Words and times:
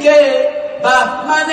دیگه 0.00 0.48
بهمن 0.82 1.52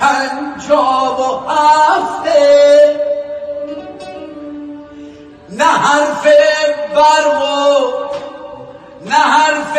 پنجاب 0.00 1.20
و 1.20 1.50
هفته. 1.50 3.00
نه 5.48 5.64
حرف 5.64 6.26
برق 6.94 7.42
و 7.42 7.92
نه 9.06 9.14
حرف 9.14 9.76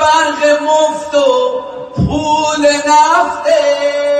برق 0.00 0.62
مفت 0.62 1.14
و 1.14 1.60
پول 1.96 2.66
نفته. 2.66 4.19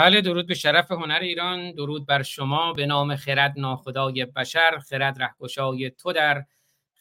بله 0.00 0.20
درود 0.20 0.46
به 0.46 0.54
شرف 0.54 0.92
هنر 0.92 1.18
ایران 1.22 1.72
درود 1.72 2.06
بر 2.06 2.22
شما 2.22 2.72
به 2.72 2.86
نام 2.86 3.16
خرد 3.16 3.54
ناخدای 3.56 4.24
بشر 4.24 4.78
خرد 4.78 5.22
رهگشای 5.22 5.90
تو 5.90 6.12
در 6.12 6.44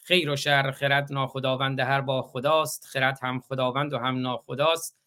خیر 0.04 0.30
و 0.30 0.36
شر 0.36 0.72
خرد 0.72 1.14
ناخداوند 1.14 1.80
هر 1.80 2.02
با 2.02 2.22
خداست 2.22 2.86
خرد 2.86 3.20
هم 3.22 3.40
خداوند 3.40 3.94
و 3.94 3.98
هم 3.98 4.22
ناخداست. 4.22 4.98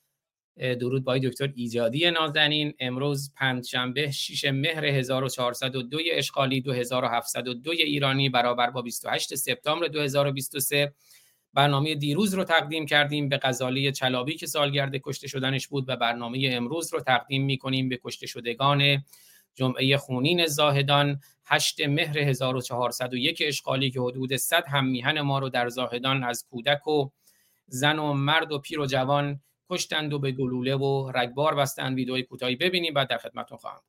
درود 0.57 1.05
با 1.05 1.19
دکتر 1.19 1.53
ایجادی 1.55 2.11
نازنین. 2.11 2.75
امروز 2.79 3.33
پنجشنبه 3.37 4.11
6 4.11 4.45
مهر 4.45 4.85
1402 4.85 5.99
اشغالی 6.13 6.61
2702 6.61 7.71
ایرانی 7.71 8.29
برابر 8.29 8.71
با 8.71 8.83
28 8.83 9.35
سپتامبر 9.35 9.87
2023 9.87 10.93
برنامه 11.55 11.95
دیروز 11.95 12.35
رو 12.35 12.45
تقدیم 12.45 12.87
کردیم 12.87 13.29
به 13.29 13.39
غزاله 13.43 13.93
چلابی 13.93 14.35
که 14.35 14.47
سالگرد 14.47 14.97
کشته 14.97 15.29
شدنش 15.29 15.69
بود 15.69 15.85
و 15.89 15.97
برنامه 15.97 16.51
امروز 16.53 16.95
رو 16.95 17.01
تقدیم 17.01 17.45
می‌کنیم 17.45 17.89
به 17.89 18.01
کشته 18.05 18.27
شدگان 18.27 19.05
جمعه 19.55 19.97
خونین 19.97 20.47
زاهدان. 20.47 21.21
8 21.45 21.81
مهر 21.81 22.19
1401 22.19 23.43
اشغالی 23.47 23.91
که 23.91 24.01
حدود 24.01 24.37
100 24.37 24.65
هم 24.69 24.87
میهن 24.87 25.21
ما 25.21 25.39
رو 25.39 25.49
در 25.49 25.69
زاهدان 25.69 26.25
از 26.25 26.47
کودک 26.51 26.89
و 26.89 27.09
زن 27.67 27.99
و 27.99 28.13
مرد 28.13 28.53
و 28.53 28.59
پیر 28.59 28.81
و 28.81 28.87
جوان 28.87 29.41
کشتند 29.71 30.13
و 30.13 30.19
به 30.19 30.33
گلوله 30.33 30.77
و 30.77 31.13
رگبار 31.15 31.55
بستند. 31.55 31.97
ویدئوی 31.97 32.23
کوتاهی 32.23 32.57
ببینیم 32.57 32.95
بعد 32.95 33.09
در 33.09 33.19
خدمتتون 33.19 33.59
خواهم 33.59 33.83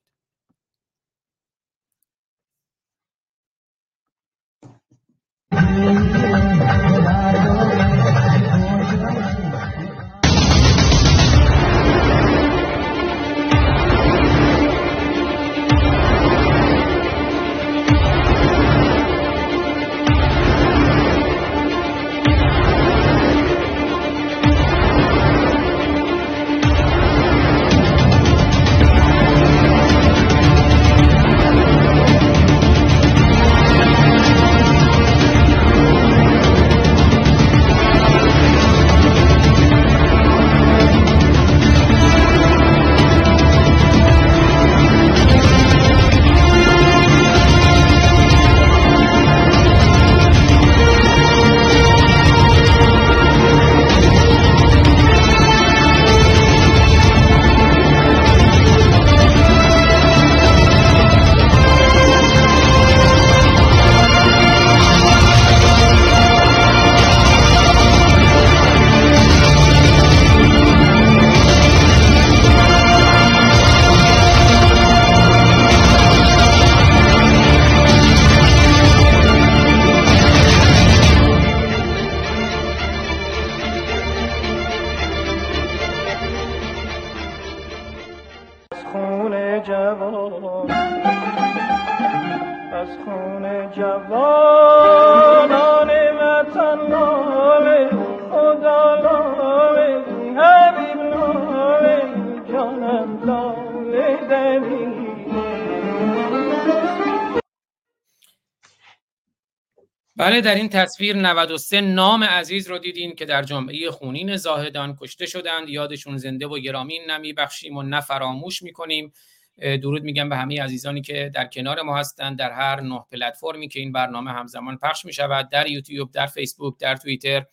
بله 110.24 110.42
در 110.42 110.56
این 110.56 110.70
تصویر 110.70 111.16
93 111.16 111.82
نام 111.82 112.24
عزیز 112.24 112.68
رو 112.68 112.78
دیدین 112.78 113.16
که 113.16 113.26
در 113.26 113.44
جمعه 113.44 113.92
خونین 113.92 114.38
زاهدان 114.38 114.96
کشته 115.02 115.26
شدند. 115.26 115.70
یادشون 115.70 116.18
زنده 116.18 116.48
و 116.48 116.60
گرامی 116.60 117.00
نمی 117.10 117.34
بخشیم 117.34 117.78
و 117.78 117.84
نه 117.84 118.02
فراموش 118.02 118.62
می‌کنیم. 118.62 119.14
درود 119.58 120.04
میگم 120.04 120.30
به 120.30 120.36
همه 120.36 120.62
عزیزانی 120.62 121.02
که 121.02 121.32
در 121.34 121.46
کنار 121.46 121.82
ما 121.82 121.98
هستند 121.98 122.40
در 122.40 122.52
هر 122.52 122.82
نه 122.82 123.06
پلتفرمی 123.12 123.68
که 123.68 123.80
این 123.80 123.92
برنامه 123.92 124.32
همزمان 124.32 124.78
پخش 124.78 125.06
می 125.06 125.14
شود 125.14 125.50
در 125.50 125.68
یوتیوب 125.68 126.12
در 126.12 126.26
فیسبوک 126.26 126.80
در 126.80 126.96
توییتر 126.96 127.46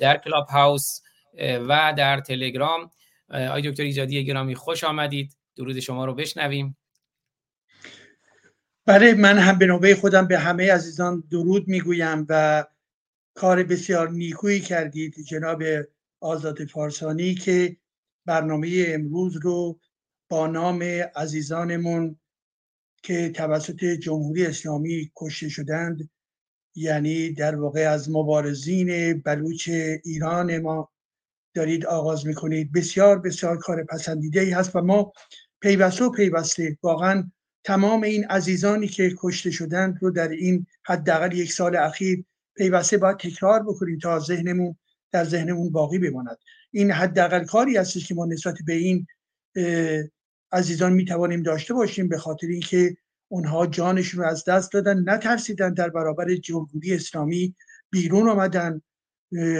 در 0.00 0.16
کلاب 0.16 0.46
هاوس 0.48 1.00
و 1.40 1.94
در 1.96 2.20
تلگرام. 2.20 2.90
آی 3.30 3.70
دکتر 3.70 3.82
ایجادی 3.82 4.24
گرامی 4.24 4.54
خوش 4.54 4.84
آمدید. 4.84 5.36
درود 5.56 5.80
شما 5.80 6.04
رو 6.04 6.14
بشنویم. 6.14 6.76
برای 8.88 9.14
من 9.14 9.38
هم 9.38 9.58
به 9.58 9.66
نوبه 9.66 9.94
خودم 9.94 10.26
به 10.26 10.38
همه 10.38 10.72
عزیزان 10.72 11.24
درود 11.30 11.68
می‌گویم 11.68 12.26
و 12.28 12.64
کار 13.34 13.62
بسیار 13.62 14.10
نیکویی 14.10 14.60
کردید 14.60 15.14
جناب 15.26 15.62
آزاد 16.20 16.64
فارسانی 16.64 17.34
که 17.34 17.76
برنامه 18.26 18.84
امروز 18.86 19.36
رو 19.36 19.80
با 20.28 20.46
نام 20.46 20.82
عزیزانمون 21.16 22.18
که 23.02 23.30
توسط 23.30 23.84
جمهوری 23.84 24.46
اسلامی 24.46 25.12
کشته 25.16 25.48
شدند 25.48 26.10
یعنی 26.74 27.32
در 27.32 27.56
واقع 27.56 27.90
از 27.90 28.10
مبارزین 28.10 29.20
بلوچ 29.22 29.68
ایران 30.04 30.58
ما 30.58 30.92
دارید 31.54 31.86
آغاز 31.86 32.26
می‌کنید. 32.26 32.72
بسیار 32.72 33.18
بسیار 33.18 33.58
کار 33.58 33.84
پسندیده 33.84 34.40
ای 34.40 34.50
هست 34.50 34.76
و 34.76 34.80
ما 34.80 35.12
پیوسته 35.60 36.04
و 36.04 36.10
پیوسته 36.10 36.78
واقعا 36.82 37.30
تمام 37.64 38.02
این 38.02 38.24
عزیزانی 38.24 38.88
که 38.88 39.14
کشته 39.18 39.50
شدند 39.50 39.98
رو 40.00 40.10
در 40.10 40.28
این 40.28 40.66
حداقل 40.84 41.32
یک 41.32 41.52
سال 41.52 41.76
اخیر 41.76 42.24
پیوسته 42.56 42.98
باید 42.98 43.16
تکرار 43.16 43.62
بکنیم 43.62 43.98
تا 43.98 44.18
ذهنمون 44.18 44.76
در 45.12 45.24
ذهنمون 45.24 45.72
باقی 45.72 45.98
بماند. 45.98 46.38
این 46.70 46.90
حداقل 46.90 47.44
کاری 47.44 47.76
هستش 47.76 48.08
که 48.08 48.14
ما 48.14 48.26
نسبت 48.26 48.54
به 48.66 48.72
این 48.72 49.06
عزیزان 50.52 50.92
می 50.92 51.04
توانیم 51.04 51.42
داشته 51.42 51.74
باشیم 51.74 52.08
به 52.08 52.18
خاطر 52.18 52.46
اینکه 52.46 52.96
اونها 53.28 53.66
جانشون 53.66 54.20
رو 54.20 54.26
از 54.26 54.44
دست 54.44 54.72
دادن 54.72 55.10
نترسیدن 55.10 55.74
در 55.74 55.88
برابر 55.88 56.34
جمهوری 56.34 56.94
اسلامی 56.94 57.54
بیرون 57.90 58.28
آمدن 58.28 58.82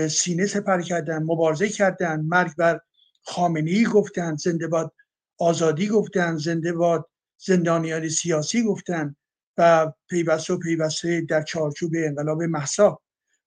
سینه 0.08 0.46
سپر 0.46 0.82
کردن 0.82 1.22
مبارزه 1.22 1.68
کردن 1.68 2.20
مرگ 2.20 2.56
بر 2.56 2.80
خامنه 3.22 3.70
ای 3.70 3.84
گفتن 3.84 4.36
زنده 4.36 4.68
باد 4.68 4.92
آزادی 5.38 5.88
گفتن 5.88 6.36
زنده 6.36 6.72
باد 6.72 7.08
زندانیان 7.38 8.08
سیاسی 8.08 8.62
گفتن 8.62 9.16
و 9.56 9.92
پیوسته 10.08 10.54
و 10.54 10.58
پیوسته 10.58 11.20
در 11.20 11.42
چارچوب 11.42 11.92
انقلاب 11.96 12.42
محسا 12.42 13.00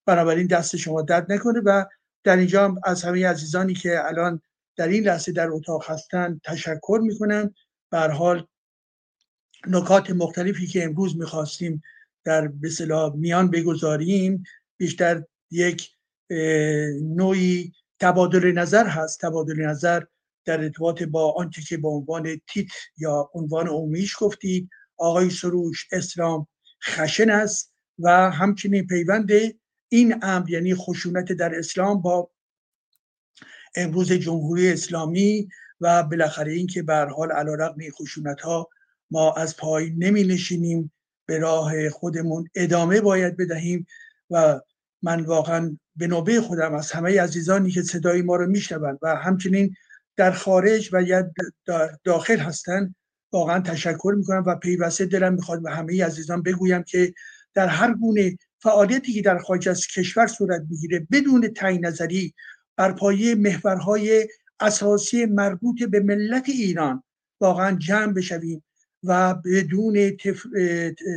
بنابراین 0.05 0.47
دست 0.47 0.75
شما 0.75 1.01
درد 1.01 1.31
نکنه 1.31 1.59
و 1.59 1.85
در 2.23 2.38
اینجا 2.38 2.75
از 2.83 3.03
همه 3.03 3.27
عزیزانی 3.27 3.73
که 3.73 4.05
الان 4.05 4.41
در 4.75 4.88
این 4.88 5.03
لحظه 5.03 5.31
در 5.31 5.49
اتاق 5.51 5.83
هستن 5.91 6.41
تشکر 6.43 6.99
می‌کنم. 7.03 7.53
بر 7.91 8.11
حال 8.11 8.47
نکات 9.67 10.11
مختلفی 10.11 10.67
که 10.67 10.83
امروز 10.83 11.17
می‌خواستیم 11.17 11.81
در 12.23 12.47
به 12.47 12.69
میان 13.15 13.49
بگذاریم 13.49 14.44
بیشتر 14.77 15.23
یک 15.51 15.91
نوعی 17.01 17.73
تبادل 17.99 18.51
نظر 18.51 18.87
هست. 18.87 19.21
تبادل 19.21 19.61
نظر 19.61 20.03
در 20.45 20.61
ارتباط 20.61 21.03
با 21.03 21.31
آنچه 21.31 21.61
که 21.61 21.77
به 21.77 21.88
عنوان 21.88 22.41
تیت 22.47 22.67
یا 22.97 23.29
عنوان 23.33 23.67
اومیش 23.67 24.15
گفتید 24.19 24.69
آقای 24.97 25.29
سروش 25.29 25.88
اسلام 25.91 26.47
خشن 26.83 27.29
است 27.29 27.73
و 27.99 28.31
همچنین 28.31 28.88
پیوند 28.88 29.29
این 29.89 30.19
امر 30.21 30.49
یعنی 30.49 30.75
خشونت 30.75 31.31
در 31.31 31.59
اسلام 31.59 32.01
با 32.01 32.29
امروز 33.75 34.11
جمهوری 34.11 34.71
اسلامی 34.71 35.49
و 35.81 36.03
بالاخره 36.03 36.51
اینکه 36.51 36.83
به 36.83 37.07
حال 37.17 37.31
علیرغم 37.31 37.79
این 37.79 37.91
خشونت 37.91 38.41
ها 38.41 38.69
ما 39.11 39.33
از 39.33 39.57
پای 39.57 39.89
نمی 39.89 40.23
نشینیم 40.23 40.91
به 41.25 41.37
راه 41.37 41.89
خودمون 41.89 42.49
ادامه 42.55 43.01
باید 43.01 43.37
بدهیم 43.37 43.85
و 44.29 44.61
من 45.01 45.21
واقعا 45.25 45.77
به 45.95 46.07
نوبه 46.07 46.41
خودم 46.41 46.73
از 46.73 46.91
همه 46.91 47.21
عزیزانی 47.21 47.71
که 47.71 47.81
صدای 47.81 48.21
ما 48.21 48.35
رو 48.35 48.47
میشنوند 48.47 48.99
و 49.01 49.15
همچنین 49.15 49.75
در 50.17 50.31
خارج 50.31 50.89
و 50.93 51.03
یا 51.03 51.31
داخل 52.03 52.37
هستند 52.37 52.95
واقعا 53.31 53.59
تشکر 53.59 54.13
می‌کنم 54.17 54.43
و 54.47 54.55
پیوسته 54.55 55.05
دلم 55.05 55.33
می‌خواد 55.33 55.63
به 55.63 55.71
همه 55.71 56.05
عزیزان 56.05 56.43
بگویم 56.43 56.83
که 56.83 57.13
در 57.53 57.67
هر 57.67 57.93
گونه 57.93 58.37
فعالیتی 58.59 59.13
که 59.13 59.21
در 59.21 59.37
خارج 59.37 59.69
از 59.69 59.87
کشور 59.87 60.27
صورت 60.27 60.61
می‌گیره 60.69 61.07
بدون 61.11 61.47
تعیین 61.47 61.85
نظری 61.85 62.33
بر 62.77 62.91
پایه 62.91 63.35
محورهای 63.35 64.27
اساسی 64.59 65.25
مربوط 65.25 65.83
به 65.83 65.99
ملت 65.99 66.49
ایران 66.49 67.03
واقعا 67.41 67.77
جمع 67.77 68.13
بشویم 68.13 68.63
و 69.03 69.35
بدون 69.45 70.17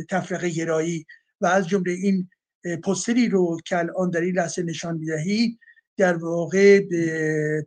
تفرقه 0.09 0.49
گرایی. 0.49 1.05
و 1.41 1.45
از 1.45 1.67
جمله 1.67 1.91
این 1.91 2.29
پستری 2.83 3.29
رو 3.29 3.57
که 3.65 3.77
الان 3.77 4.09
در 4.09 4.21
این 4.21 4.35
لحظه 4.35 4.63
نشان 4.63 4.97
می‌دهید 4.97 5.59
در 5.97 6.15
واقع 6.15 6.81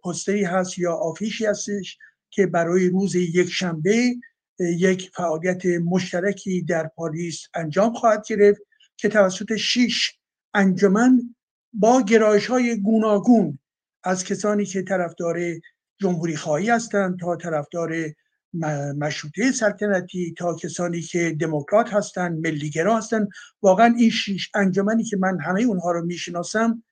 پستری 0.05 0.45
هست 0.45 0.79
یا 0.79 0.95
آفیشی 0.95 1.47
هستش 1.47 1.99
که 2.31 2.47
برای 2.47 2.89
روز 2.89 3.15
یک 3.15 3.51
شنبه 3.51 4.15
یک 4.61 5.11
فعالیت 5.15 5.67
مشترکی 5.67 6.63
در 6.63 6.91
پاریس 6.97 7.43
انجام 7.55 7.95
خواهد 7.95 8.27
گرفت 8.27 8.61
که 8.97 9.09
توسط 9.09 9.57
شش 9.57 10.19
انجمن 10.55 11.35
با 11.73 12.03
گرایش 12.03 12.47
های 12.47 12.81
گوناگون 12.83 13.59
از 14.05 14.25
کسانی 14.25 14.65
که 14.65 14.83
طرفدار 14.83 15.39
جمهوری 16.01 16.37
خواهی 16.37 16.71
هستند 16.71 17.19
تا 17.19 17.37
طرفدار 17.37 17.95
مشروطه 18.99 19.53
سلطنتی 19.53 20.35
تا 20.39 20.55
کسانی 20.55 21.01
که 21.01 21.37
دموکرات 21.41 21.95
هستند 21.95 22.47
ملیگرا 22.47 22.99
هستند. 22.99 23.29
واقعا 23.63 23.95
این 23.99 24.11
شش 24.11 24.51
انجمنی 24.55 25.05
که 25.05 25.17
من 25.17 25.41
همه 25.41 25.63
اونها 25.63 25.93
رو 25.93 26.05
می‌شناسم 26.05 26.83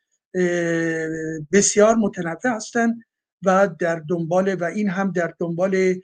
بسیار 1.52 1.94
متنوع 1.94 2.56
هستند 2.56 3.04
و 3.42 3.68
در 3.78 4.02
دنبال 4.08 4.54
و 4.54 4.64
این 4.64 4.90
هم 4.90 5.12
در 5.12 5.34
دنبال 5.38 5.94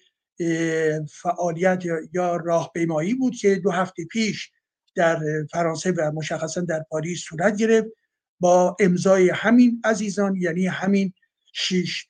فعالیت 1.11 1.83
یا 2.13 2.37
راهپیمایی 2.37 3.15
بود 3.15 3.37
که 3.37 3.55
دو 3.55 3.71
هفته 3.71 4.05
پیش 4.05 4.51
در 4.95 5.21
فرانسه 5.53 5.93
و 5.93 6.13
مشخصا 6.15 6.61
در 6.61 6.85
پاریس 6.91 7.21
صورت 7.21 7.57
گرفت 7.57 7.89
با 8.41 8.77
امضای 8.81 9.31
همین 9.31 9.81
عزیزان 9.85 10.37
یعنی 10.37 10.67
همین 10.67 11.13
شش 11.53 12.07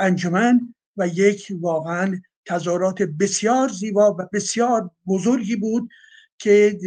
انجمن 0.00 0.74
و 0.96 1.08
یک 1.08 1.52
واقعا 1.60 2.20
تظاهرات 2.46 3.02
بسیار 3.02 3.68
زیبا 3.68 4.16
و 4.18 4.28
بسیار 4.32 4.90
بزرگی 5.06 5.56
بود 5.56 5.88
که 6.38 6.78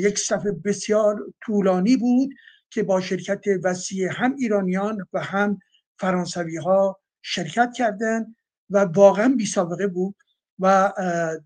یک 0.00 0.18
صفحه 0.18 0.52
بسیار 0.52 1.16
طولانی 1.46 1.96
بود 1.96 2.30
که 2.74 2.82
با 2.82 3.00
شرکت 3.00 3.44
وسیع 3.64 4.08
هم 4.12 4.34
ایرانیان 4.38 5.06
و 5.12 5.20
هم 5.20 5.58
فرانسوی 5.98 6.56
ها 6.56 7.00
شرکت 7.22 7.72
کردند 7.76 8.36
و 8.70 8.78
واقعا 8.78 9.34
بی 9.38 9.46
سابقه 9.46 9.86
بود 9.86 10.14
و 10.58 10.92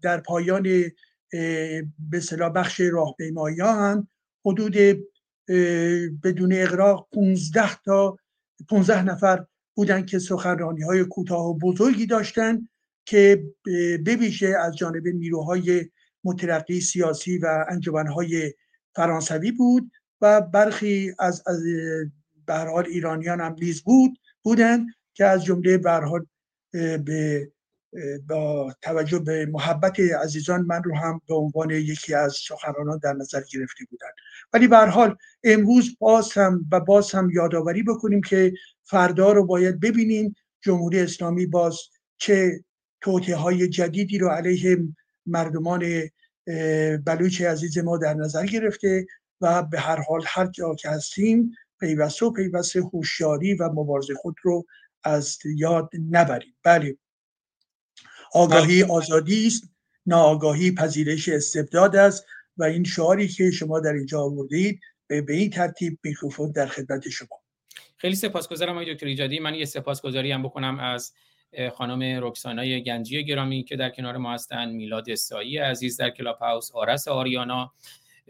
در 0.03 0.21
پایان 0.21 0.63
به 2.11 2.21
صلاح 2.23 2.53
بخش 2.53 2.81
راهپیمایی 2.81 3.61
هم 3.61 4.09
حدود 4.47 4.77
بدون 6.23 6.53
اقراق 6.53 7.09
15 7.13 7.75
تا 7.85 8.19
15 8.69 9.03
نفر 9.03 9.47
بودن 9.75 10.07
که 10.07 10.19
سخنرانی 10.19 10.83
های 10.83 11.05
کوتاه 11.05 11.47
و 11.47 11.59
بزرگی 11.59 12.07
داشتن 12.07 12.69
که 13.05 13.45
بویژه 14.07 14.57
از 14.61 14.77
جانب 14.77 15.07
نیروهای 15.07 15.91
مترقی 16.25 16.81
سیاسی 16.81 17.39
و 17.39 17.65
انجمنهای 17.69 18.55
فرانسوی 18.95 19.53
بود. 19.53 19.91
و 20.21 20.41
برخی 20.41 21.15
از 21.19 21.43
از 21.47 21.63
به 22.47 22.77
ایرانیان 22.87 23.41
هم 23.41 23.57
نیز 23.61 23.83
بود 23.83 24.19
بودند 24.43 24.87
که 25.15 25.25
از 25.25 25.45
جمله 25.45 25.79
به 25.79 26.01
به 26.99 27.53
با 28.29 28.73
توجه 28.83 29.19
به 29.19 29.47
محبت 29.47 30.01
عزیزان 30.01 30.63
من 30.63 30.83
رو 30.83 30.97
هم 30.97 31.21
به 31.29 31.35
عنوان 31.35 31.71
یکی 31.71 32.15
از 32.15 32.37
سخنرانان 32.49 32.99
در 33.03 33.13
نظر 33.13 33.43
گرفته 33.53 33.85
بودند. 33.91 34.13
ولی 34.53 34.69
به 34.69 34.79
حال 34.79 35.17
امروز 35.45 35.97
باز 35.99 36.33
هم 36.33 36.67
و 36.73 36.81
باز 36.81 37.13
هم 37.13 37.31
یادآوری 37.31 37.83
بکنیم 37.83 38.21
که 38.21 38.53
فردا 38.83 39.33
رو 39.33 39.47
باید 39.47 39.81
ببینیم 39.81 40.35
جمهوری 40.61 41.01
اسلامی 41.01 41.47
باز 41.47 41.79
چه 42.17 42.65
توطئه 43.01 43.37
های 43.37 43.69
جدیدی 43.69 44.19
رو 44.19 44.29
علیه 44.29 44.79
مردمان 45.27 45.85
بلوچ 47.05 47.43
عزیز 47.43 47.79
ما 47.79 47.97
در 47.97 48.15
نظر 48.15 48.47
گرفته 48.47 49.07
و 49.41 49.63
به 49.63 49.81
هر 49.81 50.03
حال 50.09 50.25
هر 50.27 50.47
جا 50.47 50.75
که 50.75 50.89
هستیم 50.89 51.55
پیوسته 51.81 52.27
و 52.27 52.33
پیوسته 52.33 52.81
هوشیاری 52.81 53.55
و 53.55 53.69
مبارزه 53.69 54.15
خود 54.15 54.35
رو 54.43 54.67
از 55.05 55.39
یاد 55.45 55.91
نبریم. 56.11 56.57
بله. 56.63 56.97
آگاهی 58.33 58.83
آزادی 58.83 59.47
است 59.47 59.71
ناآگاهی 60.07 60.75
پذیرش 60.75 61.29
استبداد 61.29 61.97
است 61.97 62.25
و 62.57 62.65
این 62.65 62.85
شعاری 62.85 63.29
که 63.29 63.51
شما 63.51 63.81
در 63.81 63.93
اینجا 63.93 64.21
آوردید 64.21 64.81
به 65.07 65.25
این 65.29 65.51
ترتیب 65.51 65.99
میکروفون 66.03 66.51
در 66.51 66.67
خدمت 66.67 67.09
شما. 67.09 67.43
خیلی 67.97 68.15
سپاسگزارم 68.15 68.73
آقای 68.73 68.95
دکتر 68.95 69.07
ایجادی. 69.07 69.39
من 69.39 69.55
یه 69.55 69.65
سپاسگزاری 69.65 70.33
هم 70.33 70.43
بکنم 70.43 70.79
از 70.79 71.13
خانم 71.75 72.25
رکسانای 72.25 72.83
گنجی 72.83 73.25
گرامی 73.25 73.65
که 73.65 73.77
در 73.77 73.91
کنار 73.91 74.17
ما 74.17 74.35
هستند 74.35 74.75
میلاد 74.75 75.11
استایی 75.11 75.59
عزیز 75.59 75.97
در 75.97 76.11
کلاب 76.11 76.39
هاوس 76.39 76.71
آرس 76.75 77.09
آریانا 77.09 77.73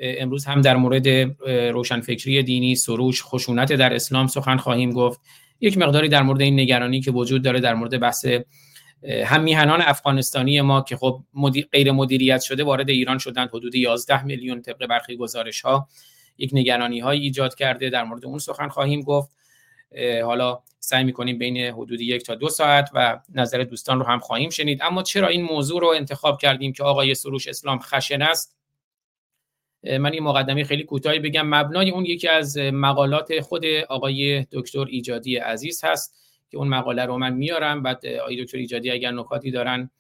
امروز 0.01 0.45
هم 0.45 0.61
در 0.61 0.77
مورد 0.77 1.09
روشنفکری 1.49 2.43
دینی 2.43 2.77
سروش 2.77 3.23
خشونت 3.25 3.73
در 3.73 3.95
اسلام 3.95 4.27
سخن 4.27 4.57
خواهیم 4.57 4.93
گفت. 4.93 5.21
یک 5.61 5.79
مقداری 5.79 6.09
در 6.09 6.23
مورد 6.23 6.41
این 6.41 6.61
نگرانی 6.61 7.01
که 7.01 7.11
وجود 7.11 7.43
داره 7.43 7.61
در 7.61 7.75
مورد 7.75 8.01
بحث 8.01 8.27
هم 9.25 9.41
میهنان 9.41 9.81
افغانستانی 9.81 10.61
ما 10.61 10.81
که 10.81 10.97
خب 10.97 11.21
غیر 11.73 11.93
مدیریت 11.93 12.41
شده 12.41 12.65
وارد 12.65 12.91
ایران 12.91 13.19
شدند 13.19 13.49
حدود 13.49 13.75
11 13.75 14.25
میلیون 14.25 14.63
طبق 14.63 14.87
برخی 14.87 15.17
گزارش 15.17 15.61
ها 15.61 15.89
یک 16.39 16.51
نگرانی 16.53 17.01
های 17.01 17.19
ایجاد 17.19 17.55
کرده 17.55 17.91
در 17.91 18.05
مورد 18.05 18.27
اون 18.27 18.39
سخن 18.39 18.69
خواهیم 18.69 19.01
گفت. 19.01 19.31
حالا 20.25 20.61
سعی 20.81 21.05
می‌کنیم 21.05 21.39
بین 21.39 21.57
حدود 21.57 22.01
یک 22.01 22.23
تا 22.23 22.35
دو 22.35 22.49
ساعت 22.49 22.91
و 22.95 23.21
نظر 23.35 23.65
دوستان 23.65 24.01
رو 24.01 24.07
هم 24.07 24.19
خواهیم 24.19 24.51
شنید. 24.51 24.83
اما 24.83 25.03
چرا 25.03 25.29
این 25.29 25.43
موضوع 25.43 25.81
رو 25.81 25.89
انتخاب 25.89 26.41
کردیم 26.41 26.73
که 26.73 26.83
آقای 26.83 27.15
سروش 27.15 27.49
اسلام 27.49 27.79
خشن 27.79 28.23
است؟ 28.23 28.58
من 29.89 30.13
این 30.13 30.23
مقدمه 30.23 30.65
خیلی 30.65 30.85
کوتاهی 30.85 31.19
بگم. 31.19 31.47
مبنای 31.47 31.91
اون 31.91 32.05
یکی 32.05 32.29
از 32.29 32.59
مقالات 32.59 33.41
خود 33.41 33.65
آقای 33.89 34.47
دکتر 34.53 34.85
ایجادی 34.89 35.37
عزیز 35.37 35.85
هست 35.85 36.15
که 36.51 36.57
اون 36.57 36.69
مقاله 36.69 37.05
رو 37.05 37.19
من 37.19 37.35
میارم. 37.35 37.83
بعد 37.83 38.07
آقای 38.07 38.45
دکتر 38.45 38.59
ایجادی 38.59 38.91
اگر 38.91 39.11
نکاتی 39.11 39.51
دارن 39.51 39.91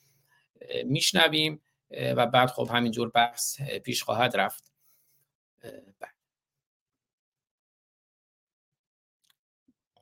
میشنویم 0.84 1.60
و 1.90 2.26
بعد 2.26 2.48
خب 2.48 2.68
همینجور 2.72 3.08
بحث 3.08 3.62
پیش 3.62 4.02
خواهد 4.02 4.36
رفت. 4.36 4.72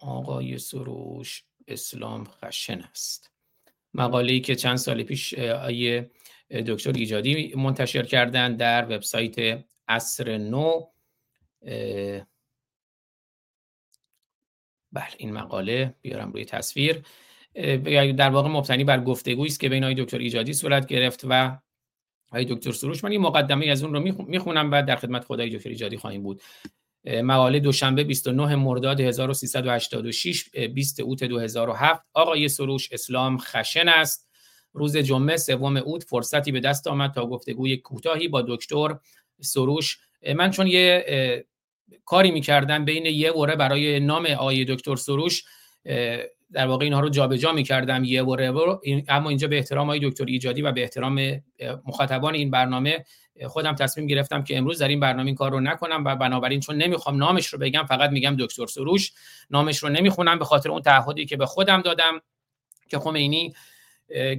آقای 0.01 0.59
سروش 0.59 1.45
اسلام 1.69 2.25
خشن 2.25 2.81
است. 2.81 3.33
مقاله 3.95 4.41
که 4.41 4.55
چند 4.55 4.77
سال 4.77 5.03
پیش 5.03 5.35
آیه 5.35 6.11
دکتر 6.51 6.93
ایجادی 6.93 7.55
منتشر 7.57 8.03
کردن 8.03 8.57
در 8.57 8.85
وبسایت 8.85 9.65
اصر 9.89 10.39
نو 10.39 10.81
بله 14.93 15.15
این 15.19 15.33
مقاله 15.33 15.95
بیارم 16.03 16.33
روی 16.33 16.45
تصویر. 16.45 17.03
در 18.17 18.31
واقع 18.31 18.49
مبتنی 18.49 18.85
بر 18.85 19.01
گفتگویی 19.01 19.51
است 19.51 19.61
که 19.61 19.69
بین 19.69 19.85
آقای 19.85 20.05
دکتر 20.05 20.19
ایجادی 20.19 20.53
صورت 20.53 20.87
گرفت 20.87 21.21
و 21.29 21.59
آقای 22.29 22.45
دکتر 22.45 22.73
سروش. 22.73 23.05
من 23.05 23.11
این 23.11 23.21
مقدمه 23.21 23.67
از 23.67 23.83
اون 23.83 23.95
رو 23.95 24.25
می‌خونم 24.29 24.71
بعد 24.71 24.87
در 24.87 24.97
خدمت 24.97 25.25
خدای 25.25 25.57
دکتر 25.57 25.69
ایجادی 25.69 25.97
خواهیم 25.97 26.23
بود. 26.23 26.43
مقاله 27.05 27.61
دوشنبه 27.61 28.05
29 28.05 28.55
مرداد 28.57 29.01
1386 29.01 30.49
20 30.75 31.01
اوت 31.01 31.25
2007 31.25 32.03
آقای 32.13 32.49
سروش 32.49 32.93
اسلام 32.93 33.39
خشن 33.39 33.89
است. 33.89 34.29
روز 34.73 34.97
جمعه 34.97 35.37
سوم 35.37 35.77
اوت 35.77 36.03
فرصتی 36.03 36.53
به 36.53 36.61
دست 36.61 36.87
آمد 36.87 37.13
تا 37.13 37.27
گفتگوی 37.27 37.77
کوتاهی 37.77 38.29
با 38.29 38.43
دکتر 38.43 38.99
سروش 39.41 39.99
من 40.37 40.51
چون 40.51 40.67
یه 40.67 41.05
کاری 42.05 42.31
می‌کردم 42.31 42.85
بین 42.85 43.07
یه 43.07 43.33
وره 43.33 43.57
برای 43.57 44.01
نام 44.01 44.27
آقای 44.27 44.65
دکتر 44.65 44.97
سروش 44.97 45.45
در 46.53 46.67
واقع 46.67 46.85
اینها 46.85 47.01
رو 47.01 47.09
جابجا 47.09 47.53
می‌کردم 47.53 48.05
یه 48.05 48.23
وره 48.23 48.53
اما 49.09 49.29
اینجا 49.29 49.49
به 49.49 49.57
احترام 49.57 49.87
آقای 49.87 50.01
دکتر 50.11 50.25
ایجادی 50.25 50.63
و 50.63 50.73
به 50.73 50.83
احترام 50.83 51.43
مخاطبان 51.87 52.35
این 52.35 52.51
برنامه 52.51 53.05
خودم 53.47 53.75
تصمیم 53.75 54.07
گرفتم 54.07 54.45
که 54.45 54.59
امروز 54.59 54.79
در 54.79 54.89
این 54.89 55.01
برنامه 55.01 55.27
این 55.27 55.35
کار 55.35 55.51
رو 55.51 55.61
نکنم 55.61 56.05
و 56.05 56.17
بنابراین 56.17 56.61
چون 56.61 56.77
نمی‌خوام 56.77 57.17
نامش 57.17 57.47
رو 57.47 57.59
بگم 57.59 57.87
فقط 57.89 58.11
میگم 58.11 58.37
دکتر 58.39 58.67
سروش 58.67 59.13
نامش 59.51 59.79
رو 59.79 59.89
نمی‌خونم 59.89 60.39
به 60.39 60.45
خاطر 60.45 60.71
اون 60.71 60.83
تعهدی 60.83 61.27
که 61.27 61.37
به 61.37 61.47
خودم 61.47 61.81
دادم 61.81 62.21
که 62.89 62.99
خمینی 62.99 63.55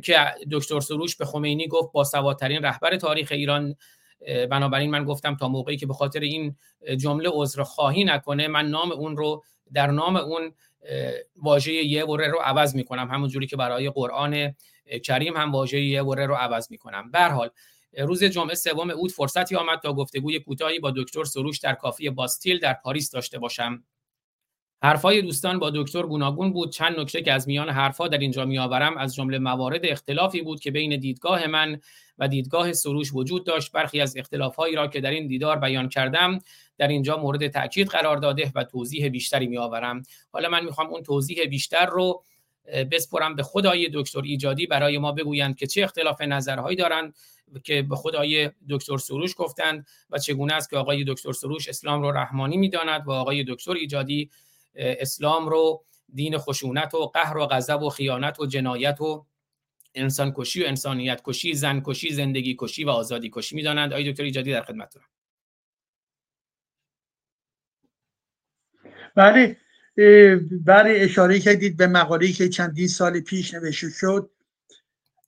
که 0.04 0.18
دکتر 0.51 0.80
سروش 0.80 1.16
به 1.16 1.25
خمینی 1.25 1.68
گفت 1.68 1.92
با 1.92 2.04
سوادترین 2.04 2.62
رهبر 2.62 2.98
تاریخ 2.98 3.32
ایران 3.32 3.75
بنابراین 4.50 4.92
من 4.92 5.04
گفتم 5.04 5.36
تا 5.36 5.48
موقعی 5.48 5.78
که 5.78 5.86
به 5.86 5.94
خاطر 5.94 6.20
این 6.20 6.56
جمله 6.98 7.30
عذر 7.34 7.64
خواهی 7.64 8.04
نکنه 8.04 8.48
من 8.48 8.68
نام 8.70 8.92
اون 8.92 9.18
رو 9.18 9.44
در 9.74 9.88
نام 9.88 10.16
اون 10.16 10.54
واژه 11.36 11.74
یه 11.74 12.06
وره 12.06 12.28
رو 12.28 12.40
عوض 12.40 12.76
می‌کنم. 12.76 13.08
همون 13.12 13.30
جوری 13.30 13.48
که 13.48 13.56
برای 13.56 13.90
قرآن 13.90 14.56
کریم 15.04 15.38
هم 15.38 15.52
واژه 15.52 15.82
یه 15.82 16.02
وره 16.02 16.26
رو 16.26 16.36
عوض 16.36 16.72
می‌کنم. 16.72 17.12
به 17.12 17.24
حال 17.24 17.50
روز 17.98 18.24
جمعه 18.24 18.56
سوم 18.56 18.90
اوت 18.90 19.12
فرصتی 19.12 19.56
آمد 19.56 19.80
تا 19.80 19.94
گفتگوی 19.94 20.40
کوتاهی 20.40 20.80
با 20.80 20.92
دکتر 20.92 21.24
سروش 21.24 21.60
در 21.60 21.74
کافی 21.74 22.10
باستیل 22.10 22.60
در 22.60 22.74
پاریس 22.74 23.12
داشته 23.12 23.40
باشم. 23.40 23.84
حرفای 24.84 25.22
دوستان 25.22 25.60
با 25.60 25.70
دکتر 25.70 26.04
گوناگون 26.04 26.54
بود. 26.54 26.72
چند 26.72 27.00
نکته 27.00 27.22
که 27.22 27.34
از 27.34 27.48
میان 27.48 27.70
حرفها 27.70 28.08
در 28.08 28.18
اینجا 28.18 28.46
میآورم. 28.46 28.98
از 28.98 29.16
جمله 29.16 29.40
موارد 29.40 29.82
اختلافی 29.84 30.42
بود 30.42 30.60
که 30.60 30.72
بین 30.72 31.00
دیدگاه 31.00 31.48
من 31.48 31.80
و 32.18 32.28
دیدگاه 32.28 32.74
سروش 32.74 33.14
وجود 33.14 33.46
داشت. 33.46 33.72
برخی 33.72 34.02
از 34.02 34.18
اختلافهایی 34.18 34.76
را 34.76 34.88
که 34.88 35.02
در 35.02 35.12
این 35.12 35.28
دیدار 35.28 35.60
بیان 35.60 35.90
کردم 35.90 36.40
در 36.78 36.88
اینجا 36.88 37.18
مورد 37.18 37.48
تاکید 37.48 37.88
قرار 37.88 38.18
داده 38.18 38.52
و 38.56 38.64
توضیح 38.64 39.10
بیشتری 39.10 39.48
میآورم. 39.48 40.04
حالا 40.32 40.50
من 40.50 40.66
می‌خوام 40.66 40.88
اون 40.88 41.04
توضیح 41.04 41.46
بیشتر 41.46 41.86
رو 41.86 42.24
بسپرم 42.92 43.36
به 43.36 43.44
خدای 43.44 43.90
دکتر 43.94 44.22
ایجادی. 44.22 44.68
برای 44.68 44.98
ما 44.98 45.12
بگویند 45.12 45.58
که 45.58 45.68
چه 45.68 45.84
اختلاف 45.84 46.22
نظرهایی 46.22 46.78
دارند 46.78 47.16
که 47.64 47.82
به 47.82 47.96
خدای 47.96 48.50
دکتر 48.70 48.98
سروش 48.98 49.34
گفتند 49.38 49.86
و 50.10 50.18
چگونه 50.18 50.54
است 50.54 50.70
که 50.70 50.78
آقای 50.78 51.04
دکتر 51.08 51.32
سروش 51.32 51.70
اسلام 51.70 52.02
رو 52.02 52.12
رحمانی 52.12 52.58
می‌داند 52.58 53.08
و 53.08 53.12
آقای 53.12 53.44
دکتر 53.48 53.72
ایجادی 53.72 54.30
اسلام 54.78 55.50
رو 55.50 55.84
دین 56.14 56.38
خشونت 56.38 56.94
و 56.94 57.06
قهر 57.06 57.38
و 57.38 57.46
غضب 57.46 57.82
و 57.82 57.90
خیانت 57.90 58.40
و 58.40 58.46
جنایت 58.46 59.02
و 59.02 59.26
انسان 59.96 60.34
کشی 60.36 60.64
و 60.64 60.68
انسانیت 60.68 61.22
کشی 61.24 61.54
زن 61.54 61.82
کشی 61.86 62.14
زندگی 62.14 62.56
کشی 62.60 62.84
و 62.84 62.90
آزادی 62.90 63.30
کشی 63.34 63.56
می‌دانند 63.56 63.94
آقای 63.94 64.12
دکتر 64.12 64.24
ایجادی 64.24 64.52
در 64.52 64.62
خدمتتونم 64.62 65.06
بله 69.16 69.58
برای 70.66 71.00
اشاره 71.00 71.40
کردید 71.40 71.78
به 71.78 71.88
مقاله‌ای 71.88 72.34
که 72.34 72.50
چندین 72.50 72.88
سال 72.88 73.20
پیش 73.20 73.54
نوشته 73.54 73.90
شد 73.90 74.30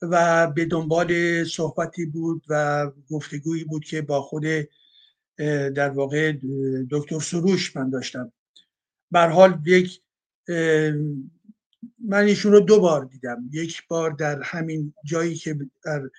و 0.02 0.48
به 0.56 0.66
دنبال 0.66 1.44
صحبتی 1.44 2.06
بود 2.06 2.44
و 2.50 2.88
گفتگویی 3.10 3.64
بود 3.64 3.86
که 3.86 4.02
با 4.02 4.22
خود 4.22 4.44
در 5.76 5.90
واقع 5.90 6.34
دکتر 6.92 7.20
سروش 7.20 7.76
من 7.76 7.90
داشتم. 7.90 8.32
حال 9.14 9.62
یک 9.66 10.02
من 12.00 12.24
ایشون 12.24 12.52
رو 12.52 12.60
دو 12.60 12.80
بار 12.80 13.06
دیدم. 13.06 13.50
یک 13.52 13.88
بار 13.88 14.12
در 14.12 14.42
همین 14.44 14.94
جایی 15.06 15.36
که 15.36 15.60
در 15.84 16.10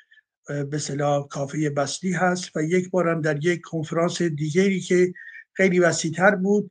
به 0.65 0.79
صلاح 0.79 1.29
کافه 1.29 1.71
بستی 1.71 2.13
هست 2.13 2.57
و 2.57 2.63
یک 2.63 2.91
بارم 2.91 3.21
در 3.21 3.45
یک 3.45 3.61
کنفرانس 3.61 4.23
دیگری 4.23 4.81
که 4.81 5.13
خیلی 5.53 5.79
وسیعتر 5.79 6.37
بود 6.37 6.71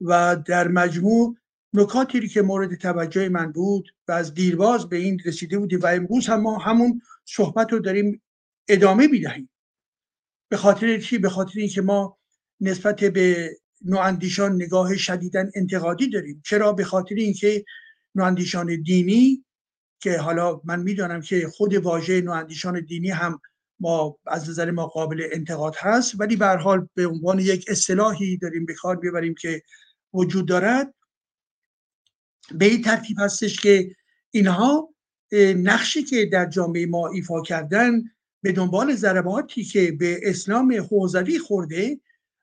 و 0.00 0.36
در 0.46 0.68
مجموع 0.68 1.36
نکاتی 1.72 2.28
که 2.28 2.42
مورد 2.42 2.74
توجه 2.74 3.28
من 3.28 3.52
بود 3.52 3.88
و 4.08 4.12
از 4.12 4.34
دیرباز 4.34 4.88
به 4.88 4.96
این 4.96 5.20
رسیده 5.24 5.58
بودیم 5.58 5.80
و 5.80 5.86
امروز 5.86 6.26
هم 6.26 6.40
ما 6.40 6.58
همون 6.58 7.02
صحبت 7.24 7.72
رو 7.72 7.78
داریم 7.78 8.22
ادامه 8.68 9.06
می‌دهیم. 9.06 9.50
به 10.48 10.56
خاطر 10.56 10.98
چی؟ 10.98 11.18
به 11.18 11.28
خاطر 11.28 11.60
اینکه 11.60 11.82
ما 11.82 12.18
نسبت 12.60 13.04
به 13.04 13.56
نواندیشان 13.84 14.54
نگاه 14.54 14.96
شدیدن 14.96 15.50
انتقادی 15.54 16.10
داریم. 16.10 16.42
چرا؟ 16.44 16.72
به 16.72 16.84
خاطر 16.84 17.14
اینکه 17.14 17.64
نواندیشان 18.14 18.82
دینی 18.82 19.44
که 20.00 20.18
حالا 20.18 20.60
من 20.64 20.82
می‌دانم 20.82 21.20
که 21.20 21.48
خود 21.48 21.74
واژه 21.74 22.20
نواندیشان 22.20 22.80
دینی 22.80 23.10
هم 23.10 23.40
ما 23.80 24.18
از 24.26 24.50
نظر 24.50 24.70
ما 24.70 24.86
قابل 24.86 25.28
انتقاد 25.32 25.74
هست 25.78 26.20
ولی 26.20 26.36
به 26.36 26.46
حال 26.46 26.88
به 26.94 27.06
عنوان 27.06 27.38
یک 27.38 27.64
اصطلاحی 27.68 28.36
داریم 28.36 28.66
به 28.66 28.74
کار 28.74 28.96
ببریم 28.96 29.34
که 29.34 29.62
وجود 30.14 30.48
دارد. 30.48 30.94
به 32.52 32.64
این 32.64 32.82
ترتیب 32.82 33.16
هستش 33.20 33.60
که 33.60 33.96
اینها 34.30 34.94
نقشی 35.56 36.02
که 36.02 36.26
در 36.26 36.46
جامعه 36.46 36.86
ما 36.86 37.08
ایفا 37.08 37.42
کردن 37.42 38.02
به 38.42 38.52
دنبال 38.52 38.94
ضرباتی 38.94 39.64
که 39.64 39.92
به 39.92 40.20
اسلام 40.22 40.72
حوزوی 40.90 41.38
خورده 41.38 42.00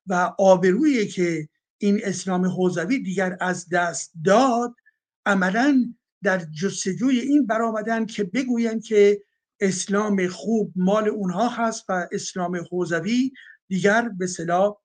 و 0.08 0.34
آبرویی 0.38 1.08
که 1.08 1.50
این 1.78 2.00
اسلام 2.04 2.46
حوزوی 2.46 3.00
دیگر 3.00 3.38
از 3.42 3.70
دست 3.70 4.12
داد 4.26 4.76
عملا 5.26 5.94
در 6.24 6.46
جستجوی 6.62 7.20
این 7.20 7.48
برآمدن 7.48 8.06
که 8.06 8.24
بگویند 8.24 8.84
که 8.84 9.22
اسلام 9.60 10.28
خوب 10.28 10.74
مال 10.76 11.10
اونها 11.10 11.50
هست 11.50 11.86
و 11.90 12.08
اسلام 12.12 12.66
حوزوی 12.72 13.32
دیگر 13.68 14.10
به 14.10 14.28
صلاح 14.28 14.78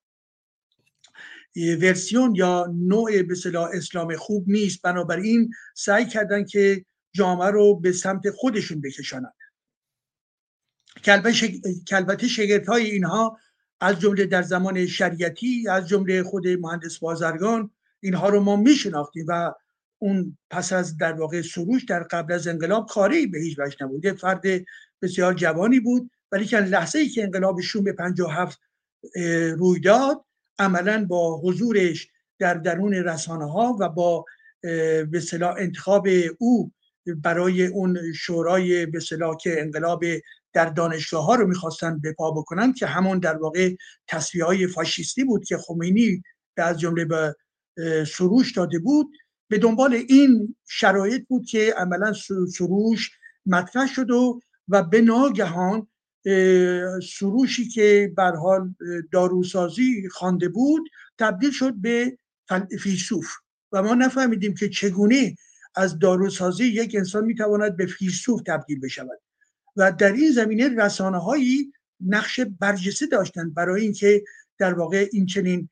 ورسیون 1.57 2.35
یا 2.35 2.75
نوع 2.75 3.23
به 3.23 3.35
صلاح 3.35 3.71
اسلام 3.73 4.17
خوب 4.17 4.45
نیست. 4.49 4.83
بنابراین 4.83 5.51
سعی 5.75 6.07
کردن 6.07 6.45
که 6.45 6.85
جامعه 7.13 7.51
رو 7.51 7.81
به 7.81 7.93
سمت 7.93 8.31
خودشون 8.31 8.81
بکشانند. 8.81 9.35
کلبت 11.89 12.27
شگرت 12.27 12.69
های 12.69 12.91
اینها 12.91 13.39
از 13.83 14.01
جمله 14.01 14.27
در 14.27 14.43
زمان 14.43 14.87
شریعتی 14.87 15.69
از 15.69 15.89
جمله 15.89 16.23
خود 16.23 16.49
مهندس 16.49 16.99
بازرگان 16.99 17.71
اینها 18.01 18.29
رو 18.29 18.41
ما 18.41 18.57
میشناختیم 18.57 19.25
و 19.29 19.53
اون 19.99 20.39
پس 20.51 20.73
از 20.73 20.97
در 20.97 21.13
واقع 21.13 21.43
سروش 21.43 21.85
در 21.85 22.03
قبل 22.03 22.35
از 22.35 22.49
انقلاب 22.49 22.87
کاری 22.89 23.27
به 23.27 23.39
هیچ 23.39 23.59
وجه 23.59 23.77
نبود. 23.81 24.13
فرد 24.13 24.43
بسیار 25.03 25.35
جوانی 25.35 25.81
بود 25.81 26.11
ولی 26.33 26.45
که 26.45 26.59
لحظه 26.59 26.99
ای 26.99 27.09
که 27.09 27.23
انقلاب 27.23 27.61
شوم 27.61 27.93
57 27.93 28.61
روی 29.57 29.81
داد 29.81 30.25
عملا 30.59 31.05
با 31.05 31.41
حضورش 31.41 32.09
در 32.39 32.55
درون 32.55 32.95
رسانه 32.95 33.51
ها 33.51 33.77
و 33.81 33.89
با 33.89 34.25
به 35.11 35.21
صلاح 35.21 35.55
انتخاب 35.59 36.09
او 36.39 36.73
برای 37.07 37.67
اون 37.67 38.13
شورای 38.13 38.87
به 38.87 39.01
که 39.41 39.61
انقلاب 39.61 40.05
در 40.53 40.67
دانشگاه 40.67 41.25
ها 41.25 41.35
رو 41.35 41.47
می‌خواستن 41.47 41.99
به 41.99 42.13
پا 42.13 42.31
بکنن 42.31 42.73
که 42.73 42.87
همون 42.87 43.19
در 43.19 43.37
واقع 43.37 43.75
تصویه 44.09 44.45
های 44.45 44.67
فاشیستی 44.67 45.25
بود 45.25 45.45
که 45.45 45.57
خمینی 45.57 46.23
از 46.57 46.81
جمله 46.81 47.05
به 47.05 47.37
سروش 48.05 48.53
داده 48.53 48.79
بود. 48.79 49.07
به 49.49 49.59
دنبال 49.59 49.95
این 49.95 50.57
شرایط 50.69 51.27
بود 51.29 51.47
که 51.47 51.75
عملا 51.77 52.13
سروش 52.53 53.11
مطرح 53.47 53.87
شد 53.87 54.11
و 54.11 54.41
و 54.69 54.83
به 54.83 55.01
ناگهان 55.01 55.87
سروشی 57.19 57.69
که 57.69 58.13
بر 58.17 58.37
حال 58.37 58.75
داروسازی 59.13 60.09
خوانده 60.09 60.49
بود 60.49 60.89
تبدیل 61.19 61.51
شد 61.51 61.75
به 61.75 62.19
فیلسوف. 62.81 63.27
و 63.73 63.83
ما 63.83 63.95
نفهمیدیم 63.95 64.55
که 64.55 64.69
چگونه 64.69 65.37
از 65.75 65.99
داروسازی 65.99 66.65
یک 66.65 66.95
انسان 66.99 67.25
می‌تواند 67.25 67.77
به 67.77 67.87
فیلسوف 67.87 68.43
تبدیل 68.47 68.81
بشود. 68.81 69.21
و 69.77 69.93
در 69.93 70.13
این 70.13 70.31
زمینه 70.31 70.69
رسانه 70.69 71.19
هایی 71.19 71.73
نقش 72.01 72.41
برجسته 72.41 73.07
داشتن 73.07 73.51
برای 73.51 73.83
اینکه 73.83 74.25
در 74.59 74.75
واقع 74.75 75.09
این 75.13 75.27
چنین 75.27 75.69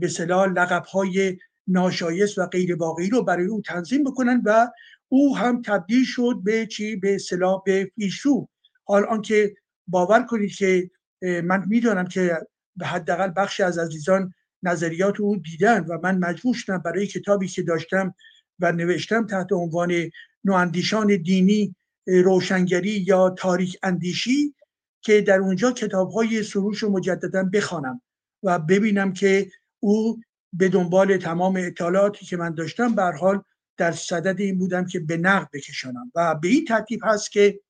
به 0.00 0.08
صلاح 0.10 0.46
لقب 0.46 0.84
های 0.84 1.38
ناشایست 1.66 2.38
و 2.38 2.46
غیر 2.46 2.76
واقعی 2.76 3.10
رو 3.10 3.22
برای 3.22 3.46
او 3.46 3.62
تنظیم 3.62 4.04
بکنن 4.04 4.42
و 4.44 4.70
او 5.08 5.36
هم 5.36 5.62
تبدیل 5.62 6.04
شد 6.04 6.40
به 6.44 6.66
چی؟ 6.66 6.96
به 6.96 7.18
صلاح 7.18 7.62
به 7.66 7.84
پیشرو. 7.84 8.48
حال 8.84 9.04
آنکه 9.04 9.54
باور 9.86 10.22
کنید 10.22 10.52
که 10.54 10.90
من 11.22 11.64
می‌دانم 11.66 12.06
که 12.06 12.38
به 12.76 12.86
حداقل 12.86 13.32
بخشی 13.36 13.62
از 13.62 13.78
عزیزان 13.78 14.34
نظریات 14.62 15.20
او 15.20 15.36
دیدن 15.36 15.84
و 15.84 15.98
من 16.02 16.18
مجبور 16.18 16.54
شدم 16.54 16.78
برای 16.78 17.06
کتابی 17.06 17.48
که 17.48 17.62
داشتم 17.62 18.14
و 18.60 18.72
نوشتم 18.72 19.26
تحت 19.26 19.52
عنوان 19.52 20.10
نواندیشان 20.44 21.16
دینی 21.16 21.76
روشنگری 22.06 23.04
یا 23.06 23.30
تاریک 23.30 23.78
اندیشی 23.82 24.54
که 25.00 25.20
در 25.20 25.38
اونجا 25.38 25.72
کتاب 25.72 26.10
های 26.10 26.42
سروش 26.42 26.78
رو 26.78 26.90
مجددا 26.90 27.42
بخوانم 27.42 28.02
و 28.42 28.58
ببینم 28.58 29.12
که 29.12 29.50
او 29.80 30.20
به 30.52 30.68
دنبال 30.68 31.16
تمام 31.16 31.56
اطلاعاتی 31.56 32.26
که 32.26 32.36
من 32.36 32.54
داشتم 32.54 32.94
به 32.94 33.02
حال 33.02 33.42
در 33.76 33.92
صدد 33.92 34.40
این 34.40 34.58
بودم 34.58 34.86
که 34.86 35.00
به 35.00 35.16
نقد 35.16 35.48
بکشانم. 35.52 36.12
و 36.14 36.34
به 36.34 36.48
این 36.48 36.64
ترتیب 36.64 37.00
هست 37.04 37.32
که 37.32 37.60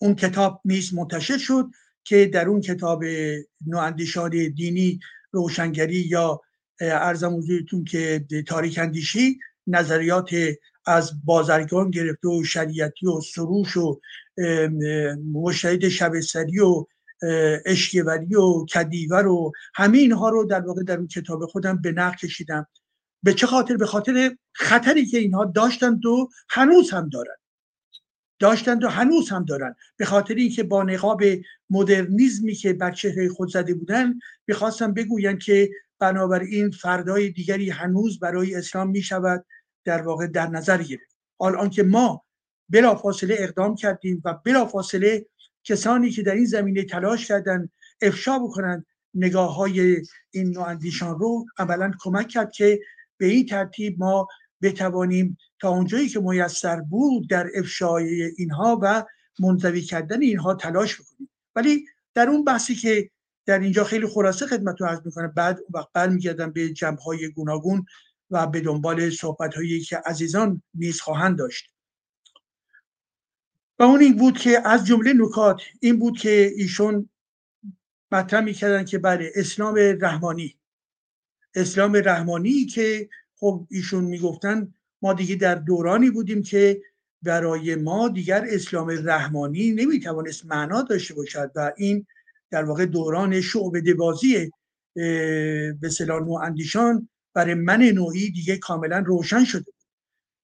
اون 0.00 0.14
کتاب 0.14 0.60
نیز 0.64 0.94
منتشر 0.94 1.38
شد 1.38 1.70
که 2.04 2.26
در 2.26 2.48
اون 2.48 2.60
کتاب 2.60 3.04
نواندیشان 3.66 4.30
دینی 4.30 5.00
روشنگری 5.30 6.00
یا 6.00 6.40
ارزم 6.80 7.36
حضورتون 7.36 7.84
که 7.84 8.26
تاریک 8.46 8.78
اندیشی 8.78 9.38
نظریات 9.66 10.30
از 10.86 11.24
بازرگان 11.24 11.90
گرفته 11.90 12.28
و 12.28 12.44
شریعتی 12.44 13.06
و 13.06 13.20
سروش 13.20 13.76
و 13.76 14.00
مشهد 15.32 15.88
شبستری 15.88 16.60
و 16.60 16.84
اشکیوری 17.66 18.34
و 18.34 18.64
کدیور 18.64 19.26
و 19.26 19.52
همه 19.74 19.98
اینها 19.98 20.28
رو 20.28 20.44
در 20.44 20.60
واقع 20.60 20.82
در 20.82 20.96
اون 20.96 21.06
کتاب 21.06 21.46
خودم 21.46 21.82
به 21.82 21.92
نقد 21.92 22.16
کشیدم. 22.16 22.66
به 23.22 23.34
چه 23.34 23.46
خاطر؟ 23.46 23.76
به 23.76 23.86
خاطر 23.86 24.36
خطری 24.52 25.06
که 25.06 25.18
اینها 25.18 25.44
داشتند 25.44 26.06
و 26.06 26.28
هنوز 26.50 26.90
هم 26.90 27.08
دارن. 27.08 27.36
داشتند 28.38 28.84
و 28.84 28.88
هنوز 28.88 29.28
هم 29.28 29.44
دارن. 29.44 29.74
به 29.96 30.04
خاطر 30.04 30.34
اینکه 30.34 30.62
با 30.62 30.82
نقاب 30.82 31.22
مدرنیزمی 31.70 32.54
که 32.54 32.72
بر 32.72 32.90
چهره 32.90 33.28
خود 33.28 33.52
زده 33.52 33.74
بودن 33.74 34.14
می‌خواستم 34.46 34.94
بگویند 34.94 35.38
که 35.38 35.70
بنابراین 35.98 36.70
فردای 36.70 37.30
دیگری 37.30 37.70
هنوز 37.70 38.18
برای 38.18 38.54
اسلام 38.54 38.90
می 38.90 39.02
شود 39.02 39.44
در 39.86 40.02
واقع 40.02 40.26
در 40.26 40.46
نظر 40.46 40.82
گرفت. 40.82 41.16
حال 41.38 41.56
آنکه 41.56 41.82
ما 41.82 42.24
بلافاصله 42.68 43.36
اقدام 43.38 43.74
کردیم 43.74 44.22
و 44.24 44.34
بلافاصله 44.44 45.26
کسانی 45.64 46.10
که 46.10 46.22
در 46.22 46.34
این 46.34 46.44
زمینه 46.44 46.84
تلاش 46.84 47.28
کردن 47.28 47.68
افشا 48.02 48.38
بکنند 48.38 48.86
نگاه 49.14 49.54
های 49.54 50.02
این 50.30 50.50
نواندیشان 50.50 51.18
رو 51.18 51.46
عملا 51.58 51.92
کمک 52.00 52.28
کرد 52.28 52.52
که 52.52 52.80
به 53.16 53.26
این 53.26 53.46
ترتیب 53.46 53.98
ما 53.98 54.28
بتوانیم 54.62 55.36
تا 55.60 55.68
اونجایی 55.68 56.08
که 56.08 56.20
میسر 56.20 56.80
بود 56.80 57.28
در 57.30 57.46
افشای 57.54 58.22
اینها 58.36 58.78
و 58.82 59.04
منزوی 59.40 59.82
کردن 59.82 60.22
اینها 60.22 60.54
تلاش 60.54 61.00
بکنیم. 61.00 61.30
ولی 61.56 61.84
در 62.14 62.28
اون 62.28 62.44
بحثی 62.44 62.74
که 62.74 63.10
در 63.46 63.58
اینجا 63.58 63.84
خیلی 63.84 64.06
خلاصه 64.06 64.46
رو 64.46 64.86
عرض 64.86 65.00
می‌کنم 65.04 65.32
بعد 65.36 65.60
وقت 65.74 65.88
برمیگردم 65.92 66.52
به 66.52 66.68
جمع 66.68 66.98
های 67.00 67.28
گوناگون 67.28 67.86
و 68.30 68.46
به 68.46 68.60
دنبال 68.60 69.10
صحبت 69.10 69.54
هایی 69.54 69.80
که 69.80 69.96
عزیزان 70.06 70.62
نیز 70.74 71.00
خواهند 71.00 71.38
داشت. 71.38 71.70
و 73.78 73.82
اون 73.82 74.00
این 74.00 74.16
بود 74.16 74.38
که 74.38 74.68
از 74.68 74.86
جمله 74.86 75.12
نکات 75.12 75.62
این 75.80 75.98
بود 75.98 76.18
که 76.18 76.52
ایشون 76.56 77.08
مطرح 78.12 78.40
می‌کردن 78.40 78.84
که 78.84 78.98
بله 78.98 79.32
اسلام 79.34 79.74
رحمانی. 80.00 80.56
اسلام 81.54 81.96
رحمانی 82.04 82.66
که 82.66 83.08
خب 83.36 83.66
ایشون 83.70 84.04
می‌گفتن 84.04 84.74
ما 85.02 85.12
دیگه 85.12 85.34
در 85.34 85.54
دورانی 85.54 86.10
بودیم 86.10 86.42
که 86.42 86.82
برای 87.22 87.74
ما 87.74 88.08
دیگر 88.08 88.46
اسلام 88.48 89.08
رحمانی 89.08 89.72
نمی‌توانست 89.72 90.46
معنا 90.46 90.82
داشته 90.82 91.14
باشد 91.14 91.52
و 91.54 91.72
این 91.76 92.06
در 92.50 92.64
واقع 92.64 92.86
دوران 92.86 93.40
بازی 93.98 94.50
به 94.94 95.90
نو 96.08 96.32
اندیشان 96.32 97.08
برای 97.36 97.54
من 97.54 97.82
نوعی 97.82 98.30
دیگه 98.30 98.56
کاملا 98.56 98.98
روشن 98.98 99.44
شده 99.44 99.64
بود 99.64 99.74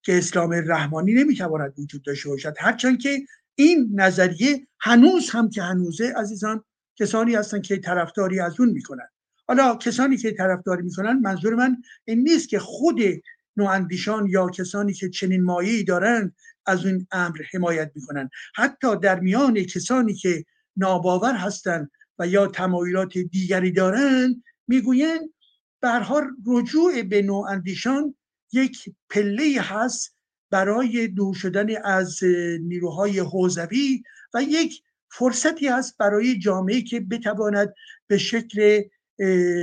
که 0.03 0.19
اسلام 0.19 0.53
رحمانی 0.67 1.15
نمی‌تواند 1.15 1.75
وجود 1.79 2.03
داشته 2.03 2.29
باشد. 2.29 2.55
هرچند 2.59 2.99
که 2.99 3.23
این 3.55 3.91
نظریه 3.95 4.67
هنوز 4.81 5.31
هم 5.31 5.51
که 5.51 5.63
هنوزه 5.63 6.13
عزیزان 6.17 6.65
کسانی 6.97 7.35
هستن 7.35 7.61
که 7.61 7.77
طرفداری 7.77 8.41
از 8.41 8.61
اون 8.61 8.69
می‌کنن 8.69 9.09
حالا 9.49 9.77
کسانی 9.77 10.17
که 10.17 10.33
طرفداری 10.33 10.83
می‌کنن 10.83 11.13
منظور 11.13 11.55
من 11.55 11.77
این 12.05 12.23
نیست 12.23 12.49
که 12.49 12.59
خود 12.59 13.01
نواندیشان 13.57 14.27
یا 14.27 14.49
کسانی 14.49 14.93
که 14.93 15.09
چنین 15.09 15.45
مایه‌ای 15.45 15.85
دارند 15.85 16.35
از 16.67 16.87
این 16.87 17.07
امر 17.13 17.39
حمایت 17.53 17.93
می‌کنن 17.95 18.31
حتی 18.55 18.97
در 18.97 19.21
میان 19.21 19.63
کسانی 19.63 20.15
که 20.15 20.45
ناباور 20.77 21.35
هستند 21.35 21.91
و 22.19 22.27
یا 22.27 22.47
تمایلات 22.47 23.19
دیگری 23.19 23.73
دارند 23.73 24.43
می‌گویند 24.69 25.21
به 25.83 26.07
رجوع 26.47 27.03
به 27.03 27.23
نواندیشان 27.23 28.15
یک 28.53 28.95
پله 29.11 29.61
هست 29.61 30.17
برای 30.51 31.09
دور 31.09 31.35
شدن 31.35 31.85
از 31.85 32.25
نیروهای 32.61 33.19
حوزوی 33.19 34.03
و 34.35 34.43
یک 34.43 34.83
فرصتی 35.11 35.69
هست 35.69 35.99
برای 35.99 36.39
جامعه 36.39 36.83
که 36.83 37.01
بتواند 37.01 37.75
به 38.07 38.19
شکل 38.19 38.83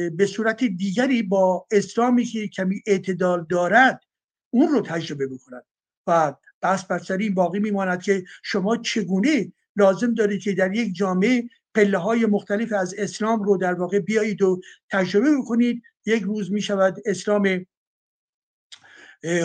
به 0.09 0.25
صورت 0.35 0.63
دیگری 0.63 1.23
با 1.23 1.67
اسلامی 1.71 2.25
که 2.25 2.47
کمی 2.47 2.81
اعتدال 2.87 3.45
دارد 3.49 4.03
اون 4.49 4.67
رو 4.67 4.81
تجربه 4.81 5.27
بکنند. 5.27 5.65
و 6.07 6.33
بس 6.61 6.85
بر 6.85 7.01
این 7.19 7.33
باقی 7.33 7.59
میماند 7.59 8.01
که 8.01 8.23
شما 8.43 8.77
چگونه 8.77 9.53
لازم 9.75 10.13
دارید 10.13 10.41
که 10.41 10.53
در 10.53 10.75
یک 10.75 10.95
جامعه 10.95 11.49
پله 11.75 11.97
های 11.97 12.25
مختلف 12.25 12.73
از 12.73 12.95
اسلام 12.97 13.43
رو 13.43 13.57
در 13.57 13.73
واقع 13.73 13.99
بیایید 13.99 14.41
و 14.41 14.61
تجربه 14.91 15.37
بکنید 15.37 15.83
یک 16.05 16.23
روز 16.23 16.51
می 16.51 16.61
شود 16.61 16.97
اسلام 17.05 17.65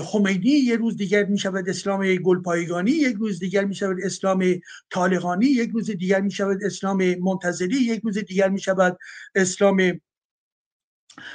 خمینی 0.03 0.51
یک 0.51 0.79
روز 0.79 0.97
دیگر 0.97 1.25
می 1.25 1.39
شود 1.39 1.69
اسلام 1.69 2.15
گلپایگانی 2.17 2.91
یک 2.91 3.17
روز 3.17 3.39
دیگر 3.39 3.65
می 3.65 3.75
شود 3.75 3.97
اسلام 4.03 4.45
طالقانی 4.91 5.47
یک 5.47 5.71
روز 5.71 5.91
دیگر 5.91 6.21
می 6.21 6.31
شود 6.31 6.65
اسلام 6.65 7.15
منتظری 7.15 7.77
یک 7.77 8.01
روز 8.05 8.19
دیگر 8.19 8.49
می 8.49 8.61
شود 8.61 8.99
اسلام 9.35 10.01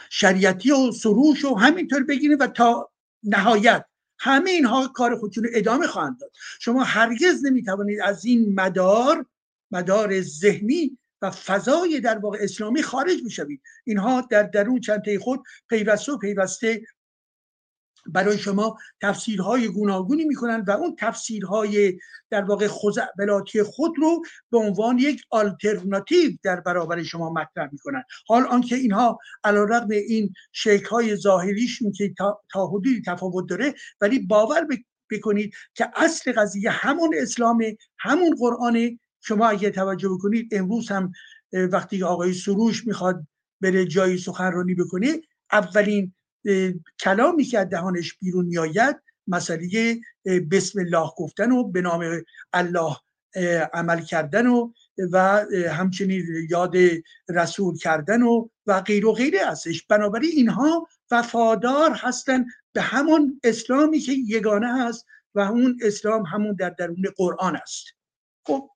شریعتی 0.09 0.71
و 0.71 0.91
سروش 0.91 1.45
و 1.45 1.55
همینطور 1.55 2.03
بگیریم 2.03 2.37
و 2.39 2.47
تا 2.47 2.89
نهایت 3.23 3.85
همه 4.19 4.51
اینها 4.51 4.87
کار 4.87 5.17
خودشون 5.17 5.47
ادامه 5.53 5.87
خواهند 5.87 6.19
داد. 6.19 6.31
شما 6.59 6.83
هرگز 6.83 7.45
نمی‌توانید 7.45 7.99
از 8.01 8.25
این 8.25 8.53
مدار 8.55 9.25
مدار 9.71 10.21
ذهنی 10.21 10.97
و 11.21 11.31
فضای 11.31 11.99
در 11.99 12.17
واقع 12.17 12.37
اسلامی 12.41 12.81
خارج 12.81 13.23
می‌شوید. 13.23 13.61
اینها 13.83 14.21
در 14.21 14.43
درون 14.43 14.79
چنته 14.79 15.19
خود 15.19 15.43
پیوسته 15.69 16.11
و 16.11 16.17
پیوسته 16.17 16.81
برای 18.05 18.37
شما 18.37 18.77
تفسیرهای 19.01 19.67
گوناگونی 19.67 20.23
می‌کنن 20.23 20.61
و 20.67 20.71
اون 20.71 20.95
تفسیرهای 20.99 21.99
در 22.29 22.43
واقع 22.43 22.67
خزعبلاتی 22.67 23.63
خود 23.63 23.91
رو 23.97 24.21
به 24.51 24.57
عنوان 24.57 24.97
یک 24.97 25.21
آلترناتیو 25.29 26.31
در 26.43 26.59
برابر 26.59 27.03
شما 27.03 27.29
مطرح 27.33 27.69
می‌کنن 27.71 28.03
حال 28.27 28.43
آنکه 28.43 28.75
اینها 28.75 29.19
علیرغم 29.43 29.89
این 29.89 30.33
شکل 30.51 30.89
های 30.89 31.15
ظاهریشون 31.15 31.91
که 31.91 32.13
تا 32.51 32.67
حدودی 32.67 33.01
تفاوت 33.05 33.49
داره 33.49 33.73
ولی 34.01 34.19
باور 34.19 34.67
بکنید 35.11 35.53
که 35.73 35.91
اصل 35.95 36.31
قضیه 36.31 36.71
همون 36.71 37.15
اسلام 37.17 37.63
همون 37.99 38.35
قرآن 38.39 38.99
شما 39.21 39.47
اگه 39.47 39.69
توجه 39.69 40.09
بکنید 40.09 40.55
امروز 40.55 40.89
هم 40.89 41.11
وقتی 41.53 42.03
آقای 42.03 42.33
سروش 42.33 42.87
می‌خواد 42.87 43.27
بره 43.61 43.85
جایی 43.85 44.17
سخنرانی 44.17 44.75
بکنه 44.75 45.21
اولین 45.51 46.13
کلامی 46.99 47.43
که 47.43 47.59
از 47.59 47.69
دهانش 47.69 48.13
بیرون 48.13 48.45
میآید 48.45 48.95
مسئله 49.27 49.99
بسم 50.51 50.79
الله 50.79 51.09
گفتن 51.17 51.51
و 51.51 51.63
به 51.63 51.81
نام 51.81 52.23
الله 52.53 52.95
عمل 53.73 54.01
کردن 54.01 54.47
و 54.47 54.71
و 55.11 55.45
همچنین 55.69 56.25
یاد 56.49 56.75
رسول 57.29 57.77
کردن 57.77 58.21
و 58.21 58.47
و 58.65 58.81
غیر 58.81 59.05
و 59.05 59.13
غیره 59.13 59.45
هستش. 59.45 59.83
بنابراین 59.83 60.31
اینها 60.35 60.87
وفادار 61.11 61.91
هستند 61.91 62.45
به 62.73 62.81
همون 62.81 63.41
اسلامی 63.43 63.99
که 63.99 64.11
یگانه 64.11 64.83
هست 64.83 65.05
و 65.35 65.39
اون 65.39 65.79
اسلام 65.81 66.23
همون 66.25 66.53
در 66.53 66.69
درون 66.69 67.03
قرآن 67.17 67.55
است. 67.55 67.85
خب 68.45 68.69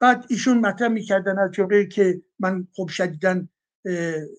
بعد 0.00 0.26
ایشون 0.28 0.58
مطرح 0.58 0.88
می‌کردن 0.88 1.38
از 1.38 1.50
جمله 1.52 1.86
که 1.86 2.22
من 2.38 2.68
خب 2.72 2.88
شدیداً 2.88 3.48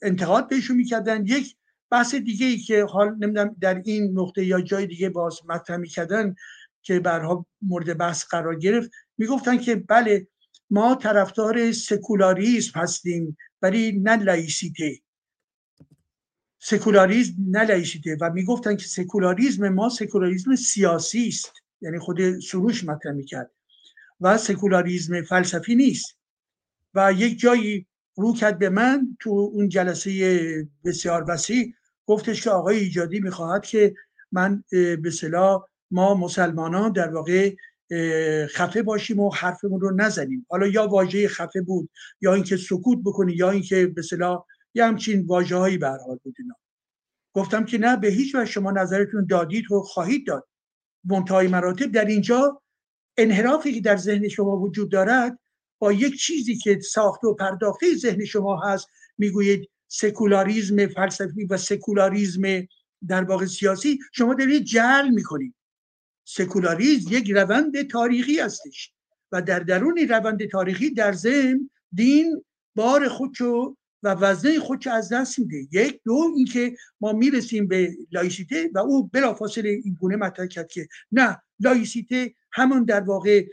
انتقاد 0.02 0.50
بهشون 0.50 0.78
می‌کردن. 0.78 1.26
یک 1.26 1.56
بحث 1.91 2.15
دیگه 2.15 2.45
ای 2.45 2.58
که 2.58 2.84
حالا 2.84 3.10
نمی‌دونم 3.10 3.56
در 3.62 3.82
این 3.86 4.19
نقطه 4.19 4.45
یا 4.45 4.62
جای 4.62 4.88
دیگه 4.88 5.10
باز 5.10 5.39
مطرح 5.50 5.78
می‌کردن 5.78 6.36
که 6.82 7.00
بارها 6.99 7.45
مورد 7.62 7.98
بحث 7.98 8.26
قرار 8.26 8.60
گرفت 8.60 8.91
می‌گفتن 9.17 9.58
که 9.58 9.76
بله 9.76 10.28
ما 10.69 10.95
طرفدار 10.95 11.72
سکولاریسم 11.72 12.80
هستیم 12.80 13.38
ولی 13.62 13.91
نه 13.91 14.15
laïcité. 14.15 14.99
سکولاریزم 16.60 17.34
نه 17.48 17.63
laïcité 17.63 18.17
و 18.22 18.30
می‌گفتن 18.30 18.76
که 18.76 18.88
سکولاریزم 18.88 19.69
ما 19.69 19.89
سکولاریزم 19.89 20.56
سیاسی 20.56 21.28
است. 21.28 21.52
یعنی 21.82 22.00
خود 22.00 22.39
سروش 22.39 22.84
مطرح 22.84 23.13
می‌کرد. 23.13 23.52
و 24.21 24.38
سکولاریزم 24.38 25.21
فلسفی 25.21 25.75
نیست. 25.75 26.17
و 26.93 27.13
یک 27.13 27.39
جایی 27.39 27.88
رو 28.15 28.34
کرد 28.34 28.60
به 28.60 28.69
من 28.69 29.17
تو 29.19 29.29
اون 29.53 29.69
جلسه 29.69 30.67
بسیار 30.86 31.25
وسیع 31.27 31.73
گفتش 32.05 32.43
که 32.43 32.49
آقای 32.49 32.77
ایجادی 32.77 33.19
می‌خواهد 33.19 33.65
که 33.65 33.95
من 34.32 34.63
به 35.01 35.12
صلاح 35.12 35.65
ما 35.91 36.13
مسلمانان 36.13 36.91
در 36.91 37.10
واقع 37.13 37.55
خفه 38.47 38.82
باشیم 38.82 39.19
و 39.19 39.29
حرفمون 39.29 39.82
رو 39.82 39.95
نزنیم. 39.95 40.45
حالا 40.49 40.67
یا 40.67 40.88
واژه 40.88 41.27
خفه 41.27 41.62
بود 41.62 41.89
یا 42.21 42.34
اینکه 42.34 42.58
سکوت 42.58 42.99
بکنی 43.05 43.34
یا 43.34 43.49
اینکه 43.49 43.88
به 43.88 44.01
صلاح 44.01 44.45
یه 44.73 44.86
همچین 44.86 45.25
واژه 45.25 45.55
هایی 45.55 45.77
به 45.77 45.88
حال 45.88 46.19
بود 46.23 46.36
اینا. 46.39 46.55
گفتم 47.34 47.65
که 47.65 47.77
نه 47.77 47.97
به 47.97 48.08
هیچ 48.08 48.36
وجه 48.36 48.51
شما 48.51 48.71
نظرتون 48.71 49.25
دادید 49.25 49.71
و 49.71 49.82
خواهید 49.82 50.27
داد. 50.27 50.47
منتهای 51.03 51.47
مراتب 51.47 51.91
در 51.91 52.05
اینجا 52.05 52.62
انحرافی 53.21 53.73
که 53.73 53.82
در 53.82 53.97
ذهن 53.97 54.27
شما 54.27 54.58
وجود 54.58 54.91
دارد 54.91 55.39
با 55.79 55.91
یک 55.93 56.19
چیزی 56.19 56.58
که 56.58 56.79
ساخته 56.79 57.27
و 57.27 57.34
پرداخته 57.34 57.95
ذهن 57.95 58.25
شما 58.25 58.60
هست 58.60 58.88
می‌گویید 59.17 59.69
سکولاریزم 59.88 60.88
فلسفی 60.88 61.45
و 61.45 61.58
سکولاریزم 61.58 62.67
در 63.08 63.23
واقع 63.23 63.45
سیاسی. 63.45 63.99
شما 64.13 64.34
دارید 64.34 64.63
جعل 64.63 65.10
می‌کنید. 65.10 65.55
سکولاریزم 66.25 67.13
یک 67.13 67.32
روند 67.32 67.88
تاریخی 67.88 68.39
هستش 68.39 68.93
و 69.32 69.41
در 69.41 69.60
درون 69.60 69.97
روند 69.97 70.45
تاریخی 70.45 70.89
در 70.89 71.13
ذهن 71.13 71.69
دین 71.93 72.43
بار 72.75 73.08
خودشو 73.08 73.75
و 74.03 74.13
وزنه 74.13 74.59
خودش 74.59 74.88
از 74.88 75.13
دست 75.13 75.39
میده. 75.39 75.67
یک 75.71 76.01
دو 76.05 76.33
اینکه 76.35 76.75
ما 77.01 77.13
می‌رسیم 77.13 77.67
به 77.67 77.91
لایسیته 78.12 78.69
و 78.73 78.79
او 78.79 79.07
بلافاصله 79.07 79.69
این 79.69 79.97
گونه 79.99 80.15
مطرح 80.15 80.45
کرد 80.45 80.67
که 80.67 80.88
نه 81.12 81.41
لایسیته 81.59 82.33
همون 82.51 82.83
در 82.83 83.01
واقع 83.01 83.47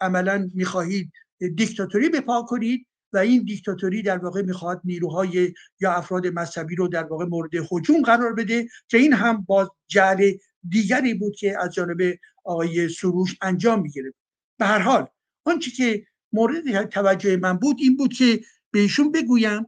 عملا 0.00 0.50
می‌خواهید 0.54 1.12
دیکتاتوری 1.56 2.08
بپا 2.08 2.42
کنید 2.42 2.86
و 3.12 3.18
این 3.18 3.42
دیکتاتوری 3.42 4.02
در 4.02 4.18
واقع 4.18 4.42
می‌خواد 4.42 4.80
نیروهای 4.84 5.54
یا 5.80 5.92
افراد 5.92 6.26
مذهبی 6.26 6.74
رو 6.74 6.88
در 6.88 7.04
واقع 7.04 7.24
مورد 7.24 7.50
حجوم 7.70 8.02
قرار 8.02 8.34
بده 8.34 8.68
که 8.88 8.98
این 8.98 9.12
هم 9.12 9.42
با 9.42 9.76
جعل 9.88 10.32
دیگری 10.68 11.14
بود 11.14 11.36
که 11.36 11.62
از 11.62 11.74
جانب 11.74 12.18
آقای 12.44 12.88
سروش 12.88 13.36
انجام 13.42 13.82
می‌گیره 13.82 14.14
به 14.58 14.66
هر 14.66 14.78
حال 14.78 15.06
آنچه 15.44 15.70
که 15.70 16.06
مورد 16.32 16.88
توجه 16.88 17.36
من 17.36 17.52
بود 17.52 17.76
این 17.80 17.96
بود 17.96 18.12
که 18.12 18.40
بهشون 18.70 19.12
بگویم 19.12 19.66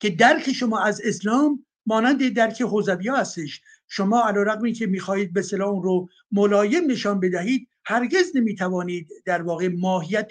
که 0.00 0.10
درک 0.10 0.52
شما 0.52 0.80
از 0.80 1.00
اسلام 1.04 1.66
مانند 1.86 2.28
درک 2.28 2.62
حوزوی 2.62 3.08
هستش. 3.08 3.60
شما 3.88 4.22
علا 4.28 4.42
رقمی 4.42 4.72
که 4.72 4.86
می‌خواهید 4.86 5.32
به 5.32 5.62
اون 5.62 5.82
رو 5.82 6.08
ملایم 6.32 6.90
نشان 6.90 7.20
بدهید 7.20 7.68
هرگز 7.84 8.36
نمی‌توانید 8.36 9.08
در 9.24 9.42
واقع 9.42 9.68
ماهیت 9.68 10.30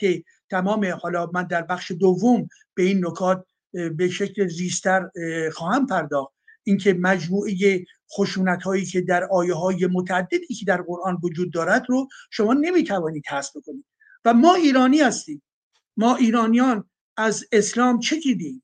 تمام 0.50 0.86
حالا 0.86 1.30
من 1.34 1.44
در 1.44 1.62
بخش 1.62 1.92
دوم 1.92 2.48
به 2.74 2.84
این 2.84 3.06
نکات 3.06 3.46
به 3.98 4.10
شکل 4.10 4.48
زیستر 4.48 5.10
خواهم 5.54 5.88
پرداخت. 5.88 6.34
اینکه 6.64 6.94
مجموعه 6.94 7.86
خشونت 8.18 8.64
هایی 8.64 8.86
که 8.86 9.02
در 9.02 9.24
آیه 9.24 9.54
های 9.54 9.88
متعددی 9.88 10.54
که 10.56 10.66
در 10.66 10.82
قرآن 10.82 11.20
وجود 11.24 11.54
دارد 11.54 11.86
رو 11.90 12.08
شما 12.32 12.54
نمی‌توانید 12.54 13.24
حذف 13.30 13.52
کنید 13.66 13.86
و 14.26 14.34
ما 14.34 14.56
ایرانی 14.56 15.00
هستیم. 15.00 15.42
ما 15.98 16.16
ایرانیان 16.16 16.90
از 17.18 17.46
اسلام 17.52 18.00
چه 18.00 18.20
دیدیم؟ 18.20 18.64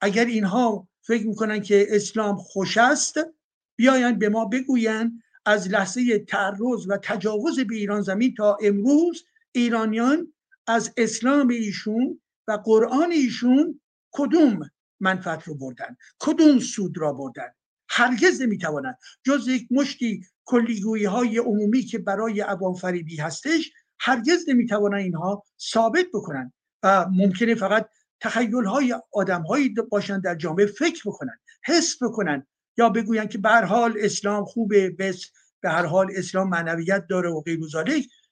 اگر 0.00 0.24
اینها 0.24 0.88
فکر 1.02 1.26
می‌کنن 1.26 1.60
که 1.60 1.86
اسلام 1.90 2.36
خوش 2.36 2.78
است 2.78 3.18
بیاین 3.76 4.18
به 4.18 4.28
ما 4.28 4.44
بگوین 4.44 5.22
از 5.44 5.68
لحظه 5.68 6.18
تعرض 6.18 6.86
و 6.88 6.98
تجاوز 7.02 7.60
به 7.60 7.74
ایران 7.74 8.02
زمین 8.02 8.34
تا 8.34 8.58
امروز 8.62 9.24
ایرانیان 9.52 10.32
از 10.66 10.92
اسلام 10.96 11.48
ایشون 11.48 12.20
و 12.48 12.52
قرآن 12.52 13.12
ایشون 13.12 13.80
کدوم 14.12 14.70
منفعت 15.00 15.42
رو 15.42 15.54
بردن؟ 15.54 15.96
کدوم 16.18 16.58
سود 16.58 16.98
را 16.98 17.12
بردن؟ 17.12 17.48
هرگز 17.88 18.42
نمی‌توانند. 18.42 18.98
جز 19.24 19.48
یک 19.48 19.68
مشتی 19.70 20.24
کلیگویی 20.44 21.04
های 21.04 21.38
عمومی 21.38 21.82
که 21.82 21.98
برای 21.98 22.40
عوام 22.40 22.74
فریبی 22.74 23.16
هستش 23.16 23.72
هرگز 24.00 24.48
نمی‌توانند 24.48 25.00
اینها 25.00 25.44
ثابت 25.60 26.06
بکنن 26.14 26.52
ممکنه 26.84 27.54
فقط 27.54 27.88
تخیل 28.20 28.64
های 28.64 28.94
آدم 29.12 29.42
هایی 29.42 29.74
باشن 29.90 30.20
در 30.20 30.34
جامعه 30.34 30.66
فکر 30.66 31.02
بکنن 31.06 31.38
حس 31.64 32.02
بکنن 32.02 32.46
یا 32.76 32.88
بگوین 32.88 33.26
که 33.26 33.38
به 33.38 33.50
حال 33.50 33.94
اسلام 34.00 34.44
خوبه 34.44 34.90
بس 34.90 35.30
به 35.60 35.70
هر 35.70 35.86
حال 35.86 36.10
اسلام 36.16 36.48
معنویت 36.48 37.06
داره 37.06 37.30
و 37.30 37.40
غیر 37.40 37.60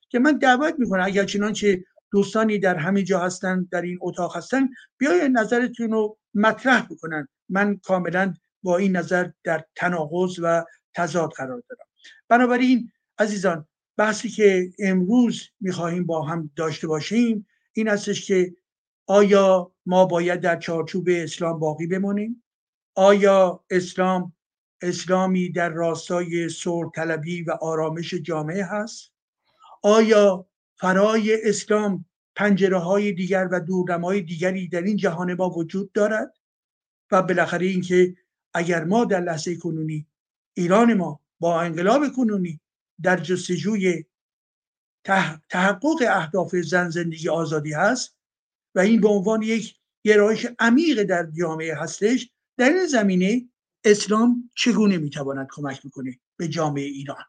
که 0.08 0.18
من 0.18 0.38
دعوت 0.38 0.74
می‌کنم 0.78 1.04
اگر 1.04 1.24
چنانچه 1.24 1.84
دوستانی 2.10 2.58
در 2.58 2.76
همین 2.76 3.04
جا 3.04 3.20
هستن 3.20 3.68
در 3.70 3.82
این 3.82 3.98
اتاق 4.00 4.36
هستن 4.36 4.68
بیاین 4.98 5.38
نظرتون 5.38 5.90
رو 5.90 6.18
مطرح 6.34 6.86
بکنن. 6.90 7.28
من 7.48 7.76
کاملا 7.76 8.34
با 8.62 8.76
این 8.76 8.96
نظر 8.96 9.30
در 9.44 9.64
تناقض 9.74 10.38
و 10.42 10.64
تضاد 10.94 11.30
قرار 11.30 11.62
دارم. 11.68 11.86
بنابراین 12.28 12.92
عزیزان 13.18 13.66
بحثی 13.96 14.28
که 14.28 14.70
امروز 14.78 15.48
می‌خواهیم 15.60 16.06
با 16.06 16.22
هم 16.22 16.50
داشته 16.56 16.86
باشیم 16.86 17.46
این 17.76 17.88
هستش 17.88 18.26
که 18.26 18.56
آیا 19.06 19.72
ما 19.86 20.04
باید 20.04 20.40
در 20.40 20.58
چارچوب 20.58 21.08
اسلام 21.10 21.58
باقی 21.58 21.86
بمانیم؟ 21.86 22.44
آیا 22.94 23.64
اسلام 23.70 24.32
اسلامی 24.82 25.52
در 25.52 25.68
راستای 25.68 26.48
صلح 26.48 26.90
طلبی 26.90 27.42
و 27.42 27.50
آرامش 27.50 28.14
جامعه 28.14 28.64
هست؟ 28.64 29.12
آیا 29.82 30.46
فرای 30.76 31.48
اسلام 31.48 32.04
پنجره 32.36 32.78
های 32.78 33.12
دیگر 33.12 33.48
و 33.52 33.60
دورنمای 33.60 34.20
دیگری 34.20 34.68
در 34.68 34.82
این 34.82 34.96
جهان 34.96 35.34
ما 35.34 35.50
وجود 35.50 35.92
دارد؟ 35.92 36.34
و 37.10 37.22
بالاخره 37.22 37.66
اینکه 37.66 38.16
اگر 38.54 38.84
ما 38.84 39.04
در 39.04 39.20
لحظه 39.20 39.56
کنونی 39.56 40.06
ایران 40.54 40.94
ما 40.94 41.20
با 41.40 41.60
انقلاب 41.60 42.02
کنونی 42.16 42.60
در 43.02 43.16
جستجوی 43.16 44.04
تحقق 45.48 46.02
اهداف 46.08 46.56
زن 46.56 46.90
زندگی 46.90 47.28
آزادی 47.28 47.72
هست 47.72 48.16
و 48.74 48.80
این 48.80 49.00
به 49.00 49.08
عنوان 49.08 49.42
یک 49.42 49.74
گرایش 50.04 50.46
عمیق 50.58 51.02
در 51.02 51.28
جامعه 51.38 51.74
هستش 51.74 52.30
در 52.56 52.68
این 52.68 52.86
زمینه 52.86 53.48
اسلام 53.84 54.50
چگونه 54.54 54.98
می‌تواند 54.98 55.48
کمک 55.50 55.80
می‌کنه 55.84 56.18
به 56.36 56.48
جامعه 56.48 56.84
ایران؟ 56.84 57.24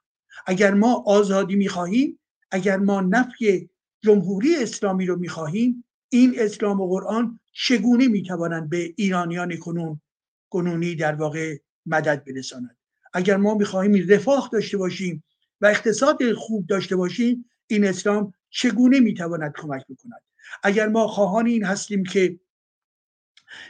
اگر 0.46 0.74
ما 0.74 1.04
آزادی 1.06 1.56
می‌خواهیم 1.56 2.20
اگر 2.52 2.78
ما 2.78 3.02
نفی 3.02 3.70
جمهوری 4.04 4.56
اسلامی 4.56 5.06
رو 5.06 5.16
می‌خواهیم 5.16 5.84
این 6.10 6.34
اسلام 6.38 6.82
و 6.82 6.88
قرآن 6.88 7.40
چگونه 7.54 8.08
می‌توانند 8.08 8.70
به 8.70 8.94
ایرانیان 8.98 9.58
کنون 9.58 10.02
کنونی 10.50 10.96
در 10.96 11.16
واقع 11.16 11.58
مدد 11.86 12.24
برساند؟ 12.26 12.78
اگر 13.14 13.38
ما 13.38 13.56
می‌خواهیم 13.56 14.06
رفاه 14.10 14.50
داشته 14.54 14.78
باشیم 14.78 15.24
و 15.62 15.66
اقتصاد 15.66 16.34
خوب 16.34 16.68
داشته 16.68 16.96
باشیم 16.96 17.46
این 17.68 17.86
اسلام 17.86 18.34
چگونه 18.50 19.00
می‌تواند 19.00 19.54
کمک 19.58 19.86
بکند؟ 19.90 20.22
اگر 20.64 20.88
ما 20.88 21.08
خواهان 21.08 21.48
این 21.48 21.64
هستیم 21.64 22.04
که 22.04 22.40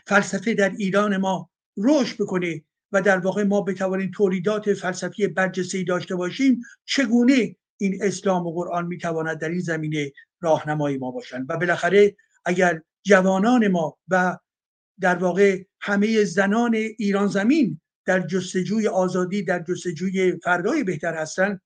فلسفه 0.06 0.54
در 0.54 0.70
ایران 0.70 1.18
ما 1.18 1.50
رشد 1.78 2.18
بکنه 2.18 2.64
و 2.92 3.02
در 3.02 3.18
واقع 3.18 3.44
ما 3.44 3.62
بتوانیم 3.62 4.12
تولیدات 4.16 4.74
فلسفی 4.74 5.28
برجسته 5.28 5.84
داشته 5.84 6.16
باشیم 6.16 6.62
چگونه 6.86 7.56
این 7.78 8.04
اسلام 8.04 8.48
و 8.48 8.54
قرآن 8.54 8.86
می‌تواند 8.86 9.40
در 9.40 9.50
این 9.50 9.60
زمینه 9.60 10.12
راهنمای 10.42 10.98
ما 10.98 11.12
باشند؟ 11.12 11.46
و 11.50 11.58
بالاخره 11.58 12.16
اگر 12.46 12.82
جوانان 13.04 13.68
ما 13.68 13.98
و 14.08 14.38
در 15.00 15.16
واقع 15.16 15.64
همه 15.82 16.24
زنان 16.24 16.76
ایران 16.76 17.28
زمین 17.28 17.82
در 18.06 18.20
جستجوی 18.20 18.88
آزادی 18.88 19.44
در 19.44 19.64
جستجوی 19.64 20.40
فردای 20.44 20.84
بهتر 20.84 21.14
هستند 21.14 21.62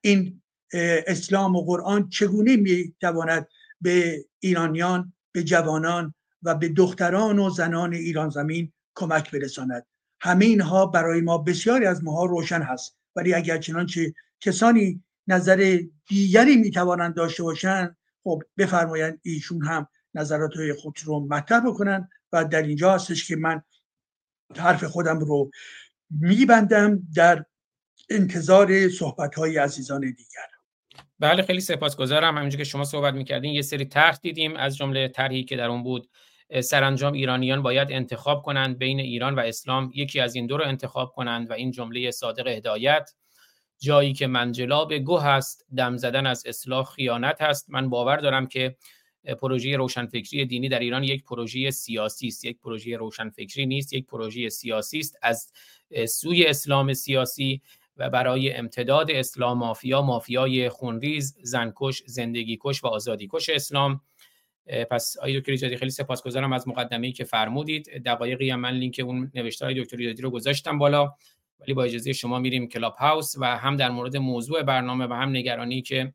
این 0.00 0.42
اسلام 0.72 1.56
و 1.56 1.64
قرآن 1.64 2.08
چگونه 2.08 2.56
می‌تواند 2.56 3.48
به 3.80 4.24
ایرانیان 4.40 5.12
به 5.32 5.42
جوانان 5.42 6.14
و 6.42 6.54
به 6.54 6.68
دختران 6.68 7.38
و 7.38 7.50
زنان 7.50 7.94
ایران 7.94 8.30
زمین 8.30 8.72
کمک 8.94 9.30
برساند؟ 9.30 9.86
همه 10.20 10.44
اینها 10.44 10.86
برای 10.86 11.20
ما 11.20 11.38
بسیاری 11.38 11.86
از 11.86 12.04
ماها 12.04 12.24
روشن 12.24 12.62
هست. 12.62 12.96
ولی 13.16 13.34
اگر 13.34 13.58
چنانچه 13.58 14.14
کسانی 14.40 15.02
نظر 15.26 15.80
دیگری 16.08 16.56
می‌توانند 16.56 17.14
داشته 17.14 17.42
باشند 17.42 17.96
خب 18.24 18.42
بفرمایند 18.58 19.20
ایشون 19.22 19.64
هم 19.64 19.88
نظرات 20.14 20.52
خود 20.78 20.98
رو 21.04 21.20
مطرح 21.20 21.60
بکنن 21.60 22.08
و 22.32 22.44
در 22.44 22.62
اینجا 22.62 22.94
هستش 22.94 23.28
که 23.28 23.36
من 23.36 23.62
حرف 24.56 24.84
خودم 24.84 25.18
رو 25.18 25.50
میبندم 26.10 27.02
در 27.14 27.44
انتظار 28.10 28.88
صحبت 28.88 29.34
های 29.34 29.56
عزیزان 29.56 30.00
دیگر. 30.00 30.53
بله 31.18 31.42
خیلی 31.42 31.60
سپاسگزارم. 31.60 32.38
همینجور 32.38 32.58
که 32.58 32.64
شما 32.64 32.84
صحبت 32.84 33.14
می‌کردین 33.14 33.54
یه 33.54 33.62
سری 33.62 33.84
طرح 33.84 34.16
دیدیم 34.22 34.56
از 34.56 34.76
جمله 34.76 35.08
طرحی 35.08 35.44
که 35.44 35.56
در 35.56 35.68
اون 35.68 35.82
بود. 35.82 36.08
سرانجام 36.62 37.12
ایرانیان 37.12 37.62
باید 37.62 37.92
انتخاب 37.92 38.42
کنند 38.42 38.78
بین 38.78 39.00
ایران 39.00 39.34
و 39.34 39.40
اسلام. 39.40 39.90
یکی 39.94 40.20
از 40.20 40.34
این 40.34 40.46
دو 40.46 40.56
رو 40.56 40.64
انتخاب 40.64 41.12
کنند 41.12 41.50
و 41.50 41.52
این 41.52 41.70
جمله 41.70 42.10
صادق 42.10 42.46
هدایت. 42.46 43.10
جایی 43.78 44.12
که 44.12 44.26
منجلاب 44.26 44.94
گوه 44.94 45.24
هست 45.24 45.66
دم 45.76 45.96
زدن 45.96 46.26
از 46.26 46.46
اصلاح 46.46 46.84
خیانت 46.84 47.42
هست 47.42 47.70
من 47.70 47.90
باور 47.90 48.16
دارم 48.16 48.46
که 48.46 48.76
پروژه 49.40 49.76
روشنفکری 49.76 50.44
دینی 50.44 50.68
در 50.68 50.78
ایران 50.78 51.04
یک 51.04 51.24
پروژه 51.24 51.70
سیاسی 51.70 52.26
است. 52.26 52.44
یک 52.44 52.60
پروژه 52.60 52.96
روشنفکری 52.96 53.66
نیست 53.66 53.92
یک 53.92 54.06
پروژه 54.06 54.48
سیاسی 54.48 54.98
است. 54.98 55.18
از 55.22 55.52
سوی 56.08 56.46
اسلام 56.46 56.92
سیاسی 56.92 57.62
و 57.96 58.10
برای 58.10 58.52
امتداد 58.52 59.10
اسلام 59.10 59.58
مافیا 59.58 60.02
مافیای 60.02 60.68
خونریز 60.68 61.36
زنکش 61.42 62.02
زندگی 62.06 62.58
کش 62.60 62.84
و 62.84 62.86
آزادی 62.86 63.28
کش 63.32 63.48
اسلام 63.48 64.00
پس 64.90 65.16
آقای 65.18 65.40
دکتر 65.40 65.52
ایجادی 65.52 65.76
خیلی 65.76 65.90
سپاسگزارم 65.90 66.52
از 66.52 66.68
مقدمه‌ای 66.68 67.12
که 67.12 67.24
فرمودید. 67.24 68.02
دقایقی 68.04 68.50
هم 68.50 68.60
من 68.60 68.70
لینک 68.70 69.00
اون 69.04 69.30
نوشته 69.34 69.64
های 69.64 69.82
دکتر 69.82 69.96
ایجادی 69.96 70.22
رو 70.22 70.30
گذاشتم 70.30 70.78
بالا 70.78 71.14
ولی 71.60 71.74
با 71.74 71.84
اجازه 71.84 72.12
شما 72.12 72.38
میریم 72.38 72.68
کلاب 72.68 72.94
هاوس 72.94 73.34
و 73.38 73.56
هم 73.56 73.76
در 73.76 73.90
مورد 73.90 74.16
موضوع 74.16 74.62
برنامه 74.62 75.06
و 75.06 75.12
هم 75.12 75.28
نگرانی 75.28 75.82
که 75.82 76.14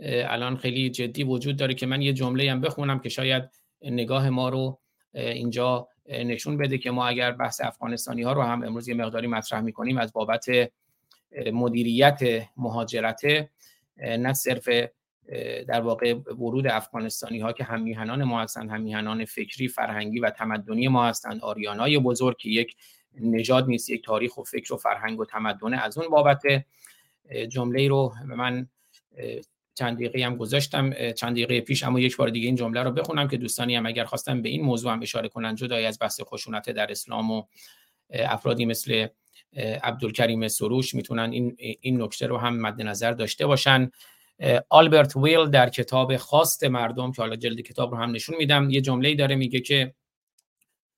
الان 0.00 0.56
خیلی 0.56 0.90
جدی 0.90 1.24
وجود 1.24 1.56
داره 1.56 1.74
که 1.74 1.86
من 1.86 2.02
یه 2.02 2.12
جمله 2.12 2.50
هم 2.50 2.60
بخونم 2.60 2.98
که 2.98 3.08
شاید 3.08 3.50
نگاه 3.82 4.30
ما 4.30 4.48
رو 4.48 4.80
اینجا 5.14 5.88
نشون 6.08 6.56
بده 6.56 6.78
که 6.78 6.90
ما 6.90 7.06
اگر 7.06 7.32
بحث 7.32 7.60
افغانستانی 7.60 8.22
ها 8.22 8.32
رو 8.32 8.42
هم 8.42 8.62
امروز 8.62 8.88
یه 8.88 8.94
مقداری 8.94 9.26
مطرح 9.26 9.60
می‌کنیم 9.60 9.98
از 9.98 10.12
بابت 10.12 10.46
مدیریت 11.52 12.20
مهاجرت 12.56 13.22
نه 13.96 14.32
صرف 14.32 14.68
در 15.68 15.80
واقع 15.80 16.14
ورود 16.14 16.66
افغانستانی 16.66 17.38
ها 17.38 17.52
که 17.52 17.64
هم 17.64 17.82
میهنان 17.82 18.24
ما 18.24 18.42
هستند 18.42 18.70
هم 18.70 18.80
میهنان 18.80 19.24
فکری 19.24 19.68
فرهنگی 19.68 20.20
و 20.20 20.30
تمدنی 20.30 20.88
ما 20.88 21.06
هستند. 21.06 21.40
آریانای 21.40 21.98
بزرگ 21.98 22.36
که 22.36 22.48
یک 22.48 22.76
نژاد 23.20 23.68
نیست 23.68 23.90
یک 23.90 24.04
تاریخ 24.04 24.38
و 24.38 24.42
فکر 24.42 24.74
و 24.74 24.76
فرهنگ 24.76 25.20
و 25.20 25.24
تمدن 25.24 25.74
از 25.74 25.98
اون 25.98 26.08
بابت 26.08 26.42
جمله 27.48 27.88
رو 27.88 28.14
من 28.26 28.68
چند 29.78 29.96
دقیقه 29.96 30.24
هم 30.24 30.36
گذاشتم 30.36 31.12
چند 31.12 31.32
دقیقه 31.32 31.60
پیش 31.60 31.84
اما 31.84 32.00
یک 32.00 32.16
بار 32.16 32.28
دیگه 32.28 32.46
این 32.46 32.56
جمله 32.56 32.82
رو 32.82 32.90
بخونم 32.90 33.28
که 33.28 33.36
دوستانی 33.36 33.76
هم 33.76 33.86
اگر 33.86 34.04
خواستم 34.04 34.42
به 34.42 34.48
این 34.48 34.62
موضوع 34.62 34.92
هم 34.92 35.02
اشاره 35.02 35.28
کنن 35.28 35.54
جدای 35.54 35.86
از 35.86 35.98
بحث 36.00 36.20
خشونت 36.20 36.70
در 36.70 36.90
اسلام 36.90 37.30
و 37.30 37.42
افرادی 38.10 38.66
مثل 38.66 39.06
عبدالکریم 39.82 40.48
سروش 40.48 40.94
می‌تونن 40.94 41.32
این 41.32 41.56
این 41.80 42.02
نکته 42.02 42.26
رو 42.26 42.38
هم 42.38 42.60
مد 42.60 42.82
نظر 42.82 43.12
داشته 43.12 43.46
باشن. 43.46 43.90
آلبرت 44.68 45.16
ویل 45.16 45.46
در 45.46 45.68
کتاب 45.68 46.16
خواست 46.16 46.64
مردم 46.64 47.12
که 47.12 47.22
حالا 47.22 47.36
جلد 47.36 47.60
کتاب 47.60 47.90
رو 47.90 47.96
هم 47.96 48.10
نشون 48.10 48.36
میدم 48.36 48.70
یه 48.70 48.80
جمله 48.80 49.14
داره 49.14 49.36
میگه 49.36 49.60
که 49.60 49.94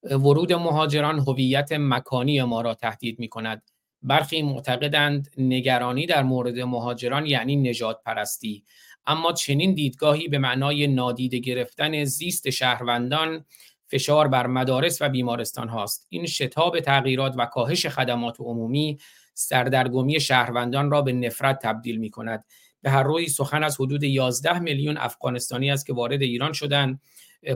ورود 0.03 0.53
مهاجران 0.53 1.19
هویت 1.19 1.71
مکانی 1.71 2.43
ما 2.43 2.61
را 2.61 2.73
تهدید 2.73 3.19
می‌کند. 3.19 3.70
برخی 4.03 4.41
معتقدند 4.41 5.31
نگرانی 5.37 6.05
در 6.05 6.23
مورد 6.23 6.59
مهاجران 6.59 7.25
یعنی 7.25 7.55
نجات 7.55 8.03
پرستی 8.03 8.63
اما 9.07 9.33
چنین 9.33 9.73
دیدگاهی 9.73 10.27
به 10.27 10.37
معنای 10.37 10.87
نادیده 10.87 11.37
گرفتن 11.37 12.03
زیست 12.03 12.49
شهروندان 12.49 13.45
فشار 13.87 14.27
بر 14.27 14.47
مدارس 14.47 15.01
و 15.01 15.09
بیمارستان 15.09 15.69
هاست. 15.69 16.07
این 16.09 16.25
شتاب 16.25 16.79
تغییرات 16.79 17.33
و 17.37 17.45
کاهش 17.45 17.85
خدمات 17.85 18.35
عمومی 18.39 18.97
سردرگمی 19.33 20.19
شهروندان 20.19 20.91
را 20.91 21.01
به 21.01 21.13
نفرت 21.13 21.59
تبدیل 21.61 21.97
می 21.97 22.09
کند 22.09 22.45
به 22.81 22.89
هر 22.89 23.03
روی 23.03 23.27
سخن 23.27 23.63
از 23.63 23.81
حدود 23.81 24.03
11 24.03 24.59
میلیون 24.59 24.97
افغانستانی 24.97 25.71
است 25.71 25.85
که 25.85 25.93
وارد 25.93 26.21
ایران 26.21 26.53
شدند. 26.53 27.01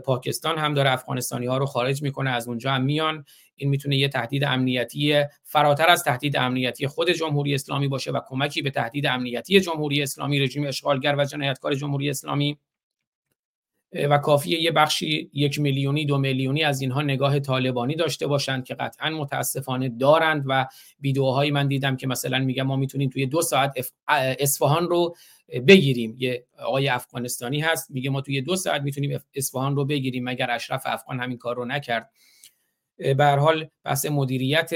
پاکستان 0.05 0.57
هم 0.57 0.73
داره 0.73 0.91
افغانستانی 0.91 1.45
ها 1.45 1.57
رو 1.57 1.65
خارج 1.65 2.01
می‌کنه 2.01 2.29
از 2.29 2.47
اونجا 2.47 2.71
هم 2.71 2.83
میان. 2.83 3.25
این 3.55 3.69
می‌تونه 3.69 3.97
یه 3.97 4.07
تهدید 4.07 4.43
امنیتی 4.43 5.23
فراتر 5.43 5.89
از 5.89 6.03
تهدید 6.03 6.37
امنیتی 6.37 6.87
خود 6.87 7.09
جمهوری 7.09 7.55
اسلامی 7.55 7.87
باشه 7.87 8.11
و 8.11 8.19
کمکی 8.27 8.61
به 8.61 8.71
تهدید 8.71 9.05
امنیتی 9.05 9.59
جمهوری 9.59 10.03
اسلامی 10.03 10.39
رژیم 10.39 10.67
اشغالگر 10.67 11.15
و 11.17 11.25
جنایتکار 11.25 11.75
جمهوری 11.75 12.09
اسلامی. 12.09 12.57
و 13.95 14.17
کافیه 14.17 14.61
یه 14.61 14.71
بخشی 14.71 15.29
یک 15.33 15.59
میلیونی 15.59 16.05
دو 16.05 16.17
میلیونی 16.17 16.63
از 16.63 16.81
اینها 16.81 17.01
نگاه 17.01 17.39
طالبانی 17.39 17.95
داشته 17.95 18.27
باشند 18.27 18.65
که 18.65 18.75
قطعا 18.75 19.09
متاسفانه 19.09 19.89
دارند 19.89 20.43
و 20.47 20.67
ویدیوهایی 21.01 21.51
من 21.51 21.67
دیدم 21.67 21.97
که 21.97 22.07
مثلا 22.07 22.39
میگم 22.39 22.63
ما 22.63 22.75
می‌تونیم 22.75 23.09
توی 23.09 23.25
دو 23.25 23.41
ساعت 23.41 23.73
اصفهان 24.39 24.89
رو 24.89 25.15
بگیریم. 25.67 26.15
یه 26.17 26.45
آقای 26.59 26.87
افغانستانی 26.87 27.59
هست 27.59 27.91
میگه 27.91 28.09
ما 28.09 28.21
توی 28.21 28.41
دو 28.41 28.55
ساعت 28.55 28.81
می‌تونیم 28.81 29.19
اصفهان 29.35 29.75
رو 29.75 29.85
بگیریم. 29.85 30.23
مگر 30.23 30.51
اشرف 30.51 30.83
افغان 30.85 31.19
همین 31.19 31.37
کار 31.37 31.55
رو 31.55 31.65
نکرد؟ 31.65 32.09
به 32.97 33.25
حال 33.25 33.67
بحث 33.83 34.05
مدیریت 34.05 34.71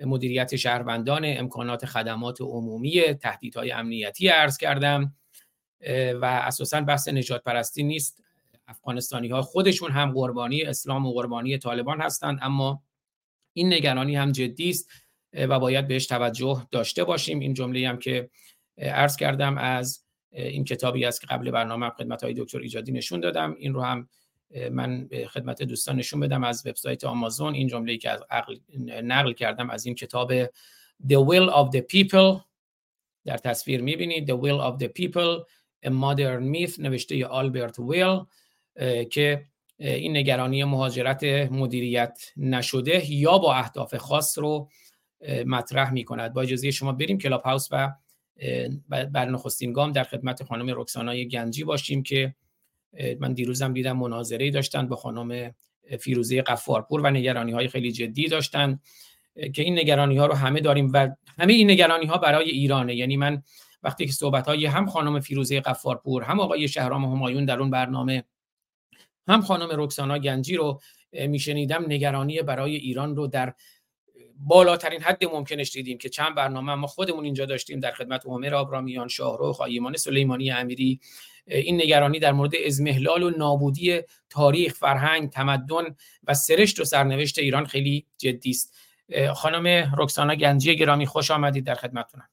مدیریت 0.00 0.56
شهروندان 0.56 1.22
امکانات 1.24 1.86
خدمات 1.86 2.40
عمومی 2.40 3.02
تهدیدهای 3.14 3.72
امنیتی 3.72 4.28
عرض 4.28 4.56
کردم 4.56 5.14
و 6.20 6.24
اساسا 6.24 6.80
بحث 6.80 7.08
نجات 7.08 7.42
پرستی 7.42 7.82
نیست. 7.82 8.25
افغانستانی 8.68 9.28
ها 9.28 9.42
خودشون 9.42 9.90
هم 9.90 10.12
قربانی 10.12 10.62
اسلام 10.62 11.06
و 11.06 11.12
قربانی 11.12 11.58
طالبان 11.58 12.00
هستند 12.00 12.38
اما 12.42 12.82
این 13.52 13.72
نگرانی 13.72 14.16
هم 14.16 14.32
جدی 14.32 14.70
است 14.70 14.90
و 15.32 15.58
باید 15.58 15.88
بهش 15.88 16.06
توجه 16.06 16.66
داشته 16.70 17.04
باشیم. 17.04 17.38
این 17.40 17.54
جمله 17.54 17.88
هم 17.88 17.98
که 17.98 18.30
عرض 18.78 19.16
کردم 19.16 19.58
از 19.58 20.04
این 20.30 20.64
کتابی 20.64 21.04
است 21.04 21.20
که 21.20 21.26
قبل 21.26 21.50
برنامه 21.50 21.90
خدمت 21.90 22.24
های 22.24 22.34
دکتر 22.34 22.58
ایجادی 22.58 22.92
نشون 22.92 23.20
دادم. 23.20 23.56
این 23.58 23.74
رو 23.74 23.82
هم 23.82 24.08
من 24.70 25.08
خدمت 25.30 25.62
دوستان 25.62 25.96
نشون 25.96 26.20
بدم 26.20 26.44
از 26.44 26.66
وبسایت 26.66 27.04
آمازون. 27.04 27.54
این 27.54 27.68
جمله 27.68 27.96
که 27.96 28.10
از 28.10 28.20
نقل 29.02 29.32
کردم 29.32 29.70
از 29.70 29.86
این 29.86 29.94
کتاب 29.94 30.44
The 31.08 31.18
Will 31.28 31.50
of 31.50 31.76
the 31.76 31.80
People. 31.80 32.40
در 33.24 33.36
تصویر 33.36 33.82
می‌بینید 33.82 34.30
The 34.30 34.34
Will 34.40 34.60
of 34.60 34.82
the 34.82 34.88
People 34.88 35.44
A 35.86 35.90
Modern 35.90 36.54
Myth 36.54 36.78
نوشته 36.78 37.26
آلبرت 37.26 37.78
ویل 37.78 38.20
که 39.10 39.44
این 39.78 40.16
نگرانی 40.16 40.64
مهاجرت 40.64 41.24
مدیریت 41.50 42.18
نشده 42.36 43.12
یا 43.12 43.38
با 43.38 43.54
اهداف 43.54 43.94
خاص 43.94 44.38
رو 44.38 44.68
مطرح 45.46 45.92
می 45.92 46.04
کند 46.04 46.32
با 46.32 46.42
اجازه 46.42 46.70
شما 46.70 46.92
بریم 46.92 47.18
کلاب 47.18 47.42
هاوس 47.42 47.68
و 47.70 47.92
بر 48.88 49.24
نخستین 49.24 49.72
گام 49.72 49.92
در 49.92 50.04
خدمت 50.04 50.42
خانم 50.42 50.80
رکسانای 50.80 51.28
گنجی 51.28 51.64
باشیم 51.64 52.02
که 52.02 52.34
من 53.20 53.32
دیروزم 53.32 53.72
دیدم 53.72 53.96
مناظره 53.96 54.50
داشتن 54.50 54.88
با 54.88 54.96
خانم 54.96 55.54
فیروزه 56.00 56.42
قفارپور 56.42 57.00
و 57.00 57.10
نگرانی 57.10 57.52
های 57.52 57.68
خیلی 57.68 57.92
جدی 57.92 58.28
داشتن 58.28 58.80
که 59.54 59.62
این 59.62 59.78
نگرانی 59.78 60.16
ها 60.16 60.26
رو 60.26 60.34
همه 60.34 60.60
داریم 60.60 60.90
و 60.94 61.08
همه 61.38 61.52
این 61.52 61.70
نگرانی 61.70 62.06
ها 62.06 62.18
برای 62.18 62.50
ایرانه. 62.50 62.94
یعنی 62.94 63.16
من 63.16 63.42
وقتی 63.82 64.06
که 64.06 64.12
صحبت 64.12 64.48
های 64.48 64.66
هم 64.66 64.86
خانم 64.86 65.20
فیروزه 65.20 65.60
قفارپور 65.60 66.22
هم 66.22 66.40
آقای 66.40 66.68
شهرام 66.68 67.04
همایون 67.04 67.44
در 67.44 67.60
اون 67.60 67.70
برنامه 67.70 68.24
هم 69.28 69.40
خانم 69.40 69.68
رکسانا 69.72 70.18
گنجی 70.18 70.56
رو 70.56 70.80
میشنیدم 71.12 71.84
نگرانی 71.84 72.42
برای 72.42 72.76
ایران 72.76 73.16
رو 73.16 73.26
در 73.26 73.54
بالاترین 74.38 75.02
حد 75.02 75.24
ممکنش 75.24 75.72
دیدیم 75.72 75.98
که 75.98 76.08
چند 76.08 76.34
برنامه 76.34 76.74
ما 76.74 76.86
خودمون 76.86 77.24
اینجا 77.24 77.46
داشتیم 77.46 77.80
در 77.80 77.92
خدمت 77.92 78.26
عمر 78.26 78.54
آبرامیان 78.54 79.08
شاهرخ 79.08 79.56
خایمان 79.56 79.96
سلیمانی 79.96 80.50
امیری. 80.50 81.00
این 81.46 81.82
نگرانی 81.82 82.18
در 82.18 82.32
مورد 82.32 82.52
ازمهلال 82.66 83.22
و 83.22 83.30
نابودی 83.30 84.00
تاریخ 84.30 84.74
فرهنگ 84.74 85.30
تمدن 85.30 85.96
و 86.24 86.34
سرشت 86.34 86.80
و 86.80 86.84
سرنوشت 86.84 87.38
ایران 87.38 87.66
خیلی 87.66 88.06
جدی 88.18 88.50
است. 88.50 88.74
خانم 89.34 89.92
رکسانا 89.98 90.34
گنجی 90.34 90.76
گرامی 90.76 91.06
خوش 91.06 91.30
آمدید 91.30 91.64
در 91.66 91.74
خدمتتونم. 91.74 92.28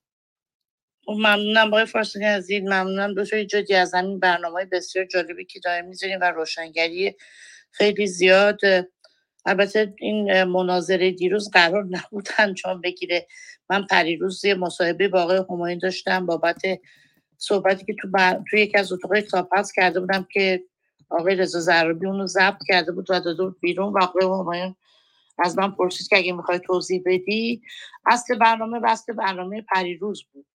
ممنونم 1.08 1.70
باقی 1.70 1.86
فارسی 1.86 2.24
عزیز 2.24 2.64
ممنونم. 2.64 3.14
دو 3.14 3.26
جدی 3.26 3.76
از 3.76 3.94
همین 3.94 4.20
برنامه 4.20 4.66
بسیار 4.66 5.06
جالبی 5.06 5.46
که 5.46 5.60
داریم 5.60 5.86
می‌ذاریم 5.86 6.20
و 6.22 6.32
روشنگری 6.32 7.16
خیلی 7.72 8.08
زیاد. 8.08 8.60
البته 9.46 9.94
این 10.00 10.44
مناظره 10.44 11.12
دیروز 11.12 11.50
قرار 11.52 11.86
نبود 11.90 12.30
انجام 12.38 12.82
بگیره. 12.82 13.28
من 13.70 13.86
پریروز 13.86 14.46
یه 14.46 14.56
مصاحبه 14.56 15.08
با 15.08 15.22
آقای 15.22 15.42
همایون 15.50 15.80
داشتم 15.80 16.26
بابت 16.26 16.62
صحبتی 17.38 17.86
که 17.86 17.96
تو 18.02 18.08
توی 18.50 18.62
یکی 18.62 18.78
از 18.78 18.92
اتاقای 18.92 19.22
کلاپاس 19.22 19.72
کرده 19.72 20.00
بودم 20.00 20.28
که 20.34 20.64
آقای 21.10 21.36
رضا 21.36 21.60
زرابی 21.60 22.06
اونو 22.06 22.28
ضبط 22.28 22.60
کرده 22.68 22.92
بود 22.92 23.06
و 23.10 23.20
داده 23.20 23.44
بود 23.44 23.60
بیرون 23.62 23.94
و 23.94 24.00
آقای 24.24 24.74
از 25.40 25.58
من 25.58 25.72
پرسید 25.72 26.08
که 26.08 26.18
اگه 26.18 26.34
می‌خوای 26.34 26.60
توضیح 26.60 27.02
بدی. 27.06 27.62
اصل 28.06 28.38
برنامه 28.38 28.80
اصل 28.92 29.14
برنامه 29.14 29.62
پریروز 29.62 30.24
بود. 30.34 30.46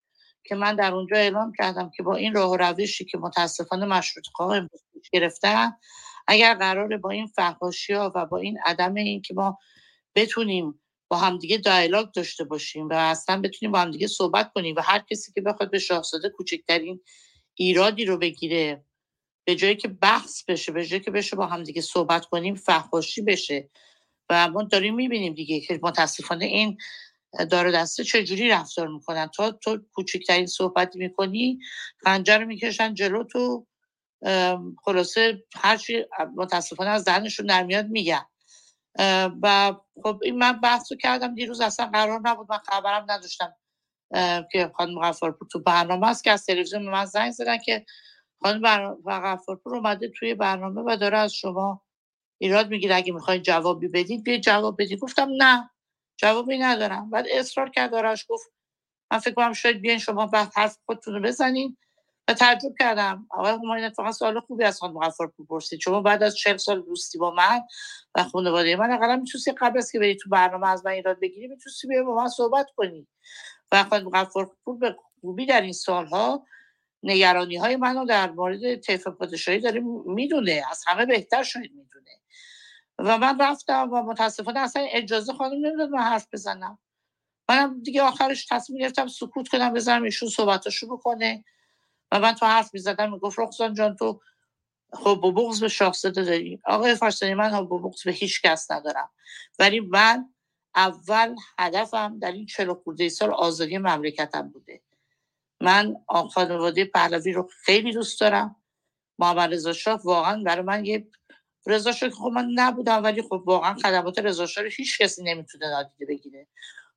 که 0.49 0.55
من 0.55 0.75
در 0.75 0.93
اونجا 0.93 1.17
اعلام 1.17 1.53
کردم 1.57 1.91
که 1.95 2.03
با 2.03 2.15
این 2.15 2.33
راه 2.33 2.51
و 2.51 2.57
روشی 2.57 3.05
که 3.05 3.17
متاسفانه 3.17 3.85
مشروط 3.85 4.25
امروز 4.39 4.81
گرفتن 5.11 5.71
اگر 6.27 6.53
قراره 6.53 6.97
با 6.97 7.09
این 7.09 7.27
فحاشی 7.27 7.93
ها 7.93 8.11
و 8.15 8.25
با 8.25 8.37
این 8.37 8.59
عدم 8.65 8.93
این 8.93 9.21
که 9.21 9.33
ما 9.33 9.57
بتونیم 10.15 10.81
با 11.07 11.17
همدیگه 11.17 11.57
دیالوگ 11.57 12.11
داشته 12.11 12.43
باشیم 12.43 12.89
و 12.89 12.93
اصلا 12.93 13.41
بتونیم 13.41 13.71
با 13.71 13.79
همدیگه 13.79 14.07
صحبت 14.07 14.51
کنیم 14.53 14.75
و 14.75 14.81
هر 14.81 15.03
کسی 15.09 15.31
که 15.31 15.41
بخواد 15.41 15.71
به 15.71 15.79
شاهزاده 15.79 16.29
کوچکترین 16.29 17.01
ایرادی 17.55 18.05
رو 18.05 18.17
بگیره 18.17 18.85
به 19.47 19.55
جایی 19.55 19.75
که 19.75 19.87
بحث 19.87 20.43
بشه 20.43 20.71
به 20.71 20.85
جایی 20.85 21.01
که 21.01 21.11
بشه 21.11 21.35
با 21.35 21.45
همدیگه 21.45 21.81
صحبت 21.81 22.25
کنیم 22.25 22.55
فحاشی 22.55 23.21
بشه. 23.21 23.69
و 24.29 24.49
ما 24.49 24.63
داریم 24.63 24.95
می‌بینیم 24.95 25.33
دیگه 25.33 25.59
که 25.59 25.79
متاسفانه 25.83 26.45
این 26.45 26.77
دار 27.49 27.71
دسته 27.71 28.03
چجوری 28.03 28.49
رفتار 28.49 28.87
می‌کنن؟ 28.87 29.27
تا 29.35 29.51
تو 29.51 29.77
کوچکترین 29.93 30.47
صحبتی 30.47 30.99
می‌کنی؟ 30.99 31.59
خنجر 32.03 32.37
رو 32.39 32.45
می‌کشن 32.45 32.93
جلو 32.93 33.23
تو 33.23 33.67
خلاصه 34.83 35.43
هرچی 35.55 36.05
متاسفانه 36.35 36.89
از 36.89 37.03
ذهنشون 37.03 37.45
در 37.45 37.63
میاد 37.63 37.85
میگن. 37.85 38.25
و 39.43 39.73
خب 40.03 40.19
این 40.23 40.37
من 40.37 40.59
بحث 40.59 40.91
رو 40.91 40.97
کردم 40.97 41.35
دیروز 41.35 41.61
اصلا 41.61 41.85
قرار 41.85 42.21
نبود 42.23 42.47
من 42.51 42.57
خبرم 42.57 43.05
نداشتم 43.07 43.53
که 44.51 44.71
خانم 44.75 45.01
غفارپور 45.01 45.47
تو 45.51 45.59
برنامه 45.59 46.07
است 46.07 46.23
که 46.23 46.31
از 46.31 46.45
تلویزیون 46.45 46.89
من 46.89 47.05
زنگ 47.05 47.31
زدن 47.31 47.57
که 47.57 47.85
خانم 48.41 48.95
غفارپور 49.07 49.75
اومده 49.75 50.11
توی 50.19 50.35
برنامه 50.35 50.81
و 50.81 50.97
داره 50.97 51.17
از 51.17 51.33
شما 51.33 51.81
ایراد 52.41 52.69
می‌گیره 52.69 52.95
اگه 52.95 53.13
می‌خواین 53.13 53.41
جوابی 53.41 53.87
بدید 53.87 54.23
بیا 54.23 54.37
جواب 54.37 54.75
بدید 54.81 54.99
گفتم 54.99 55.29
نه. 55.37 55.69
جوابی 56.21 56.57
ندارم. 56.57 57.09
بعد 57.09 57.25
اصرار 57.31 57.69
کرد 57.69 57.91
دارش 57.91 58.25
گفت 58.29 58.51
من 59.11 59.19
فکر 59.19 59.33
کنم 59.33 59.53
شاید 59.53 59.81
بیاین 59.81 59.99
شما 59.99 60.27
بعد 60.27 60.51
حرف 60.55 60.77
خودتون 60.85 61.13
رو 61.13 61.21
بزنین. 61.21 61.77
و 62.27 62.33
تعجب 62.33 62.73
کردم. 62.79 63.27
آقای 63.29 63.51
هماین 63.51 63.85
اتفاقا 63.85 64.11
سوال 64.11 64.39
خوبی 64.39 64.63
از 64.63 64.79
خانم 64.79 64.93
مغفر 64.93 65.25
بپرسید 65.39 65.79
شما 65.79 66.01
بعد 66.01 66.23
از 66.23 66.37
چهل 66.37 66.57
سال 66.57 66.81
دوستی 66.81 67.17
با 67.17 67.31
من 67.31 67.61
و 68.15 68.23
خانواده 68.23 68.75
من 68.75 68.91
اقلا 68.91 69.15
می‌تونستی 69.15 69.51
قبل 69.51 69.77
از 69.77 69.91
که 69.91 69.99
بری 69.99 70.15
تو 70.15 70.29
برنامه 70.29 70.69
از 70.69 70.85
من 70.85 70.91
ایراد 70.91 71.19
بگیری 71.19 71.47
می‌تونستی 71.47 71.87
بیا 71.87 72.03
با 72.03 72.15
من 72.15 72.27
صحبت 72.27 72.67
کنی. 72.75 73.07
و 73.71 73.83
خانم 73.83 74.05
مغفر 74.05 74.47
به 74.79 74.95
خوبی 75.21 75.45
در 75.45 75.61
این 75.61 75.73
سالها 75.73 76.45
نگرانی 77.03 77.57
های 77.57 77.75
منو 77.75 78.05
در 78.05 78.31
مورد 78.31 78.75
طیف 78.75 79.07
پادشاهی 79.07 79.59
داره 79.59 79.81
می‌دونه. 80.05 80.63
از 80.71 80.83
همه 80.87 81.05
بهتر 81.05 81.43
شاید 81.43 81.71
می‌دونه. 81.71 82.11
و 82.99 83.17
من 83.17 83.41
رفتم 83.41 83.89
و 83.93 84.03
متاسفانه 84.03 84.59
اصلا 84.59 84.87
اجازه 84.91 85.33
خانم 85.33 85.65
نمی‌داد 85.65 85.89
من 85.89 86.01
حرف 86.01 86.27
بزنم. 86.33 86.79
منم 87.49 87.83
دیگه 87.83 88.01
آخرش 88.01 88.45
تصمیم 88.45 88.79
گرفتم 88.79 89.07
سکوت 89.07 89.47
کنم 89.47 89.73
بذارم 89.73 90.03
ایشون 90.03 90.29
صحبتاشو 90.29 90.87
بکنه. 90.87 91.43
و 92.11 92.19
من 92.19 92.33
تو 92.33 92.45
حرف 92.45 92.73
می‌زدم 92.73 93.13
می‌گفت 93.13 93.39
رخصان 93.39 93.73
جان 93.73 93.95
تو 93.95 94.21
خب 94.93 95.21
بغض 95.23 95.61
به 95.61 95.67
شاهزاده 95.67 96.23
داری. 96.23 96.59
آقای 96.65 96.95
فارسانی 96.95 97.33
من 97.33 97.49
هم 97.49 97.65
بغض 97.65 98.03
به 98.03 98.11
هیچ 98.11 98.41
کس 98.41 98.71
ندارم. 98.71 99.09
ولی 99.59 99.79
من 99.79 100.33
اول 100.75 101.35
هدفم 101.59 102.19
در 102.19 102.31
این 102.31 102.45
چلو 102.45 102.73
خورده 102.73 103.09
سال 103.09 103.33
آزادی 103.33 103.77
مملکتم 103.77 104.49
بوده. 104.49 104.81
من 105.61 105.95
خانواده 106.33 106.85
پهلوی 106.85 107.31
رو 107.31 107.49
خیلی 107.63 107.93
دوست 107.93 108.21
دارم. 108.21 108.55
محمد 109.19 109.53
رضا 109.53 109.73
شاه 109.73 110.01
واقعا 110.03 110.43
برای 110.43 110.61
من 110.61 110.85
یه 110.85 111.07
رضا 111.67 111.91
شاه 111.91 112.09
خب 112.09 112.31
من 112.33 112.49
نبودم 112.55 113.03
ولی 113.03 113.21
خب 113.21 113.43
واقعا 113.45 113.73
خدمات 113.73 114.19
رضا 114.19 114.45
شاه 114.45 114.63
رو 114.63 114.69
هیچ 114.69 115.01
کسی 115.01 115.23
نمی‌تونه 115.23 115.69
نادیده 115.69 116.05
بگیره. 116.05 116.47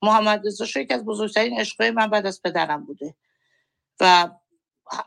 محمد 0.02 0.46
رضا 0.46 0.64
شاه 0.64 0.82
یکی 0.82 0.94
از 0.94 1.04
بزرگترین 1.04 1.60
عشقای 1.60 1.90
من 1.90 2.06
بعد 2.06 2.26
از 2.26 2.42
پدرم 2.42 2.84
بوده. 2.84 3.14
و 4.00 4.30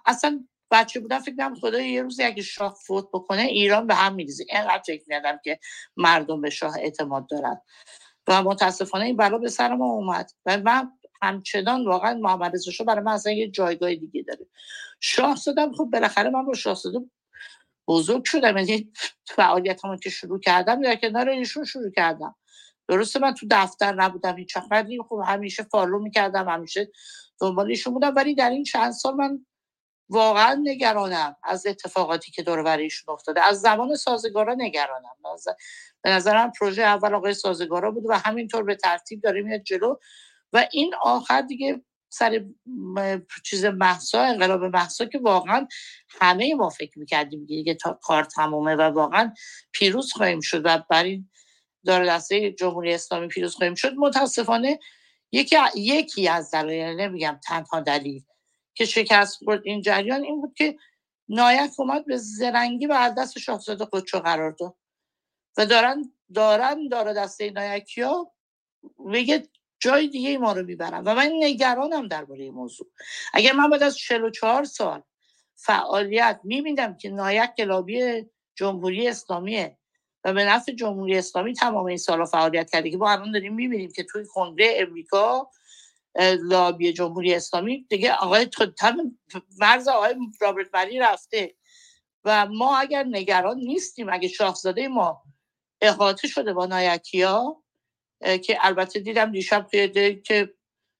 اصلا 0.05 0.45
بچه 0.71 0.99
بودم 0.99 1.19
فکر 1.19 1.35
کنم 1.35 1.55
خدا 1.55 1.79
یه 1.81 2.01
روزی 2.01 2.23
اگه 2.23 2.43
شاه 2.43 2.75
فوت 2.87 3.07
بکنه 3.13 3.41
ایران 3.41 3.87
به 3.87 3.95
هم 3.95 4.15
میریزه. 4.15 4.45
اینقدر 4.49 4.83
فکر 4.87 5.03
میادم 5.07 5.39
که 5.43 5.59
مردم 5.97 6.41
به 6.41 6.49
شاه 6.49 6.77
اعتماد 6.79 7.27
دارن. 7.27 7.61
و 8.27 8.43
متاسفانه 8.43 9.05
این 9.05 9.17
بلا 9.17 9.37
به 9.37 9.49
سر 9.49 9.75
ما 9.75 9.85
اومد. 9.85 10.31
و 10.45 10.57
من 10.57 10.91
همچنان 11.21 11.85
واقعا 11.85 12.13
محمد 12.13 12.53
رضا 12.53 12.71
شاه 12.71 12.87
برای 12.87 13.03
من 13.03 13.11
اصلا 13.11 13.31
یه 13.33 13.49
جایگاه 13.49 13.95
دیگه 13.95 14.23
داره. 14.23 14.47
شاه 14.99 15.35
شدم 15.35 15.73
خب 15.73 15.89
بالاخره 15.93 16.29
من 16.29 16.45
با 16.45 16.53
شاهزاده 16.53 16.99
بزرگ 17.87 18.25
شدم. 18.25 18.57
یعنی 18.57 18.91
فعالیت 19.27 19.85
همون 19.85 19.97
که 19.97 20.09
شروع 20.09 20.39
کردم 20.39 20.81
در 20.81 20.95
کنار 20.95 21.29
ایشون 21.29 21.65
شروع 21.65 21.91
کردم. 21.91 22.35
درسته 22.87 23.19
من 23.19 23.33
تو 23.33 23.47
دفتر 23.51 23.95
نبودم 23.95 24.37
هیچ 24.37 24.57
ولی 24.71 24.99
خب 25.09 25.21
همیشه 25.25 25.63
فالو 25.63 25.99
می‌کردم 25.99 26.49
همیشه 26.49 26.91
دنبال 27.41 27.69
ایشون 27.69 27.93
بودم. 27.93 28.15
ولی 28.15 28.35
در 28.35 28.49
این 28.49 28.63
چند 28.63 28.91
سال 28.91 29.15
من 29.15 29.45
واقعا 30.09 30.53
نگرانم 30.63 31.35
از 31.43 31.67
اتفاقاتی 31.67 32.31
که 32.31 32.43
دور 32.43 32.67
ایشون 32.67 33.13
افتاده. 33.13 33.41
از 33.41 33.61
زمان 33.61 33.95
سازگارا 33.95 34.53
نگرانم. 34.53 35.15
به 36.01 36.09
نظرم 36.09 36.51
پروژه 36.51 36.81
اول 36.81 37.13
آقای 37.13 37.33
سازگارا 37.33 37.91
بود 37.91 38.03
و 38.09 38.13
همینطور 38.17 38.63
به 38.63 38.75
ترتیب 38.75 39.21
داره 39.21 39.41
میاد 39.41 39.61
جلو. 39.61 39.95
و 40.53 40.67
این 40.71 40.93
آخر 41.01 41.41
دیگه 41.41 41.81
سر 42.17 42.45
چیز 43.43 43.65
محسا 43.65 44.21
انقلاب 44.21 44.63
محسا 44.63 45.05
که 45.05 45.19
واقعا 45.19 45.67
همه 46.21 46.55
ما 46.55 46.69
فکر 46.69 46.99
می‌کردیم 46.99 47.45
دیگه 47.45 47.73
تا 47.73 47.99
کار 48.01 48.23
تمومه 48.23 48.75
و 48.75 48.81
واقعا 48.81 49.33
پیروز 49.71 50.13
خواهیم 50.13 50.39
شد 50.41 50.61
و 50.65 50.83
برای 50.89 51.23
دار 51.85 52.05
دسته 52.05 52.51
جمهوری 52.51 52.93
اسلامی 52.93 53.27
پیروز 53.27 53.55
خواهیم 53.55 53.75
شد. 53.75 53.93
متاسفانه 53.97 54.79
یکی 55.31 55.55
یکی 55.75 56.27
از 56.27 56.51
دلایل 56.51 57.01
نمیگم 57.01 57.39
تنها 57.47 57.79
دلیل 57.79 58.23
که 58.75 58.85
شکست 58.85 59.37
خورد 59.43 59.61
این 59.65 59.81
جریان 59.81 60.23
این 60.23 60.41
بود 60.41 60.53
که 60.57 60.77
نایک 61.29 61.71
اومد 61.79 62.05
به 62.05 62.17
زرنگی 62.17 62.85
و 62.87 63.13
دست 63.17 63.39
شاهزاده 63.39 63.85
قدشو 63.93 64.19
قرار 64.19 64.51
داد. 64.51 64.75
و 65.57 65.65
دارن 65.65 66.13
دارن 66.33 66.87
داره 66.87 67.13
دسته 67.13 67.51
نایکی 67.51 68.01
ها 68.01 68.33
بگه 69.13 69.49
جای 69.85 70.07
دیگه 70.07 70.37
ما 70.37 70.51
رو 70.51 70.63
می‌برن. 70.65 71.03
و 71.03 71.15
من 71.15 71.31
نگرانم 71.39 72.07
درباره 72.07 72.43
این 72.43 72.53
موضوع. 72.53 72.87
اگر 73.33 73.53
من 73.53 73.69
بعد 73.69 73.83
از 73.83 73.97
44 73.97 74.63
سال 74.63 75.03
فعالیت 75.55 76.39
می‌بینم 76.43 76.97
که 76.97 77.09
نایک 77.09 77.59
لابی 77.59 78.25
جمهوری 78.55 79.07
اسلامیه 79.07 79.77
و 80.23 80.33
به 80.33 80.45
نفع 80.45 80.71
جمهوری 80.71 81.17
اسلامی 81.17 81.53
تمام 81.53 81.85
این 81.85 81.97
سال 81.97 82.25
فعالیت 82.25 82.71
کرده 82.71 82.91
که 82.91 82.97
با 82.97 83.11
الان 83.11 83.31
داریم 83.31 83.53
می‌بینیم 83.53 83.91
که 83.91 84.03
توی 84.03 84.25
کنگره 84.33 84.73
امریکا 84.77 85.49
لابی 86.41 86.93
جمهوری 86.93 87.35
اسلامی 87.35 87.85
دیگه 87.89 88.13
آقای 88.13 88.45
تم 88.79 89.17
مرز 89.59 89.87
آقای 89.87 90.15
رابرت 90.41 90.67
مری 90.73 90.99
رفته. 90.99 91.55
و 92.25 92.45
ما 92.45 92.77
اگر 92.77 93.03
نگران 93.03 93.57
نیستیم 93.57 94.13
اگه 94.13 94.27
شاهزاده 94.27 94.87
ما 94.87 95.23
احاطه 95.81 96.27
شده 96.27 96.53
با 96.53 96.65
نایکیا 96.65 97.63
که 98.19 98.57
البته 98.61 98.99
دیدم 98.99 99.31
دیشب 99.31 99.67
توی 99.71 100.21
که 100.21 100.53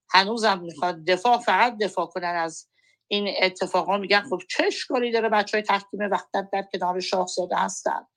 هنوزم 0.09 0.59
می‌خواد 0.59 1.05
دفاع 1.05 1.37
فقط 1.37 1.77
دفاع 1.77 2.05
کنن 2.05 2.35
از 2.35 2.69
این 3.07 3.33
اتفاقا. 3.41 3.97
میگن 3.97 4.21
خب 4.21 4.41
چه 4.49 4.63
اشکالی 4.65 5.11
داره 5.11 5.29
بچه 5.29 5.57
های 5.57 5.63
تحکیم 5.63 5.99
وقتت 5.99 6.49
در 6.53 6.65
کنار 6.73 6.99
شاهزاده 6.99 7.55
هستن؟ 7.55 8.07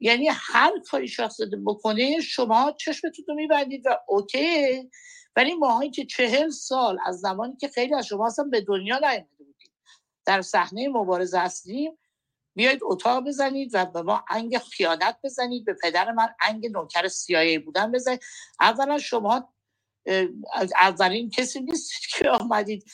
یعنی 0.00 0.28
هر 0.32 0.72
کاری 0.90 1.08
شاهزاده 1.08 1.56
بکنه 1.66 2.20
شما 2.20 2.72
چشمتون 2.78 3.24
رو 3.28 3.34
میبندید 3.34 3.86
و 3.86 3.90
اوکی. 4.08 4.90
ولی 5.36 5.54
ماهایی 5.54 5.90
که 5.90 6.04
چهل 6.04 6.50
سال 6.50 6.98
از 7.04 7.20
زمانی 7.20 7.56
که 7.56 7.68
خیلی 7.68 7.94
از 7.94 8.06
شما 8.06 8.26
اصلا 8.26 8.44
به 8.44 8.60
دنیا 8.60 8.98
نیامده 8.98 9.28
بودید 9.38 9.72
در 10.26 10.42
صحنه 10.42 10.88
مبارزه 10.88 11.38
هستیم 11.38 11.98
بیاید 12.58 12.80
اتهام 12.82 13.24
بزنید 13.24 13.70
و 13.74 13.86
به 13.86 14.02
ما 14.02 14.24
انگ 14.30 14.58
خیانت 14.58 15.18
بزنید 15.24 15.64
به 15.64 15.76
پدر 15.82 16.12
من 16.12 16.28
انگ 16.40 16.66
نوکر 16.66 17.08
CIA 17.08 17.38
یی 17.38 17.58
بودن 17.58 17.92
بزنید. 17.92 18.20
اولا 18.60 18.98
شما 18.98 19.54
اولین 20.80 21.30
کسی 21.30 21.60
نیست 21.60 21.90
که 22.16 22.30
آمدید 22.30 22.84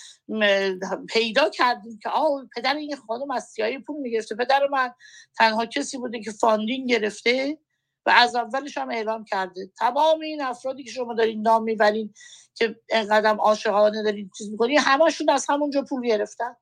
پیدا 1.09 1.51
کردید 1.51 2.01
که 2.03 2.09
آه 2.09 2.49
پدر 2.57 2.75
این 2.75 2.97
خانم 2.97 3.31
از 3.31 3.45
CIA 3.45 3.65
یی 3.65 3.79
پول 3.79 4.01
می‌گرفته. 4.01 4.35
پدر 4.35 4.67
من 4.73 4.91
تنها 5.39 5.67
کسی 5.67 5.99
بوده 5.99 6.21
که 6.21 6.31
funding 6.31 6.89
گرفته 6.89 7.59
و 8.07 8.11
از 8.11 8.37
اولش 8.37 8.79
هم 8.79 8.91
اعلام 8.91 9.25
کرده. 9.25 9.71
تمام 9.79 10.21
این 10.21 10.43
افرادی 10.43 10.85
که 10.85 10.91
شما 10.91 11.15
دارین 11.15 11.43
نام 11.43 11.63
می‌برین 11.63 12.15
که 12.55 12.81
اینقدر 12.91 13.37
عاشقانه 13.37 14.03
دارین 14.03 14.31
چیز 14.39 14.51
می‌کنین 14.51 14.79
همشون 14.79 15.31
از 15.31 15.47
همونجا 15.49 15.83
پول 15.89 16.07
گرفتن. 16.07 16.57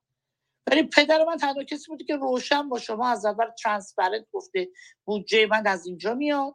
ولی 0.70 0.82
پدر 0.82 1.24
من 1.24 1.36
تنها 1.36 1.64
کسی 1.64 1.84
بوده 1.88 2.04
که 2.04 2.16
روشن 2.16 2.68
با 2.68 2.78
شما 2.78 3.08
از 3.08 3.24
اول 3.24 3.46
transparent 3.62 4.26
گفته 4.32 4.68
بودجه 5.04 5.46
من 5.46 5.66
از 5.66 5.86
اینجا 5.86 6.14
میاد. 6.14 6.54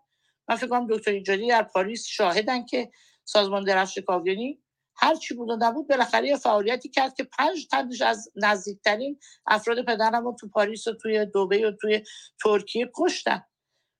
من 0.49 0.55
فکر 0.55 0.67
کنم 0.67 0.87
دکتر 0.89 1.11
اینجوری 1.11 1.47
در 1.47 1.63
پاریس 1.63 2.05
شاهدن 2.05 2.65
که 2.65 2.91
سازمان 3.23 3.63
درفش 3.63 3.97
کاویانی 3.97 4.63
هر 4.95 5.15
چی 5.15 5.33
بود 5.33 5.49
و 5.49 5.57
نبود 5.59 5.87
بالاخره 5.87 6.35
فعالیتی 6.35 6.89
کرد 6.89 7.15
که 7.15 7.23
پنج 7.23 7.67
تنش 7.71 8.01
از 8.01 8.31
نزدیکترین 8.35 9.19
افراد 9.47 9.85
پدرم 9.85 10.23
رو 10.25 10.35
تو 10.39 10.49
پاریس 10.49 10.87
و 10.87 10.93
توی 10.93 11.25
دوبی 11.25 11.67
و 11.67 11.71
توی 11.81 12.03
ترکیه 12.43 12.91
کشتن. 12.95 13.43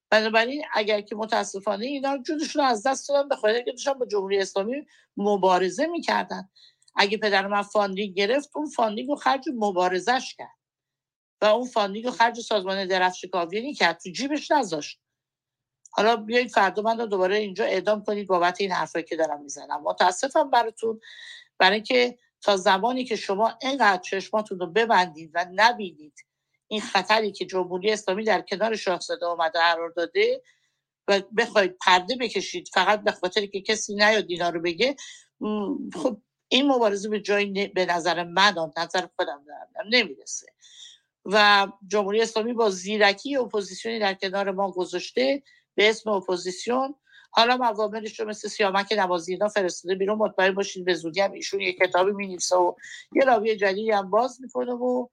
بنابراین 0.09 0.63
اگر 0.73 1.01
که 1.01 1.15
متاسفانه 1.15 1.85
اینا 1.85 2.17
جونشون 2.17 2.63
از 2.63 2.87
دست 2.87 3.09
دادن 3.09 3.29
به 3.29 3.35
خاطر 3.35 3.61
که 3.61 3.71
داشتن 3.71 3.93
با 3.93 4.05
جمهوری 4.05 4.39
اسلامی 4.39 4.75
مبارزه 5.17 5.85
می‌کردن. 5.85 6.49
اگه 6.97 7.17
پدر 7.17 7.47
من 7.47 7.61
funding 7.61 8.15
گرفت 8.15 8.49
اون 8.55 8.69
funding 8.69 9.09
رو 9.09 9.15
خرج 9.15 9.49
مبارزش 9.55 10.35
کرد. 10.37 10.57
و 11.41 11.45
اون 11.45 11.67
funding 11.67 12.05
رو 12.05 12.11
خرج 12.11 12.39
سازمان 12.39 12.87
درفش 12.87 13.25
کاویانی 13.25 13.73
کرد 13.73 13.99
تو 13.99 14.09
جیبش 14.09 14.51
نذاشت. 14.51 14.99
حالا 15.91 16.15
بیایید 16.15 16.51
فردا 16.51 16.81
من 16.81 16.99
رو 16.99 17.05
دوباره 17.05 17.37
اینجا 17.37 17.65
اعدام 17.65 18.03
کنید 18.03 18.27
بابت 18.27 18.61
این 18.61 18.71
حرفایی 18.71 19.05
که 19.05 19.15
دارم 19.15 19.41
می‌زنم. 19.41 19.83
متاسفم 19.83 20.49
براتون. 20.49 20.99
برای 21.57 21.75
اینکه 21.75 22.17
تا 22.41 22.57
زمانی 22.57 23.05
که 23.05 23.15
شما 23.15 23.57
اینقدر 23.61 24.01
چشماتون 24.01 24.59
رو 24.59 24.67
ببندید 24.67 25.31
و 25.33 25.45
نبینید 25.53 26.25
این 26.67 26.81
خطری 26.81 27.31
که 27.31 27.45
جمهوری 27.45 27.91
اسلامی 27.91 28.23
در 28.23 28.41
کنار 28.41 28.75
شاهزاده 28.75 29.25
اومده 29.25 29.59
قرار 29.59 29.89
داده 29.89 30.43
و 31.07 31.21
بخواید 31.37 31.77
پرده 31.81 32.15
بکشید 32.15 32.69
فقط 32.73 33.03
به 33.03 33.11
خاطر 33.11 33.45
که 33.45 33.61
کسی 33.61 33.95
نیاد 33.95 34.25
اینا 34.29 34.49
رو 34.49 34.61
بگه 34.61 34.95
خب 35.93 36.21
این 36.49 36.71
مبارزه 36.71 37.09
به 37.09 37.19
جایی 37.19 37.67
به 37.67 37.85
نظر 37.85 38.23
من 38.23 38.57
و 38.57 38.71
نظر 38.77 39.07
خودم 39.15 39.43
دارم 39.47 39.67
نمی‌رسه. 39.89 40.47
و 41.25 41.67
جمهوری 41.87 42.21
اسلامی 42.21 42.53
با 42.53 42.69
زیرکی 42.69 43.37
اپوزیسیونی 43.37 43.99
در 43.99 44.13
کنار 44.13 44.51
ما 44.51 44.71
گذاشته 44.71 45.43
به 45.75 45.89
اسم 45.89 46.09
اپوزیسیون. 46.09 46.95
حالا 47.31 47.57
مأمورش 47.57 48.19
رو 48.19 48.29
مثل 48.29 48.47
سیامک 48.47 48.93
نمازی 48.97 49.30
اینا 49.30 49.47
فرستاده 49.47 49.95
بیرون. 49.95 50.17
مطمئن 50.17 50.51
باشید 50.51 50.85
به 50.85 50.93
زودی 50.93 51.21
هم 51.21 51.31
ایشون 51.31 51.61
یه 51.61 51.73
کتابی 51.73 52.11
می‌نویسه 52.11 52.55
و 52.55 52.73
یه 53.11 53.23
راوی 53.23 53.55
جدیدی 53.55 53.91
هم 53.91 54.09
باز 54.09 54.41
می‌کنه 54.41 54.71
و 54.71 55.07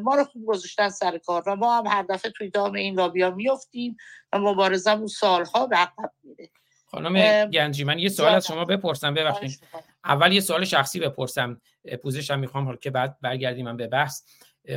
ما 0.00 0.14
رو 0.14 0.24
خوب 0.24 0.46
گذاشتن 0.46 0.88
سر 0.88 1.18
کار 1.18 1.42
و 1.46 1.56
ما 1.56 1.78
هم 1.78 1.86
هر 1.86 2.02
دفعه 2.02 2.30
توی 2.30 2.50
دام 2.50 2.72
این 2.72 2.94
لابی 2.94 3.22
ها 3.22 3.30
میفتیم 3.30 3.96
و 4.32 4.38
مبارزمون 4.38 5.06
سالها 5.06 5.66
به 5.66 5.76
عقب 5.76 6.12
میره. 6.22 6.50
خانم 6.86 7.44
گنجی 7.50 7.84
من 7.84 7.98
یه 7.98 8.08
سوال 8.08 8.34
از 8.34 8.46
شما 8.46 8.64
بپرسم. 8.64 9.14
ببخشید. 9.14 9.60
اول 10.04 10.32
یه 10.32 10.40
سوال 10.40 10.64
شخصی 10.64 11.00
بپرسم 11.00 11.60
پوزشم 12.02 12.38
می‌خوام 12.38 12.76
که 12.76 12.90
بعد 12.90 13.20
برگردیم 13.20 13.64
من 13.64 13.76
به 13.76 13.86
بحث. 13.86 14.22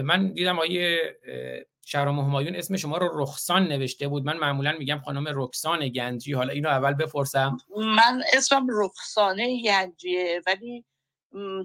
من 0.03 0.33
دیدم 0.33 0.59
آیه 0.59 1.17
شهرام 1.85 2.19
همایون 2.19 2.55
اسم 2.55 2.77
شما 2.77 2.97
رو 2.97 3.21
رخسان 3.21 3.67
نوشته 3.67 4.07
بود. 4.07 4.25
من 4.25 4.37
معمولا 4.37 4.75
میگم 4.79 5.01
خانم 5.05 5.25
رکسان 5.27 5.89
گنجی. 5.89 6.33
حالا 6.33 6.53
اینو 6.53 6.69
اول 6.69 6.93
بپرسم. 6.93 7.57
من 7.77 8.23
اسمم 8.33 8.67
رخسانه 8.69 9.63
گنجیه 9.63 10.41
ولی 10.47 10.85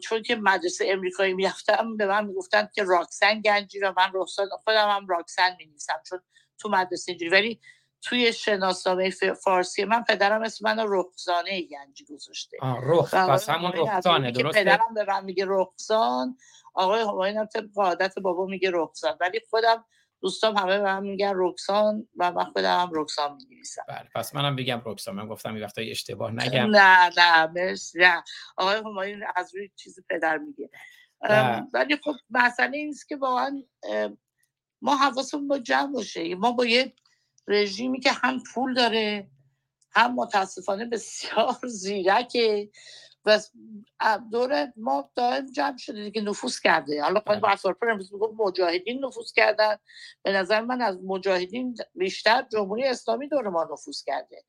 چون 0.03 0.23
که 0.23 0.37
مدرسه 0.37 0.85
امریکایی 0.89 1.35
می‌رفتم 1.35 1.97
به 1.97 2.07
من 2.07 2.27
می‌گفتن 2.27 2.69
که 2.75 2.85
راکسن 2.85 3.41
گنجی 3.41 3.79
و 3.79 3.95
من 3.97 4.11
رخسان 4.15 4.49
خودم 4.65 4.91
هم 4.91 5.07
راکسن 5.07 5.57
می‌نویسم 5.59 6.03
چون 6.09 6.21
تو 6.59 6.69
مدرسه 6.69 7.13
اینجوری. 7.13 7.31
ولی 7.31 7.61
توی 8.03 8.33
شناسنامه 8.33 9.11
فارسی 9.45 9.85
من 9.85 10.05
پدرم 10.05 10.43
اسم 10.43 10.65
من 10.65 10.85
رخزانه 10.89 11.63
گنجی 11.63 12.05
گذاشته. 12.05 12.57
رخ 12.83 13.15
پس 13.15 13.51
همون 13.51 13.73
رخزانه 13.73 14.31
درسته؟ 14.31 14.65
پدرم 14.65 14.95
به 14.95 15.05
من 15.09 15.25
میگه 15.25 15.45
رخزان 15.49 16.37
آقای 16.75 17.01
همایون 17.01 17.37
هم 17.37 17.47
طبق 17.47 17.79
عادت 17.79 18.19
بابا 18.19 18.47
میگه 18.47 18.71
رخزان. 18.75 19.17
ولی 19.21 19.41
خودم 19.51 19.85
دوستام 20.21 20.57
همه 20.57 20.79
به 20.79 20.85
من 20.85 21.03
میگن 21.03 21.33
رکسان 21.35 22.09
و 22.17 22.33
من 22.33 22.45
خودم 22.45 22.81
هم 22.81 22.91
رکسان 22.95 23.37
میگیریسم 23.37 23.83
بله 23.89 24.09
پس 24.15 24.35
منم 24.35 24.57
بگم 24.57 24.83
رکسان 24.85 25.15
من 25.15 25.29
گفتم 25.29 25.55
این 25.55 25.65
وقتا 25.65 25.83
اشتباه 25.83 26.31
نگم. 26.31 26.67
نه 26.71 27.11
نه 27.17 27.47
مرسی. 27.47 27.99
نه. 27.99 28.25
آقای 28.57 28.77
همایون 28.77 29.25
از 29.37 29.55
روی 29.55 29.71
چیز 29.77 29.99
پدر 30.11 30.39
میگه. 30.39 30.71
ولی 31.73 31.97
خب 31.97 32.15
مسئله 32.31 32.77
این 32.77 32.95
که 33.09 33.17
واقعا 33.17 33.63
ما 34.83 34.97
حواسمون 34.97 35.49
با 35.49 35.59
جمع 35.59 35.93
باشه. 35.93 36.35
ما 36.35 36.53
با 36.53 36.65
یه 36.65 36.95
رژیمی 37.49 38.01
که 38.01 38.13
هم 38.13 38.43
پول 38.55 38.75
داره 38.75 39.31
هم 39.93 40.15
متاسفانه 40.15 40.85
بسیار 40.85 41.57
زیرکه 41.83 42.71
و 43.25 43.41
دور 44.33 44.73
ما 44.77 45.11
دائم 45.15 45.47
جمع 45.53 45.77
شده 45.77 46.11
که 46.11 46.21
نفوذ 46.21 46.61
کرده. 46.61 47.03
حالا 47.03 47.21
خواهد 47.21 47.41
با 47.41 47.73
پر 47.81 47.91
امروز 47.91 48.13
می‌گفت 48.13 48.35
مجاهدین 48.39 49.05
نفوذ 49.05 49.33
کردن. 49.33 49.77
به 50.23 50.33
نظر 50.33 50.61
من 50.61 50.83
از 50.83 50.99
مجاهدین 51.05 51.77
بیشتر 51.95 52.47
جمهوری 52.53 52.85
اسلامی 52.85 53.29
دور 53.29 53.49
ما 53.49 53.69
نفوذ 53.73 54.03
کرده. 54.07 54.45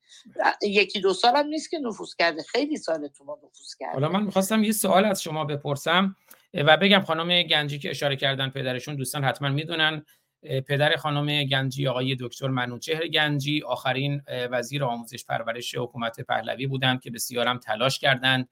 یکی 0.62 1.00
دو 1.00 1.14
سال 1.14 1.36
هم 1.36 1.46
نیست 1.46 1.70
که 1.70 1.78
نفوذ 1.78 2.14
کرده. 2.14 2.42
خیلی 2.42 2.76
سال 2.76 3.08
تو 3.08 3.24
ما 3.24 3.38
نفوذ 3.44 3.74
کرده. 3.78 3.92
حالا 3.92 4.08
من 4.08 4.22
می‌خواستم 4.22 4.64
یه 4.64 4.72
سوال 4.72 5.04
از 5.04 5.22
شما 5.22 5.44
بپرسم 5.44 6.16
و 6.54 6.76
بگم 6.76 7.00
خانم 7.00 7.42
گنجی 7.42 7.78
که 7.78 7.90
اشاره 7.90 8.16
کردن 8.16 8.50
پدرشون 8.50 8.96
دوستان 8.96 9.24
حتما 9.24 9.48
می‌دونن. 9.48 10.04
پدر 10.42 10.96
خانم 10.96 11.44
گنجی 11.44 11.86
آقای 11.86 12.16
دکتر 12.20 12.48
منوچهر 12.48 13.08
گنجی 13.08 13.62
آخرین 13.62 14.22
وزیر 14.50 14.84
آموزش 14.84 15.24
پرورش 15.24 15.74
حکومت 15.74 16.20
پهلوی 16.20 16.66
بودند 16.66 17.00
که 17.00 17.10
بسیارم 17.10 17.58
تلاش 17.58 17.98
کردند. 17.98 18.48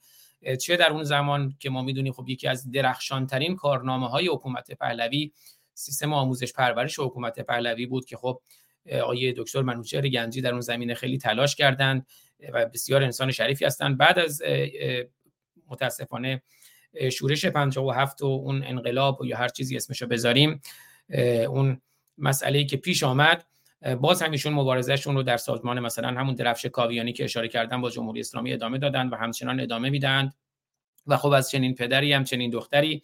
چه 0.60 0.76
در 0.76 0.90
اون 0.90 1.02
زمان 1.02 1.56
که 1.58 1.70
ما 1.70 1.82
می‌دونیم 1.82 2.12
خب 2.12 2.28
یکی 2.28 2.48
از 2.48 2.70
درخشانترین 2.70 3.56
کارنامه 3.56 4.08
های 4.08 4.28
حکومت 4.28 4.72
پهلوی 4.72 5.32
سیستم 5.74 6.12
آموزش 6.12 6.52
پرورش 6.52 6.98
حکومت 6.98 7.40
پهلوی 7.40 7.86
بود 7.86 8.04
که 8.04 8.16
خب 8.16 8.40
آقای 9.02 9.34
دکتر 9.36 9.62
منوچهر 9.62 10.08
گنجی 10.08 10.40
در 10.40 10.52
اون 10.52 10.60
زمینه 10.60 10.94
خیلی 10.94 11.18
تلاش 11.18 11.56
کردند 11.56 12.06
و 12.52 12.66
بسیار 12.66 13.02
انسان 13.02 13.30
شریفی 13.30 13.64
هستند. 13.64 13.98
بعد 13.98 14.18
از 14.18 14.42
متاسفانه 15.68 16.42
شورش 17.12 17.46
57 17.46 18.22
و 18.22 18.26
اون 18.26 18.64
انقلاب 18.64 19.20
و 19.20 19.26
یا 19.26 19.36
هر 19.36 19.48
چیزی 19.48 19.76
اسمشو 19.76 20.06
بذاریم 20.06 20.60
اون 21.48 21.80
مسئله 22.18 22.64
که 22.64 22.76
پیش 22.76 23.04
آمد 23.04 23.46
باز 24.00 24.22
همیشون 24.22 24.52
مبارزهشون 24.52 25.14
رو 25.14 25.22
در 25.22 25.36
سازمان 25.36 25.80
مثلا 25.80 26.08
همون 26.08 26.34
درفش 26.34 26.66
کاویانی 26.66 27.12
که 27.12 27.24
اشاره 27.24 27.48
کردن 27.48 27.80
با 27.80 27.90
جمهوری 27.90 28.20
اسلامی 28.20 28.52
ادامه 28.52 28.78
دادن 28.78 29.08
و 29.08 29.16
همچنان 29.16 29.60
ادامه 29.60 29.90
میدن. 29.90 30.30
و 31.06 31.16
خب 31.16 31.28
از 31.28 31.50
چنین 31.50 31.74
پدری 31.74 32.12
هم 32.12 32.24
چنین 32.24 32.50
دختری 32.50 33.02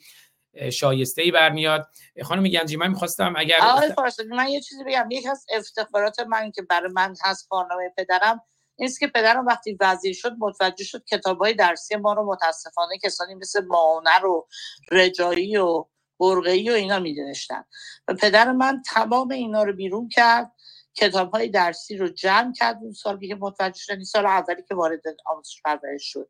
شایسته 0.72 1.22
ای 1.22 1.30
برمیاد. 1.30 1.88
خانم 2.22 2.48
گنجی 2.48 2.76
من 2.76 2.88
می‌خواستم 2.88 3.34
اگر 3.36 3.56
آقای 3.60 3.92
من 4.30 4.48
یه 4.48 4.60
چیزی 4.60 4.84
بگم. 4.84 5.08
یکی 5.10 5.28
از 5.28 5.46
افتخارات 5.54 6.20
من 6.20 6.50
که 6.50 6.62
برای 6.62 6.92
من 6.92 7.14
هست 7.24 7.48
کارنامه 7.48 7.92
پدرم 7.96 8.40
نیست 8.78 9.00
که 9.00 9.06
پدرم 9.06 9.46
وقتی 9.46 9.76
وزیر 9.80 10.14
شد 10.14 10.32
متوجه 10.38 10.84
شد 10.84 11.04
کتابای 11.04 11.54
درسی 11.54 11.96
ما 11.96 12.12
رو 12.12 12.26
متاسفانه 12.26 12.98
کسانی 13.02 13.34
مثل 13.34 13.64
ماهنر 13.64 14.26
و 14.26 14.48
رجایی 14.90 15.56
و 15.56 15.84
برقعی 16.20 16.70
و 16.70 16.72
اینا 16.72 16.98
میدونشتن 16.98 17.64
و 18.08 18.14
پدر 18.14 18.52
من 18.52 18.82
تمام 18.86 19.30
اینا 19.30 19.62
رو 19.62 19.72
بیرون 19.72 20.08
کرد 20.08 20.52
کتاب 20.94 21.30
های 21.30 21.48
درسی 21.48 21.96
رو 21.96 22.08
جمع 22.08 22.52
کرد 22.52 22.78
اون 22.82 22.92
سالی 22.92 23.28
که 23.28 23.34
متوجه 23.34 23.78
شدن 23.78 23.94
این 23.94 24.04
سال 24.04 24.26
اولی 24.26 24.62
که 24.68 24.74
وارد 24.74 25.02
آموزش 25.26 25.62
پرورش 25.64 26.12
شد. 26.12 26.28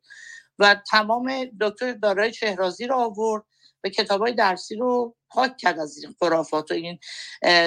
و 0.59 0.75
تمام 0.91 1.45
دکتر 1.61 1.93
دارای 1.93 2.33
شهرازی 2.33 2.87
رو 2.87 2.95
آورد 2.95 3.43
و 3.83 3.89
کتاب 3.89 4.21
های 4.21 4.33
درسی 4.33 4.75
رو 4.75 5.15
پاک 5.29 5.57
کرد 5.57 5.79
از 5.79 5.97
این 5.97 6.15
خرافات 6.19 6.71
و 6.71 6.73
این 6.73 6.99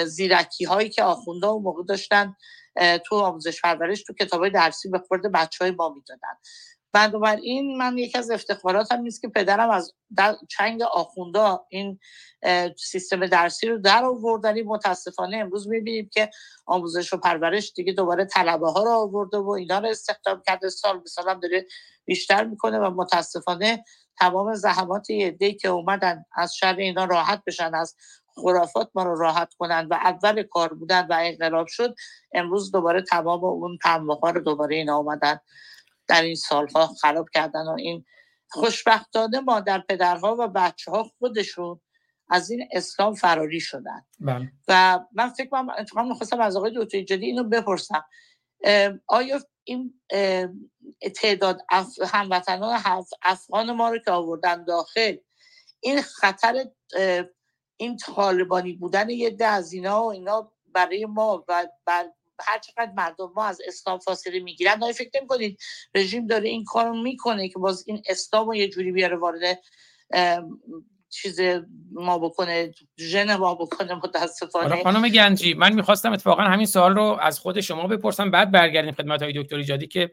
زیرکی 0.05 0.65
هایی 0.65 0.89
که 0.89 1.03
آخونده 1.03 1.47
و 1.47 1.59
موقع 1.59 1.83
داشتن 1.83 2.35
تو 3.05 3.15
آموزش 3.15 3.61
پرورش 3.61 4.03
تو 4.03 4.13
کتاب 4.13 4.39
های 4.39 4.49
درسی 4.49 4.89
به 4.89 4.99
خورد 4.99 5.31
بچه 5.31 5.65
های 5.65 5.71
ما 5.71 5.89
می‌دادن. 5.89 6.37
بنابراین 6.93 7.77
من 7.77 7.97
یکی 7.97 8.17
از 8.17 8.31
افتخاراتم 8.31 9.01
نیست 9.01 9.21
که 9.21 9.27
پدرم 9.27 9.69
از 9.69 9.93
چنگ 10.49 10.81
آخوندا 10.81 11.65
این 11.69 11.99
سیستم 12.77 13.25
درسی 13.25 13.67
رو 13.67 13.77
در 13.77 14.05
آوردن 14.05 14.61
متاسفانه 14.61 15.37
امروز 15.37 15.67
می‌بینیم 15.67 16.09
که 16.13 16.29
آموزش 16.65 17.13
و 17.13 17.17
پرورش 17.17 17.73
دیگه 17.75 17.93
دوباره 17.93 18.25
طلبه 18.25 18.71
ها 18.71 18.83
رو 18.83 18.91
آورده 18.91 19.37
و 19.37 19.49
اینا 19.49 19.79
رو 19.79 19.87
استخدام 19.87 20.41
کرده. 20.47 20.69
سال 20.69 20.99
به 20.99 21.09
سال 21.09 21.29
هم 21.29 21.39
داره 21.39 21.65
بیشتر 22.05 22.43
می‌کنه 22.43 22.79
و 22.79 22.89
متاسفانه 22.89 23.83
تمام 24.19 24.53
زحمات 24.55 25.09
یه 25.09 25.53
که 25.53 25.67
اومدن 25.67 26.25
از 26.35 26.55
شر 26.55 26.75
اینا 26.75 27.05
راحت 27.05 27.43
بشن 27.47 27.75
از 27.75 27.95
خرافات 28.35 28.89
ما 28.95 29.03
رو 29.03 29.19
راحت 29.19 29.53
کنند 29.53 29.91
و 29.91 29.93
اول 29.93 30.43
کار 30.43 30.73
بودن 30.73 31.07
و 31.07 31.17
انقلاب 31.21 31.67
شد 31.67 31.95
امروز 32.33 32.71
دوباره 32.71 33.01
تمام 33.01 33.43
اون 33.43 33.77
ها 34.23 34.29
رو 34.29 34.41
دوباره 34.41 34.75
اینا 34.75 34.97
اومدن. 34.97 35.39
در 36.11 36.21
این 36.21 36.35
سالها 36.35 36.87
خراب 36.87 37.29
کردن 37.29 37.67
و 37.67 37.75
این 37.79 38.05
خوشبختانه 38.49 39.39
مادر 39.39 39.79
پدرها 39.79 40.35
و 40.39 40.47
بچه 40.47 40.91
ها 40.91 41.03
خودشون 41.03 41.79
از 42.29 42.51
این 42.51 42.67
اسلام 42.71 43.13
فراری 43.13 43.59
شدن 43.59 44.05
بله. 44.19 44.51
و 44.67 44.99
من 45.13 45.29
فکر 45.29 45.49
کنم 45.49 45.69
اتفاقا 45.69 46.07
می‌خواستم 46.07 46.41
از 46.41 46.55
آقای 46.55 46.71
دکتر 46.75 47.01
جدی 47.01 47.25
اینو 47.25 47.43
بپرسم 47.43 48.05
آیا 49.07 49.39
این 49.63 50.01
تعداد 51.15 51.61
اف... 51.69 51.87
هموطنان 52.13 52.79
افغان 53.21 53.71
ما 53.71 53.89
رو 53.89 53.97
که 53.97 54.11
آوردن 54.11 54.63
داخل 54.63 55.17
این 55.79 56.01
خطر 56.01 56.65
این 57.77 57.97
طالبانی 57.97 58.73
بودن 58.73 59.09
یه 59.09 59.29
ده 59.29 59.47
از 59.47 59.73
اینا 59.73 60.03
و 60.03 60.11
اینا 60.11 60.51
برای 60.73 61.05
ما 61.05 61.45
و 61.47 61.67
بر 61.85 62.11
هر 62.43 62.59
چقدر 62.59 62.91
مردم 62.97 63.31
ما 63.35 63.45
از 63.45 63.61
اسلام 63.67 63.99
فاصله 63.99 64.39
می‌گیرن 64.39 64.83
آیا 64.83 64.93
فکر 64.93 65.25
کنید 65.27 65.59
رژیم 65.95 66.27
داره 66.27 66.49
این 66.49 66.63
کارو 66.63 67.01
می‌کنه 67.01 67.49
که 67.49 67.59
باز 67.59 67.83
این 67.87 68.01
اسلام 68.09 68.47
رو 68.47 68.55
یه 68.55 68.69
جوری 68.69 68.91
بیاره 68.91 69.17
وارد 69.17 69.59
چیز 71.09 71.39
ما 71.91 72.19
بکنه 72.19 72.71
ژن 72.99 73.35
ما 73.35 73.55
بکنه 73.55 73.93
متاسفانه. 73.93 74.83
خانم 74.83 75.09
گنجی 75.09 75.53
من 75.53 75.73
می‌خواستم 75.73 76.13
اتفاقا 76.13 76.43
همین 76.43 76.65
سوال 76.65 76.95
رو 76.95 77.17
از 77.21 77.39
خود 77.39 77.61
شما 77.61 77.87
بپرسم 77.87 78.31
بعد 78.31 78.51
برگردیم 78.51 78.91
خدمت 78.91 79.21
های 79.21 79.33
دکتر 79.33 79.55
ایجادی 79.55 79.87
که 79.87 80.11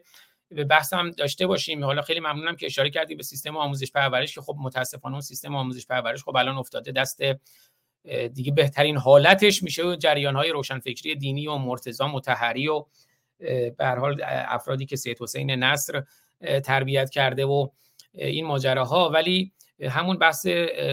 به 0.51 0.63
بحث 0.63 0.93
هم 0.93 1.11
داشته 1.11 1.47
باشیم. 1.47 1.83
حالا 1.83 2.01
خیلی 2.01 2.19
ممنونم 2.19 2.55
که 2.55 2.65
اشاره 2.65 2.89
کردی 2.89 3.15
به 3.15 3.23
سیستم 3.23 3.57
آموزش 3.57 3.91
پرورش 3.91 4.35
که 4.35 4.41
خب 4.41 4.55
متاسفانه 4.59 5.15
اون 5.15 5.21
سیستم 5.21 5.55
آموزش 5.55 5.87
پرورش 5.87 6.23
خب 6.23 6.35
الان 6.35 6.57
افتاده 6.57 6.91
دست 6.91 7.21
دیگه 8.33 8.51
بهترین 8.51 8.97
حالتش 8.97 9.63
میشه 9.63 9.97
جریان 9.97 10.35
های 10.35 10.49
روشنفکری 10.49 11.15
دینی 11.15 11.47
و 11.47 11.55
مرتضا 11.55 12.07
متحری 12.07 12.67
و 12.67 12.85
به 13.77 13.87
حال 13.87 14.21
افرادی 14.25 14.85
که 14.85 14.95
سید 14.95 15.21
حسین 15.21 15.51
نصر 15.51 16.03
تربیت 16.63 17.09
کرده 17.09 17.45
و 17.45 17.67
این 18.13 18.45
ماجراها. 18.45 19.09
ولی 19.09 19.51
همون 19.89 20.17
بحث 20.17 20.47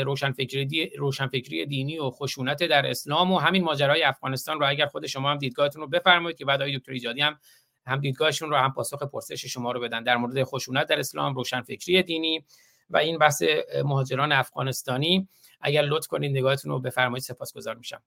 روشنفکری 0.05 0.91
روشنفکری 0.99 1.67
دینی 1.67 1.99
و 1.99 2.11
خشونت 2.11 2.65
در 2.65 2.87
اسلام 2.87 3.33
و 3.33 3.39
همین 3.39 3.65
ماجرای 3.65 4.03
افغانستان 4.03 4.61
رو 4.61 4.69
اگر 4.69 4.87
خود 4.87 5.07
شما 5.07 5.31
هم 5.31 5.39
دیدگاهتون 5.39 5.83
رو 5.83 5.89
بفرمایید 5.89 6.39
که 6.39 6.45
بعد 6.45 6.63
آقای 6.63 6.79
دکتر 6.79 6.93
ایجادی 6.93 7.21
هم 7.21 7.39
هم 7.87 8.01
دیدگاهشون 8.01 8.51
رو 8.51 8.57
هم 8.57 8.73
پاسخ 8.73 9.03
پرسش 9.03 9.45
شما 9.47 9.73
رو 9.73 9.81
بدن 9.81 10.03
در 10.03 10.17
مورد 10.17 10.45
خشونت 10.45 10.87
در 10.87 10.99
اسلام 10.99 11.35
روشنفکری 11.35 12.03
دینی 12.03 12.45
و 12.91 12.97
این 12.97 13.19
بحث 13.19 13.43
مهاجران 13.85 14.33
افغانستانی. 14.33 15.29
اگر 15.61 15.83
لطف 15.83 16.07
کنید 16.07 16.37
نگاهتون 16.37 16.73
رو 16.73 16.81
بفرمایید 16.81 17.23
سپاسگزار 17.25 17.75
میشم. 17.75 18.03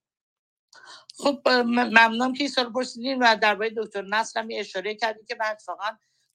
خب 1.18 1.50
ممنونم 1.66 2.34
که 2.34 2.43
این 2.43 2.50
سال 2.50 2.74
پرسیدین 2.74 3.24
و 3.24 3.36
درباره 3.41 3.70
دکتر 3.78 4.02
نصر 4.02 4.39
هم 4.39 4.47
اشاره 4.52 4.95
کردیم 4.95 5.26
که 5.26 5.36
من 5.39 5.45
اتفاقا 5.45 5.89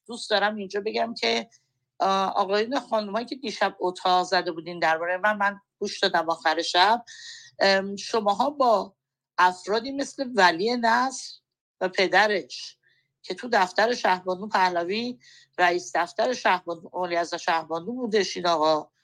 دوست 0.07 0.29
دارم 0.29 0.55
اینجا 0.55 0.81
بگم 0.85 1.13
که 1.13 1.49
آقایون 1.99 2.79
خانمایی 2.79 3.25
که 3.25 3.35
دیشب 3.35 3.75
اتاق 3.79 4.23
زده 4.23 4.51
بودین 4.51 4.79
درباره 4.79 5.17
من 5.17 5.37
من 5.37 5.59
گوش 5.79 5.99
دادم 5.99 6.29
آخر 6.29 6.61
شب 6.61 7.05
شماها 7.99 8.49
با 8.49 8.95
افرادی 9.37 9.91
مثل 9.91 10.29
ولی 10.35 10.77
نصر 10.77 11.33
و 11.81 11.89
پدرش 11.89 12.77
که 13.21 13.33
تو 13.33 13.49
دفتر 13.53 13.93
شهبانو 13.93 14.47
پهلوی 14.47 15.19
رئیس 15.57 15.91
دفتر 15.95 16.33
شهبانو 16.33 16.89
اولی 16.93 17.15
از 17.15 17.33
شهبانو 17.33 17.93
بودش 17.93 18.37
این 18.37 18.47
آقا. 18.47 18.94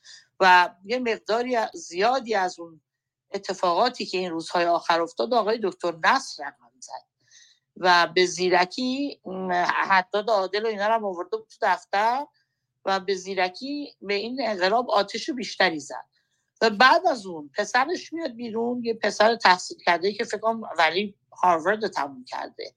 و 0.41 0.75
یه 0.85 0.99
مقداری 0.99 1.57
زیادی 1.73 2.35
از 2.35 2.59
اون 2.59 2.81
اتفاقاتی 3.33 4.05
که 4.05 4.17
این 4.17 4.31
روزهای 4.31 4.65
آخر 4.65 5.01
افتاد 5.01 5.33
آقای 5.33 5.59
دکتر 5.63 5.93
نصر 6.03 6.43
رقم 6.43 6.71
زد. 6.79 7.11
و 7.77 8.07
به 8.15 8.25
زیرکی 8.25 9.21
حتی 9.73 10.17
عادل 10.27 10.65
و 10.65 10.67
اینا 10.67 10.95
رو 10.95 11.05
آورده 11.05 11.37
بود 11.37 11.47
تو 11.47 11.57
دفتر 11.61 12.25
و 12.85 12.99
به 12.99 13.15
زیرکی 13.15 13.95
به 14.01 14.13
این 14.13 14.37
انقلاب 14.41 14.91
آتش 14.91 15.29
بیشتری 15.29 15.79
زد. 15.79 16.05
و 16.61 16.69
بعد 16.69 17.07
از 17.07 17.25
اون 17.25 17.49
پسرش 17.57 18.13
میاد 18.13 18.31
بیرون 18.31 18.83
یه 18.83 18.93
پسر 18.93 19.35
تحصیل 19.35 19.77
کرده 19.85 20.13
که 20.13 20.23
فکر 20.23 20.55
کنم 20.77 21.15
هاروارد 21.43 21.87
تموم 21.87 22.25
کرده. 22.25 22.75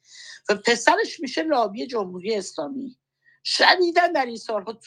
و 0.48 0.54
پسرش 0.54 1.20
میشه 1.20 1.42
لابی 1.42 1.86
جمهوری 1.86 2.34
اسلامی. 2.34 2.98
شدیدا 3.44 4.06
در 4.06 4.26
این 4.26 4.36
سالها 4.36 4.78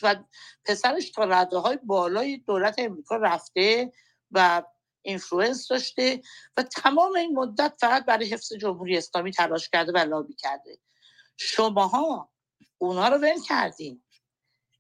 پسرش 0.66 1.10
تا 1.10 1.24
رده 1.24 1.58
های 1.58 1.80
بالای 1.84 2.38
دولت 2.38 2.76
امریکا 2.78 3.16
رفته 3.16 3.94
و 4.32 4.64
influence 5.02 5.68
داشته 5.68 6.22
و 6.58 6.64
تمام 6.64 7.16
این 7.16 7.40
مدت 7.40 7.74
فقط 7.80 8.06
برای 8.06 8.28
حفظ 8.30 8.54
جمهوری 8.54 8.98
اسلامی 8.98 9.32
تلاش 9.32 9.70
کرده 9.70 9.92
و 9.92 9.98
لابی 9.98 10.34
کرده. 10.34 10.78
شماها 11.38 12.30
اونا 12.78 13.08
رو 13.08 13.18
ول 13.18 13.42
کردین. 13.48 14.04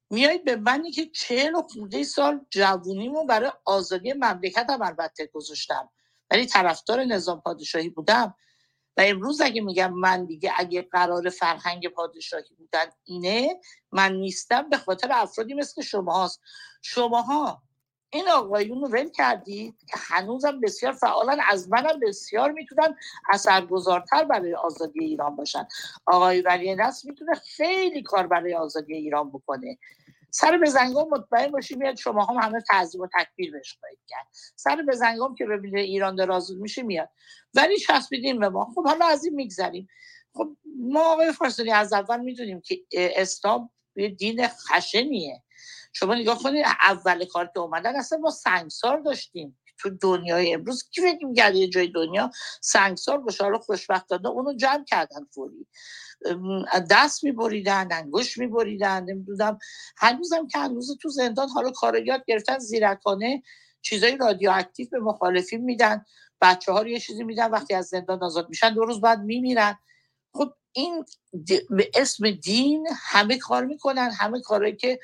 میایید 0.09 0.45
به 0.45 0.55
منی 0.55 0.91
که 0.91 1.05
چهل 1.05 1.55
و 1.55 1.61
خورده 1.61 2.03
سال 2.03 2.45
جوونیمو 2.49 3.25
برای 3.25 3.51
آزادی 3.65 4.13
مملکت 4.13 4.65
هم 4.69 4.81
البته 4.81 5.25
گذاشتم. 5.33 5.89
ولی 6.31 6.45
طرفدار 6.45 7.03
نظام 7.03 7.41
پادشاهی 7.41 7.89
بودم. 7.89 8.35
و 8.97 9.01
امروز 9.05 9.41
اگه 9.41 9.61
میگم 9.61 9.93
من 9.93 10.25
دیگه 10.25 10.51
اگه 10.57 10.81
قرار 10.81 11.29
فرهنگ 11.29 11.87
پادشاهی 11.87 12.55
بودن 12.57 12.85
اینه 13.03 13.59
من 13.91 14.13
نیستم 14.13 14.69
به 14.69 14.77
خاطر 14.77 15.09
افرادی 15.11 15.53
مثل 15.53 15.81
شماهاست 15.81 16.41
شماها 16.81 17.61
این 18.09 18.29
آقایون 18.29 18.81
رو 18.81 18.87
ول 18.87 19.09
کردید 19.09 19.75
هنوزم 19.93 20.61
بسیار 20.61 20.93
فعالن 20.93 21.39
از 21.49 21.69
منم 21.69 21.99
بسیار 21.99 22.51
می‌تونن 22.51 22.95
اثرگذارتر 23.29 24.23
برای 24.23 24.55
آزادی 24.55 25.03
ایران 25.03 25.35
باشن. 25.35 25.67
آقای 26.05 26.41
ولی 26.41 26.75
نصر 26.75 27.09
می‌تونه 27.09 27.33
خیلی 27.35 28.03
کار 28.03 28.27
برای 28.27 28.55
آزادی 28.55 28.93
ایران 28.93 29.29
بکنه. 29.29 29.77
سر 30.37 30.57
به 30.57 30.69
زنگام 30.69 31.09
مطمئن 31.09 31.51
باشی 31.51 31.75
میاد 31.75 31.95
شما 31.95 32.25
هم 32.25 32.35
همه 32.35 32.61
تعظیم 32.61 33.01
و 33.01 33.07
تکبیر 33.19 33.51
بهش 33.51 33.77
خواهید 33.79 33.99
کرد. 34.07 34.27
سر 34.55 34.75
به 34.75 34.95
زنگام 34.95 35.35
که 35.35 35.45
ببینه 35.45 35.79
ایران 35.79 36.15
درازود 36.15 36.61
میشه 36.61 36.83
میاد. 36.83 37.09
ولی 37.53 37.77
چسبیدیم 37.77 38.39
به 38.39 38.49
ما. 38.49 38.65
خب 38.75 38.83
حالا 38.87 39.05
از 39.05 39.25
این 39.25 39.35
میگذریم. 39.35 39.87
خب 40.33 40.57
ما 40.79 41.13
آقای 41.13 41.31
فارسانی 41.31 41.71
از 41.71 41.93
اول 41.93 42.19
می‌دونیم 42.19 42.61
که 42.61 42.79
اسلام 42.91 43.69
دین 44.17 44.47
خشنیه. 44.47 45.43
شما 45.93 46.15
نگاه 46.15 46.39
کنید 46.43 46.65
اول 46.81 47.25
کار 47.25 47.45
که 47.53 47.59
اومدن 47.59 47.95
اصلا 47.95 48.17
ما 48.17 48.29
سنگسار 48.29 48.99
داشتیم. 48.99 49.59
تو 49.79 49.89
دنیای 49.89 50.53
امروز 50.53 50.89
کی 50.89 51.01
فکر 51.01 51.55
یه 51.55 51.67
جای 51.67 51.87
دنیا 51.87 52.31
سنگسار 52.61 53.21
به 53.21 53.31
شارو 53.31 53.59
خوشبختانه 53.59 54.29
اونو 54.29 54.53
جمع 54.53 54.83
کردن 54.83 55.25
فوری. 55.31 55.67
دست 56.89 57.23
میبریدن 57.23 57.87
انگوش 57.91 58.37
میبریدن. 58.37 59.03
نمی‌دونم. 59.03 59.57
هنوزم 59.97 60.47
که 60.47 60.59
هنوز 60.59 60.97
تو 61.01 61.09
زندان 61.09 61.49
حالا 61.49 61.71
کارگیات 61.71 62.23
گرفتن 62.27 62.59
زیرکانه 62.59 63.43
چیزای 63.81 64.17
رادیواکتیو 64.17 64.87
به 64.91 64.99
مخالفین 64.99 65.61
میدن. 65.61 66.05
بچه 66.41 66.71
ها 66.71 66.81
رو 66.81 66.87
یه 66.87 66.99
چیزی 66.99 67.23
میدن 67.23 67.51
وقتی 67.51 67.73
از 67.73 67.85
زندان 67.85 68.23
آزاد 68.23 68.49
میشن 68.49 68.73
دو 68.73 68.85
روز 68.85 69.01
بعد 69.01 69.19
میمیرن. 69.19 69.77
خب 70.33 70.53
این 70.71 71.05
به 71.69 71.91
اسم 71.95 72.31
دین 72.31 72.87
همه 72.97 73.37
کار 73.37 73.65
می‌کنن 73.65 74.11
همه 74.11 74.41
کاری 74.41 74.75
که 74.75 74.99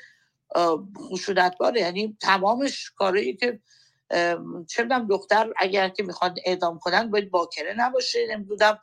خشونت 1.10 1.58
باره 1.58 1.80
یعنی 1.80 2.16
تمامش 2.20 2.90
کاری 2.90 3.36
که 3.36 3.60
چه 4.68 4.84
دختر 5.10 5.52
اگر 5.56 5.88
که 5.88 6.02
می‌خواد 6.02 6.36
اعدام 6.44 6.78
کنن 6.78 7.10
باید 7.10 7.30
باکره 7.30 7.74
نباشه. 7.78 8.26
نمی‌دونم. 8.30 8.78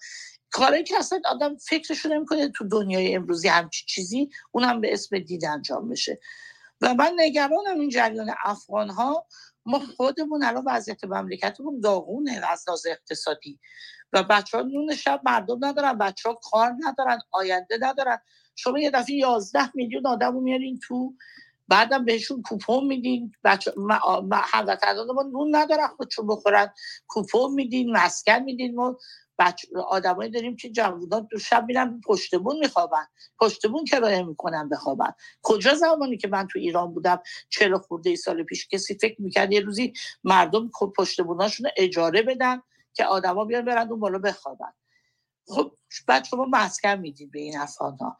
کاری 0.51 0.83
که 0.83 0.97
اصلا 0.97 1.21
آدم 1.25 1.57
فکرشو 1.57 2.09
نمی‌کنه 2.09 2.49
تو 2.49 2.67
دنیای 2.67 3.15
امروزی 3.15 3.47
همچی 3.47 3.85
چیزی 3.85 4.29
اونم 4.51 4.81
به 4.81 4.93
اسم 4.93 5.19
دید 5.19 5.45
انجام 5.45 5.89
بشه. 5.89 6.19
و 6.81 6.93
من 6.93 7.11
نگرانم 7.17 7.79
این 7.79 7.89
جریان 7.89 8.31
افغان 8.43 8.89
ها 8.89 9.27
ما 9.65 9.79
خودمون 9.79 10.43
الان 10.43 10.63
وضعیت 10.67 11.03
مملکتمون 11.03 11.79
داغونه 11.79 12.41
از 12.51 12.63
لحاظ 12.67 12.85
اقتصادی. 12.85 13.59
و 14.13 14.23
بچه 14.23 14.57
ها 14.57 14.63
نون 14.63 14.95
شب 14.95 15.21
مردم 15.25 15.65
ندارن 15.65 15.97
بچه 15.97 16.29
ها 16.29 16.39
کار 16.51 16.75
ندارن 16.79 17.19
آینده 17.31 17.77
ندارن. 17.81 18.17
شما 18.55 18.79
یه 18.79 18.91
دفعه 18.91 19.15
11 19.15 19.71
میلیون 19.73 20.07
آدم 20.07 20.33
رو 20.33 20.41
میارین 20.41 20.79
تو 20.79 21.13
بعدم 21.67 22.05
بهشون 22.05 22.41
کوپون 22.41 22.87
میدین. 22.87 23.31
بچه 23.43 23.73
هموطنان 24.31 25.11
ما 25.15 25.23
نون 25.23 25.55
ندارن 25.55 25.87
خودشون 25.87 26.27
بخورن. 26.27 26.73
کوپون 27.07 27.53
میدین 27.53 27.97
مسکن 27.97 28.39
میدین. 28.39 28.75
ما 28.75 28.97
آدمایی 29.87 30.31
داریم 30.31 30.55
که 30.55 30.69
جوودان 30.69 31.27
تو 31.27 31.39
شب 31.39 31.65
میرن 31.67 32.01
پشتبون 32.05 32.57
میخوابن. 32.57 33.07
پشتبون 33.39 33.85
کرایه 33.85 34.23
می‌کنن 34.23 34.69
بخوابن. 34.69 35.13
کجا 35.41 35.75
زمانی 35.75 36.17
که 36.17 36.27
من 36.27 36.47
تو 36.47 36.59
ایران 36.59 36.93
بودم 36.93 37.21
چلو 37.49 37.77
خورده 37.79 38.09
ای 38.09 38.15
سال 38.15 38.43
پیش 38.43 38.67
کسی 38.67 38.97
فکر 39.01 39.21
می‌کرد 39.21 39.51
یه 39.51 39.59
روزی 39.59 39.93
مردم 40.23 40.69
پشتبوناشون 40.97 41.67
اجاره 41.77 42.21
بدن 42.21 42.61
که 42.93 43.05
آدما 43.05 43.45
بیان 43.45 43.65
برن 43.65 43.89
اون 43.89 43.99
بالا 43.99 44.19
بخوابن. 44.19 44.73
خب 45.47 45.71
بعد 46.07 46.25
شما 46.25 46.45
مسکن 46.45 46.95
می‌دید 46.95 47.31
به 47.31 47.39
این 47.39 47.57
افغان 47.57 47.97
ها 47.97 48.17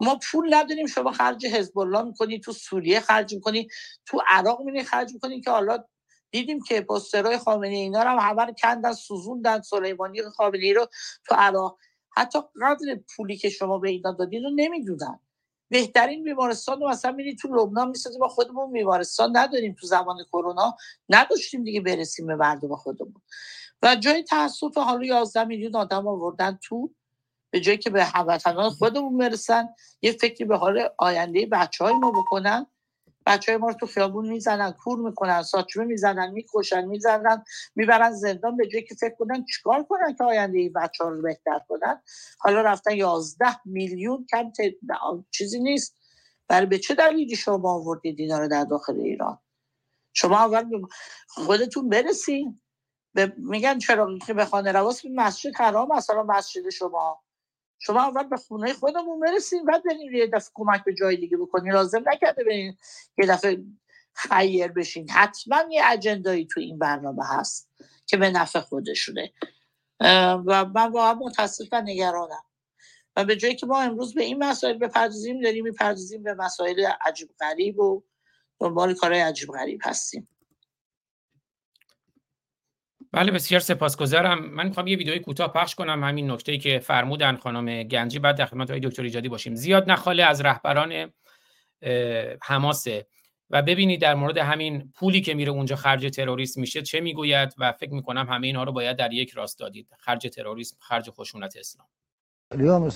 ما 0.00 0.18
پول 0.30 0.54
نداریم 0.54 0.86
شما 0.86 1.12
خرج 1.12 1.46
حزب 1.46 1.78
الله 1.78 2.02
می‌کنی 2.02 2.40
تو 2.40 2.52
سوریه 2.52 3.00
خرج 3.00 3.34
می‌کنی 3.34 3.68
تو 4.06 4.22
عراق 4.28 4.60
میری 4.62 4.84
خرج 4.84 5.12
می‌کنی 5.14 5.40
که 5.40 5.50
حالا 5.50 5.84
دیدیم 6.34 6.62
که 6.62 6.80
پسترهای 6.80 7.38
خامنه 7.38 7.76
اینا 7.76 8.02
رو 8.02 8.10
هم 8.10 8.18
همه 8.30 8.54
کندن 8.62 8.92
سوزوندن 8.92 9.60
سلیمانی 9.60 10.22
خامنه 10.22 10.72
رو 10.72 10.86
تو 11.26 11.34
عراق. 11.34 11.78
حتی 12.16 12.38
قدر 12.62 13.00
پولی 13.16 13.36
که 13.36 13.48
شما 13.48 13.78
به 13.78 13.90
اینا 13.90 14.12
دادین 14.12 14.42
رو 14.44 14.50
نمی‌دونن. 14.54 15.20
بهترین 15.68 16.24
بیمارستان 16.24 16.80
رو 16.80 16.88
مثلا 16.88 17.12
میرید 17.12 17.38
تو 17.38 17.48
لبنان 17.48 17.88
می‌سازیم 17.88 18.20
ما 18.20 18.28
خودمون 18.28 18.72
بیمارستان 18.72 19.36
نداریم 19.36 19.76
تو 19.80 19.86
زمان 19.86 20.16
کرونا. 20.32 20.76
نداشتیم 21.08 21.64
دیگه 21.64 21.80
برسیم 21.80 22.26
به 22.26 22.36
مردم 22.36 22.76
خودمون. 22.76 23.22
و 23.82 23.96
جای 23.96 24.22
تاسف 24.22 24.78
حالا 24.78 25.04
11 25.04 25.44
میلیون 25.44 25.76
آدم 25.76 26.08
آوردن 26.08 26.58
تو 26.62 26.90
به 27.50 27.60
جایی 27.60 27.78
که 27.78 27.90
به 27.90 28.04
هموطنان 28.04 28.70
خودمون 28.70 29.18
برسن 29.18 29.68
یه 30.02 30.12
فکری 30.12 30.44
به 30.44 30.56
حال 30.56 30.88
آینده 30.98 31.46
بچه 31.46 31.84
های 31.84 31.94
ما 31.94 32.10
بکنن. 32.10 32.66
بچه 33.26 33.52
های 33.52 33.60
ما 33.60 33.68
رو 33.68 33.74
تو 33.74 33.86
خیابون 33.86 34.28
می‌زنن 34.28 34.72
کور 34.72 34.98
می‌کنن 34.98 35.42
ساچمه 35.42 35.84
می‌زنن 35.84 36.30
می‌کشن 36.30 36.84
می‌زنن 36.84 37.44
می‌برن 37.74 38.12
زندان 38.12 38.56
به 38.56 38.66
جایی 38.66 38.84
که 38.84 38.94
فکر 38.94 39.14
کنن 39.14 39.44
چیکار 39.44 39.82
کنن 39.82 40.14
که 40.18 40.24
آینده 40.24 40.58
این 40.58 40.72
بچه 40.72 41.04
ها 41.04 41.10
رو 41.10 41.22
بهتر 41.22 41.60
کنن. 41.68 42.02
حالا 42.38 42.60
رفتن 42.60 42.96
یازده 42.96 43.66
میلیون 43.66 44.26
کم 44.30 44.52
چیزی 45.30 45.60
نیست. 45.60 45.96
برای 46.48 46.66
به 46.66 46.78
چه 46.78 46.94
دلیلی 46.94 47.36
شما 47.36 47.74
آوردید 47.74 48.20
اینا 48.20 48.38
رو 48.38 48.48
در 48.48 48.64
داخل 48.64 49.00
ایران؟ 49.00 49.38
شما 50.12 50.38
اول 50.38 50.82
خودتون 51.28 51.88
برسین. 51.88 52.60
میگن 53.36 53.78
چرا؟ 53.78 54.18
که 54.26 54.34
به 54.34 54.44
خانه 54.44 54.72
رواس 54.72 55.02
مسجد 55.14 55.56
حرام 55.56 55.96
مثلا 55.96 56.22
مسجد 56.22 56.70
شما 56.70 57.23
شما 57.78 58.02
اول 58.02 58.22
به 58.22 58.36
خونه 58.36 58.72
خودمون 58.72 59.20
برسیم 59.20 59.64
بعد 59.64 59.82
برین 59.84 60.14
یه 60.14 60.26
دفعه 60.26 60.50
کمک 60.54 60.84
به 60.84 60.94
جای 60.94 61.16
دیگه 61.16 61.36
بکنین 61.36 61.72
لازم 61.72 62.04
نکرده 62.06 62.44
برین 62.44 62.76
یه 63.18 63.26
دفعه 63.26 63.64
خیر 64.14 64.68
بشین 64.68 65.10
حتما 65.10 65.64
یه 65.70 65.82
اجندایی 65.86 66.46
تو 66.46 66.60
این 66.60 66.78
برنامه 66.78 67.22
هست 67.26 67.70
که 68.06 68.16
به 68.16 68.30
نفع 68.30 68.60
خودشونه. 68.60 69.32
و 70.46 70.64
من 70.74 70.92
واقعا 70.92 71.14
متاسف 71.14 71.68
و 71.72 71.82
نگرانم. 71.82 72.44
و 73.16 73.24
به 73.24 73.36
جایی 73.36 73.56
که 73.56 73.66
ما 73.66 73.80
امروز 73.80 74.14
به 74.14 74.22
این 74.22 74.44
مسائل 74.44 74.78
بپردازیم 74.78 75.40
داریم 75.40 75.64
می‌پردازیم 75.64 76.22
به 76.22 76.34
مسائل 76.34 76.86
عجیب 77.06 77.28
غریب 77.40 77.78
و 77.78 78.02
دنبال 78.60 78.94
کارهای 78.94 79.20
عجیب 79.20 79.48
غریب 79.48 79.80
هستیم. 79.84 80.28
بله 83.14 83.32
بسیار 83.32 83.60
سپاسگزارم. 83.60 84.44
من 84.44 84.66
می‌خوام 84.66 84.86
یه 84.86 84.96
ویدیوی 84.96 85.18
کوتاه 85.18 85.52
پخش 85.52 85.74
کنم. 85.74 86.04
همین 86.04 86.30
نکته 86.30 86.52
ای 86.52 86.58
که 86.58 86.78
فرمودن 86.78 87.36
خانم 87.36 87.82
گنجی. 87.82 88.18
بعد 88.18 88.36
در 88.36 88.46
خدمت 88.46 88.72
دکتر 88.72 89.02
ایجادی 89.02 89.28
باشیم. 89.28 89.54
زیاد 89.54 89.90
نخاله 89.90 90.24
از 90.24 90.40
رهبران 90.40 91.12
حماسه. 92.42 93.06
و 93.50 93.62
ببینید 93.62 94.00
در 94.00 94.14
مورد 94.14 94.38
همین 94.38 94.92
پولی 94.94 95.20
که 95.20 95.34
میره 95.34 95.50
اونجا 95.50 95.76
خرج 95.76 96.16
تروریسم 96.16 96.60
میشه 96.60 96.82
چه 96.82 97.00
می‌گوید 97.00 97.54
و 97.58 97.72
فکر 97.72 97.92
می‌کنم 97.92 98.26
همه 98.28 98.46
اینها 98.46 98.62
رو 98.64 98.72
باید 98.72 98.96
در 98.96 99.12
یک 99.12 99.30
راست 99.30 99.58
دادید. 99.58 99.88
خرج 99.98 100.28
تروریسم 100.28 100.76
خرج 100.80 101.10
خشونت 101.10 101.56
اسلام. 101.56 101.88
اليوم 102.50 102.90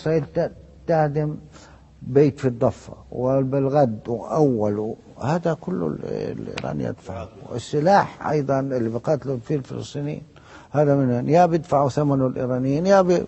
بيت 2.02 2.38
في 2.38 2.48
الضفة 2.48 2.92
وبالغد 3.12 4.08
وأول 4.08 4.94
هذا 5.22 5.54
كله 5.54 5.86
الإيران 6.02 6.80
يدفع. 6.80 7.28
والسلاح 7.52 8.28
أيضا 8.28 8.60
اللي 8.60 8.88
بيقاتلوا 8.88 9.38
فيه 9.44 9.56
الفلسطينيين 9.56 10.22
هذا 10.70 10.96
من 10.96 11.28
يا 11.28 11.46
بيدفعوا 11.46 11.88
ثمنه 11.88 12.26
الإيرانيين 12.26 12.86
يا 12.86 13.02
بي 13.02 13.26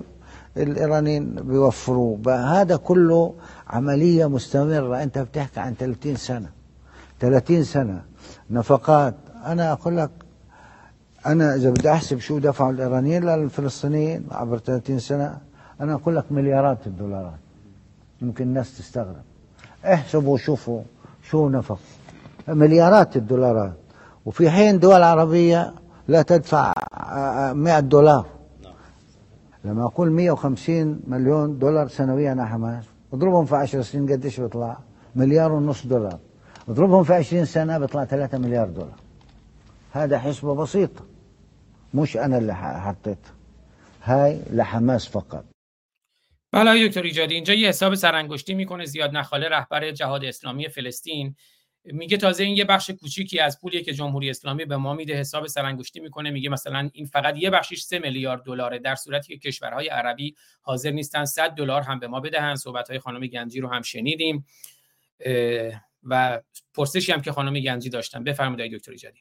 الإيرانيين 0.57 1.35
بيوفروه. 1.35 2.21
هذا 2.61 2.77
كله 2.77 3.35
عملية 3.69 4.27
مستمرة. 4.27 5.03
أنت 5.03 5.19
بتحكي 5.19 5.61
عن 5.61 5.75
30 5.75 6.17
سنة. 6.17 6.49
30 7.21 7.65
سنة. 7.65 8.03
نفقات. 8.51 9.15
أنا 9.47 9.73
أقول 9.73 9.97
لك 9.97 10.11
أنا 11.27 11.55
إذا 11.55 11.71
بدي 11.71 11.91
أحسب 11.91 12.19
شو 12.19 12.39
دفعوا 12.39 12.71
الإيرانيين 12.73 13.25
للفلسطينيين 13.25 14.27
عبر 14.31 14.59
30 14.59 14.99
سنة 14.99 15.39
أنا 15.81 15.95
أقول 15.95 16.17
لك 16.17 16.25
مليارات 16.31 16.87
الدولارات. 16.87 17.39
ممكن 18.23 18.45
الناس 18.45 18.79
تستغرب. 18.79 19.23
احسبوا 19.85 20.39
شوفوا 20.39 20.83
شو 21.23 21.49
نفق 21.49 21.79
مليارات 22.49 23.17
الدولارات. 23.17 23.73
وفي 24.27 24.51
حين 24.51 24.79
دول 24.79 25.03
عربية 25.03 25.75
لا 26.09 26.23
تدفع 26.23 26.73
100 27.53 27.81
دولار. 27.81 28.27
لما 29.65 29.85
أقول 29.85 30.11
150 30.11 31.01
مليون 31.07 31.59
دولار 31.59 31.89
سنويا 31.89 32.31
على 32.31 32.47
حماس 32.47 32.85
اضربهم 33.13 33.45
في 33.45 33.57
10 33.57 33.83
سنين 33.83 34.13
قديش 34.13 34.41
بيطلع؟ 34.41 34.79
مليار 35.17 35.53
ونص 35.53 35.87
دولار. 35.87 36.19
اضربهم 36.69 37.05
في 37.05 37.15
20 37.15 37.45
سنة 37.45 37.79
بيطلع 37.79 38.05
3 38.05 38.39
مليار 38.39 38.69
دولار. 38.69 38.99
هذا 39.93 40.19
حسبة 40.19 40.55
بسيطة. 40.55 41.05
مش 41.95 42.17
أنا 42.17 42.39
اللي 42.39 42.55
حطيتها. 42.55 43.33
هاي 44.05 44.41
لحماس 44.53 45.07
فقط. 45.07 45.45
بله 46.53 46.89
دکتر 46.89 47.03
ایجادی 47.03 47.35
اینجا 47.35 47.55
یه 47.55 47.69
حساب 47.69 47.95
سرانگشتی 47.95 48.55
می‌کنه 48.55 48.85
زیاد 48.85 49.17
نخاله 49.17 49.49
رهبر 49.49 49.91
جهاد 49.91 50.25
اسلامی 50.25 50.69
فلسطین. 50.69 51.37
میگه 51.85 52.17
تازه 52.17 52.45
این 52.45 52.57
یه 52.57 52.65
بخش 52.65 52.91
کوچیکی 52.91 53.39
از 53.39 53.61
پولی 53.61 53.83
که 53.83 53.93
جمهوری 53.93 54.31
اسلامی 54.31 54.65
به 54.65 54.77
ما 54.77 54.95
میده 54.95 55.15
حساب 55.15 55.47
سرانگشتی 55.47 56.01
می‌کنه. 56.01 56.31
میگه 56.31 56.49
مثلا 56.49 56.91
این 56.93 57.07
فقط 57.07 57.37
یه 57.37 57.51
بخشش 57.51 57.83
3 57.83 57.99
میلیارد 57.99 58.43
دلاره 58.43 58.79
در 58.79 58.95
صورتی 58.95 59.39
که 59.39 59.51
کشورهای 59.51 59.89
عربی 59.89 60.35
حاضر 60.63 60.91
نیستن 60.91 61.25
100 61.25 61.51
دلار 61.51 61.83
هم 61.83 61.99
به 61.99 62.09
ما 62.09 62.21
بدهن. 62.21 62.55
صحبت 62.57 62.91
های 62.91 62.99
خانم 62.99 63.27
گنجی 63.27 63.61
رو 63.61 63.69
هم 63.69 63.83
شنیدیم. 63.83 64.47
و 66.03 66.41
پرسشی 66.75 67.13
هم 67.13 67.23
که 67.23 67.33
خانم 67.33 67.61
گنجی 67.61 67.89
داشتن. 67.91 68.25
بفرمایید 68.25 68.73
دکتر 68.77 68.93
ایجادی. 68.93 69.21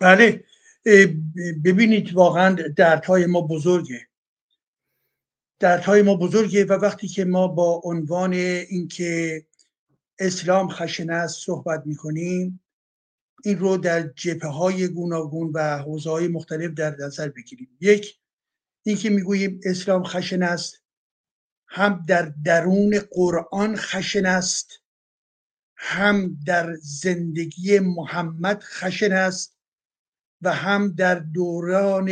بله. 0.00 0.44
ببینید 1.64 2.14
واقعا 2.14 2.56
دردهای 2.76 3.26
ما 3.26 3.40
بزرگه. 3.40 4.08
دردهای 5.60 6.02
ما 6.02 6.14
بزرگه 6.14 6.64
و 6.64 6.72
وقتی 6.72 7.08
که 7.08 7.24
ما 7.24 7.48
با 7.48 7.80
عنوان 7.84 8.32
اینکه 8.32 9.46
اسلام 10.18 10.68
خشن 10.68 11.10
است 11.10 11.44
صحبت 11.44 11.82
می‌کنیم 11.86 12.60
این 13.44 13.58
رو 13.58 13.76
در 13.76 14.02
جبه 14.02 14.48
های 14.48 14.88
گوناگون 14.88 15.52
و 15.54 15.78
حوزه 15.78 16.10
های 16.10 16.28
مختلف 16.28 16.70
در 16.70 16.96
نظر 16.96 17.28
بگیریم. 17.28 17.76
یک 17.80 18.18
اینکه 18.82 19.10
می‌گوییم 19.10 19.60
اسلام 19.64 20.04
خشن 20.04 20.42
است 20.42 20.82
هم 21.68 22.04
در 22.08 22.32
درون 22.44 23.00
قرآن 23.10 23.76
خشن 23.76 24.26
است 24.26 24.72
هم 25.76 26.38
در 26.46 26.74
زندگی 26.74 27.78
محمد 27.78 28.62
خشن 28.62 29.12
است. 29.12 29.55
و 30.46 30.48
هم 30.48 30.88
در 30.88 31.14
دوران 31.14 32.10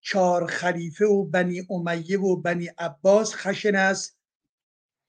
چهار 0.00 0.46
خلیفه 0.46 1.04
و 1.04 1.24
بنی 1.24 1.66
امیه 1.70 2.20
و 2.20 2.36
بنی 2.36 2.66
عباس 2.66 3.34
خشن 3.34 3.74
است 3.74 4.18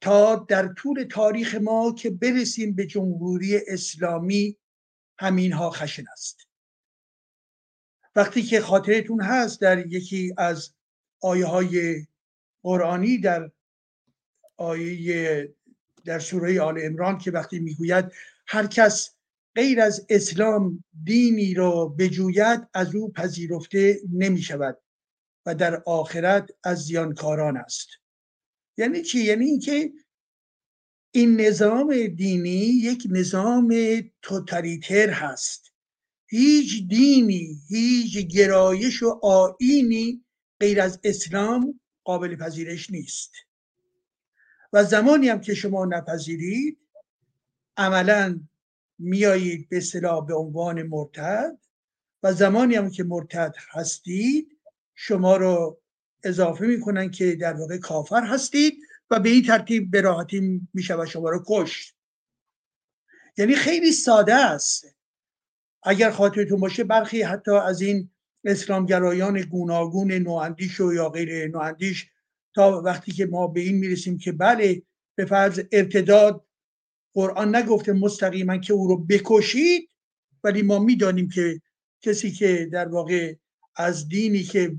تا 0.02 0.36
در 0.36 0.74
طول 0.74 1.04
تاریخ 1.04 1.56
ما 1.56 1.96
که 1.98 2.10
برسیم 2.10 2.76
به 2.76 2.86
جمهوری 2.86 3.62
اسلامی 3.68 4.58
همینها 5.20 5.70
خشن 5.70 6.04
است. 6.12 6.48
وقتی 8.16 8.44
که 8.44 8.62
خاطرتون 8.62 9.22
هست 9.22 9.62
در 9.62 9.88
یکی 9.88 10.34
از 10.38 10.74
آیه 11.22 11.46
های 11.46 12.08
قرآنی 12.64 13.18
در 13.18 13.52
آیه 14.58 15.54
در 16.06 16.20
سوره 16.20 16.62
آل 16.62 16.80
امران 16.84 17.18
که 17.18 17.32
وقتی 17.32 17.60
می‌گوید 17.60 18.06
هر 18.48 18.68
کس 18.68 19.17
غیر 19.58 19.82
از 19.82 20.06
اسلام 20.10 20.84
دینی 21.04 21.54
را 21.54 21.86
بجوید 21.86 22.68
از 22.74 22.96
او 22.96 23.12
پذیرفته 23.12 24.00
نمی 24.14 24.42
شود 24.42 24.78
و 25.46 25.56
در 25.56 25.84
آخرت 25.86 26.50
از 26.64 26.78
زیانکاران 26.78 27.58
است. 27.58 27.88
یعنی 28.78 29.02
چی؟ 29.02 29.20
یعنی 29.20 29.46
اینکه 29.46 29.92
این 31.12 31.42
نظام 31.42 32.08
دینی 32.08 32.60
یک 32.60 33.08
نظام 33.10 33.76
توتالیتر 34.22 35.10
هست. 35.10 35.74
هیچ 36.28 36.88
دینی 36.88 37.62
هیچ 37.68 38.18
گرایش 38.18 39.04
و 39.04 39.20
آینی 39.24 40.26
غیر 40.60 40.82
از 40.82 41.00
اسلام 41.04 41.80
قابل 42.04 42.36
پذیرش 42.36 42.90
نیست. 42.90 43.32
و 44.74 44.84
زمانی 44.84 45.30
هم 45.30 45.42
که 45.42 45.54
شما 45.54 45.86
نپذیرید 45.86 46.78
عملا 47.78 48.40
میایید 49.00 49.70
به 49.70 49.78
اصطلاح 49.78 50.26
به 50.26 50.34
عنوان 50.34 50.84
مرتد 50.84 51.58
و 52.24 52.34
زمانی 52.34 52.76
هم 52.76 52.90
که 52.90 53.04
مرتد 53.04 53.56
هستید 53.72 54.58
شما 54.96 55.38
رو 55.38 55.82
اضافه 56.24 56.66
می‌کنن 56.66 57.12
که 57.12 57.36
در 57.36 57.54
واقع 57.54 57.78
کافر 57.78 58.24
هستید 58.24 58.78
و 59.12 59.20
به 59.20 59.30
این 59.30 59.44
ترتیب 59.44 59.92
به 59.92 60.02
راحتی 60.02 60.62
میشه 60.74 61.06
شما 61.06 61.30
رو 61.30 61.44
کشت. 61.48 61.96
یعنی 63.38 63.56
خیلی 63.56 63.92
ساده 63.92 64.36
است. 64.36 64.86
اگر 65.84 66.12
خاطرتون 66.12 66.60
باشه 66.60 66.84
برخی 66.84 67.22
حتی 67.22 67.52
از 67.52 67.82
این 67.82 68.10
اسلامگرایان 68.46 69.42
گوناگون 69.42 70.12
نواندیش 70.12 70.80
و 70.80 70.94
یا 70.94 71.10
غیر 71.10 71.48
نواندیش 71.48 72.10
تا 72.56 72.82
وقتی 72.82 73.12
که 73.12 73.26
ما 73.26 73.48
به 73.48 73.60
این 73.60 73.78
می‌رسیم 73.78 74.18
که 74.18 74.32
بله 74.32 74.82
به 75.16 75.26
فرض 75.26 75.62
ارتداد 75.72 76.47
قرآن 77.18 77.56
نگفته 77.56 77.94
مستقیما 77.94 78.58
که 78.58 78.74
او 78.74 78.88
رو 78.88 78.98
بکشید 78.98 79.90
ولی 80.44 80.62
ما 80.62 80.80
می‌دانیم 80.80 81.30
که 81.30 81.62
کسی 82.02 82.32
که 82.32 82.70
در 82.72 82.88
واقع 82.88 83.36
از 83.76 84.08
دینی 84.10 84.44
که 84.44 84.76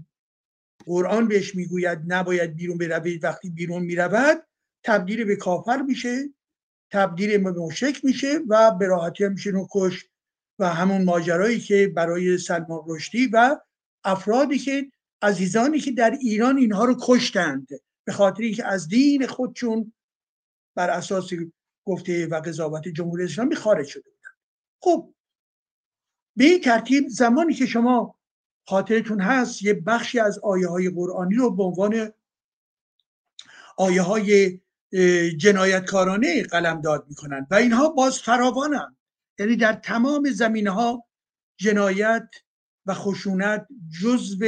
قرآن 0.86 1.28
بهش 1.28 1.55
می‌گوید 1.55 1.99
نباید 2.07 2.55
بیرون 2.57 2.78
بروید 2.78 3.24
وقتی 3.24 3.51
بیرون 3.51 3.82
می‌رود 3.82 4.47
تبدیل 4.84 5.24
به 5.24 5.36
کافر 5.36 5.82
میشه 5.82 6.34
تبدیل 6.93 7.39
به 7.39 7.51
مشک 7.51 8.05
میشه 8.05 8.39
و 8.49 8.70
به 8.78 8.86
راحتی 8.86 9.24
هم 9.24 9.32
میشه 9.32 9.53
کش 9.70 10.07
و 10.59 10.68
همون 10.68 11.05
ماجرایی 11.05 11.61
که 11.61 11.93
برای 11.97 12.39
سلمان 12.39 12.80
رشدی 12.86 13.26
و 13.32 13.57
افرادی 14.05 14.59
که 14.59 14.91
عزیزانی 15.22 15.80
که 15.80 15.93
در 15.93 16.11
ایران 16.11 16.57
اینها 16.57 16.84
رو 16.84 16.97
کشتند 17.03 17.68
به 18.05 18.12
خاطر 18.12 18.43
اینکه 18.43 18.66
از 18.66 18.89
دین 18.89 19.26
خودشون 19.26 19.93
بر 20.74 20.91
اساس 20.91 21.32
گفته 21.89 22.26
و 22.26 22.41
قضاوت 22.41 22.89
جمهوری 22.89 23.24
اسلامی 23.24 23.55
خارج 23.55 23.86
شده 23.86 24.11
بودن. 24.11 24.30
خب 24.80 25.14
به 26.36 26.45
این 26.45 26.61
ترتیب 26.61 27.09
زمانی 27.09 27.55
که 27.55 27.66
شما 27.66 28.18
خاطرتون 28.66 29.20
هست 29.20 29.62
یه 29.62 29.74
بخشی 29.74 30.20
از 30.20 30.39
آیه 30.39 30.68
های 30.68 30.91
قرآنی 30.91 31.34
رو 31.34 31.51
به 31.51 31.62
عنوان 31.62 32.12
آیه 33.76 34.03
های 34.03 34.61
جنایتکارانه 35.36 36.43
قلم 36.43 36.80
داد 36.80 37.07
می‌کنن 37.09 37.47
و 37.51 37.55
اینها 37.55 37.89
باز 37.89 38.18
فراوانن. 38.18 38.97
یعنی 39.39 39.57
در 39.57 39.72
تمام 39.72 40.30
زمینه 40.30 40.70
ها 40.70 41.05
جنایت 41.57 42.28
و 42.86 42.95
خشونت 42.95 43.66
جزو 44.03 44.47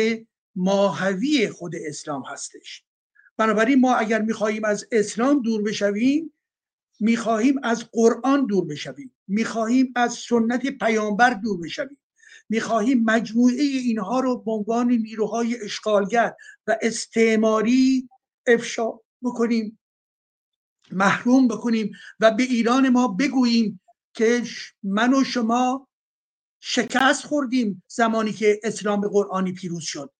ماهوی 0.54 1.48
خود 1.48 1.72
اسلام 1.76 2.22
هستش. 2.22 2.84
بنابراین 3.36 3.80
ما 3.80 3.94
اگر 3.94 4.22
می‌خواهیم 4.22 4.64
از 4.64 4.86
اسلام 4.92 5.42
دور 5.42 5.62
بشویم 5.62 6.32
می‌خواهیم 7.00 7.60
از 7.62 7.84
قرآن 7.92 8.46
دور 8.46 8.66
بشویم. 8.66 9.12
می‌خواهیم 9.28 9.92
از 9.96 10.12
سنت 10.14 10.66
پیامبر 10.66 11.34
دور 11.34 11.60
بشویم. 11.60 11.98
می‌خواهیم 12.48 13.04
مجموعه 13.04 13.62
اینها 13.62 14.20
رو 14.20 14.38
به 14.38 14.52
عنوان 14.52 14.92
نیروهای 14.92 15.60
اشغالگر 15.62 16.34
و 16.66 16.76
استعماری 16.82 18.08
افشا 18.46 18.90
بکنیم 19.22 19.78
محروم 20.92 21.48
بکنیم 21.48 21.92
و 22.20 22.30
به 22.30 22.42
ایران 22.42 22.88
ما 22.88 23.08
بگوییم 23.08 23.80
که 24.14 24.42
من 24.82 25.14
و 25.14 25.24
شما 25.24 25.88
شکست 26.60 27.24
خوردیم 27.26 27.82
زمانی 27.88 28.32
که 28.32 28.60
اسلام 28.62 29.08
قرآنی 29.08 29.52
پیروز 29.52 29.82
شد. 29.82 30.12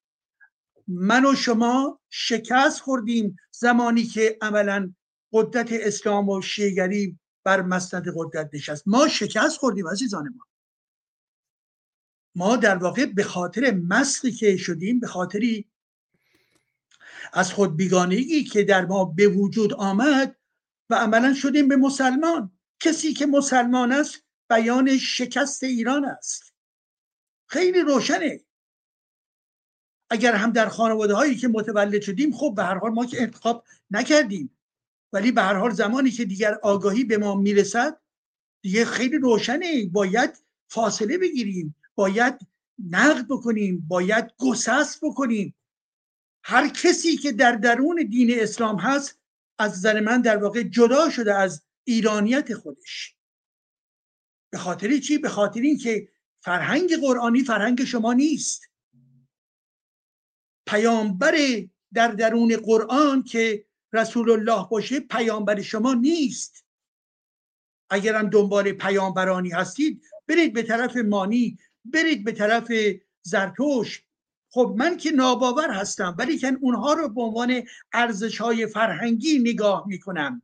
من 0.88 1.26
و 1.26 1.34
شما 1.34 2.00
شکست 2.10 2.80
خوردیم 2.80 3.36
زمانی 3.50 4.04
که 4.04 4.38
عملا 4.40 4.94
قدرت 5.32 5.68
اسلام 5.72 6.28
و 6.28 6.42
شیگری 6.42 7.18
بر 7.44 7.62
مسند 7.62 8.04
قدرت 8.16 8.50
نشست. 8.52 8.82
ما 8.86 9.08
شکست 9.08 9.56
خوردیم 9.56 9.88
عزیزان 9.88 10.28
ما. 10.28 10.46
ما 12.34 12.56
در 12.56 12.76
واقع 12.76 13.06
به 13.06 13.24
خاطر 13.24 13.70
مسخی 13.70 14.32
که 14.32 14.56
شدیم 14.56 15.00
به 15.00 15.06
خاطری 15.06 15.70
از 17.32 17.52
خود 17.52 17.76
بیگانگی 17.76 18.44
که 18.44 18.64
در 18.64 18.86
ما 18.86 19.04
به 19.04 19.28
وجود 19.28 19.72
آمد 19.72 20.36
و 20.90 20.94
عملا 20.94 21.34
شدیم 21.34 21.68
به 21.68 21.76
مسلمان. 21.76 22.52
کسی 22.80 23.12
که 23.12 23.26
مسلمان 23.26 23.92
است 23.92 24.24
بیان 24.50 24.98
شکست 24.98 25.62
ایران 25.62 26.04
است. 26.04 26.54
خیلی 27.46 27.80
روشنه. 27.80 28.40
اگر 30.10 30.34
هم 30.34 30.52
در 30.52 30.68
خانواده 30.68 31.14
هایی 31.14 31.36
که 31.36 31.48
متولد 31.48 32.02
شدیم 32.02 32.32
خب 32.32 32.52
به 32.56 32.64
هر 32.64 32.78
حال 32.78 32.90
ما 32.90 33.06
که 33.06 33.22
انتخاب 33.22 33.64
نکردیم. 33.90 34.56
ولی 35.12 35.32
به 35.32 35.42
هر 35.42 35.54
حال 35.54 35.70
زمانی 35.70 36.10
که 36.10 36.24
دیگر 36.24 36.58
آگاهی 36.62 37.04
به 37.04 37.18
ما 37.18 37.34
می‌رسد 37.34 38.00
دیگه 38.62 38.84
خیلی 38.84 39.18
روشنه. 39.18 39.86
باید 39.86 40.44
فاصله 40.68 41.18
بگیریم. 41.18 41.76
باید 41.94 42.38
نقد 42.90 43.26
بکنیم. 43.28 43.84
باید 43.88 44.32
گسست 44.38 45.04
بکنیم. 45.04 45.54
هر 46.44 46.68
کسی 46.68 47.16
که 47.16 47.32
در 47.32 47.52
درون 47.52 48.06
دین 48.10 48.40
اسلام 48.40 48.76
هست 48.76 49.20
از 49.58 49.72
نظر 49.72 50.00
من 50.00 50.20
در 50.20 50.36
واقع 50.36 50.62
جدا 50.62 51.10
شده 51.10 51.34
از 51.34 51.62
ایرانیت 51.84 52.54
خودش. 52.54 53.16
به 54.52 54.58
خاطر 54.58 54.98
چی؟ 54.98 55.18
به 55.18 55.28
خاطر 55.28 55.60
اینکه 55.60 56.08
فرهنگ 56.40 56.96
قرآنی 57.00 57.44
فرهنگ 57.44 57.84
شما 57.84 58.12
نیست. 58.12 58.62
پیامبر 60.66 61.34
در 61.94 62.08
درون 62.08 62.56
قرآن 62.56 63.22
که 63.22 63.66
رسول 63.92 64.30
الله 64.30 64.68
باشه 64.70 65.00
پیامبر 65.00 65.62
شما 65.62 65.94
نیست. 65.94 66.64
اگرم 67.90 68.30
دنبال 68.30 68.72
پیامبرانی 68.72 69.50
هستید 69.50 70.04
برید 70.26 70.52
به 70.52 70.62
طرف 70.62 70.96
مانی 70.96 71.58
برید 71.84 72.24
به 72.24 72.32
طرف 72.32 72.72
زرتوش 73.22 74.04
خب 74.52 74.74
من 74.78 74.96
که 74.96 75.10
ناباور 75.10 75.70
هستم 75.70 76.16
ولی 76.18 76.38
که 76.38 76.58
اونها 76.60 76.92
رو 76.92 77.08
به 77.08 77.22
عنوان 77.22 77.62
ارزش 77.92 78.40
های 78.40 78.66
فرهنگی 78.66 79.38
نگاه 79.38 79.84
می‌کنم. 79.86 80.42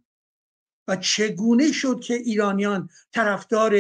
و 0.88 0.96
چگونه 0.96 1.72
شد 1.72 2.00
که 2.00 2.14
ایرانیان 2.14 2.90
طرفدار 3.12 3.74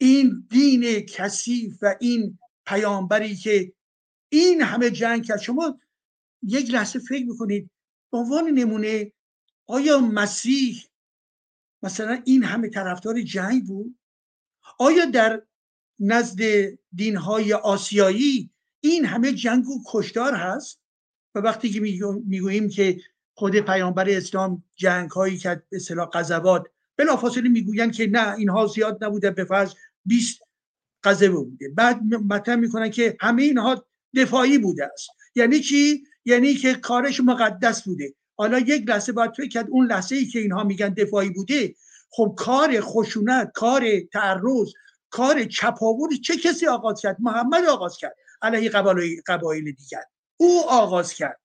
این 0.00 0.46
دین 0.50 1.00
کثیف 1.00 1.78
و 1.82 1.94
این 2.00 2.38
پیامبری 2.66 3.36
که 3.36 3.72
این 4.28 4.62
همه 4.62 4.90
جنگ 4.90 5.24
کرد؟ 5.24 5.40
شما 5.40 5.80
یک 6.42 6.70
لحظه 6.70 6.98
فکر 6.98 7.26
می‌کنید 7.26 7.70
به 8.12 8.18
عنوان 8.18 8.48
نمونه 8.48 9.12
آیا 9.66 9.98
مسیح 9.98 10.84
مثلا 11.82 12.22
این 12.24 12.44
همه 12.44 12.68
طرفدار 12.68 13.22
جنگ 13.22 13.66
بود؟ 13.66 13.98
آیا 14.78 15.04
در 15.04 15.42
نزد 15.98 16.40
دینهای 16.94 17.52
آسیایی 17.52 18.50
این 18.80 19.04
همه 19.04 19.32
جنگ 19.32 19.68
و 19.68 19.82
کشدار 19.86 20.34
هست؟ 20.34 20.80
و 21.34 21.38
وقتی 21.38 21.70
که 21.70 21.80
می‌گوییم 21.80 22.68
که 22.68 23.00
خود 23.34 23.56
پیامبر 23.56 24.10
اسلام 24.10 24.64
جنگ 24.76 25.10
هایی 25.10 25.38
که 25.38 25.62
به 25.70 25.76
اصطلاح 25.76 26.08
غزوات 26.12 26.66
بلافاصله 26.96 27.48
می‌گویند 27.48 27.92
که 27.92 28.06
نه 28.06 28.34
اینها 28.34 28.66
زیاد 28.66 29.04
نبوده 29.04 29.30
به 29.30 29.44
فرض 29.44 29.74
20 30.04 30.42
غزوه 31.02 31.44
بوده. 31.44 31.68
بعد 31.68 32.02
مطرح 32.02 32.56
می‌کنن 32.56 32.90
که 32.90 33.16
همه 33.20 33.42
اینها 33.42 33.86
دفاعی 34.16 34.58
بوده 34.58 34.84
است. 34.92 35.10
یعنی 35.34 35.60
چی؟ 35.60 36.04
یعنی 36.28 36.54
که 36.54 36.74
کارش 36.74 37.20
مقدس 37.20 37.82
بوده. 37.82 38.14
حالا 38.36 38.58
یک 38.58 38.88
لحظه 38.88 39.12
باید 39.12 39.32
فکر 39.36 39.48
کرد 39.48 39.66
اون 39.70 39.86
لحظه 39.86 40.16
ای 40.16 40.26
که 40.26 40.38
اینها 40.38 40.64
میگن 40.64 40.88
دفاعی 40.88 41.30
بوده 41.30 41.74
خب 42.10 42.34
کار 42.38 42.80
خشونت 42.80 43.52
کار 43.54 43.82
تعرض 44.12 44.72
کار 45.10 45.44
چپاول 45.44 46.16
چه 46.16 46.36
کسی 46.36 46.66
آغاز 46.66 47.00
کرد؟ 47.00 47.16
محمد 47.20 47.64
آغاز 47.64 47.96
کرد 47.96 48.16
علیه 48.42 48.70
قبایل 49.26 49.64
دیگر. 49.64 50.02
او 50.36 50.64
آغاز 50.68 51.14
کرد. 51.14 51.40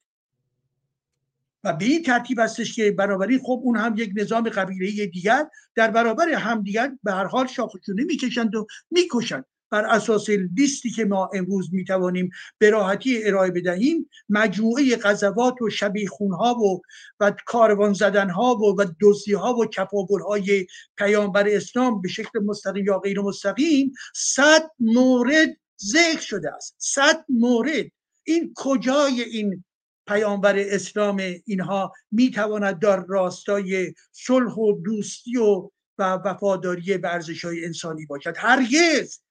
و 1.63 1.73
به 1.73 1.85
این 1.85 2.03
ترتیب 2.03 2.39
هستش 2.39 2.75
که 2.75 2.91
بنابراین 2.91 3.39
خب 3.39 3.61
اون 3.63 3.77
هم 3.77 3.93
یک 3.97 4.11
نظام 4.15 4.49
قبیله 4.49 5.05
دیگر 5.05 5.47
در 5.75 5.91
برابر 5.91 6.29
همدیگر 6.29 6.91
به 7.03 7.11
هر 7.11 7.25
حال 7.25 7.47
شاخشونه 7.47 8.03
می‌کشند 8.03 8.55
و 8.55 8.67
می‌کشند. 8.91 9.45
بر 9.73 9.85
اساس 9.85 10.29
لیستی 10.29 10.89
که 10.89 11.05
ما 11.05 11.29
امروز 11.33 11.73
می‌توانیم 11.73 12.29
به 12.57 12.69
راحتی 12.69 13.23
ارائه 13.23 13.51
بدهیم 13.51 14.09
مجموعه 14.29 14.95
غزوات 14.95 15.61
و 15.61 15.69
شبیخونها 15.69 16.53
و 16.53 16.81
و 17.19 17.33
کاروان 17.45 17.93
زدنها 17.93 18.55
و 18.55 18.81
و 18.81 18.85
دزدی 19.01 19.33
ها 19.33 19.53
و 19.53 19.65
کپابل 19.65 20.21
های 20.21 20.67
پیامبر 20.97 21.47
اسلام 21.47 22.01
به 22.01 22.07
شکل 22.07 22.39
مستقیم 22.39 22.85
یا 22.85 22.99
غیر 22.99 23.19
مستقیم 23.19 23.93
صد 24.15 24.69
مورد 24.79 25.49
ذکر 25.85 26.21
شده 26.21 26.53
است. 26.53 26.75
صد 26.77 27.25
مورد. 27.29 27.85
این 28.23 28.53
کجای 28.55 29.21
این 29.21 29.63
پیامبر 30.07 30.55
اسلام 30.59 31.21
اینها 31.45 31.93
می‌تواند 32.11 32.79
در 32.79 33.05
راستای 33.07 33.93
صلح 34.11 34.53
و 34.53 34.81
دوستی 34.81 35.37
و 35.37 35.69
و 35.97 36.03
وفاداری 36.13 36.97
به 36.97 37.09
های 37.43 37.65
انسانی 37.65 38.05
باشد؟ 38.05 38.33
هرگز! 38.37 39.22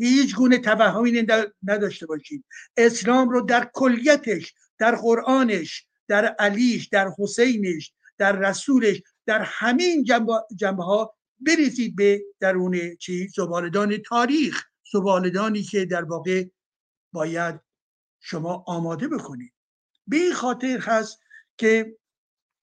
هیچ 0.00 0.36
گونه 0.36 0.58
توهمی 0.58 1.26
نداشته 1.62 2.06
باشید 2.06 2.44
اسلام 2.76 3.28
رو 3.28 3.40
در 3.40 3.70
کلیتش 3.74 4.54
در 4.78 4.96
قرآنش 4.96 5.86
در 6.08 6.24
علیش 6.24 6.88
در 6.88 7.10
حسینش 7.18 7.92
در 8.18 8.32
رسولش 8.32 9.02
در 9.26 9.42
همین 9.42 10.04
جنبه, 10.56 10.82
ها 10.82 11.14
بریزید 11.40 11.96
به 11.96 12.22
درون 12.40 12.96
چی 12.96 13.28
زبالدان 13.28 13.96
تاریخ. 13.96 14.64
زبالدانی 14.92 15.62
که 15.62 15.84
در 15.84 16.04
واقع 16.04 16.44
باید 17.12 17.60
شما 18.20 18.64
آماده 18.66 19.08
بکنید. 19.08 19.52
به 20.06 20.16
این 20.16 20.32
خاطر 20.32 20.78
هست 20.78 21.20
که 21.56 21.96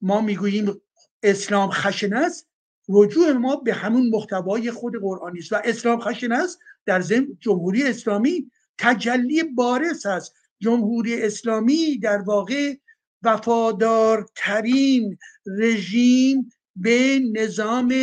ما 0.01 0.21
می‌گوییم 0.21 0.81
اسلام 1.23 1.69
خشن 1.71 2.13
است. 2.13 2.49
رجوع 2.89 3.31
ما 3.31 3.55
به 3.55 3.73
همون 3.73 4.09
محتوای 4.09 4.71
خود 4.71 4.93
قرآنی 5.01 5.39
است. 5.39 5.53
و 5.53 5.61
اسلام 5.63 5.99
خشن 5.99 6.31
است. 6.31 6.59
در 6.85 7.01
ضمن 7.01 7.27
جمهوری 7.39 7.83
اسلامی 7.83 8.51
تجلی 8.77 9.43
بارز 9.43 10.05
است. 10.05 10.33
جمهوری 10.59 11.21
اسلامی 11.21 11.97
در 11.97 12.17
واقع 12.17 12.75
وفادارترین 13.23 15.17
رژیم 15.45 16.51
به 16.75 17.19
نظام 17.33 17.93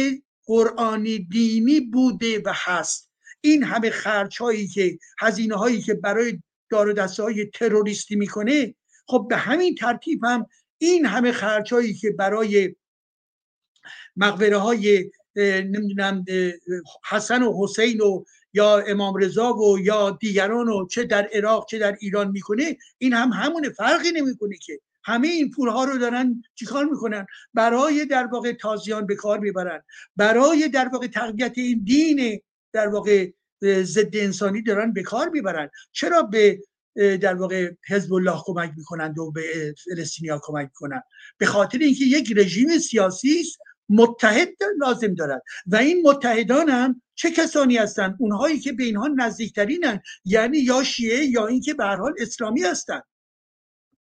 قرآنی 0.47 1.19
دینی 1.19 1.81
بوده 1.81 2.39
و 2.39 2.53
هست. 2.55 3.11
این 3.41 3.63
همه 3.63 3.91
خرچ 3.91 4.41
هایی 4.41 4.69
که 4.69 4.99
هزینه 5.21 5.57
هایی 5.57 5.83
که 5.83 5.95
برای 5.95 6.39
دار 6.71 7.09
های 7.19 7.47
تروریستی 7.47 8.17
می‌کنه 8.17 8.75
خب 9.07 9.27
به 9.31 9.37
همین 9.37 9.75
ترتیب 9.75 10.25
هم 10.25 10.47
این 10.79 11.07
همه 11.07 11.33
خرچ 11.33 11.73
هایی 11.73 11.95
که 11.95 12.11
برای 12.11 12.75
مقبره 14.17 14.57
های 14.57 15.11
نمی‌دونم 15.37 16.25
حسن 17.11 17.43
و 17.43 17.65
حسین 17.65 18.01
و 18.01 18.25
یا 18.53 18.79
امام 18.79 19.17
رضا 19.17 19.55
و 19.55 19.79
یا 19.79 20.11
دیگران 20.11 20.69
و 20.69 20.87
چه 20.87 21.05
در 21.05 21.29
عراق 21.33 21.67
چه 21.71 21.79
در 21.79 21.97
ایران 22.01 22.31
می‌کنه 22.31 22.77
این 22.99 23.13
هم 23.13 23.29
همونه 23.33 23.71
فرقی 23.71 24.13
نمی‌کنه 24.13 24.57
که. 24.57 24.81
همه 25.07 25.29
این 25.29 25.51
پولها 25.51 25.85
رو 25.85 25.99
دارن 25.99 26.43
چیکار 26.55 26.85
می‌کنن؟ 26.85 27.27
برای 27.55 28.05
در 28.07 28.27
واقع 28.27 28.53
تازیان 28.53 29.07
به 29.07 29.15
کار 29.15 29.39
می‌برن. 29.39 29.83
برای 30.17 30.69
در 30.69 30.89
واقع 30.89 31.07
تقویت 31.07 31.53
این 31.57 31.81
دین 31.85 32.41
در 32.73 32.89
واقع 32.89 33.31
ضد 33.63 34.17
انسانی 34.17 34.63
دارن 34.63 34.93
به 34.93 35.03
کار 35.03 35.29
می‌برن. 35.29 35.71
چرا 35.93 36.23
به 36.23 36.61
در 36.97 37.35
واقع 37.35 37.73
حزب 37.89 38.13
الله 38.15 38.43
کمک 38.45 38.73
می‌کنند 38.77 39.19
و 39.19 39.31
به 39.31 39.75
فلسطینیا 39.85 40.41
کمک 40.43 40.65
می‌کنند؟ 40.67 41.03
به 41.39 41.47
خاطر 41.47 41.79
اینکه 41.79 42.05
یک 42.05 42.33
رژیم 42.37 42.79
سیاسی 42.79 43.41
است 43.41 43.59
متحد 43.89 44.49
لازم 44.79 45.15
دارد 45.15 45.43
و 45.67 45.77
این 45.77 46.03
متحدان 46.07 46.69
هم 46.69 47.03
چه 47.15 47.31
کسانی 47.31 47.77
هستند 47.77 48.17
اونهایی 48.21 48.61
که 48.61 48.73
به 48.73 48.85
اینها 48.85 49.09
نزدیکترینن. 49.17 50.01
یعنی 50.25 50.59
یا 50.59 50.85
شیعه 50.85 51.25
یا 51.25 51.47
اینکه 51.47 51.75
به 51.75 51.85
هر 51.85 51.97
حال 51.97 52.15
اسلامی 52.19 52.63
هستند 52.63 53.03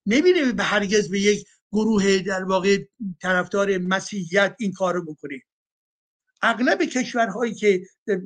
نمیره 0.05 0.51
به 0.51 0.63
هرگز 0.63 1.09
به 1.09 1.19
یک 1.19 1.47
گروه 1.71 2.19
در 2.19 2.43
واقع 2.43 2.77
طرفدار 3.21 3.77
مسیحیت 3.77 4.55
این 4.59 4.71
کارو 4.71 5.05
بکنه 5.05 5.41
اغلب 6.41 6.83
کشورهایی 6.83 7.53
که 7.53 7.81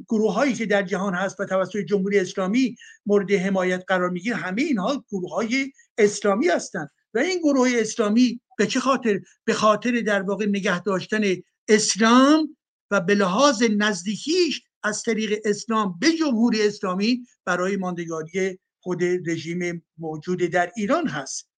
گروه 0.10 0.34
هایی 0.34 0.53
که 0.53 0.66
در 0.66 0.84
جهان 0.84 1.14
هست 1.14 1.39
و 1.39 1.45
توسط 1.45 1.78
جمهوری 1.78 2.20
اسلامی 2.20 2.76
مورد 3.06 3.32
حمایت 3.32 3.84
قرار 3.88 4.10
می‌گیره 4.10 4.36
همه 4.36 4.62
اینها 4.62 5.06
گروه 5.12 5.34
های 5.34 5.72
اسلامی 5.97 6.47
هستند 6.47 6.89
و 7.16 7.20
این 7.20 7.39
گروه 7.39 7.70
اسلامی 7.74 8.41
به 8.57 8.68
چه 8.68 8.80
خاطر؟ 8.80 9.22
به 9.45 9.53
خاطر 9.53 10.01
در 10.01 10.22
واقع 10.22 10.45
نگه 10.45 10.84
داشتن 10.84 11.24
اسلام 11.68 12.57
و 12.91 13.01
به 13.01 13.16
لحاظ 13.16 13.63
نزدیکیش 13.63 14.61
از 14.84 15.03
طریق 15.03 15.39
اسلام 15.45 15.97
به 15.99 16.11
جمهوری 16.11 16.68
اسلامی 16.68 17.28
برای 17.45 17.78
ماندگاری 17.78 18.59
خود 18.80 19.03
رژیم 19.03 19.86
موجود 19.97 20.39
در 20.39 20.72
ایران 20.76 21.07
هست. 21.07 21.49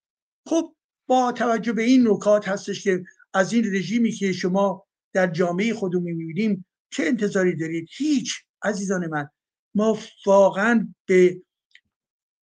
خب 0.48 0.76
با 1.08 1.32
توجه 1.32 1.74
به 1.74 1.84
این 1.84 2.08
نکات 2.08 2.48
هستش 2.48 2.84
که 2.84 3.04
از 3.34 3.54
این 3.54 3.76
رژیمی 3.76 4.12
که 4.12 4.34
شما 4.34 4.88
در 5.14 5.28
جامعه 5.28 5.74
خودمون 5.74 6.12
می‌بینیم 6.12 6.66
چه 6.90 7.04
انتظاری 7.04 7.56
دارید؟ 7.56 7.88
هیچ. 7.92 8.34
عزیزان 8.64 9.08
من 9.08 9.30
ما 9.76 10.00
واقعا 10.26 10.94
به 11.06 11.42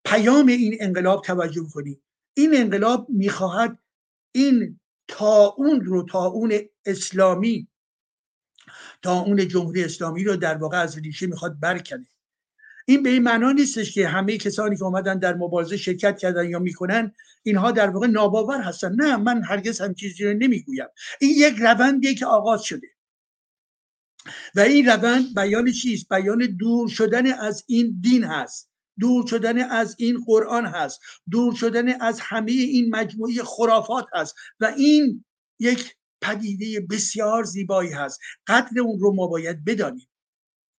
پیام 0.05 0.47
این 0.47 0.77
انقلاب 0.79 1.21
توجه 1.21 1.67
کنیم 1.73 2.03
این 2.33 2.55
انقلاب 2.55 3.07
می‌خواهد 3.09 3.79
این 4.31 4.79
اون 5.57 5.81
رو 5.81 6.17
اون 6.17 6.59
اسلامی 6.85 7.67
اون 9.05 9.47
جمهوری 9.47 9.83
اسلامی 9.83 10.23
رو 10.23 10.35
در 10.35 10.57
واقع 10.57 10.81
از 10.81 10.97
ریشه 10.97 11.27
می‌خواد 11.27 11.59
برکنه. 11.59 12.07
این 12.85 13.03
به 13.03 13.09
این 13.09 13.23
معنا 13.23 13.51
نیستش 13.51 13.93
که 13.93 14.07
همه 14.07 14.37
کسانی 14.37 14.77
که 14.77 14.83
اومدن 14.83 15.19
در 15.19 15.33
مبارزه 15.33 15.77
شرکت 15.77 16.17
کردن 16.17 16.49
یا 16.49 16.59
می‌کنن 16.59 17.13
اینها 17.43 17.71
در 17.71 17.89
واقع 17.89 18.07
ناباور 18.07 18.61
هستن. 18.61 18.95
نه 18.95 19.17
من 19.17 19.43
هرگز 19.43 19.81
هم 19.81 19.93
چیزی 19.93 20.23
رو 20.23 20.33
نمی‌گویم. 20.33 20.87
این 21.21 21.31
یک 21.37 21.55
روندیه 21.59 22.15
که 22.15 22.25
آغاز 22.25 22.63
شده. 22.63 22.87
و 24.55 24.59
این 24.59 24.85
روند 24.85 25.35
بیان 25.35 25.71
چیست؟ 25.71 26.09
بیان 26.09 26.55
دور 26.59 26.89
شدن 26.89 27.33
از 27.33 27.63
این 27.67 27.97
دین 28.01 28.23
هست. 28.23 28.72
دور 28.99 29.27
شدن 29.27 29.59
از 29.63 29.95
این 29.99 30.23
قرآن 30.25 30.65
هست. 30.65 31.01
دور 31.29 31.55
شدن 31.55 32.01
از 32.01 32.19
همه 32.19 32.51
این 32.51 32.95
مجموعه 32.95 33.43
خرافات 33.43 34.05
هست. 34.13 34.35
و 34.59 34.65
این 34.65 35.25
یک 35.59 35.95
پدیده 36.21 36.79
بسیار 36.79 37.43
زیبایی 37.43 37.91
هست. 37.91 38.19
قدر 38.47 38.81
اون 38.81 38.99
رو 38.99 39.13
ما 39.13 39.27
باید 39.27 39.65
بدانیم. 39.65 40.07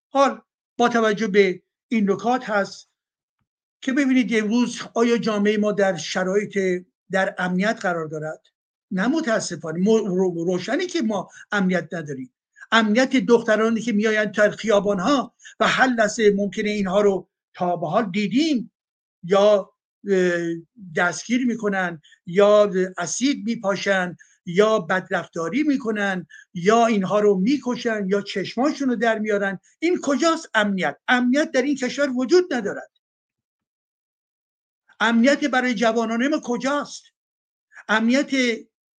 حال 0.09 0.41
با 0.79 0.89
توجه 0.89 1.27
به 1.27 1.63
این 1.89 2.11
نکات 2.11 2.51
هست 2.51 2.89
که 3.81 3.93
ببینید 3.93 4.35
امروز 4.35 4.81
آیا 4.95 5.19
جامعه 5.19 5.57
ما 5.57 5.73
در 5.73 5.97
شرایط 5.97 6.85
در 7.11 7.35
امنیت 7.39 7.79
قرار 7.81 8.07
دارد؟ 8.07 8.43
نه 8.91 9.07
متاسفانه. 9.07 9.79
روشنی 10.47 10.87
که 10.87 11.03
ما 11.03 11.29
امنیت 11.53 11.89
نداریم. 11.93 12.35
امنیت 12.73 13.17
دخترانی 13.17 13.81
که 13.81 13.93
میآیند 13.93 14.35
در 14.35 14.51
خیابان 14.51 15.01
ها 15.01 15.35
و 15.61 15.69
هر 15.69 15.87
لحظه 15.87 16.33
ممکنه 16.37 16.71
اینها 16.71 17.01
رو 17.01 17.29
تا 17.55 17.77
به 17.77 17.89
حال 17.89 18.11
دیدیم 18.11 18.73
یا 19.23 19.73
دستگیر 20.97 21.47
می‌کنن 21.47 22.01
یا 22.27 22.71
اسید 22.99 23.45
میپاشن 23.47 24.17
یا 24.47 24.79
بدرفتاری 24.79 25.63
می‌کنن 25.63 26.27
یا 26.55 26.87
اینها 26.87 27.21
رو 27.21 27.41
می‌کشن 27.41 28.07
یا 28.09 28.23
چشماشون 28.23 28.89
رو 28.89 28.97
در 28.97 29.19
میارن 29.19 29.59
این 29.79 29.99
کجاست 30.03 30.51
امنیت؟ 30.55 30.97
امنیت 31.09 31.51
در 31.51 31.63
این 31.63 31.77
کشور 31.77 32.11
وجود 32.11 32.55
ندارد. 32.55 32.91
امنیت 35.01 35.45
برای 35.45 35.75
جوانان 35.75 36.29
ما 36.29 36.41
کجاست؟ 36.45 37.03
امنیت 37.89 38.31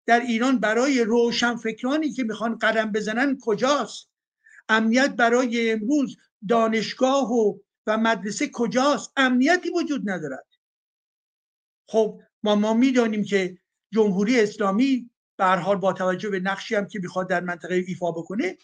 در 0.06 0.20
ایران 0.20 0.60
برای 0.60 1.03
روشنفکرانی 1.03 2.12
که 2.12 2.24
می‌خوان 2.24 2.58
قدم 2.58 2.91
بزنن 2.91 3.38
کجاست؟ 3.41 4.10
امنیت 4.70 5.16
برای 5.16 5.72
امروز 5.72 6.18
دانشگاه 6.49 7.32
و 7.32 7.58
و 7.88 7.98
مدرسه 7.98 8.50
کجاست؟ 8.54 9.12
امنیتی 9.18 9.70
وجود 9.70 10.10
ندارد. 10.10 10.48
خب 11.88 12.22
ما 12.44 12.56
ما 12.56 12.74
می‌دانیم 12.74 13.24
که 13.24 13.58
جمهوری 13.94 14.40
اسلامی 14.40 15.10
به 15.38 15.46
حال 15.46 15.78
با 15.78 15.94
توجه 15.94 16.30
به 16.30 16.40
نقشی 16.40 16.76
هم 16.76 16.88
که 16.88 17.00
می‌خواد 17.00 17.30
در 17.30 17.42
منطقه 17.42 17.76
ایفا 17.88 18.12
بکنه 18.12 18.58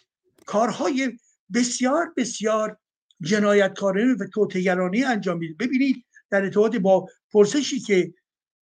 کارهای 0.46 1.18
بسیار 1.54 2.12
بسیار 2.16 2.78
جنایتکارانه 3.20 4.14
و 4.14 4.26
توتگرانه 4.34 5.06
انجام 5.06 5.38
میده. 5.38 5.54
ببینید 5.54 6.04
در 6.30 6.42
ارتباط 6.42 6.76
با 6.76 7.08
پرسشی 7.32 7.80
که 7.80 8.14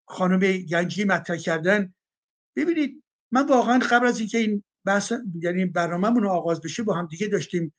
خانم 0.05 0.57
گنجی 0.57 1.05
مطرح 1.05 1.37
کردن 1.37 1.95
ببینید 2.57 3.05
من 3.31 3.47
واقعا 3.47 3.79
قبل 3.79 4.07
از 4.07 4.19
اینکه 4.19 4.39
این 4.39 4.65
بحث 4.85 5.13
یعنی 5.43 5.67
برنامه‌مون 5.67 6.23
رو 6.23 6.31
آغاز 6.31 6.61
بشه 6.61 6.83
با 6.83 6.95
هم 6.95 7.07
دیگه 7.07 7.27
داشتیم 7.27 7.75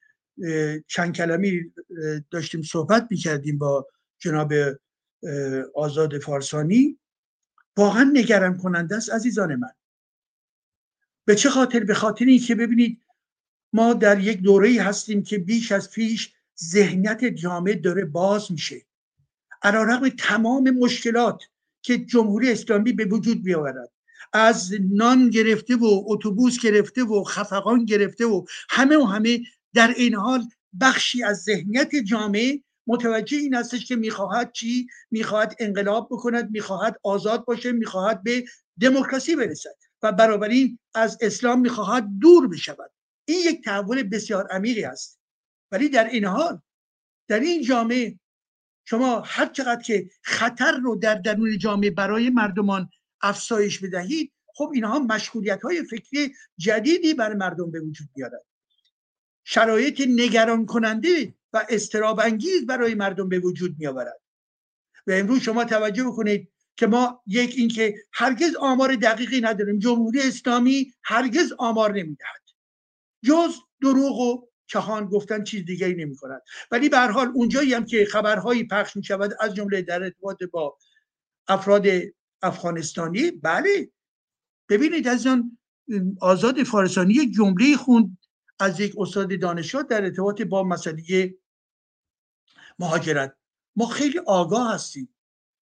چند 0.88 1.16
کلمی 1.16 1.74
داشتیم 2.32 2.62
صحبت 2.62 3.08
می‌کردیم 3.10 3.58
با 3.58 3.88
جناب 4.20 4.54
آزاد 5.76 6.20
فارسانی. 6.20 7.00
واقعا 7.78 8.12
نگران 8.14 8.58
کننده 8.58 8.96
است 8.96 9.10
عزیزان 9.10 9.56
من. 9.56 9.72
به 11.26 11.36
چه 11.36 11.50
خاطر؟ 11.50 11.80
به 11.84 11.94
خاطر 11.94 12.26
اینکه 12.26 12.56
ببینید 12.56 13.02
ما 13.74 13.94
در 13.94 14.20
یک 14.20 14.42
دوره 14.42 14.82
هستیم 14.82 15.24
که 15.24 15.38
بیش 15.38 15.72
از 15.72 15.92
پیش 15.92 16.34
ذهنیت 16.64 17.26
جامعه 17.26 17.76
داره 17.76 18.06
باز 18.06 18.52
میشه. 18.52 18.82
علیرغم 19.64 20.10
تمام 20.10 20.70
مشکلات 20.70 21.44
که 21.82 21.98
جمهوری 21.98 22.52
اسلامی 22.52 22.94
به 22.94 23.06
وجود 23.06 23.44
بیاورد. 23.44 23.92
از 24.34 24.74
نان 24.92 25.30
گرفته 25.30 25.76
و 25.76 26.04
اتوبوس 26.06 26.60
گرفته 26.60 27.04
و 27.04 27.24
خفقان 27.24 27.86
گرفته 27.86 28.26
و 28.26 28.46
همه 28.70 28.98
و 28.98 29.04
همه 29.04 29.40
در 29.74 29.94
این 29.98 30.16
حال 30.16 30.44
بخشی 30.82 31.24
از 31.24 31.38
ذهنیت 31.38 31.96
جامعه 31.96 32.64
متوجه 32.88 33.38
این 33.38 33.54
هستش 33.54 33.86
که 33.86 33.96
می‌خواهد 33.96 34.52
چی؟ 34.52 34.88
می‌خواهد 35.12 35.56
انقلاب 35.60 36.08
بکند 36.12 36.52
می‌خواهد 36.52 37.00
آزاد 37.04 37.46
باشه 37.46 37.72
می‌خواهد 37.72 38.24
به 38.24 38.46
دموکراسی 38.82 39.36
برسد 39.36 39.76
و 40.04 40.12
بنابراین 40.12 40.80
از 40.96 41.18
اسلام 41.22 41.60
می‌خواهد 41.60 42.08
دور 42.20 42.48
بشود. 42.48 42.92
این 43.26 43.40
یک 43.46 43.64
تحول 43.64 44.04
بسیار 44.04 44.48
عمیقی 44.48 44.84
است 44.84 45.20
ولی 45.72 45.90
در 45.90 46.10
این 46.10 46.26
حال 46.26 46.62
در 47.28 47.40
این 47.40 47.64
جامعه 47.64 48.20
شما 48.86 49.20
هر 49.26 49.46
چقدر 49.46 49.82
که 49.82 50.10
خطر 50.24 50.72
رو 50.72 50.96
در 50.96 51.16
درون 51.16 51.58
جامعه 51.58 51.92
برای 51.92 52.30
مردمان 52.30 52.90
افزایش 53.22 53.80
بدهید 53.80 54.34
خب 54.56 54.72
اینها 54.74 55.00
مشغولیت 55.00 55.62
های 55.62 55.84
فکری 55.84 56.34
جدیدی 56.58 57.14
برای 57.14 57.38
مردم 57.38 57.72
به 57.72 57.80
وجود 57.80 58.08
بیارد 58.16 58.46
شرایط 59.54 60.02
نگران 60.08 60.66
کننده 60.66 61.36
و 61.54 61.66
استراب 61.70 62.20
انگیز 62.20 62.66
برای 62.66 62.95
مردم 62.95 63.30
به 63.30 63.39
وجود 63.39 63.76
می 63.80 63.88
آورد 63.88 64.22
و 65.08 65.12
امروز 65.12 65.41
شما 65.41 65.66
توجه 65.66 66.04
بکنید 66.04 66.52
که 66.78 66.88
ما 66.88 67.24
یک 67.28 67.54
اینکه 67.58 67.95
هرگز 68.14 68.56
آمار 68.56 68.95
دقیقی 68.95 69.41
نداریم 69.41 69.80
جمهوری 69.80 70.22
اسلامی 70.22 70.93
هرگز 71.04 71.54
آمار 71.58 71.93
نمی‌دهد. 71.93 72.41
جز 73.24 73.56
دروغ 73.82 74.20
و 74.20 74.47
چهان 74.68 75.06
گفتن 75.06 75.43
چیز 75.43 75.66
دیگری 75.66 75.95
نمی 75.95 76.16
کند 76.16 76.41
ولی 76.72 76.89
به 76.89 76.99
حال 76.99 77.28
اونجایی 77.28 77.74
هم 77.74 77.86
که 77.86 78.06
خبرهایی 78.06 78.68
پخش 78.68 78.95
می 78.95 79.04
شود 79.04 79.34
از 79.39 79.56
جمله 79.56 79.82
در 79.82 80.04
ارتباط 80.04 80.43
با 80.43 80.78
افراد 81.47 81.86
افغانستانی 82.41 83.32
بله. 83.32 83.91
ببینید 84.70 85.08
از 85.08 85.28
آن 85.28 85.58
آزاد 86.22 86.64
فارسانی 86.64 87.14
یک 87.14 87.34
جمله 87.34 87.78
خوند 87.78 88.18
از 88.62 88.80
یک 88.80 88.93
استاد 88.97 89.39
دانشگاه 89.39 89.84
در 89.84 90.03
ارتباط 90.03 90.41
با 90.41 90.64
مسئله 90.64 91.36
مهاجرت. 92.80 93.36
ما 93.76 93.86
خیلی 93.86 94.20
آگاه 94.20 94.74
هستیم. 94.74 95.09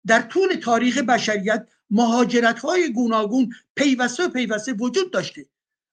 در 0.08 0.22
طول 0.22 0.56
تاریخ 0.56 0.98
بشریت 0.98 1.68
مهاجرت 1.90 2.60
های 2.60 2.94
گوناگون 2.94 3.50
پیوسته 3.76 4.24
و 4.24 4.30
پیوسته 4.30 4.74
وجود 4.74 5.12
داشته 5.12 5.46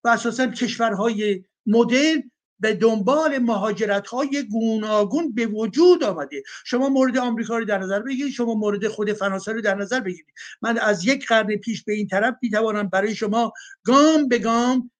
و 0.05 0.09
اساسا 0.09 0.47
کشورهای 0.47 1.45
مدرن 1.67 2.31
به 2.61 2.75
دنبال 2.75 3.39
مهاجرت 3.39 4.07
های 4.07 4.43
گوناگون 4.51 5.35
به 5.35 5.47
وجود 5.47 6.05
آمده. 6.05 6.43
شما 6.65 6.89
مورد 6.89 7.19
آمریکا 7.19 7.59
رو 7.59 7.65
در 7.65 7.79
نظر 7.79 8.03
بگیرید 8.03 8.33
شما 8.33 8.55
مورد 8.55 8.89
خود 8.89 9.13
فرانسه 9.13 9.53
رو 9.53 9.61
در 9.61 9.75
نظر 9.75 10.01
بگیرید. 10.01 10.35
من 10.63 10.79
از 10.79 11.05
یک 11.05 11.27
قرن 11.27 11.57
پیش 11.57 11.85
به 11.85 11.93
این 11.93 12.07
طرف 12.07 12.35
می‌توانم 12.43 12.89
برای 12.89 13.15
شما 13.15 13.53
گام 13.85 14.29
به 14.29 14.39
گام 14.39 14.91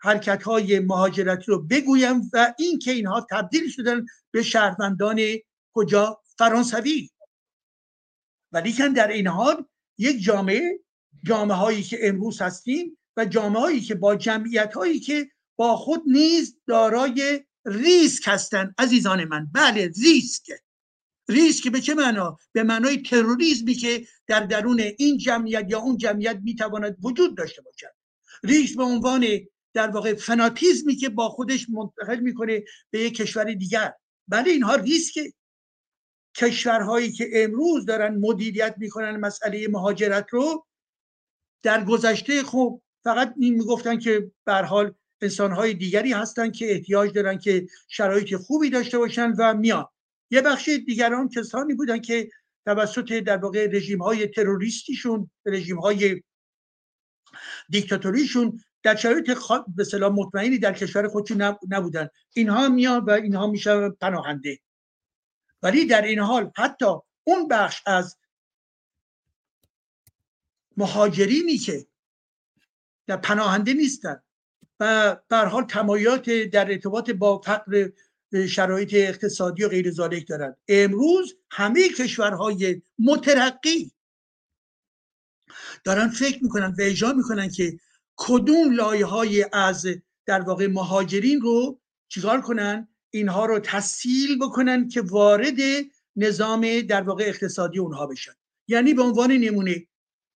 حرکت 0.00 0.42
های 0.42 0.80
مهاجرتی 0.80 1.44
رو 1.46 1.62
بگویم 1.62 2.30
و 2.32 2.54
این 2.58 2.78
که 2.78 2.90
اینها 2.90 3.26
تبدیل 3.30 3.70
شدن 3.70 4.06
به 4.30 4.42
شهروندان 4.42 5.20
کجا؟ 5.74 6.20
فرانسوی. 6.38 7.10
ولیکن 8.52 8.88
در 8.88 9.08
این 9.08 9.26
حال 9.26 9.64
یک 9.98 10.22
جامعه 10.22 10.80
جامعه 11.24 11.56
هایی 11.56 11.82
که 11.82 12.08
امروز 12.08 12.42
هستیم 12.42 12.98
و 13.16 13.24
جامعه 13.24 13.60
هایی 13.62 13.80
که 13.80 13.94
با 13.94 14.16
جمعیت 14.16 14.74
هایی 14.74 15.00
که 15.00 15.30
با 15.56 15.76
خود 15.76 16.02
نیز 16.06 16.56
دارای 16.66 17.44
ریسک 17.64 18.22
هستند 18.26 18.74
عزیزان 18.78 19.24
من. 19.24 19.50
بله 19.52 19.92
ریسک. 20.02 20.50
ریسک 21.28 21.68
به 21.68 21.80
چه 21.80 21.94
معنا؟ 21.94 22.36
به 22.52 22.62
معنای 22.62 23.02
تروریسمی 23.02 23.74
که 23.74 24.06
در 24.26 24.40
درون 24.40 24.80
این 24.98 25.18
جمعیت 25.18 25.66
یا 25.68 25.78
اون 25.78 25.96
جمعیت 25.96 26.38
می‌تواند 26.42 26.96
وجود 27.02 27.36
داشته 27.36 27.62
باشد. 27.62 27.94
ریسک 28.42 28.76
به 28.76 28.82
عنوان 28.82 29.26
در 29.74 29.90
واقع 29.90 30.14
فناتیزمی 30.14 30.96
که 30.96 31.08
با 31.08 31.28
خودش 31.28 31.66
منتقل 31.70 32.20
می‌کنه 32.20 32.64
به 32.90 33.00
یک 33.00 33.16
کشور 33.16 33.44
دیگر. 33.44 33.92
بله 34.28 34.50
اینها 34.50 34.74
ریسک 34.74 35.20
کشورهایی 36.36 37.12
که 37.12 37.28
امروز 37.32 37.84
دارن 37.86 38.14
مدیریت 38.14 38.74
می‌کنن 38.78 39.16
مسئله 39.16 39.68
مهاجرت 39.68 40.26
رو 40.30 40.66
در 41.62 41.84
گذشته 41.84 42.42
خب 42.42 42.82
فقط 43.04 43.34
این 43.36 43.54
می‌گفتن 43.54 43.98
که 43.98 44.30
به 44.44 44.54
حال 44.54 44.94
انسانهای 45.22 45.74
دیگری 45.74 46.12
هستن 46.12 46.50
که 46.50 46.72
احتیاج 46.72 47.12
دارن 47.12 47.38
که 47.38 47.66
شرایط 47.88 48.36
خوبی 48.36 48.70
داشته 48.70 48.98
باشن 48.98 49.32
و 49.38 49.54
میان. 49.54 49.86
یه 50.30 50.40
بخش 50.40 50.68
دیگران 50.68 51.28
کسانی 51.28 51.74
بودن 51.74 51.98
که 51.98 52.30
توسط 52.66 53.12
در 53.12 53.36
واقع 53.36 53.66
رژیم 53.66 54.02
های 54.02 54.26
تروریستیشون 54.26 55.30
رژیم 55.46 55.78
های 55.78 56.22
دیکتاتوریشون 57.68 58.60
در 58.82 58.96
شرایط 58.96 59.30
به 59.76 59.84
سلام 59.84 60.14
مطمئنی 60.14 60.58
در 60.58 60.72
کشور 60.72 61.08
خودشون 61.08 61.56
نبودن. 61.68 62.08
اینها 62.32 62.68
میان 62.68 63.04
و 63.04 63.10
اینها 63.10 63.46
میشن 63.46 63.90
پناهنده. 63.90 64.58
ولی 65.62 65.86
در 65.86 66.02
این 66.02 66.18
حال 66.18 66.50
حتی 66.56 66.86
اون 67.24 67.48
بخش 67.48 67.82
از 67.86 68.16
مهاجرینی 70.76 71.58
که 71.58 71.86
در 73.06 73.16
پناهنده 73.16 73.72
نیستن 73.72 74.22
و 74.80 75.16
در 75.28 75.46
حال 75.46 75.64
تمایلات 75.64 76.30
در 76.30 76.70
ارتباط 76.70 77.10
با 77.10 77.38
فقر 77.38 77.90
شرایط 78.48 78.94
اقتصادی 78.94 79.64
و 79.64 79.68
غیر 79.68 79.90
ذالک 79.90 80.28
دارند 80.28 80.56
امروز 80.68 81.36
همه 81.50 81.88
کشورهای 81.88 82.82
مترقی 82.98 83.92
دارن 85.84 86.08
فکر 86.08 86.42
می‌کنن 86.42 86.74
و 86.78 86.82
اجرا 86.82 87.12
می‌کنن 87.12 87.50
که 87.50 87.78
کدوم 88.22 88.72
لایه 88.72 89.06
های 89.06 89.46
از 89.52 89.86
در 90.26 90.40
واقع 90.40 90.66
مهاجرین 90.66 91.40
رو 91.40 91.80
چیکار 92.08 92.40
کنن؟ 92.40 92.88
اینها 93.10 93.46
رو 93.46 93.58
تسهیل 93.58 94.38
بکنن 94.38 94.88
که 94.88 95.00
وارد 95.00 95.58
نظام 96.16 96.80
در 96.80 97.02
واقع 97.02 97.24
اقتصادی 97.24 97.78
اونها 97.78 98.06
بشن. 98.06 98.32
یعنی 98.68 98.94
به 98.94 99.02
عنوان 99.02 99.32
نمونه 99.32 99.86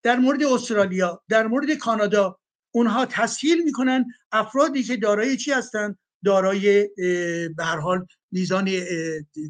در 0.03 0.17
مورد 0.17 0.43
استرالیا 0.43 1.23
در 1.29 1.47
مورد 1.47 1.75
کانادا 1.75 2.39
اونها 2.75 3.07
تسهیل 3.07 3.63
می‌کنن 3.63 4.05
افرادی 4.33 4.83
که 4.83 4.97
دارای 4.97 5.37
چی 5.37 5.53
هستن؟ 5.53 5.97
دارای 6.25 6.89
به 7.57 7.65
هر 7.65 7.77
حال 7.77 8.07
میزان 8.33 8.71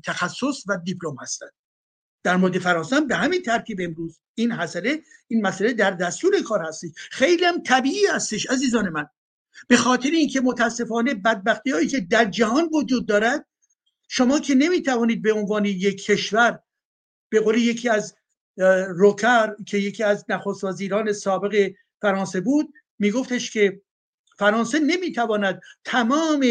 تخصص 0.05 0.65
و 0.69 0.79
دیپلم 0.85 1.17
هستند 1.21 1.53
در 2.25 2.37
مورد 2.37 2.59
فرانسه 2.59 3.01
به 3.01 3.17
همین 3.17 3.43
ترتیب 3.43 3.79
امروز 3.81 4.21
این 4.35 4.53
مسئله 4.53 5.03
این 5.29 5.47
مسئله 5.47 5.73
در 5.73 5.91
دستور 5.91 6.43
کار 6.43 6.63
هستی 6.63 6.93
خیلی 6.97 7.45
هم 7.45 7.63
طبیعی 7.63 8.07
هستش 8.07 8.47
عزیزان 8.51 8.89
من. 8.89 9.07
به 9.69 9.77
خاطر 9.77 10.11
اینکه 10.11 10.41
متاسفانه 10.41 11.15
بدبختی 11.15 11.71
هایی 11.71 11.89
که 11.89 12.01
در 12.01 12.25
جهان 12.25 12.71
وجود 12.73 13.07
دارد 13.07 13.47
شما 14.09 14.39
که 14.39 14.55
نمی‌توانید 14.55 15.23
به 15.23 15.33
عنوان 15.33 15.65
یک 15.65 16.05
کشور 16.05 16.59
به 17.29 17.41
قول 17.41 17.59
یکی 17.59 17.89
از 17.89 18.15
روکر 18.89 19.55
که 19.67 19.79
یکی 19.79 20.03
از 20.03 20.25
نخست 20.29 20.65
وزیران 20.65 21.13
سابق 21.13 21.71
فرانسه 22.01 22.41
بود 22.41 22.73
میگفتش 22.99 23.51
که 23.51 23.83
فرانسه 24.39 24.79
نمی‌تواند 24.79 25.61
تمام 25.85 26.45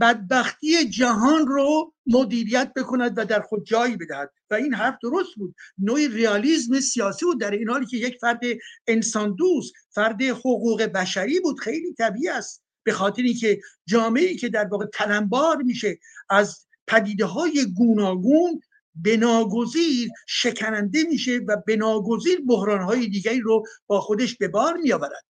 بدبختی 0.00 0.88
جهان 0.88 1.46
رو 1.46 1.94
مدیریت 2.06 2.72
بکند 2.76 3.18
و 3.18 3.24
در 3.24 3.40
خود 3.40 3.64
جایی 3.64 3.96
بدهد. 3.96 4.30
و 4.50 4.54
این 4.54 4.74
حرف 4.74 4.98
درست 5.02 5.34
بود. 5.36 5.54
نوع 5.78 6.06
ریالیزم 6.06 6.80
سیاسی 6.80 7.24
بود 7.24 7.40
در 7.40 7.50
این 7.50 7.68
حالی 7.68 7.86
که 7.86 7.96
یک 7.96 8.18
فرد 8.20 8.40
انسان 8.86 9.34
دوست 9.34 9.72
فرد 9.90 10.22
حقوق 10.22 10.82
بشری 10.82 11.40
بود 11.40 11.60
خیلی 11.60 11.94
طبیعی 11.94 12.28
است. 12.28 12.62
به 12.84 12.92
خاطر 12.92 13.22
اینکه 13.22 13.60
جامعه 13.86 14.34
که 14.34 14.48
در 14.48 14.64
واقع 14.64 14.86
تنبار 14.92 15.56
میشه 15.56 15.98
از 16.30 16.66
پدیده 16.86 17.24
های 17.24 17.66
گوناگون 17.76 18.60
بناگزیر 18.94 20.08
شکننده 20.26 21.02
میشه 21.02 21.40
و 21.48 21.56
بناگزیر 21.66 22.40
بحران 22.48 22.82
های 22.82 23.06
دیگری 23.06 23.40
رو 23.40 23.64
با 23.86 24.00
خودش 24.00 24.36
به 24.36 24.48
بار 24.48 24.76
میآورد. 24.76 25.24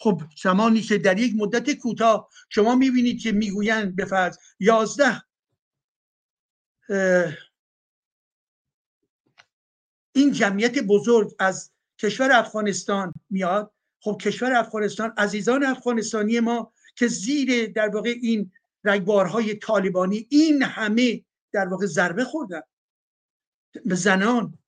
خب 0.00 0.22
زمانی 0.42 0.80
که 0.80 0.98
در 0.98 1.18
یک 1.18 1.34
مدت 1.36 1.70
کوتاه 1.70 2.28
شما 2.48 2.74
می‌بینید 2.74 3.22
که 3.22 3.32
می‌گویند 3.32 3.96
به 3.96 4.04
فرض 4.04 4.38
یازده 4.60 5.22
این 10.12 10.32
جمعیت 10.32 10.78
بزرگ 10.78 11.34
از 11.38 11.72
کشور 11.98 12.32
افغانستان 12.32 13.14
میاد. 13.30 13.72
خب 14.02 14.18
کشور 14.22 14.52
افغانستان 14.52 15.14
عزیزان 15.16 15.64
افغانستانی 15.64 16.40
ما 16.40 16.72
که 16.96 17.06
زیر 17.06 17.66
در 17.66 17.88
واقع 17.88 18.14
این 18.22 18.52
رگبارهای 18.84 19.54
طالبانی 19.54 20.26
این 20.30 20.62
همه 20.62 21.24
در 21.52 21.68
واقع 21.68 21.86
ضربه 21.86 22.24
خوردن 22.24 22.60
به 23.84 23.94
زنان 23.94 24.58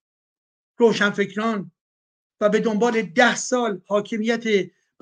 روشنفکران 0.76 1.72
و 2.40 2.48
به 2.48 2.60
دنبال 2.60 3.02
ده 3.02 3.36
سال 3.36 3.82
حاکمیت 3.86 4.44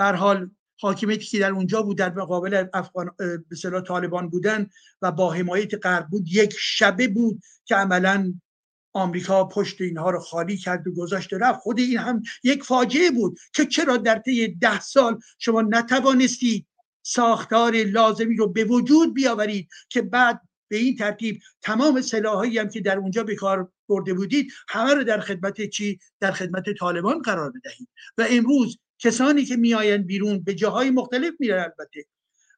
بر 0.01 0.15
حال 0.15 0.51
حاکمیتی 0.81 1.27
که 1.27 1.39
در 1.39 1.51
اونجا 1.51 1.83
بود 1.83 1.99
در 1.99 2.15
مقابل 2.15 2.65
افغان 2.75 3.11
به 3.19 3.81
طالبان 3.87 4.29
بودن 4.29 4.71
و 5.03 5.13
با 5.13 5.33
حمایت 5.33 5.87
غرب 5.87 6.07
بود 6.07 6.29
یک 6.29 6.55
شبه 6.59 7.09
بود 7.09 7.43
که 7.65 7.75
عملا 7.75 8.35
آمریکا 8.93 9.45
پشت 9.45 9.81
اینها 9.81 10.11
رو 10.11 10.21
خالی 10.21 10.57
کرد 10.57 10.87
و 10.89 10.93
گذاشت 10.93 11.33
رفت. 11.33 11.61
خود 11.61 11.79
این 11.79 11.99
هم 11.99 12.23
یک 12.43 12.63
فاجعه 12.63 13.11
بود 13.11 13.39
که 13.55 13.67
چرا 13.67 13.97
در 13.97 14.19
طی 14.19 14.49
ده 14.49 14.81
سال 14.81 15.21
شما 15.39 15.63
نتوانستید 15.63 16.67
ساختار 17.03 17.73
لازمی 17.73 18.37
رو 18.37 18.47
به 18.47 18.65
وجود 18.65 19.15
بیاورید 19.15 19.69
که 19.89 20.03
بعد 20.03 20.41
به 20.69 20.77
این 20.77 20.97
ترتیب 20.97 21.41
تمام 21.63 22.01
سلاحایی 22.01 22.59
هم 22.59 22.69
که 22.69 22.81
در 22.81 22.99
اونجا 22.99 23.23
به 23.23 23.35
کار 23.35 23.73
برده 23.89 24.15
بودید 24.15 24.53
همه 24.69 24.95
رو 24.95 25.05
در 25.05 25.21
خدمت 25.21 25.69
چی؟ 25.71 25.99
در 26.21 26.33
خدمت 26.33 26.65
طالبان 26.79 27.23
قرار 27.23 27.51
بدهید. 27.51 27.89
و 28.19 28.27
امروز 28.31 28.79
کسانی 29.01 29.45
که 29.45 29.57
میآیند 29.57 30.07
بیرون 30.07 30.43
به 30.43 30.55
جاهای 30.55 30.91
مختلف 30.91 31.35
میرن 31.39 31.63
البته. 31.63 32.07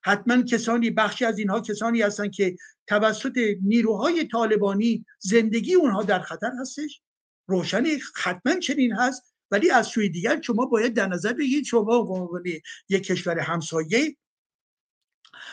حتما 0.05 0.43
کسانی 0.43 0.91
بخشی 0.91 1.25
از 1.25 1.39
اینها 1.39 1.61
کسانی 1.61 2.03
هستند 2.03 2.33
که 2.33 2.57
توسط 2.87 3.39
نیروهای 3.63 4.25
طالبانی 4.25 5.05
زندگی 5.19 5.75
اونها 5.75 6.03
در 6.03 6.21
خطر 6.21 6.51
هستش. 6.61 7.03
روشن 7.47 7.85
حتما 8.17 8.61
چنین 8.61 8.93
هست 8.93 9.35
ولی 9.51 9.71
از 9.71 9.87
سوی 9.87 10.09
دیگر 10.09 10.41
شما 10.41 10.67
باید 10.67 10.95
در 10.95 11.07
نظر 11.07 11.33
بگیرید 11.33 11.65
شما 11.65 12.27
به 12.45 12.63
یک 12.89 13.03
کشور 13.03 13.39
همسایه 13.39 14.17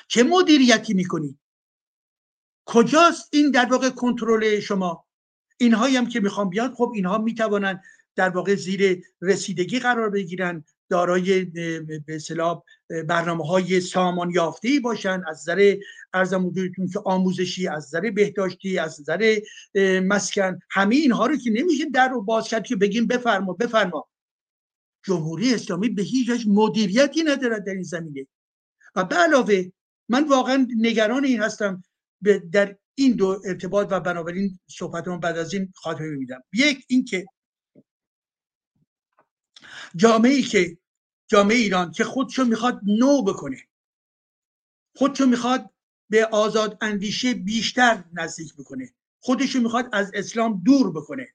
چه 0.07 0.23
مدیریتی 0.23 0.93
می‌کنید؟ 0.93 1.39
کجاست 2.65 3.29
این 3.31 3.51
در 3.51 3.65
واقع 3.65 3.89
کنترل 3.89 4.59
شما؟ 4.59 5.05
اینهایی 5.57 5.97
هم 5.97 6.09
که 6.09 6.19
می‌خوام 6.19 6.49
بیاد 6.49 6.73
خب 6.73 6.91
اینها 6.95 7.17
می‌توانند 7.17 7.83
در 8.15 8.29
واقع 8.29 8.55
زیر 8.55 9.03
رسیدگی 9.21 9.79
قرار 9.79 10.09
بگیرن 10.09 10.63
دارای 10.89 11.45
به 11.45 12.03
اصطلاح 12.07 12.63
برنامه 13.07 13.45
های 13.45 13.81
سامان 13.81 14.31
یافته 14.31 14.69
باشن. 14.83 15.23
از 15.27 15.39
نظر 15.39 15.75
ارزم 16.13 16.47
حضورتون 16.47 16.87
که 16.87 16.99
آموزشی 17.05 17.67
از 17.67 17.87
نظر 17.87 18.11
بهداشتی 18.11 18.79
از 18.79 19.01
نظر 19.01 19.39
مسکن 19.99 20.59
همه 20.69 20.95
اینها 20.95 21.25
رو 21.25 21.37
که 21.37 21.49
نمیشه 21.49 21.85
در 21.85 22.09
رو 22.09 22.21
باز 22.21 22.47
کرد 22.47 22.63
که 22.63 22.75
بگیم 22.75 23.07
بفرما 23.07 23.53
بفرما. 23.53 24.09
جمهوری 25.03 25.53
اسلامی 25.53 25.89
به 25.89 26.01
هیچ 26.01 26.45
مدیریتی 26.47 27.23
ندارد 27.23 27.65
در 27.65 27.73
این 27.73 27.83
زمینه. 27.83 28.27
و 28.95 29.03
به 29.03 29.15
علاوه 29.15 29.63
من 30.09 30.27
واقعا 30.27 30.67
نگران 30.77 31.25
این 31.25 31.41
هستم 31.41 31.83
در 32.51 32.77
این 32.95 33.11
دو 33.11 33.41
ارتباط 33.45 33.87
و 33.91 33.99
بنابراین 33.99 34.59
صحبتمون 34.67 35.19
بعد 35.19 35.37
از 35.37 35.53
این 35.53 35.73
خاتمه 35.75 36.07
میدم. 36.07 36.43
یک 36.53 36.85
اینکه 36.87 37.25
جامعه 39.95 40.41
که 40.41 40.77
جامعه 41.29 41.57
ایران 41.57 41.91
که 41.91 42.03
خودشو 42.03 42.45
می‌خواد 42.45 42.81
نو 42.83 43.23
بکنه. 43.23 43.67
خودشو 44.95 45.25
می‌خواد 45.25 45.69
به 46.09 46.25
آزاد 46.25 46.77
اندیشه 46.81 47.33
بیشتر 47.33 48.03
نزدیک 48.13 48.55
بکنه. 48.55 48.93
خودشو 49.19 49.59
می‌خواد 49.59 49.89
از 49.93 50.11
اسلام 50.13 50.61
دور 50.65 50.91
بکنه. 50.91 51.33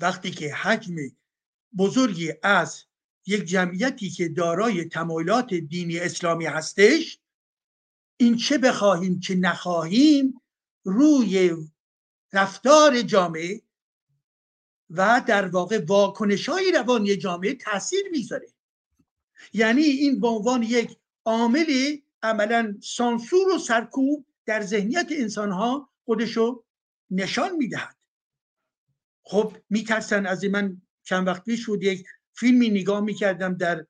وقتی 0.00 0.30
که 0.30 0.54
حجم 0.54 0.96
بزرگی 1.78 2.32
از 2.42 2.84
یک 3.26 3.44
جمعیتی 3.44 4.10
که 4.10 4.28
دارای 4.28 4.84
تمایلات 4.84 5.54
دینی 5.54 5.98
اسلامی 5.98 6.46
هستش 6.46 7.18
این 8.16 8.36
چه 8.36 8.58
بخواهیم 8.58 9.20
چه 9.20 9.34
نخواهیم 9.34 10.40
روی 10.84 11.56
رفتار 12.32 13.02
جامعه 13.02 13.62
و 14.90 15.22
در 15.26 15.48
واقع 15.48 15.84
واکنش 15.86 16.48
های 16.48 16.72
روانی 16.72 17.16
جامعه 17.16 17.54
تاثیر 17.54 18.08
می‌ذاره. 18.10 18.48
یعنی 19.52 19.82
این 19.82 20.20
به 20.20 20.28
عنوان 20.28 20.62
یک 20.62 20.96
عامل 21.24 21.96
عملا 22.22 22.76
سانسور 22.82 23.54
و 23.54 23.58
سرکوب 23.58 24.26
در 24.46 24.62
ذهنیت 24.62 25.06
انسان 25.10 25.50
ها 25.50 25.90
خودشو 26.04 26.64
نشان 27.10 27.56
می‌دهد. 27.56 27.96
خب 29.22 29.56
میترسن 29.70 30.26
از 30.26 30.44
من 30.44 30.82
چند 31.02 31.26
وقت 31.26 31.44
پیش 31.44 31.66
بود 31.66 31.82
یک 31.82 32.06
فیلمی 32.34 32.70
نگاه 32.70 33.00
می‌کردم 33.00 33.54
در 33.54 33.86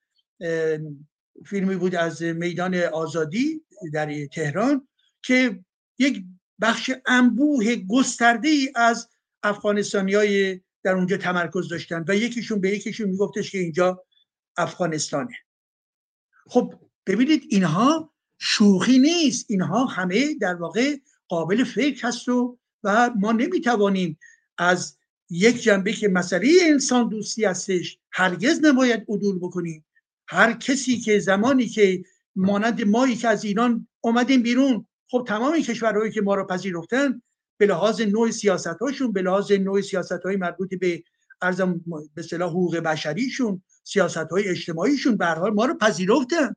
فیلمی 1.47 1.77
بود 1.77 1.95
از 1.95 2.23
میدان 2.23 2.75
آزادی 2.75 3.65
در 3.93 4.27
تهران 4.27 4.89
که 5.23 5.65
یک 5.99 6.25
بخش 6.61 6.91
انبوه 7.07 7.77
گسترده 7.77 8.49
ای 8.49 8.73
از 8.75 9.09
افغانستانی 9.43 10.15
های 10.15 10.61
در 10.87 10.95
اونجا 10.95 11.17
تمرکز 11.17 11.69
داشتن 11.69 12.05
و 12.09 12.17
یکیشون 12.17 12.61
به 12.61 12.71
یکیشون 12.71 13.09
میگفتش 13.09 13.51
که 13.51 13.59
اینجا 13.59 14.05
افغانستانه. 14.57 15.35
خب 16.47 16.75
ببینید 17.07 17.43
اینها 17.49 18.13
شوخی 18.39 18.99
نیست. 18.99 19.47
اینها 19.49 19.85
همه 19.85 20.35
در 20.35 20.55
واقع 20.55 20.97
قابل 21.29 21.65
فکر 21.65 22.07
هست 22.07 22.29
و 22.29 22.59
و 22.85 23.11
ما 23.17 23.33
نمی‌توانیم 23.33 24.19
از 24.59 24.99
یک 25.31 25.63
جنبه 25.63 25.93
که 25.93 26.09
مسئله 26.09 26.49
انسان 26.63 27.09
دوستی 27.09 27.45
هستش 27.45 27.99
هرگز 28.13 28.65
نباید 28.65 29.05
عدول 29.09 29.39
بکنیم. 29.39 29.85
هر 30.29 30.53
کسی 30.53 31.01
که 31.01 31.19
زمانی 31.19 31.67
که 31.67 32.05
مانند 32.37 32.85
مایی 32.85 33.17
که 33.17 33.29
از 33.29 33.45
ایران 33.45 33.89
اومدیم 34.01 34.43
بیرون 34.43 34.87
خب 35.11 35.25
تمام 35.29 35.61
کشورهایی 35.61 36.13
که 36.13 36.23
ما 36.23 36.35
رو 36.35 36.47
پذیرفتن 36.47 37.23
به 37.59 37.67
لحاظ 37.67 38.01
نوع 38.01 38.31
سیاست 38.31 38.67
هاشون 38.67 39.13
به 39.13 39.23
لحاظ 39.23 39.53
نوع 39.53 39.81
سیاست 39.81 40.23
های 40.25 40.37
مربوط 40.37 40.75
به 40.75 41.03
ارزم 41.43 41.81
به 42.15 42.23
صلاح 42.23 42.51
حقوق 42.51 42.77
بشریشون 42.77 43.63
سیاست 43.85 44.17
های 44.17 44.49
اجتماعیشون 44.49 45.17
به 45.17 45.27
حال 45.27 45.55
ما 45.55 45.65
رو 45.65 45.75
پذیرفتن. 45.75 46.55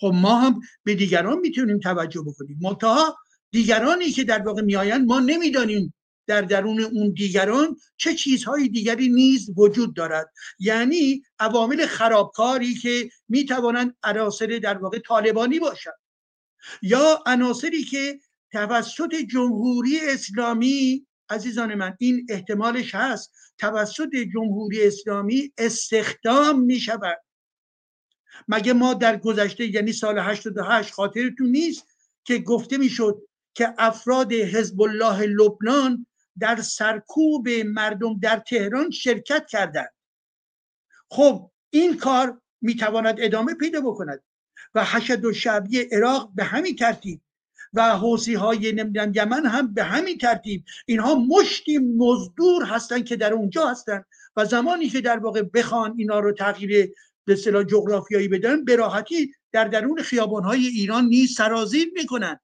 خب 0.00 0.12
ما 0.14 0.40
هم 0.40 0.60
به 0.84 0.94
دیگران 0.94 1.38
می‌تونیم 1.38 1.78
توجه 1.78 2.22
بکنیم. 2.22 2.58
منتها 2.62 3.16
دیگرانی 3.50 4.10
که 4.10 4.24
در 4.24 4.42
واقع 4.42 4.62
میآیند 4.62 5.06
ما 5.06 5.20
نمی‌دانیم 5.20 5.94
در 6.26 6.42
درون 6.42 6.80
اون 6.80 7.12
دیگران 7.12 7.76
چه 7.96 8.14
چیزهای 8.14 8.68
دیگری 8.68 9.08
نیز 9.08 9.50
وجود 9.56 9.96
دارد. 9.96 10.32
یعنی 10.58 11.22
عوامل 11.38 11.86
خرابکاری 11.86 12.74
که 12.74 13.08
می‌توانند 13.28 13.96
عناصر 14.02 14.60
در 14.62 14.78
واقع 14.78 14.98
طالبانی 14.98 15.58
باشد 15.58 15.94
یا 16.82 17.22
عناصری 17.26 17.84
که 17.84 18.18
توسط 18.54 19.14
جمهوری 19.14 20.00
اسلامی 20.02 21.06
عزیزان 21.28 21.74
من 21.74 21.96
این 21.98 22.26
احتمالش 22.28 22.94
هست 22.94 23.32
توسط 23.58 24.16
جمهوری 24.34 24.86
اسلامی 24.86 25.52
استخدام 25.58 26.60
می 26.60 26.80
شود 26.80 27.22
مگه 28.48 28.72
ما 28.72 28.94
در 28.94 29.16
گذشته 29.16 29.66
یعنی 29.66 29.92
سال 29.92 30.18
88 30.18 30.92
خاطرتون 30.92 31.48
نیست 31.48 31.86
که 32.24 32.38
گفته 32.38 32.76
می‌شد 32.78 33.22
که 33.54 33.74
افراد 33.78 34.32
حزب 34.32 34.82
الله 34.82 35.26
لبنان 35.26 36.06
در 36.38 36.60
سرکوب 36.60 37.48
مردم 37.48 38.18
در 38.18 38.38
تهران 38.38 38.90
شرکت 38.90 39.46
کردند؟ 39.46 39.94
خب 41.10 41.50
این 41.70 41.96
کار 41.96 42.40
می‌تواند 42.60 43.16
ادامه 43.18 43.54
پیدا 43.54 43.80
بکند 43.80 44.22
و 44.74 44.84
حشد 44.84 45.24
و 45.24 45.32
شعبی 45.32 45.80
عراق 45.80 46.32
به 46.34 46.44
همین 46.44 46.76
ترتیب 46.76 47.20
و 47.74 47.96
حوسی 47.96 48.34
های 48.34 48.72
نمیدن 48.72 49.12
یمن 49.14 49.46
هم 49.46 49.74
به 49.74 49.82
همین 49.82 50.18
ترتیب 50.18 50.64
اینها 50.86 51.14
مشتی 51.14 51.78
مزدور 51.78 52.64
هستند 52.64 53.04
که 53.04 53.16
در 53.16 53.32
اونجا 53.32 53.68
هستند 53.68 54.04
و 54.36 54.44
زمانی 54.44 54.88
که 54.88 55.00
در 55.00 55.18
واقع 55.18 55.42
بخوان 55.42 55.94
اینا 55.98 56.20
رو 56.20 56.32
تغییر 56.32 56.92
به 57.24 57.32
اصطلاح 57.32 57.64
جغرافیایی 57.64 58.28
بدن 58.28 58.64
به 58.64 58.76
راحتی 58.76 59.32
در 59.52 59.64
درون 59.64 60.02
خیابان 60.02 60.44
های 60.44 60.66
ایران 60.66 61.04
نیز 61.04 61.34
سرازیر 61.34 61.92
می‌کنن. 61.94 62.40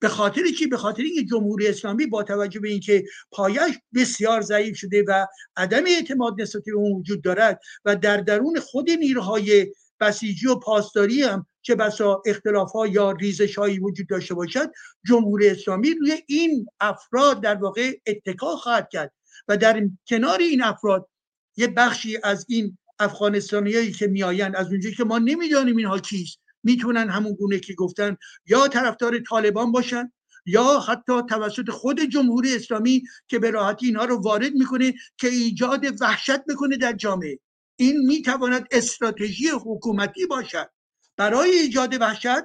به 0.00 0.08
خاطر 0.08 0.42
چی؟ 0.58 0.66
به 0.66 0.76
خاطر 0.76 1.02
اینکه 1.02 1.24
جمهوری 1.24 1.68
اسلامی 1.68 2.06
با 2.06 2.22
توجه 2.22 2.60
به 2.60 2.68
اینکه 2.68 3.04
پایش 3.30 3.78
بسیار 3.94 4.40
ضعیف 4.40 4.76
شده 4.76 5.04
و 5.08 5.26
عدم 5.56 5.84
اعتماد 5.86 6.40
نسبت 6.40 6.62
به 6.66 6.72
اون 6.72 6.92
وجود 6.92 7.22
دارد 7.22 7.60
و 7.84 7.96
در 7.96 8.16
درون 8.16 8.60
خود 8.60 8.90
نیروهای 8.90 9.72
بسیجی 10.00 10.46
و 10.46 10.54
پاسداری 10.54 11.22
هم 11.22 11.46
چه 11.66 11.74
بسا 11.74 12.22
اختلاف 12.26 12.72
ها 12.72 12.86
یا 12.86 13.10
ریزش 13.10 13.58
هایی 13.58 13.78
وجود 13.78 14.08
داشته 14.08 14.34
باشد 14.34 14.70
جمهوری 15.06 15.48
اسلامی 15.48 15.94
روی 15.94 16.22
این 16.26 16.66
افراد 16.80 17.42
در 17.42 17.54
واقع 17.54 17.92
اتکا 18.06 18.56
خواهد 18.56 18.88
کرد. 18.88 19.12
و 19.48 19.56
در 19.56 19.88
کنار 20.08 20.38
این 20.38 20.62
افراد 20.62 21.08
یه 21.56 21.66
بخشی 21.66 22.18
از 22.24 22.46
این 22.48 22.78
افغانستانیایی 22.98 23.92
که 23.92 24.06
میآیند 24.06 24.56
از 24.56 24.70
اونجایی 24.70 24.94
که 24.94 25.04
ما 25.04 25.18
نمی‌دانیم 25.18 25.76
اینها 25.76 25.98
کیست 25.98 26.38
می‌تونن 26.62 27.10
همون 27.10 27.34
گونه 27.34 27.58
که 27.58 27.74
گفتن 27.74 28.16
یا 28.46 28.68
طرفدار 28.68 29.18
طالبان 29.18 29.72
باشن 29.72 30.12
یا 30.46 30.80
حتی 30.80 31.12
توسط 31.28 31.70
خود 31.70 32.00
جمهوری 32.00 32.54
اسلامی 32.54 33.02
که 33.28 33.38
به 33.38 33.50
راحتی 33.50 33.86
اینها 33.86 34.04
رو 34.04 34.16
وارد 34.16 34.52
می‌کنه 34.54 34.94
که 35.16 35.28
ایجاد 35.28 35.84
وحشت 36.00 36.44
بکنه 36.48 36.76
در 36.76 36.92
جامعه. 36.92 37.38
این 37.76 37.96
می‌تواند 38.06 38.66
استراتژی 38.70 39.48
حکومتی 39.48 40.26
باشد. 40.26 40.75
برای 41.16 41.50
ایجاد 41.50 42.00
وحشت 42.00 42.44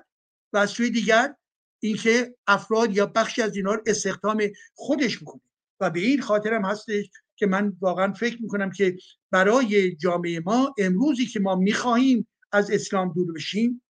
و 0.54 0.58
از 0.58 0.70
سوی 0.70 0.90
دیگر 0.90 1.36
اینکه 1.80 2.36
افراد 2.48 2.98
یا 2.98 3.06
بخشی 3.06 3.42
از 3.42 3.56
اینها 3.56 3.74
رو 3.74 3.82
استخدام 3.86 4.44
خودش 4.74 5.22
می‌کنه 5.22 5.42
و 5.80 5.90
به 5.90 6.00
این 6.00 6.22
خاطرم 6.22 6.66
هستش 6.66 7.10
که 7.36 7.48
من 7.48 7.74
واقعا 7.82 8.14
فکر 8.14 8.42
می‌کنم 8.42 8.72
که 8.72 8.98
برای 9.32 9.96
جامعه 9.96 10.40
ما 10.40 10.76
امروزی 10.78 11.26
که 11.26 11.40
ما 11.40 11.56
می‌خواهیم 11.56 12.28
از 12.52 12.72
اسلام 12.72 13.14
دور 13.14 13.34
بشیم 13.34 13.84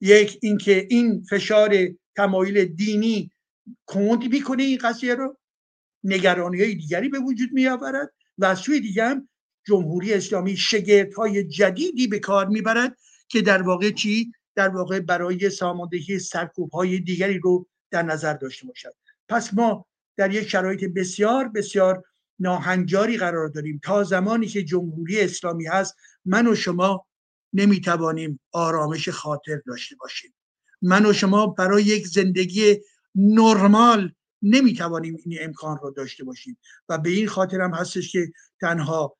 یک 0.00 0.38
اینکه 0.42 0.86
این 0.90 1.24
فشار 1.30 1.76
تمایل 2.16 2.64
دینی 2.64 3.30
کند 3.86 4.32
می‌کنه 4.32 4.62
این 4.62 4.78
قضیه 4.78 5.14
رو 5.14 5.38
نگرانی 6.04 6.62
های 6.62 6.74
دیگری 6.74 7.08
به 7.08 7.18
وجود 7.18 7.52
می 7.52 7.66
آورد 7.66 8.12
و 8.38 8.44
از 8.44 8.58
سوی 8.58 8.80
دیگه 8.80 9.04
هم 9.04 9.28
جمهوری 9.66 10.14
اسلامی 10.14 10.56
شگرت 10.56 11.14
های 11.14 11.44
جدیدی 11.44 12.06
به 12.06 12.18
کار 12.18 12.46
می‌برد 12.46 12.96
که 13.28 13.42
در 13.42 13.62
واقع 13.62 13.90
چی؟ 13.90 14.32
در 14.54 14.68
واقع 14.68 15.00
برای 15.00 15.50
ساماندهی 15.50 16.18
سرکوب 16.18 16.70
های 16.70 16.98
دیگری 16.98 17.38
رو 17.38 17.66
در 17.90 18.02
نظر 18.02 18.34
داشته 18.34 18.66
باشد. 18.66 18.94
پس 19.28 19.54
ما 19.54 19.86
در 20.16 20.34
یک 20.34 20.48
شرایط 20.48 20.84
بسیار 20.84 21.48
بسیار 21.48 22.04
ناهنجاری 22.38 23.18
قرار 23.18 23.48
داریم. 23.48 23.80
تا 23.84 24.04
زمانی 24.04 24.46
که 24.46 24.62
جمهوری 24.62 25.20
اسلامی 25.20 25.66
هست 25.66 25.96
من 26.24 26.46
و 26.46 26.54
شما 26.54 27.06
نمی‌توانیم 27.52 28.40
آرامش 28.52 29.08
خاطر 29.08 29.60
داشته 29.66 29.96
باشیم. 29.96 30.34
من 30.82 31.06
و 31.06 31.12
شما 31.12 31.46
برای 31.46 31.82
یک 31.82 32.06
زندگی 32.06 32.76
نرمال 33.14 34.12
نمی‌توانیم 34.42 35.16
این 35.24 35.38
امکان 35.40 35.78
رو 35.82 35.90
داشته 35.90 36.24
باشیم. 36.24 36.58
و 36.88 36.98
به 36.98 37.10
این 37.10 37.28
خاطر 37.28 37.60
هم 37.60 37.74
هستش 37.74 38.12
که 38.12 38.32
تنها 38.60 39.16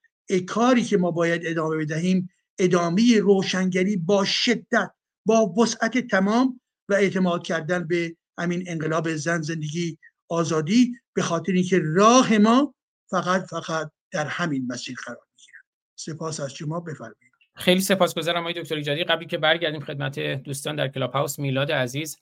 کاری 0.47 0.85
که 0.85 0.97
ما 0.97 1.11
باید 1.11 1.43
ادامه 1.45 1.77
بدهیم 1.77 2.31
ادامه 2.59 3.21
روشنگری 3.21 3.97
با 3.97 4.25
شدت 4.25 4.91
با 5.27 5.47
وسعت 5.47 5.99
تمام 5.99 6.61
و 6.89 6.95
اعتماد 6.95 7.43
کردن 7.43 7.87
به 7.87 8.17
همین 8.39 8.65
انقلاب 8.67 9.15
زن 9.15 9.41
زندگی 9.41 9.99
آزادی 10.29 10.93
به 11.15 11.23
خاطر 11.23 11.53
اینکه 11.53 11.81
راه 11.85 12.39
ما 12.39 12.75
فقط 13.11 13.45
فقط 13.45 13.91
در 14.13 14.27
همین 14.27 14.67
مسیر 14.67 14.97
قرار 15.07 15.27
می‌گیرد. 15.37 15.65
سپاس 15.97 16.41
از 16.41 16.55
شما 16.55 16.81
بفرمایید. 16.81 17.33
خیلی 17.57 17.81
سپاسگزارم 17.81 18.41
آقای 18.41 18.63
دکتر 18.63 18.75
ایجادی. 18.75 19.05
قبلی 19.05 19.27
که 19.27 19.39
برگردیم 19.39 19.81
خدمت 19.81 20.21
دوستان 20.21 20.77
در 20.77 20.89
کلاب 20.89 21.13
هاوس 21.13 21.39
میلاد 21.39 21.73
عزیز 21.73 22.19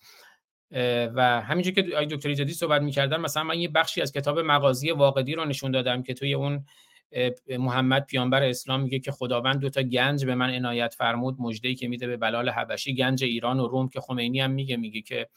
و 1.15 1.43
همینجور 1.47 1.75
که 1.75 1.85
آقای 1.93 2.07
دکتر 2.07 2.29
ایجادی 2.29 2.53
صحبت 2.53 2.83
می‌کردن 2.83 3.17
مثلا 3.17 3.45
من 3.45 3.59
یه 3.59 3.69
بخشی 3.69 4.03
از 4.03 4.13
کتاب 4.13 4.39
مغازی 4.39 4.91
واقعی 4.91 5.35
رو 5.35 5.45
نشون 5.45 5.71
دادم 5.71 6.03
که 6.03 6.15
توی 6.15 6.35
اون 6.35 6.65
محمد 7.59 8.07
پیامبر 8.07 8.43
اسلام 8.43 8.81
میگه 8.81 8.99
که 8.99 9.13
خداوند 9.13 9.61
دو 9.61 9.69
تا 9.69 9.83
گنج 9.83 10.25
به 10.25 10.35
من 10.35 10.55
عنایت 10.55 10.95
فرمود 10.95 11.37
مجدی 11.39 11.75
که 11.75 11.89
میده 11.89 12.07
به 12.07 12.17
بلال 12.17 12.49
حبشی 12.49 12.95
گنج 12.95 13.25
ایران 13.25 13.61
و 13.61 13.69
روم 13.69 13.89
که 13.89 14.01
خمینی 14.01 14.41
هم 14.41 14.51
میگه 14.51 14.77
میگه 14.77 15.01
که 15.01 15.29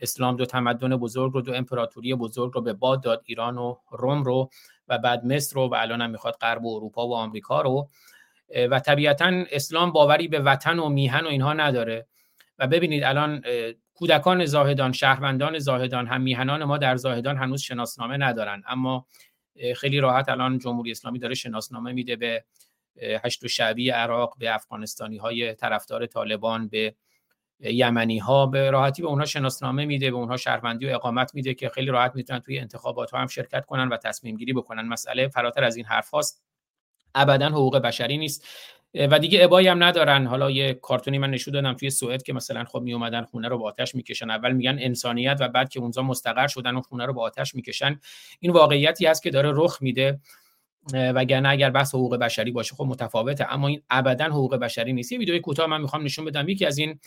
اسلام 0.00 0.36
دو 0.36 0.46
تمدن 0.46 0.96
بزرگ 0.96 1.32
رو 1.32 1.40
دو 1.40 1.54
امپراتوری 1.54 2.14
بزرگ 2.14 2.52
رو 2.54 2.60
به 2.60 2.72
باد 2.72 3.02
داد 3.02 3.22
ایران 3.26 3.58
و 3.58 3.76
روم 3.90 4.22
رو 4.22 4.50
و 4.88 4.98
بعد 4.98 5.24
مصر 5.24 5.54
رو 5.54 5.68
و 5.68 5.74
الان 5.74 6.00
هم 6.00 6.10
می‌خواد 6.10 6.36
غرب 6.40 6.66
اروپا 6.66 7.08
و 7.08 7.16
آمریکا 7.16 7.60
رو. 7.60 7.90
و 8.70 8.80
طبیعتا 8.80 9.44
اسلام 9.50 9.92
باوری 9.92 10.28
به 10.28 10.40
وطن 10.40 10.78
و 10.78 10.88
میهن 10.88 11.24
و 11.24 11.28
اینها 11.28 11.52
نداره. 11.52 12.06
و 12.58 12.66
ببینید 12.66 13.04
الان 13.04 13.42
کودکان 13.94 14.44
زاهدان 14.44 14.92
شهروندان 14.92 15.58
زاهدان 15.58 16.06
هم 16.06 16.20
میهنان 16.20 16.64
ما 16.64 16.78
در 16.78 16.96
زاهدان 16.96 17.36
هنوز 17.36 17.60
شناسنامه 17.60 18.16
ندارن. 18.16 18.62
اما 18.66 19.06
خیلی 19.76 20.00
راحت 20.00 20.28
الان 20.28 20.58
جمهوری 20.58 20.90
اسلامی 20.90 21.18
داره 21.18 21.34
شناسنامه 21.34 21.92
میده 21.92 22.16
به 22.16 22.44
هشت 23.24 23.44
و 23.44 23.48
شعبی 23.48 23.90
عراق 23.90 24.34
به 24.38 24.54
افغانستانی 24.54 25.16
های 25.16 25.54
طرفدار 25.54 26.06
طالبان 26.06 26.68
به 26.68 26.94
یمنی 27.60 28.18
ها 28.18 28.46
به 28.46 28.70
راحتی 28.70 29.02
به 29.02 29.08
اونها 29.08 29.26
شناسنامه 29.26 29.84
میده 29.84 30.10
به 30.10 30.16
اونها 30.16 30.36
شهروندی 30.36 30.86
و 30.86 30.94
اقامت 30.94 31.34
میده 31.34 31.54
که 31.54 31.68
خیلی 31.68 31.86
راحت 31.86 32.14
می‌تونن 32.14 32.40
توی 32.40 32.58
انتخابات 32.58 33.10
ها 33.10 33.18
هم 33.18 33.26
شرکت 33.26 33.66
کنن 33.66 33.88
و 33.88 33.96
تصمیم 33.96 34.36
گیری 34.36 34.52
بکنن. 34.52 34.82
مسئله 34.88 35.28
فراتر 35.28 35.64
از 35.64 35.76
این 35.76 35.86
حرف 35.86 36.10
هاست 36.10 36.42
ابدا 37.14 37.48
حقوق 37.48 37.78
بشری 37.78 38.18
نیست. 38.18 38.48
و 38.94 39.18
دیگه 39.18 39.44
ابایی 39.44 39.68
هم 39.68 39.84
ندارن. 39.84 40.26
حالا 40.26 40.50
یه 40.50 40.74
کارتونی 40.74 41.18
من 41.18 41.30
نشون 41.30 41.54
دادم 41.54 41.74
توی 41.74 41.90
سوئد 41.90 42.22
که 42.22 42.32
مثلا 42.32 42.64
خب 42.64 42.80
می 42.80 42.92
اومدن 42.92 43.22
خونه 43.22 43.48
رو 43.48 43.58
با 43.58 43.64
آتش 43.64 43.94
می‌کشن. 43.94 44.30
اول 44.30 44.52
میگن 44.52 44.76
انسانیت 44.80 45.36
و 45.40 45.48
بعد 45.48 45.68
که 45.68 45.80
اونجا 45.80 46.02
مستقر 46.02 46.46
شدن 46.46 46.76
و 46.76 46.80
خونه 46.80 47.06
رو 47.06 47.12
با 47.12 47.22
آتش 47.22 47.54
می‌کشن. 47.54 48.00
این 48.40 48.52
واقعیتی 48.52 49.06
هست 49.06 49.22
که 49.22 49.30
داره 49.30 49.52
رخ 49.54 49.78
میده 49.82 50.20
وگرنه 50.92 51.48
اگر 51.48 51.70
بحث 51.70 51.94
حقوق 51.94 52.16
بشری 52.16 52.50
باشه 52.50 52.74
خب 52.74 52.84
متفاوته. 52.84 53.52
اما 53.52 53.68
این 53.68 53.82
ابدا 53.90 54.24
حقوق 54.24 54.56
بشری 54.56 54.92
نیست. 54.92 55.12
یه 55.12 55.18
ویدیوی 55.18 55.40
کوتاه 55.40 55.66
من 55.66 55.80
می‌خوام 55.80 56.04
نشون 56.04 56.24
بدم. 56.24 56.48
یکی 56.48 56.66
از 56.66 56.78
این 56.78 57.00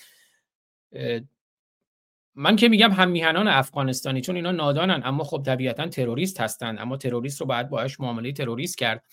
من 2.36 2.56
که 2.56 2.70
میگم 2.70 2.92
هم 2.92 3.10
میهنان 3.10 3.48
افغانستانی 3.48 4.22
چون 4.22 4.36
اینا 4.36 4.52
نادانن 4.52 5.02
اما 5.06 5.24
خب 5.24 5.44
طبیعتا 5.46 5.88
تروریست 5.88 6.42
هستند 6.42 6.80
اما 6.80 6.98
تروریست 6.98 7.42
رو 7.42 7.48
باید 7.48 7.70
باش 7.70 8.00
معامله 8.00 8.32
تروریست 8.32 8.78
کرد. 8.78 9.04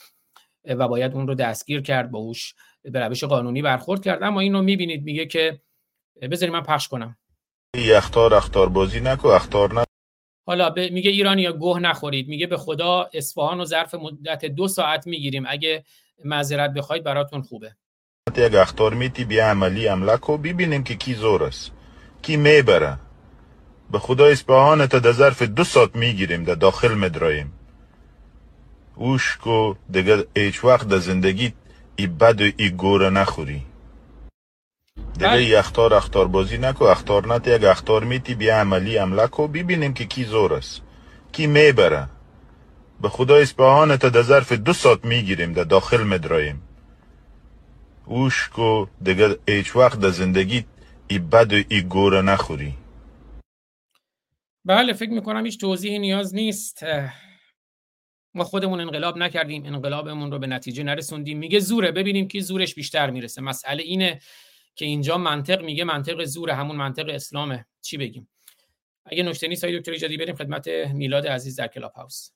و 0.65 0.89
باید 0.89 1.15
اون 1.15 1.27
رو 1.27 1.35
دستگیر 1.35 1.81
کرد 1.81 2.11
باهوش 2.11 2.55
به 2.83 3.01
روش 3.01 3.25
قانونی 3.25 3.63
برخورد 3.63 4.05
کرد. 4.05 4.23
اما 4.23 4.41
این 4.41 4.53
رو 4.53 4.63
می‌بینید 4.63 5.03
میگه 5.05 5.27
که 5.27 5.61
بذارید 6.31 6.55
من 6.55 6.63
پخش 6.63 6.89
کنم. 6.89 7.17
اختار 7.75 8.35
اختار 8.35 8.69
بازی 8.69 9.01
نکو 9.01 9.29
اختار 9.29 9.75
نه 9.75 9.85
حالا 10.47 10.71
به 10.71 10.89
میگه 10.89 11.11
ایرانی 11.11 11.43
یا 11.43 11.53
گوه 11.53 11.81
نخورید. 11.81 12.29
میگه 12.29 12.47
به 12.47 12.57
خدا 12.57 13.11
اصفهان 13.15 13.59
رو 13.59 13.65
ظرف 13.65 13.95
مدت 13.95 14.45
دو 14.45 14.69
ساعت 14.69 15.07
می‌گیریم. 15.07 15.45
اگه 15.49 15.85
معذرت 16.25 16.71
بخواید 16.75 17.05
براتون 17.05 17.43
خوبه. 17.43 17.77
یک 18.37 18.55
اختار 18.55 18.95
میتی 18.95 19.25
بیا 19.25 19.51
عملی 19.51 19.87
عمله 19.87 20.17
کو 20.17 20.39
ببینیم 20.39 20.85
که 20.85 20.95
کی 20.95 21.15
زور 21.15 21.45
است. 21.45 21.73
کی 22.23 22.37
می‌بره. 22.37 22.99
به 23.91 23.99
خدا 23.99 24.27
اصفهان 24.27 24.87
تا 24.87 24.99
در 24.99 25.13
ظرف 25.13 25.43
دو 25.43 25.65
ساعت 25.65 25.97
می‌گیریم 25.97 26.45
در 26.45 26.55
داخل 26.55 26.95
مدرایم 26.95 27.60
اوش 29.01 29.37
کو 29.37 29.75
دیگه 29.91 30.25
هیچ 30.37 30.65
وقت 30.65 30.89
در 30.89 30.99
زندگی 30.99 31.53
ای 31.97 32.07
بد 32.07 32.41
و 32.41 32.51
ای 32.57 32.71
گوره 32.71 33.11
نخوری. 33.11 33.63
دیگه 35.13 35.29
بله. 35.29 35.39
ای 35.39 35.55
اختار 35.55 35.95
اختار 35.95 36.29
بازی 36.29 36.59
نکو 36.59 36.85
اختار 36.85 37.35
نت 37.35 37.49
یک 37.49 37.65
اختار 37.65 38.05
میتی 38.05 38.35
بیا 38.35 38.61
عملی 38.61 38.97
عمله 38.97 39.27
کو 39.27 39.49
ببینیم 39.49 39.95
که 39.95 40.05
کی 40.05 40.25
زور 40.25 40.55
است 40.55 40.83
کی 41.33 41.47
می‌بره 41.47 42.09
به 43.03 43.09
خدا 43.09 43.37
اصفهان 43.37 43.97
تا 43.97 44.09
در 44.09 44.23
ظرف 44.23 44.53
دو 44.53 44.73
ساعت 44.73 45.05
می‌گیریم 45.05 45.53
در 45.53 45.65
داخل 45.65 46.03
مدرایم 46.03 46.63
اوش 48.07 48.49
کو 48.49 48.87
دیگه 49.03 49.37
هیچ 49.49 49.77
وقت 49.77 50.01
در 50.01 50.11
زندگی 50.11 50.65
ای 51.09 51.19
بد 51.19 51.53
و 51.53 51.63
ای 51.69 51.83
گوره 51.83 52.23
نخوری. 52.23 52.75
بله 54.65 54.93
فکر 54.93 55.11
می‌کنم 55.11 55.45
هیچ 55.45 55.61
توضیحی 55.61 55.99
نیاز 55.99 56.35
نیست. 56.35 56.85
ما 58.35 58.45
خودمون 58.45 58.81
انقلاب 58.81 59.19
نکردیم 59.19 59.65
انقلابمون 59.67 60.33
رو 60.33 60.39
به 60.39 60.47
نتیجه 60.47 60.83
نرسوندیم. 60.83 61.39
میگه 61.39 61.61
زوره 61.61 61.93
ببینیم 61.93 62.29
کی 62.29 62.41
زورش 62.41 62.75
بیشتر 62.75 63.11
می‌رسه. 63.11 63.43
مسئله 63.43 63.83
اینه 63.83 64.21
که 64.75 64.85
اینجا 64.85 65.19
منطق 65.19 65.63
میگه 65.63 65.85
منطق 65.85 66.25
زوره 66.25 66.55
همون 66.55 66.77
منطق 66.77 67.09
اسلامه. 67.09 67.67
چی 67.81 67.97
بگیم؟ 67.97 68.29
اگه 69.05 69.23
نکته 69.23 69.49
نیست 69.49 69.65
های 69.65 69.79
دکتر 69.79 69.93
ایجادی 69.93 70.17
بریم 70.17 70.35
خدمت 70.35 70.69
میلاد 70.69 71.27
عزیز 71.27 71.57
در 71.57 71.67
کلاب 71.67 71.93
هاوس. 71.93 72.31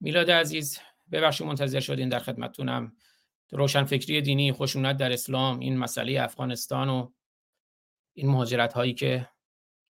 میلاد 0.00 0.30
عزیز 0.30 0.78
ببخشید 1.12 1.46
منتظر 1.46 1.80
شدین 1.80 2.08
در 2.08 2.18
خدمتتونم 2.18 2.96
روشن 3.50 3.84
فکری 3.84 4.20
دینی 4.20 4.52
خشونت 4.52 4.96
در 4.96 5.12
اسلام 5.12 5.58
این 5.58 5.78
مسئله 5.78 6.22
افغانستان 6.22 6.88
و 6.88 7.12
این 8.14 8.28
مهاجرت 8.28 8.72
هایی 8.72 8.94
که 8.94 9.28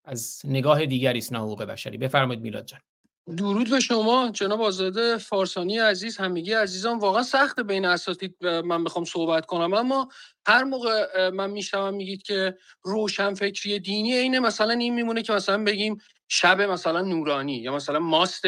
از 0.05 0.43
نگاه 0.44 0.86
دیگری 0.86 1.19
است 1.19 1.32
حقوق 1.32 1.62
بشری. 1.62 1.99
بفرمایید 1.99 2.43
میلاد 2.43 2.66
جان. 2.66 2.81
درود 3.27 3.70
به 3.70 3.81
شما 3.81 4.31
جناب 4.31 4.62
آزاده 4.62 5.16
فارسانی 5.16 5.78
عزیز 5.78 6.16
همگی 6.16 6.53
عزیزان. 6.53 6.99
واقعا 6.99 7.23
سخت 7.23 7.61
بین 7.61 7.85
اساتید 7.85 8.47
من 8.47 8.85
بخوام 8.85 9.05
صحبت 9.05 9.47
کنم. 9.47 9.74
اما 9.74 10.09
هر 10.47 10.65
موقع 10.65 11.28
من 11.28 11.51
میشنوم 11.51 11.94
میگید 11.94 12.23
که 12.23 12.57
روشن 12.82 13.35
فکری 13.35 13.78
دینی 13.78 14.12
اینه 14.15 14.40
مثلا 14.40 14.73
این 14.73 14.94
میمونه 14.94 15.23
که 15.23 15.32
مثلا 15.32 15.65
بگیم 15.65 15.99
شب 16.28 16.61
مثلا 16.61 17.01
نورانی 17.01 17.57
یا 17.57 17.74
مثلا 17.74 17.99
ماست 17.99 18.43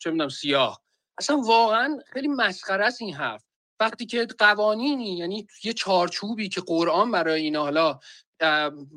چه 0.00 0.10
می‌دونم 0.10 0.28
سیاه. 0.28 0.80
اصلا 1.18 1.36
واقعا 1.36 1.98
خیلی 2.12 2.28
مسخره 2.28 2.86
است 2.86 3.02
این 3.02 3.14
حرف. 3.14 3.44
وقتی 3.80 4.06
که 4.06 4.26
قوانینی 4.38 5.16
یعنی 5.18 5.46
یه 5.64 5.72
چارچوبی 5.72 6.48
که 6.48 6.60
قرآن 6.60 7.10
برای 7.10 7.42
اینا 7.42 7.62
حالا 7.62 7.98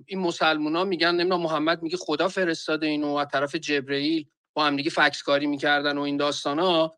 این 0.05 0.19
مسلمونا 0.19 0.83
میگن 0.83 1.15
نمی‌دونم 1.15 1.41
محمد 1.41 1.83
میگه 1.83 1.97
خدا 1.97 2.27
فرستاده 2.27 2.87
اینو 2.87 3.15
از 3.15 3.27
طرف 3.31 3.55
جبرئیل. 3.55 4.27
هم 4.65 4.75
دیگه 4.75 4.89
فکس 4.89 5.21
کاری 5.21 5.47
می‌کردن 5.47 5.97
و 5.97 6.01
این 6.01 6.17
داستان 6.17 6.59
ها 6.59 6.97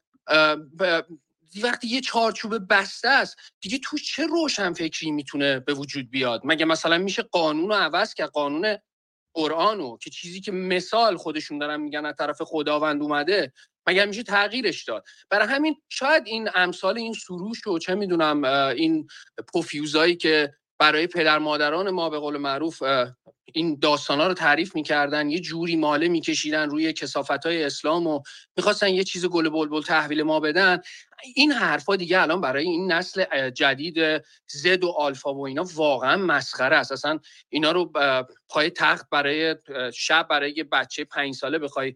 وقتی 1.64 1.88
یه 1.88 2.02
چارچوب 2.02 2.74
بسته 2.74 3.10
است 3.10 3.38
دیگه 3.62 3.78
تو 3.78 3.98
چه 3.98 4.26
روشن 4.26 4.74
فکری 4.74 5.12
می‌تونه 5.12 5.60
به 5.60 5.74
وجود 5.74 6.10
بیاد؟ 6.10 6.42
مگه 6.44 6.66
مثلا 6.66 6.98
میشه 6.98 7.22
قانون 7.22 7.70
رو 7.70 7.76
عوض 7.76 8.14
کرد؟ 8.14 8.30
قانون 8.30 8.78
قرآنو 9.34 9.98
که 9.98 10.10
چیزی 10.10 10.42
که 10.42 10.52
مثال 10.52 11.18
خودشون 11.18 11.58
دارن 11.58 11.82
میگن 11.82 12.06
از 12.06 12.16
طرف 12.20 12.42
خداوند 12.42 13.02
اومده 13.02 13.54
مگر 13.88 14.06
میشه 14.06 14.24
تغییرش 14.24 14.84
داد؟ 14.84 15.06
برای 15.30 15.48
همین 15.48 15.76
شاید 15.90 16.24
این 16.26 16.50
امثال 16.56 16.98
این 16.98 17.14
سروش 17.14 17.68
و 17.68 17.80
چه 17.80 17.96
می‌دونم 17.96 18.44
این 18.76 19.08
پوفیوزایی 19.54 20.16
که 20.16 20.54
برای 20.80 21.08
پدر 21.08 21.40
مادران 21.40 21.90
ما 21.90 22.10
به 22.10 22.20
قول 22.20 22.38
معروف 22.38 22.84
این 23.54 23.80
داستانا 23.82 24.28
رو 24.28 24.34
تعریف 24.34 24.76
می‌کردن 24.76 25.30
یه 25.30 25.40
جوری 25.40 25.76
ماله 25.76 26.08
میکشیدن 26.08 26.70
روی 26.70 26.94
کسافت 26.94 27.46
های 27.46 27.64
اسلام 27.64 28.08
و 28.08 28.22
می‌خواستن 28.58 28.90
یه 28.90 29.04
چیز 29.04 29.26
گل 29.26 29.50
بلبل 29.50 29.82
تحویل 29.82 30.24
ما 30.24 30.40
بدن. 30.40 30.82
این 31.36 31.52
حرفا 31.52 31.96
دیگه 31.96 32.22
الان 32.22 32.42
برای 32.42 32.64
این 32.64 32.92
نسل 32.92 33.50
جدید 33.50 34.24
زد 34.48 34.84
و 34.84 34.90
آلفا 34.90 35.34
و 35.34 35.48
اینا 35.48 35.66
واقعا 35.76 36.18
مسخره 36.18 36.76
است. 36.76 36.92
اصلا 36.92 37.20
اینا 37.50 37.72
رو 37.72 37.92
پای 38.50 38.70
تخت 38.70 39.10
برای 39.10 39.56
شب 39.94 40.28
برای 40.30 40.54
یه 40.58 40.64
بچه 40.64 41.04
پنج 41.04 41.36
ساله 41.36 41.60
بخوای 41.60 41.96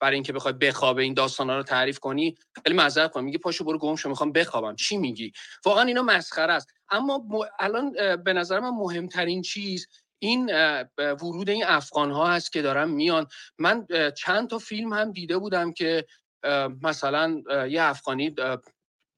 برای 0.00 0.14
اینکه 0.14 0.32
بخوای 0.32 0.54
بخوابه 0.54 1.02
این 1.02 1.14
داستانا 1.14 1.56
رو 1.56 1.62
تعریف 1.62 1.98
کنی 1.98 2.34
خیلی 2.64 2.76
معذرت 2.76 3.12
کنم 3.12 3.24
میگه 3.24 3.38
پاشو 3.38 3.64
برو 3.64 3.78
گم 3.78 3.96
شو 3.96 4.08
می‌خوام 4.08 4.32
بخوابم. 4.32 4.76
چی 4.76 4.96
میگی؟ 4.96 5.32
واقعا 5.64 5.84
اینا 5.84 6.02
مسخره 6.02 6.52
است. 6.52 6.68
اما 6.90 7.26
الان 7.58 7.92
به 8.24 8.32
نظر 8.32 8.60
من 8.60 8.70
مهمترین 8.70 9.42
چیز 9.42 9.86
این 10.18 10.50
ورود 10.98 11.50
این 11.50 11.64
افغان 11.66 12.10
ها 12.10 12.26
هست 12.26 12.52
که 12.52 12.62
دارن 12.62 12.88
میان. 12.88 13.26
من 13.58 13.86
چند 14.16 14.50
تا 14.50 14.58
فیلم 14.58 14.92
هم 14.92 15.12
دیده 15.12 15.38
بودم 15.38 15.72
که 15.72 16.06
مثلا 16.82 17.42
یه 17.68 17.82
افغانی 17.82 18.34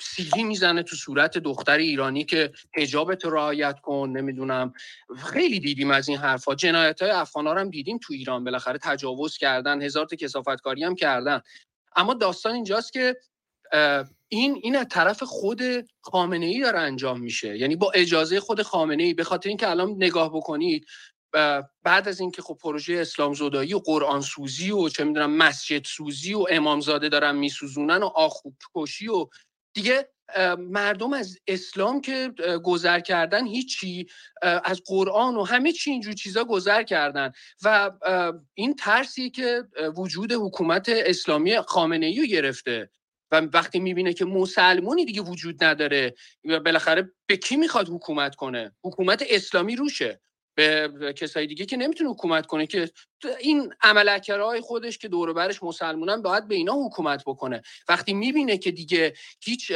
سیلی 0.03 0.45
می‌زنه 0.45 0.83
تو 0.83 0.97
صورت 0.97 1.39
دختر 1.39 1.79
ایرانی 1.79 2.25
که 2.25 2.53
حجابت 2.75 3.25
رعایت 3.25 3.81
کن 3.81 4.13
نمی‌دونم. 4.17 4.73
خیلی 5.17 5.61
دیدیم 5.61 5.91
از 5.91 6.09
این 6.09 6.19
حرفا. 6.19 6.55
جنایت 6.55 7.03
های 7.03 7.11
افغان 7.11 7.59
هم 7.59 7.71
دیدیم 7.71 7.99
تو 7.99 8.13
ایران. 8.13 8.45
بالاخره 8.45 8.79
تجاوز 8.79 9.37
کردن 9.37 9.83
هزار 9.83 10.07
تا 10.07 10.17
کسافتکاری 10.17 10.85
هم 10.85 10.95
کردن. 10.95 11.41
اما 11.97 12.15
داستان 12.15 12.55
اینجاست 12.55 12.93
که 12.93 13.17
این 14.29 14.61
این 14.63 14.77
از 14.77 14.87
طرف 14.91 15.23
خود 15.23 15.63
خامنه 16.01 16.47
ای 16.47 16.61
داره 16.61 16.79
انجام 16.79 17.21
میشه. 17.21 17.59
یعنی 17.59 17.77
با 17.77 17.93
اجازه 17.95 18.41
خود 18.41 18.63
خامنه 18.63 19.03
ای 19.03 19.15
به 19.15 19.25
خاطر 19.25 19.49
اینکه 19.49 19.71
الان 19.71 19.91
نگاه 19.91 20.37
بکنید 20.37 20.87
بعد 21.83 22.09
از 22.09 22.21
اینکه 22.21 22.43
خب 22.43 22.59
پروژه 22.63 22.95
اسلام 22.95 23.35
زدایی 23.35 23.75
و 23.75 23.79
قرآن 23.79 24.21
سوزی 24.21 24.71
و 24.71 24.89
چه 24.89 25.05
می‌دونم 25.05 25.37
مسجد 25.37 25.85
سوزی 25.85 26.35
و 26.35 26.47
امامزاده 26.51 27.09
دارن 27.09 27.37
میسوزونن 27.37 28.03
و 28.03 28.07
آخوب 28.07 28.55
کشی 28.75 29.09
و 29.09 29.27
دیگه 29.75 30.09
مردم 30.59 31.13
از 31.13 31.39
اسلام 31.47 32.01
که 32.01 32.33
گذر 32.65 33.01
کردن 33.01 33.47
هیچی 33.47 34.07
از 34.43 34.83
قرآن 34.87 35.37
و 35.37 35.43
همه 35.45 35.73
چی 35.73 35.91
اینجور 35.91 36.15
چیزا 36.15 36.45
گذر 36.45 36.83
کردن. 36.83 37.33
و 37.65 37.91
این 38.55 38.77
ترسی 38.77 39.31
که 39.31 39.63
وجود 39.97 40.33
حکومت 40.33 40.89
اسلامی 40.89 41.61
خامنه 41.61 42.07
ای 42.07 42.29
گرفته. 42.29 42.91
و 43.31 43.41
وقتی 43.41 43.81
می‌بینه 43.81 44.13
که 44.13 44.25
مسلمونی 44.25 45.05
دیگه 45.05 45.23
وجود 45.23 45.65
نداره 45.65 46.15
و 46.45 46.61
بالاخره 46.61 47.13
به 47.27 47.37
کی 47.37 47.57
می‌خواد 47.57 47.89
حکومت 47.89 48.35
کنه؟ 48.35 48.73
حکومت 48.85 49.25
اسلامی 49.31 49.77
روشه. 49.77 50.21
به 50.55 50.91
کسای 51.17 51.47
دیگه 51.47 51.67
که 51.67 51.77
نمی‌تونه 51.77 52.11
حکومت 52.11 52.47
کنه 52.47 52.67
که 52.67 52.91
این 53.41 53.75
عملکرهای 53.83 54.61
خودش 54.61 54.99
که 54.99 55.09
دور 55.09 55.33
برش 55.33 55.63
مسلمونن 55.63 56.23
باید 56.23 56.49
به 56.49 56.55
اینا 56.55 56.73
حکومت 56.73 57.23
بکنه. 57.27 57.63
وقتی 57.89 58.15
می‌بینه 58.15 58.59
که 58.59 58.71
دیگه 58.71 59.15
هیچ 59.41 59.73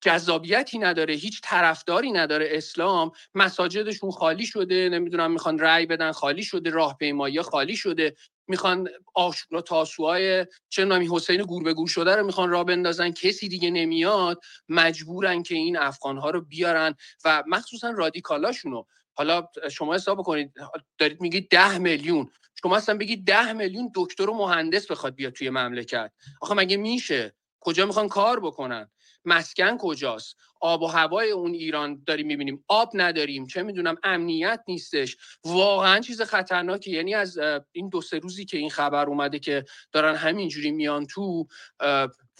جذابیتی 0.00 0.78
نداره 0.78 1.14
هیچ 1.14 1.40
طرفداری 1.42 2.12
نداره 2.12 2.48
اسلام 2.50 3.12
مساجدشون 3.34 4.10
خالی 4.10 4.46
شده 4.46 4.88
نمی‌دونم 4.88 5.32
می‌خوان 5.32 5.58
رأی 5.58 5.86
بدن 5.86 6.12
خالی 6.12 6.42
شده 6.42 6.70
راهپیمایی 6.70 7.42
خالی 7.42 7.76
شده 7.76 8.14
می‌خوان 8.48 8.88
آشورا 9.14 9.60
تاسوهای 9.60 10.46
چه 10.68 10.84
نامی 10.84 11.08
حسین 11.12 11.42
گور 11.42 11.62
به 11.62 11.74
گور 11.74 11.88
شده 11.88 12.16
رو 12.16 12.26
می‌خوان 12.26 12.50
راه 12.50 12.64
بندازن 12.64 13.10
کسی 13.10 13.48
دیگه 13.48 13.70
نمیاد 13.70 14.40
مجبورن 14.68 15.42
که 15.42 15.54
این 15.54 15.76
افغانها 15.76 16.30
رو 16.30 16.40
بیارن 16.40 16.94
و 17.24 17.42
مخصوصا 17.46 17.90
رادیکالاشونو. 17.90 18.84
حالا 19.14 19.48
شما 19.72 19.94
حساب 19.94 20.22
کنید 20.22 20.52
دارید 20.98 21.20
میگید 21.20 21.48
ده 21.48 21.78
میلیون. 21.78 22.30
شما 22.62 22.76
اصلا 22.76 22.96
بگید 22.98 23.26
ده 23.26 23.52
میلیون 23.52 23.92
دکتر 23.94 24.30
و 24.30 24.34
مهندس 24.34 24.90
بخواد 24.90 25.14
بیاد 25.14 25.32
توی 25.32 25.50
مملکت. 25.50 26.12
آخه 26.40 26.54
مگه 26.54 26.76
میشه؟ 26.76 27.34
کجا 27.60 27.86
می‌خوان 27.86 28.08
کار 28.08 28.40
بکنن؟ 28.40 28.90
مسکن 29.24 29.76
کجاست؟ 29.78 30.36
آب 30.60 30.82
و 30.82 30.86
هوای 30.86 31.30
اون 31.30 31.54
ایران 31.54 32.02
داریم 32.06 32.26
می‌بینیم. 32.26 32.64
آب 32.68 32.90
نداریم. 32.94 33.46
چه 33.46 33.62
می‌دونم 33.62 33.96
امنیت 34.02 34.60
نیستش. 34.68 35.16
واقعا 35.44 36.00
چیز 36.00 36.22
خطرناکی 36.22 36.90
یعنی 36.90 37.14
از 37.14 37.38
این 37.72 37.88
دو 37.88 38.00
سه 38.00 38.18
روزی 38.18 38.44
که 38.44 38.58
این 38.58 38.70
خبر 38.70 39.06
اومده 39.06 39.38
که 39.38 39.64
دارن 39.92 40.14
همینجوری 40.14 40.70
میان 40.70 41.06
تو 41.06 41.46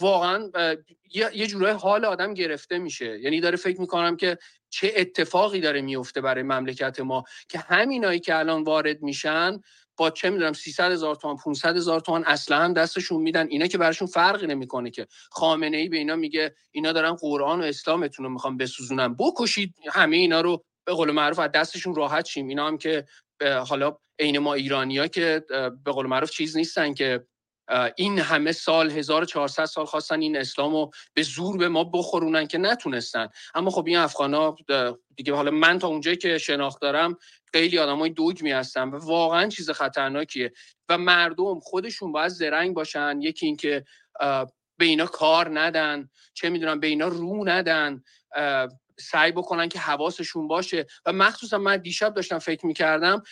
واقعا 0.01 0.51
یه 1.15 1.47
جورای 1.47 1.73
حال 1.73 2.05
آدم 2.05 2.35
گرفته 2.35 2.79
میشه. 2.79 3.21
یعنی 3.21 3.41
داره 3.41 3.57
فکر 3.57 3.81
می‌کنم 3.81 4.17
که 4.17 4.39
چه 4.75 4.93
اتفاقی 4.97 5.61
داره 5.61 5.81
میفته 5.81 6.21
برای 6.21 6.43
مملکت 6.43 7.01
ما 7.01 7.25
که 7.49 7.59
همینایی 7.59 8.21
که 8.21 8.39
الان 8.39 8.63
وارد 8.63 9.03
میشن 9.03 9.61
با 9.97 10.11
چه 10.11 10.31
می‌دونم 10.31 10.53
300 10.53 10.93
هزار 10.93 11.15
تومان 11.15 11.37
500 11.37 11.77
هزار 11.77 12.01
تومان 12.01 12.25
اصلا 12.25 12.59
هم 12.59 12.73
دستشون 12.73 13.23
میدن. 13.23 13.47
اینا 13.49 13.67
که 13.67 13.79
براشون 13.79 14.09
فرقی 14.09 14.47
نمی‌کنه 14.47 14.91
که. 14.91 15.07
خامنه 15.31 15.77
ای 15.77 15.89
به 15.89 15.97
اینا 15.97 16.17
میگه 16.17 16.55
اینا 16.71 16.93
دارن 16.93 17.13
قرآن 17.13 17.61
و 17.61 17.65
اسلامتون 17.65 18.25
رو 18.25 18.33
می‌خوان 18.33 18.57
بسوزونن. 18.57 19.17
بکشید 19.19 19.75
همه 19.93 20.17
اینا 20.17 20.41
رو 20.41 20.65
به 20.87 20.93
قول 20.93 21.11
معروف 21.11 21.39
از 21.39 21.51
دستشون 21.51 21.95
راحت 21.95 22.27
شیم. 22.27 22.49
اینا 22.49 22.67
هم 22.67 22.79
که 22.79 23.05
حالا 23.69 23.99
عین 24.19 24.39
ما 24.39 24.55
ایرانیا 24.55 25.07
که 25.07 25.45
به 25.85 25.93
قول 25.93 26.07
معروف 26.07 26.31
چیز 26.31 26.57
نیستن 26.57 26.95
که 26.95 27.27
این 27.97 28.19
همه 28.19 28.53
سال 28.53 28.91
1400 28.91 29.65
سال 29.65 29.85
خواستن 29.85 30.21
این 30.21 30.37
اسلام 30.37 30.73
رو 30.73 30.91
به 31.15 31.23
زور 31.23 31.57
به 31.57 31.69
ما 31.69 31.85
بخورونن 31.85 32.47
که 32.47 32.59
نتونستن. 32.59 33.29
اما 33.55 33.71
خب 33.71 33.87
این 33.87 33.97
افغان 33.97 34.57
دیگه 35.17 35.35
حالا 35.35 35.51
من 35.51 35.79
تا 35.79 35.89
اونجایی 35.89 36.17
که 36.17 36.39
شناخت 36.39 36.81
دارم 36.81 37.19
خیلی 37.53 37.77
های 37.77 38.11
دوگمی 38.11 38.53
هستن 38.53 38.89
و 38.89 38.99
واقعا 39.07 39.49
چیز 39.49 39.71
خطرناکیه 39.71 40.53
و 40.89 40.99
مردم 40.99 41.61
خودشون 41.61 42.13
باید 42.13 42.29
زرنگ 42.29 42.75
باشن. 42.75 43.21
یکی 43.23 43.47
اینکه 43.47 43.85
به 44.77 44.85
اینا 44.85 45.07
کار 45.07 45.61
ندن 45.61 46.09
چه 46.35 46.51
می‌دونم 46.51 46.81
به 46.81 46.87
اینا 46.87 47.09
رو 47.09 47.49
ندن. 47.49 48.03
سعی 49.01 49.33
بکنن 49.33 49.69
که 49.69 49.79
حواسشون 49.79 50.49
باشه. 50.49 50.87
و 51.07 51.13
مخصوصا 51.13 51.59
من 51.59 51.77
دیشب 51.77 52.15
داشتم 52.15 52.39
فکر 52.39 52.67
می‌کردم 52.67 53.23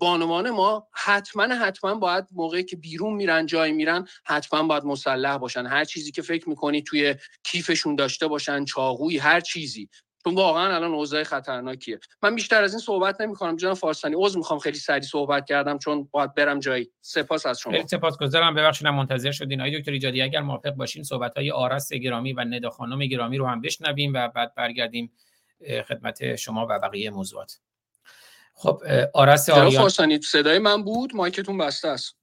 بانوان 0.00 0.50
ما 0.50 0.88
حتما 0.92 1.42
حتما 1.54 1.94
باید 1.94 2.24
موقعی 2.32 2.64
که 2.64 2.76
بیرون 2.76 3.14
میرن 3.14 3.46
جای 3.46 3.72
میرن 3.72 4.08
حتما 4.26 4.62
باید 4.62 4.84
مسلح 4.84 5.36
باشن. 5.38 5.66
هر 5.66 5.84
چیزی 5.84 6.12
که 6.12 6.22
فکر 6.22 6.48
می‌کنی 6.48 6.82
توی 6.82 7.14
کیفشون 7.44 7.96
داشته 7.96 8.26
باشن 8.26 8.64
چاقوی 8.64 9.18
هر 9.18 9.40
چیزی. 9.40 9.88
چون 10.24 10.34
واقعا 10.34 10.74
الان 10.74 10.94
اوضاع 10.94 11.22
خطرناکیه. 11.22 12.00
من 12.22 12.34
بیشتر 12.34 12.62
از 12.64 12.72
این 12.72 12.80
صحبت 12.80 13.20
نمی 13.20 13.34
کنم 13.34 13.56
جناب 13.56 13.74
فارسانی 13.74 14.14
عذر 14.18 14.38
می‌خوام 14.38 14.58
خیلی 14.58 14.78
سریع 14.78 15.02
صحبت 15.02 15.46
کردم 15.46 15.78
چون 15.78 16.08
باید 16.10 16.34
برم 16.34 16.60
جایی. 16.60 16.90
سپاس 17.00 17.46
از 17.46 17.58
شما. 17.58 17.86
سپاسگزارم 17.86 18.54
ببخشید 18.54 18.86
منتظر 18.86 19.30
شدین. 19.32 19.60
آقای 19.60 19.80
دکتر 19.80 19.92
ایجادی 19.92 20.22
اگر 20.22 20.40
موافق 20.40 20.70
باشین 20.70 21.02
صحبت 21.02 21.36
های 21.36 21.50
آرس 21.50 21.92
گرامی 21.92 22.32
و 22.32 22.44
ندا 22.44 22.70
خانم 22.70 23.06
گرامی 23.06 23.38
رو 23.38 23.46
هم 23.46 23.60
بشنویم 23.60 24.12
و 24.14 24.28
بعد 24.28 24.54
برگردیم 24.54 25.12
خدمت 25.88 26.36
شما 26.36 26.66
و 26.70 26.78
بقیه 26.78 27.10
موضوعات. 27.10 27.58
خب 28.54 28.82
آرس 29.14 29.50
آریان. 29.50 29.80
فارسانی 29.80 30.20
صدای 30.20 30.58
من 30.58 30.82
بود؟ 30.84 31.16
mic 31.16 31.37
تون 31.37 31.58
بسته 31.58 31.88
است. 31.88 32.16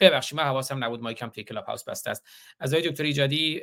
ببخشید 0.00 0.38
من 0.38 0.44
حواسم 0.44 0.84
نبود. 0.84 1.00
مایکم 1.00 1.28
توی 1.28 1.44
Clubhouse 1.44 1.84
بسته 1.84 2.10
است. 2.10 2.26
از 2.60 2.74
آقای 2.74 2.88
دکتر 2.90 3.04
ایجادی 3.04 3.60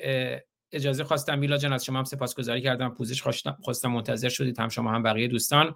اجازه 0.74 1.04
خواستم 1.04 1.40
میلا 1.40 1.58
جان 1.58 1.74
از 1.74 1.86
شما 1.86 1.98
هم 1.98 2.04
سپاسگزاری 2.04 2.62
کردم. 2.62 2.90
پوزش 2.90 3.22
خواستم 3.62 3.91
منتظر 3.91 4.30
شدید 4.30 4.60
هم 4.60 4.70
شما 4.70 4.91
هم 4.91 5.04
بقیه 5.04 5.28
دوستان. 5.28 5.76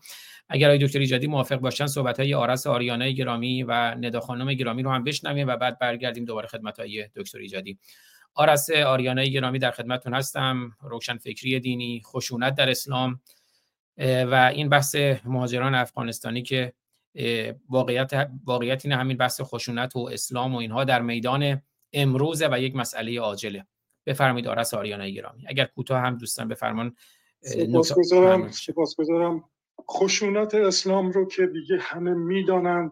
اگر 0.50 0.68
آقای 0.68 0.88
دکتر 0.88 1.00
ایجادی 1.00 1.28
موافق 1.28 1.56
باشن 1.56 1.88
صحبت 1.88 2.20
های 2.20 2.34
آرس 2.34 2.68
آریانه 2.68 3.12
گرامی 3.12 3.64
و 3.64 3.96
ندا 3.96 4.20
خانم 4.20 4.54
گرامی 4.54 4.84
رو 4.84 4.92
هم 4.92 5.04
بشنویم 5.04 5.48
و 5.48 5.56
بعد 5.56 5.80
برگردیم 5.80 6.26
دوباره 6.26 6.48
خدمت 6.48 6.80
آقای 6.80 7.10
دکتر 7.16 7.38
ایجادی. 7.38 7.80
آرس 8.34 8.70
آریانه 8.70 9.28
گرامی 9.28 9.60
در 9.60 9.72
خدمتتون 9.72 10.14
هستم. 10.14 10.72
روشن 10.82 11.18
فکری 11.18 11.60
دینی 11.60 12.02
خشونت 12.06 12.56
در 12.56 12.70
اسلام 12.70 13.20
و 13.98 14.52
این 14.56 14.70
بحث 14.70 14.96
مهاجران 15.26 15.76
افغانستانی 15.76 16.42
که 16.42 16.74
واقعیت 17.70 18.30
واقعیت 18.46 18.86
این 18.86 18.94
همین 18.94 19.18
بحث 19.18 19.42
خشونت 19.42 19.96
و 19.96 20.00
اسلام 20.00 20.56
و 20.56 20.58
اینها 20.58 20.84
در 20.84 21.02
میدان 21.02 21.62
امروزه 21.94 22.48
و 22.52 22.60
یک 22.60 22.76
مسئله 22.76 23.20
عاجله. 23.20 23.66
بفرمایید 24.08 24.48
آرس 24.48 24.74
آریانه 24.74 25.12
گرامی 25.12 25.48
اگر 25.48 25.66
کوتاه 25.66 26.02
هم 26.02 26.18
دوستان 26.18 26.48
بفرمان 26.48 26.96
سپاسگزارم 27.42 28.52
سپاسگزارم. 28.52 29.44
خشونت 29.92 30.56
اسلام 30.56 31.12
رو 31.12 31.26
که 31.26 31.48
دیگه 31.48 31.78
همه 31.80 32.14
می‌دانند 32.14 32.92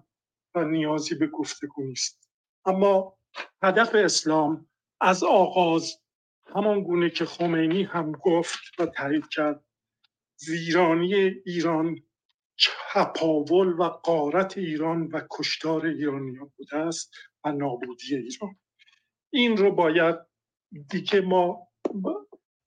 و 0.55 0.65
نیازی 0.65 1.15
به 1.15 1.27
گفتگو 1.27 1.83
نیست. 1.83 2.29
اما 2.65 3.17
هدف 3.63 3.95
اسلام 3.95 4.67
از 5.01 5.23
آغاز 5.23 5.99
همان 6.55 6.83
گونه 6.83 7.09
که 7.09 7.25
خمینی 7.25 7.83
هم 7.83 8.11
گفت 8.11 8.79
و 8.79 8.85
تایید 8.85 9.27
کرد 9.27 9.63
ویرانی 10.47 11.13
ایران 11.45 11.99
چپاول 12.55 13.67
و 13.67 13.83
قارت 13.83 14.57
ایران 14.57 15.07
و 15.07 15.21
کشتار 15.31 15.85
ایرانیان 15.85 16.51
بوده 16.57 16.77
است 16.77 17.13
و 17.43 17.51
نابودی 17.51 18.15
ایران. 18.15 18.55
این 19.33 19.57
رو 19.57 19.71
باید 19.71 20.15
دیگه 20.89 21.21
ما 21.21 21.67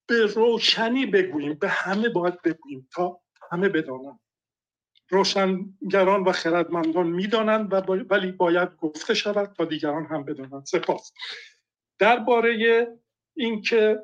به 0.08 0.26
روشنی 0.26 1.06
بگوییم 1.06 1.54
به 1.54 1.68
همه 1.68 2.08
باید 2.08 2.42
بگوییم 2.42 2.88
تا 2.92 3.20
همه 3.50 3.68
بدانند. 3.68 4.20
روشنگران 5.10 6.24
و 6.24 6.32
خردمندان 6.32 7.06
می‌دانند 7.06 7.72
و 7.72 7.76
ولی 8.10 8.32
باید 8.32 8.76
گفته 8.76 9.14
شود 9.14 9.52
تا 9.52 9.64
دیگران 9.64 10.06
هم 10.06 10.24
بدانند. 10.24 10.64
سپاس. 10.64 11.12
درباره 11.98 12.86
اینکه 13.36 13.98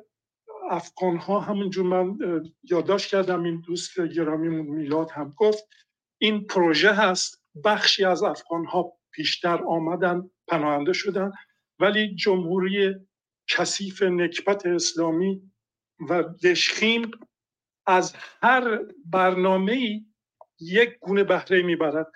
افغان 0.69 1.17
ها 1.17 1.39
همونجور 1.39 1.85
من 1.85 2.17
یادداشت 2.63 3.11
کردم 3.11 3.43
این 3.43 3.63
دوست 3.67 3.99
گرامیمون 4.01 4.65
میلاد 4.65 5.11
هم 5.11 5.33
گفت 5.37 5.69
این 6.17 6.47
پروژه 6.47 6.93
هست 6.93 7.43
بخشی 7.63 8.05
از 8.05 8.23
افغان 8.23 8.65
ها 8.65 8.93
پیشتر 9.11 9.63
آمدن 9.63 10.29
پناهنده 10.47 10.93
شدن 10.93 11.31
ولی 11.79 12.15
جمهوری 12.15 12.95
کثیف 13.47 14.01
نکبت 14.01 14.65
اسلامی 14.65 15.41
و 16.09 16.23
دشخیم 16.23 17.11
از 17.85 18.13
هر 18.41 18.79
برنامه 19.05 20.01
یک 20.59 20.97
گونه 20.99 21.23
بهره 21.23 21.61
می‌برد. 21.61 22.11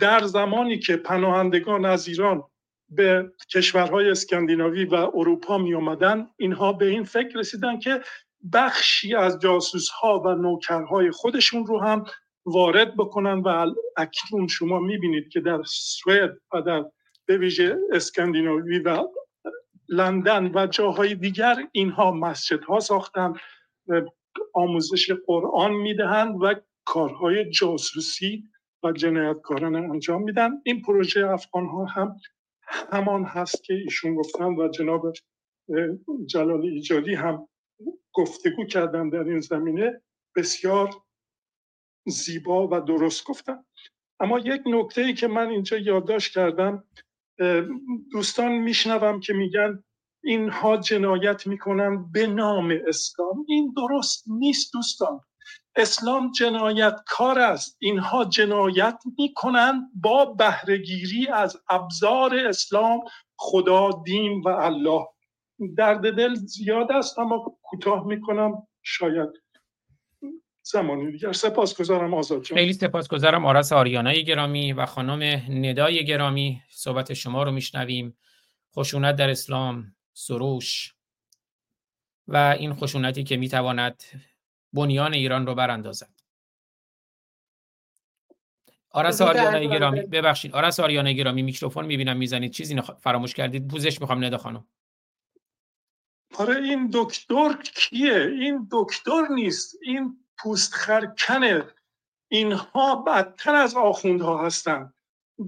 در 0.00 0.24
زمانی 0.24 0.78
که 0.78 0.96
پناهندگان 0.96 1.84
از 1.84 2.08
ایران 2.08 2.42
به 2.88 3.32
کشورهای 3.54 4.10
اسکاندیناوی 4.10 4.84
و 4.84 4.94
اروپا 4.94 5.58
می 5.58 5.74
آمدن 5.74 6.26
اینها 6.36 6.72
به 6.72 6.86
این 6.86 7.04
فکر 7.04 7.38
رسیدن 7.38 7.78
که 7.78 8.00
بخشی 8.52 9.14
از 9.14 9.38
جاسوس 9.38 9.88
ها 9.88 10.22
و 10.24 10.34
نوکرهای 10.34 11.10
خودشون 11.10 11.66
رو 11.66 11.80
هم 11.80 12.04
وارد 12.44 12.96
بکنن 12.96 13.38
و 13.38 13.74
اکنون 13.96 14.46
شما 14.48 14.80
می‌بینید 14.80 15.28
که 15.28 15.40
در 15.40 15.62
سوئد 15.66 16.30
و 16.52 16.62
در 16.62 16.84
به 17.26 17.38
ویژه 17.38 17.76
اسکاندیناوی 17.92 18.78
و 18.78 18.98
لندن 19.88 20.52
و 20.54 20.66
جاهای 20.66 21.14
دیگر 21.14 21.56
اینها 21.72 22.10
مسجدها 22.10 22.80
ساختن 22.80 23.34
آموزش 24.54 25.10
قرآن 25.26 25.72
می‌دهند 25.72 26.36
و 26.42 26.54
کارهای 26.84 27.50
جاسوسی 27.50 28.44
و 28.82 28.92
جنایتکارانه 28.92 29.78
انجام 29.78 30.22
میدن. 30.22 30.50
این 30.64 30.82
پروژه 30.82 31.26
افغان 31.26 31.66
ها 31.66 31.84
هم 31.84 32.16
همان 32.92 33.24
هست 33.24 33.64
که 33.64 33.74
ایشون 33.74 34.14
گفتن 34.14 34.44
و 34.44 34.68
جناب 34.68 35.12
جلال 36.26 36.60
ایجادی 36.60 37.14
هم 37.14 37.48
گفتگو 38.12 38.64
کردن 38.64 39.08
در 39.08 39.24
این 39.24 39.40
زمینه. 39.40 40.00
بسیار 40.36 40.90
زیبا 42.06 42.68
و 42.68 42.80
درست 42.80 43.24
گفتن. 43.24 43.64
اما 44.20 44.38
یک 44.38 44.62
نکته 44.66 45.02
ای 45.02 45.14
که 45.14 45.28
من 45.28 45.48
اینجا 45.48 45.76
یادداشت 45.76 46.34
کردم 46.34 46.84
دوستان 48.12 48.52
میشنوم 48.52 49.20
که 49.20 49.32
میگن 49.32 49.84
اینها 50.24 50.76
جنایت 50.76 51.46
می‌کنن 51.46 52.12
به 52.12 52.26
نام 52.26 52.78
اسلام. 52.86 53.44
این 53.48 53.74
درست 53.76 54.24
نیست 54.26 54.72
دوستان. 54.72 55.20
اسلام 55.76 56.30
جنایت 56.30 57.00
کار 57.06 57.38
است. 57.38 57.76
اینها 57.80 58.24
جنایت 58.24 58.98
می‌کنند 59.18 59.82
با 59.94 60.24
بهرهگیری 60.24 61.28
از 61.28 61.56
ابزار 61.70 62.36
اسلام 62.36 63.00
خدا 63.36 63.90
دین 64.06 64.40
و 64.40 64.48
الله. 64.48 65.06
درد 65.76 66.16
دل 66.16 66.34
زیاد 66.34 66.92
است 66.92 67.18
اما 67.18 67.58
کوتاه 67.62 68.06
می‌کنم. 68.06 68.66
شاید 68.82 69.41
زمانی 70.62 71.12
دیگر 71.12 71.32
سپاسگزارم 71.32 72.14
آزاد 72.14 72.42
جان. 72.42 72.58
خیلی 72.58 72.72
سپاسگزارم 72.72 73.46
آرس 73.46 73.72
آریانای 73.72 74.24
گرامی 74.24 74.72
و 74.72 74.86
خانم 74.86 75.22
ندای 75.48 76.04
گرامی. 76.04 76.62
صحبت 76.70 77.14
شما 77.14 77.42
رو 77.42 77.52
میشنویم. 77.52 78.16
خشونت 78.76 79.16
در 79.16 79.30
اسلام 79.30 79.94
سروش 80.12 80.94
و 82.28 82.36
این 82.36 82.74
خشونتی 82.74 83.24
که 83.24 83.36
می‌تواند 83.36 84.02
بنیان 84.72 85.14
ایران 85.14 85.46
رو 85.46 85.54
براندازد. 85.54 86.22
آرس 88.90 89.20
آریانه 89.20 89.66
گرامی 89.66 90.00
ببخشید. 90.00 90.54
آرس 90.54 90.80
آریانه 90.80 91.12
گرامی 91.12 91.42
میکروفون 91.42 91.86
می‌بینم 91.86 92.16
می‌زنید. 92.16 92.52
چیزی 92.52 92.74
نخ... 92.74 92.90
فراموش 92.90 93.34
کردید. 93.34 93.68
پوزش 93.68 94.00
می‌خوام 94.00 94.24
ندا 94.24 94.38
خانم. 94.38 94.66
آره 96.34 96.56
این 96.62 96.90
دکتر 96.92 97.62
کیه؟ 97.74 98.16
این 98.40 98.68
دکتر 98.72 99.28
نیست. 99.34 99.78
این 99.82 100.21
پوست 100.42 100.74
خرکنه 100.74 101.62
اینها 102.30 102.96
بدتر 102.96 103.54
از 103.54 103.76
آخوندها 103.76 104.46
هستند 104.46 104.94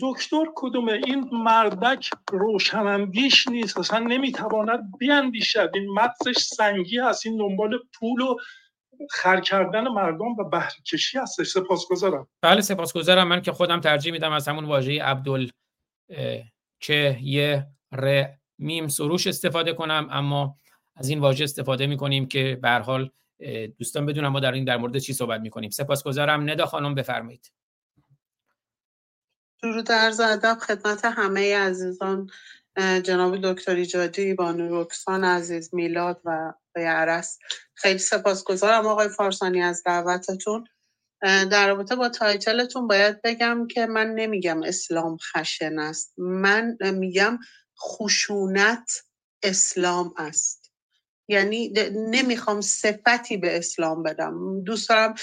دکتر 0.01 0.45
کدومه 0.55 0.93
این 0.93 1.29
مردک 1.33 2.11
روشنندیش 2.31 3.49
نیست؟ 3.49 3.79
اصلا 3.79 3.99
نمی‌تواند 3.99 4.99
بیاندیشد. 4.99 5.71
این 5.75 5.91
مغزش 5.91 6.39
سنگی 6.39 6.99
هست. 6.99 7.27
این 7.27 7.39
دنبال 7.39 7.79
پول 7.99 8.21
و 8.21 8.37
خر 9.11 9.41
کردن 9.41 9.89
مردم 9.89 10.27
و 10.27 10.45
بهره 10.45 10.83
کشی 10.93 11.19
هستش. 11.19 11.47
سپاسگزارم. 11.47 12.29
بله 12.43 12.61
سپاسگزارم. 12.61 13.29
من 13.29 13.43
که 13.43 13.53
خودم 13.53 13.81
ترجیح 13.81 14.13
میدم 14.13 14.33
از 14.33 14.49
همون 14.49 14.65
واژه 14.65 15.03
عبدال 15.03 15.51
که 16.81 17.19
یه 17.23 17.67
ر 17.93 18.25
میم 18.59 18.89
سروش 18.89 19.27
استفاده 19.27 19.73
کنم. 19.73 20.09
اما 20.11 20.57
از 20.97 21.09
این 21.09 21.19
واژه 21.19 21.45
استفاده 21.45 21.87
می‌کنیم 21.87 22.27
که 22.27 22.59
به 22.63 22.71
حال 22.71 23.11
دوستان 23.79 24.07
بدونم 24.07 24.29
ما 24.29 24.41
در 24.41 24.53
این 24.53 24.65
در 24.65 24.77
مورد 24.77 24.99
چی 24.99 25.13
صحبت 25.13 25.41
می‌کنیم. 25.41 25.71
سپاسگزارم. 25.71 26.51
ندا 26.51 26.67
خانم 26.67 26.95
بفرمایید. 26.95 27.53
درود 29.63 29.93
عرض 29.93 30.21
ادب 30.21 30.59
خدمت 30.61 31.05
همه 31.05 31.57
عزیزان 31.57 32.31
جناب 32.77 33.37
دکتر 33.53 33.75
ایجادی 33.75 34.35
بانو 34.35 34.83
رکسان 34.83 35.25
عزیز 35.25 35.75
میلاد 35.75 36.21
و 36.25 36.53
عرس. 36.77 37.39
خیلی 37.75 37.99
سپاسگزارم 37.99 38.87
آقای 38.87 39.09
فارسانی 39.09 39.63
از 39.63 39.83
دعوتتون. 39.87 40.65
در 41.23 41.69
رابطه 41.69 41.97
با 41.97 42.09
تایتلتون 42.09 42.89
باید 42.89 43.23
بگم 43.23 43.67
که 43.67 43.87
من 43.87 44.07
نمیگم 44.07 44.63
اسلام 44.63 45.17
خشن 45.17 45.79
است. 45.79 46.15
من 46.19 46.77
میگم 46.81 47.39
خشونت 47.81 49.05
اسلام 49.43 50.15
است. 50.17 50.64
یعنی 51.29 51.73
نمی‌خوام 51.95 52.61
صفتی 52.61 53.37
به 53.37 53.57
اسلام 53.57 54.03
بدم. 54.03 54.63
دوست 54.65 54.89
دارم 54.89 55.15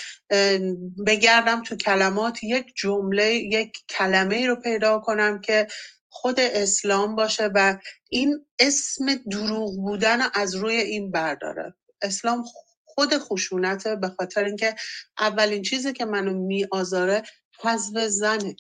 بگردم 1.07 1.64
تو 1.64 1.76
کلمات 1.76 2.44
یک 2.44 2.73
جمله 2.76 3.36
یک 3.36 3.72
کلمه 3.90 4.48
رو 4.48 4.56
پیدا 4.56 4.99
کنم 4.99 5.41
که 5.41 5.68
خود 6.10 6.40
اسلام 6.40 7.15
باشه 7.15 7.49
و 7.56 7.78
این 8.10 8.45
اسم 8.60 9.06
دروغ 9.32 9.76
بودن 9.76 10.19
از 10.34 10.56
روی 10.56 10.76
این 10.76 11.11
برداره. 11.11 11.76
اسلام 12.02 12.45
خود 12.86 13.18
خشونته 13.18 13.95
به 13.95 14.07
خاطر 14.07 14.44
اینکه 14.44 14.76
اولین 15.19 15.61
چیزی 15.61 15.94
که 15.94 16.06
منو 16.06 16.34
می 16.34 16.68
آزاره 16.72 17.23
حذف 17.64 17.98
زنه. 18.07 18.56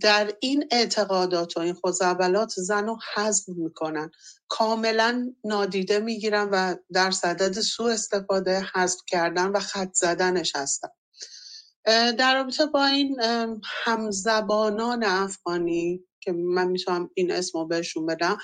در 0.00 0.32
این 0.40 0.68
اعتقادات 0.70 1.56
و 1.56 1.60
این 1.60 1.74
خوزعبلات 1.74 2.50
زن 2.56 2.86
رو 2.86 2.98
حذف 3.14 3.48
می‌کنن. 3.48 4.10
کاملا 4.48 5.34
نادیده 5.44 5.98
می‌گیرن 5.98 6.48
و 6.52 6.76
در 6.92 7.10
صدد 7.10 7.52
سو 7.60 7.82
استفاده 7.82 8.60
حذف 8.74 8.98
کردن 9.06 9.48
و 9.48 9.60
خط 9.60 9.94
زدنش 9.94 10.56
هستن. 10.56 10.88
در 12.18 12.34
رابطه 12.34 12.66
با 12.66 12.86
این 12.86 13.20
همزبانان 13.84 15.04
افغانی 15.04 16.04
که 16.20 16.32
من 16.32 16.68
می‌تونم 16.68 17.10
این 17.14 17.32
اسم 17.32 17.58
رو 17.58 17.66
بهشون 17.66 18.06
بدم 18.06 18.38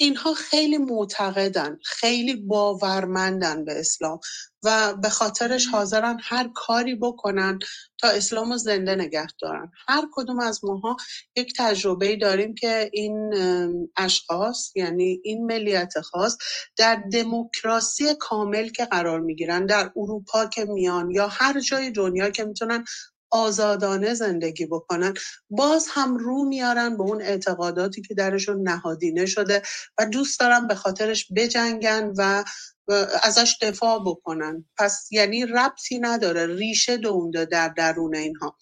اینها 0.00 0.34
خیلی 0.34 0.78
معتقدن 0.78 1.78
خیلی 1.84 2.36
باورمندن 2.36 3.64
به 3.64 3.80
اسلام 3.80 4.20
و 4.64 4.94
به 4.94 5.08
خاطرش 5.08 5.66
حاضرن 5.66 6.18
هر 6.22 6.50
کاری 6.54 6.94
بکنن 6.94 7.58
تا 7.98 8.08
اسلام 8.08 8.52
رو 8.52 8.58
زنده 8.58 8.94
نگه 8.94 9.26
دارن. 9.40 9.70
هر 9.88 10.08
کدوم 10.12 10.40
از 10.40 10.64
ماها 10.64 10.96
یک 11.36 11.52
تجربه 11.58 12.16
داریم 12.16 12.54
که 12.54 12.90
این 12.92 13.34
اشخاص 13.96 14.76
یعنی 14.76 15.20
این 15.24 15.46
ملیت 15.46 16.00
خاص 16.00 16.36
در 16.76 17.02
دموکراسی 17.12 18.04
کامل 18.20 18.68
که 18.68 18.84
قرار 18.84 19.20
می‌گیرن 19.20 19.66
در 19.66 19.92
اروپا 19.96 20.46
که 20.46 20.64
میان 20.64 21.10
یا 21.10 21.28
هر 21.28 21.60
جای 21.60 21.90
دنیا 21.90 22.30
که 22.30 22.44
می‌تونن 22.44 22.84
آزادانه 23.30 24.14
زندگی 24.14 24.66
بکنن. 24.66 25.14
باز 25.50 25.86
هم 25.90 26.16
رو 26.16 26.44
میارن 26.44 26.96
به 26.96 27.02
اون 27.02 27.22
اعتقاداتی 27.22 28.02
که 28.02 28.14
درشون 28.14 28.68
نهادینه 28.68 29.26
شده 29.26 29.62
و 29.98 30.06
دوست 30.06 30.40
دارن 30.40 30.66
به 30.66 30.74
خاطرش 30.74 31.26
بجنگن 31.36 32.12
و 32.16 32.44
ازش 33.22 33.56
دفاع 33.62 34.00
بکنن. 34.06 34.64
پس 34.76 35.08
یعنی 35.10 35.46
ربطی 35.46 35.98
نداره 35.98 36.46
ریشه 36.56 36.96
دونده 36.96 37.44
در 37.44 37.68
درون 37.68 38.16
اینها. 38.16 38.56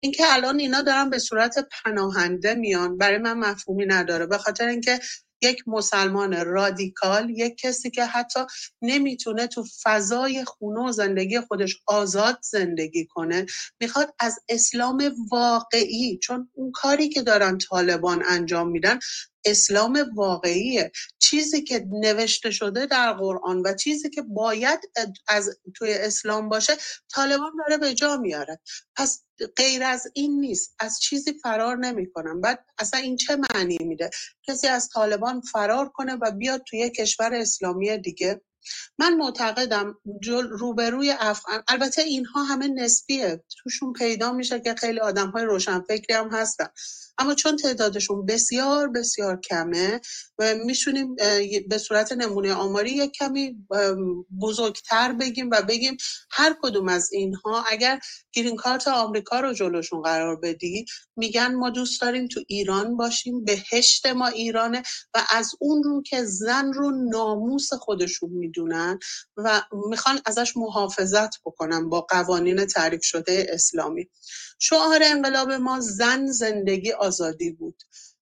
اینکه 0.00 0.24
الان 0.26 0.58
اینا 0.58 0.82
دارن 0.82 1.10
به 1.10 1.18
صورت 1.18 1.68
پناهنده 1.70 2.54
میان 2.54 2.98
برای 2.98 3.18
من 3.18 3.38
مفهومی 3.38 3.86
نداره. 3.86 4.26
به 4.26 4.38
خاطر 4.38 4.66
اینکه 4.66 5.00
یک 5.42 5.62
مسلمان 5.66 6.44
رادیکال 6.44 7.30
یک 7.30 7.56
کسی 7.56 7.90
که 7.90 8.04
حتی 8.04 8.40
نمی‌تونه 8.82 9.46
تو 9.46 9.64
فضای 9.82 10.44
خونه 10.44 10.80
و 10.88 10.92
زندگی 10.92 11.40
خودش 11.40 11.76
آزاد 11.86 12.38
زندگی 12.42 13.06
کنه 13.06 13.46
می‌خواد 13.80 14.14
از 14.18 14.40
اسلام 14.48 15.02
واقعی 15.30 16.18
چون 16.22 16.50
اون 16.54 16.72
کاری 16.72 17.08
که 17.08 17.22
دارن 17.22 17.58
طالبان 17.58 18.22
انجام 18.28 18.68
میدن 18.68 18.98
اسلام 19.50 20.10
واقعیه 20.14 20.92
چیزی 21.18 21.62
که 21.62 21.86
نوشته 21.90 22.50
شده 22.50 22.86
در 22.86 23.12
قرآن 23.12 23.62
و 23.64 23.74
چیزی 23.74 24.10
که 24.10 24.22
باید 24.22 24.80
از 25.28 25.58
توی 25.76 25.92
اسلام 25.94 26.48
باشه 26.48 26.72
طالبان 27.14 27.52
داره 27.58 27.78
به 27.78 27.94
جا 27.94 28.16
میاره. 28.16 28.60
پس 28.96 29.22
غیر 29.56 29.82
از 29.82 30.06
این 30.14 30.40
نیست. 30.40 30.74
از 30.78 31.00
چیزی 31.00 31.32
فرار 31.32 31.76
نمی‌کنن 31.76 32.40
بعد 32.40 32.64
اصلا 32.78 33.00
این 33.00 33.16
چه 33.16 33.36
معنی 33.36 33.78
میده؟ 33.80 34.10
کسی 34.46 34.66
از 34.66 34.88
طالبان 34.88 35.40
فرار 35.40 35.88
کنه 35.88 36.14
و 36.14 36.30
بیاد 36.30 36.62
توی 36.66 36.90
کشور 36.90 37.34
اسلامی 37.34 37.98
دیگه؟ 37.98 38.40
من 38.98 39.14
معتقدم 39.14 39.98
روبروی 40.50 41.14
افغان 41.18 41.62
البته 41.68 42.02
اینها 42.02 42.44
همه 42.44 42.68
نسبیه. 42.68 43.44
توشون 43.62 43.92
پیدا 43.92 44.32
میشه 44.32 44.60
که 44.60 44.74
خیلی 44.74 45.00
آدم 45.00 45.30
های 45.30 45.44
روشنفکری 45.44 46.14
هم 46.16 46.28
هستن. 46.32 46.66
اما 47.18 47.34
چون 47.34 47.56
تعدادشون 47.56 48.26
بسیار 48.26 48.88
بسیار 48.88 49.40
کمه 49.40 50.00
و 50.38 50.54
میشونیم 50.66 51.16
به 51.68 51.78
صورت 51.78 52.12
نمونه 52.12 52.54
آماری 52.54 52.90
یک 52.90 53.12
کمی 53.12 53.56
بزرگتر 54.42 55.12
بگیم 55.12 55.50
و 55.50 55.62
بگیم 55.68 55.96
هر 56.30 56.56
کدوم 56.62 56.88
از 56.88 57.12
اینها 57.12 57.64
اگر 57.70 58.00
گرین 58.32 58.56
کارت 58.56 58.88
آمریکا 58.88 59.40
رو 59.40 59.54
جلوشون 59.54 60.02
قرار 60.02 60.36
بدی 60.36 60.84
میگن 61.16 61.54
ما 61.54 61.70
دوست 61.70 62.00
داریم 62.00 62.28
تو 62.28 62.40
ایران 62.48 62.96
باشیم 62.96 63.44
بهشت 63.44 64.06
ما 64.06 64.26
ایرانه 64.28 64.82
و 65.14 65.22
از 65.30 65.52
اون 65.60 65.82
رو 65.84 66.02
که 66.02 66.24
زن 66.24 66.72
رو 66.72 66.90
ناموس 67.10 67.72
خودشون 67.74 68.30
می‌دونن 68.30 68.98
و 69.36 69.62
می‌خوان 69.90 70.20
ازش 70.26 70.56
محافظت 70.56 71.30
بکنن 71.46 71.88
با 71.88 72.00
قوانین 72.00 72.66
تعریف 72.66 73.04
شده 73.04 73.46
اسلامی. 73.50 74.08
شعار 74.58 75.00
انقلاب 75.04 75.52
ما 75.52 75.80
زن 75.80 76.26
زندگی 76.26 76.92
آزادی 76.92 77.52
بود. 77.52 77.82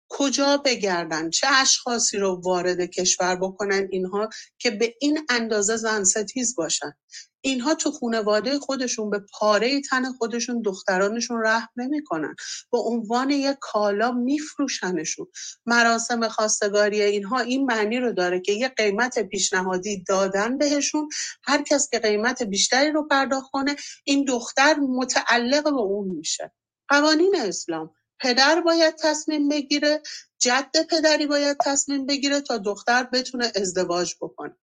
کجا 0.08 0.56
بگردن؟ 0.56 1.30
چه 1.30 1.46
اشخاصی 1.50 2.18
رو 2.18 2.40
وارد 2.44 2.80
کشور 2.80 3.36
بکنن 3.36 3.88
اینها 3.90 4.28
که 4.58 4.70
به 4.70 4.94
این 5.00 5.18
اندازه 5.28 5.76
زن 5.76 6.04
ستیز 6.04 6.54
باشن؟ 6.56 6.92
اینها 7.40 7.74
تو 7.74 7.90
خونواده 7.90 8.58
خودشون 8.58 9.10
به 9.10 9.22
پاره 9.32 9.80
تن 9.80 10.12
خودشون 10.12 10.62
دخترانشون 10.62 11.42
رحم 11.44 11.68
نمی‌کنن. 11.76 12.34
به 12.72 12.78
عنوان 12.78 13.30
یک 13.30 13.56
کالا 13.60 14.12
میفروشنشون. 14.12 15.26
مراسم 15.66 16.28
خواستگاری 16.28 17.02
اینها 17.02 17.38
این 17.38 17.64
معنی 17.64 17.98
رو 17.98 18.12
داره 18.12 18.40
که 18.40 18.52
یه 18.52 18.68
قیمت 18.68 19.18
پیشنهادی 19.18 20.04
دادن 20.08 20.58
بهشون. 20.58 21.08
هر 21.44 21.62
کس 21.62 21.88
که 21.90 21.98
قیمت 21.98 22.42
بیشتری 22.42 22.92
رو 22.92 23.08
پرداخت 23.08 23.50
کنه 23.50 23.76
این 24.04 24.24
دختر 24.24 24.74
متعلق 24.74 25.64
به 25.64 25.80
اون 25.80 26.08
میشه. 26.08 26.52
قوانین 26.88 27.36
اسلام. 27.38 27.90
پدر 28.20 28.60
باید 28.60 28.96
تصمیم 28.96 29.48
بگیره 29.48 30.02
جد 30.38 30.72
پدری 30.90 31.26
باید 31.26 31.58
تصمیم 31.64 32.06
بگیره 32.06 32.40
تا 32.40 32.58
دختر 32.58 33.04
بتونه 33.04 33.52
ازدواج 33.56 34.14
بکنه. 34.22 34.56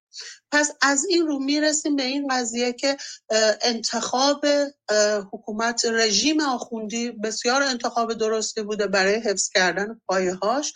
پس 0.52 0.72
از 0.82 1.06
این 1.10 1.28
رو 1.28 1.40
می‌رسیم 1.40 1.96
به 1.96 2.04
این 2.04 2.28
قضیه 2.28 2.74
که 2.74 2.98
انتخاب 3.62 4.46
حکومت 5.34 5.86
رژیم 5.86 6.42
آخوندی 6.42 7.12
بسیار 7.12 7.64
انتخاب 7.64 8.14
درستی 8.14 8.62
بوده 8.62 8.88
برای 8.88 9.16
حفظ 9.16 9.50
کردن 9.50 10.02
پایه 10.08 10.34
هاش 10.34 10.74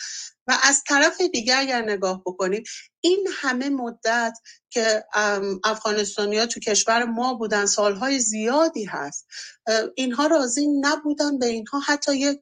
و 0.47 0.57
از 0.63 0.83
طرف 0.87 1.21
دیگه 1.21 1.57
اگر 1.57 1.81
نگاه 1.81 2.21
بکنیم 2.25 2.63
این 3.01 3.27
همه 3.33 3.69
مدت 3.69 4.37
که 4.69 5.03
افغانستانیا 5.63 6.45
تو 6.45 6.59
کشور 6.59 7.03
ما 7.03 7.33
بودن 7.33 7.65
سالهای 7.65 8.19
زیادی 8.19 8.85
هست 8.85 9.27
اینها 9.95 10.27
راضی 10.27 10.67
نبودن 10.67 11.39
به 11.39 11.45
اینها 11.45 11.79
حتی 11.79 12.17
یک 12.17 12.39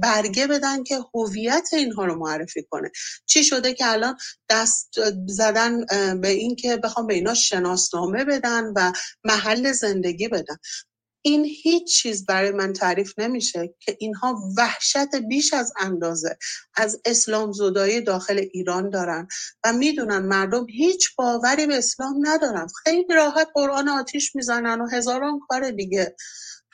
برگه 0.00 0.46
بدن 0.46 0.82
که 0.82 0.98
هویت 1.14 1.68
اینها 1.72 2.04
رو 2.04 2.18
معرفی 2.18 2.62
کنه. 2.70 2.90
چی 3.26 3.44
شده 3.44 3.74
که 3.74 3.86
الان 3.86 4.16
دست 4.48 4.88
زدن 5.26 5.84
به 6.20 6.28
این 6.32 6.56
که 6.56 6.76
بخوام 6.76 7.06
به 7.06 7.14
اینا 7.14 7.34
شناسنامه 7.34 8.24
بدن 8.24 8.72
و 8.76 8.92
محل 9.24 9.72
زندگی 9.72 10.28
بدن. 10.28 10.56
این 11.24 11.44
هیچ 11.44 11.96
چیز 11.96 12.26
برای 12.26 12.50
من 12.50 12.72
تعریف 12.72 13.18
نمیشه 13.18 13.74
که 13.80 13.96
اینها 14.00 14.40
وحشت 14.56 15.14
بیش 15.28 15.54
از 15.54 15.72
اندازه 15.78 16.36
از 16.74 17.00
اسلام 17.04 17.52
زدایی 17.52 18.00
داخل 18.00 18.46
ایران 18.52 18.90
دارن 18.90 19.28
و 19.64 19.72
می‌دونن 19.72 20.18
مردم 20.18 20.66
هیچ 20.68 21.16
باوری 21.16 21.66
به 21.66 21.78
اسلام 21.78 22.14
ندارن. 22.22 22.66
خیلی 22.84 23.14
راحت 23.14 23.48
قرآن 23.54 23.88
آتیش 23.88 24.36
می‌زنن 24.36 24.80
و 24.80 24.88
هزاران 24.88 25.40
کار 25.48 25.70
دیگه. 25.70 26.16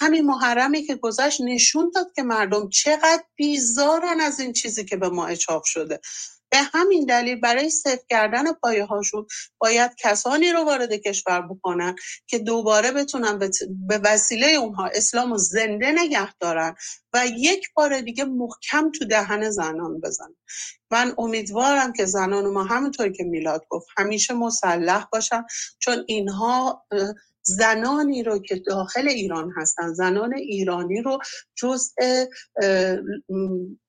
همین 0.00 0.26
محرمی 0.26 0.82
که 0.82 0.94
گذشت 0.96 1.40
نشون 1.40 1.92
داد 1.94 2.12
که 2.16 2.22
مردم 2.22 2.68
چقدر 2.68 3.24
بیزارن 3.36 4.20
از 4.20 4.40
این 4.40 4.52
چیزی 4.52 4.84
که 4.84 4.96
به 4.96 5.08
ما 5.08 5.26
اچاق 5.26 5.64
شده. 5.64 6.00
به 6.50 6.58
همین 6.74 7.06
دلیل 7.06 7.40
برای 7.40 7.70
صفر 7.70 8.04
کردن 8.10 8.52
پایه 8.52 8.84
هاشون 8.84 9.26
باید 9.58 9.94
کسانی 9.98 10.52
رو 10.52 10.64
وارد 10.64 10.92
کشور 10.92 11.42
بکنن 11.42 11.96
که 12.26 12.38
دوباره 12.38 12.92
بتونن 12.92 13.38
به 13.88 13.98
وسیله 14.04 14.46
اونها 14.46 14.90
اسلام 14.94 15.30
رو 15.32 15.38
زنده 15.38 15.92
نگه 15.92 16.34
دارن 16.40 16.74
و 17.14 17.26
یک 17.38 17.68
بار 17.74 18.00
دیگه 18.00 18.24
محکم 18.24 18.90
تو 18.90 19.04
دهن 19.04 19.50
زنان 19.50 20.00
بزنن. 20.00 20.36
من 20.92 21.14
امیدوارم 21.18 21.92
که 21.92 22.04
زنان 22.04 22.46
ما 22.46 22.64
همونطور 22.64 23.08
که 23.08 23.24
میلاد 23.24 23.66
گفت 23.70 23.88
همیشه 23.98 24.34
مسلح 24.34 25.06
باشن 25.12 25.44
چون 25.78 26.04
اینها 26.08 26.86
زنانی 27.42 28.22
رو 28.22 28.38
که 28.38 28.56
داخل 28.56 29.08
ایران 29.08 29.52
هستن 29.56 29.92
زنان 29.92 30.34
ایرانی 30.34 31.02
رو 31.02 31.18
جزء 31.56 32.24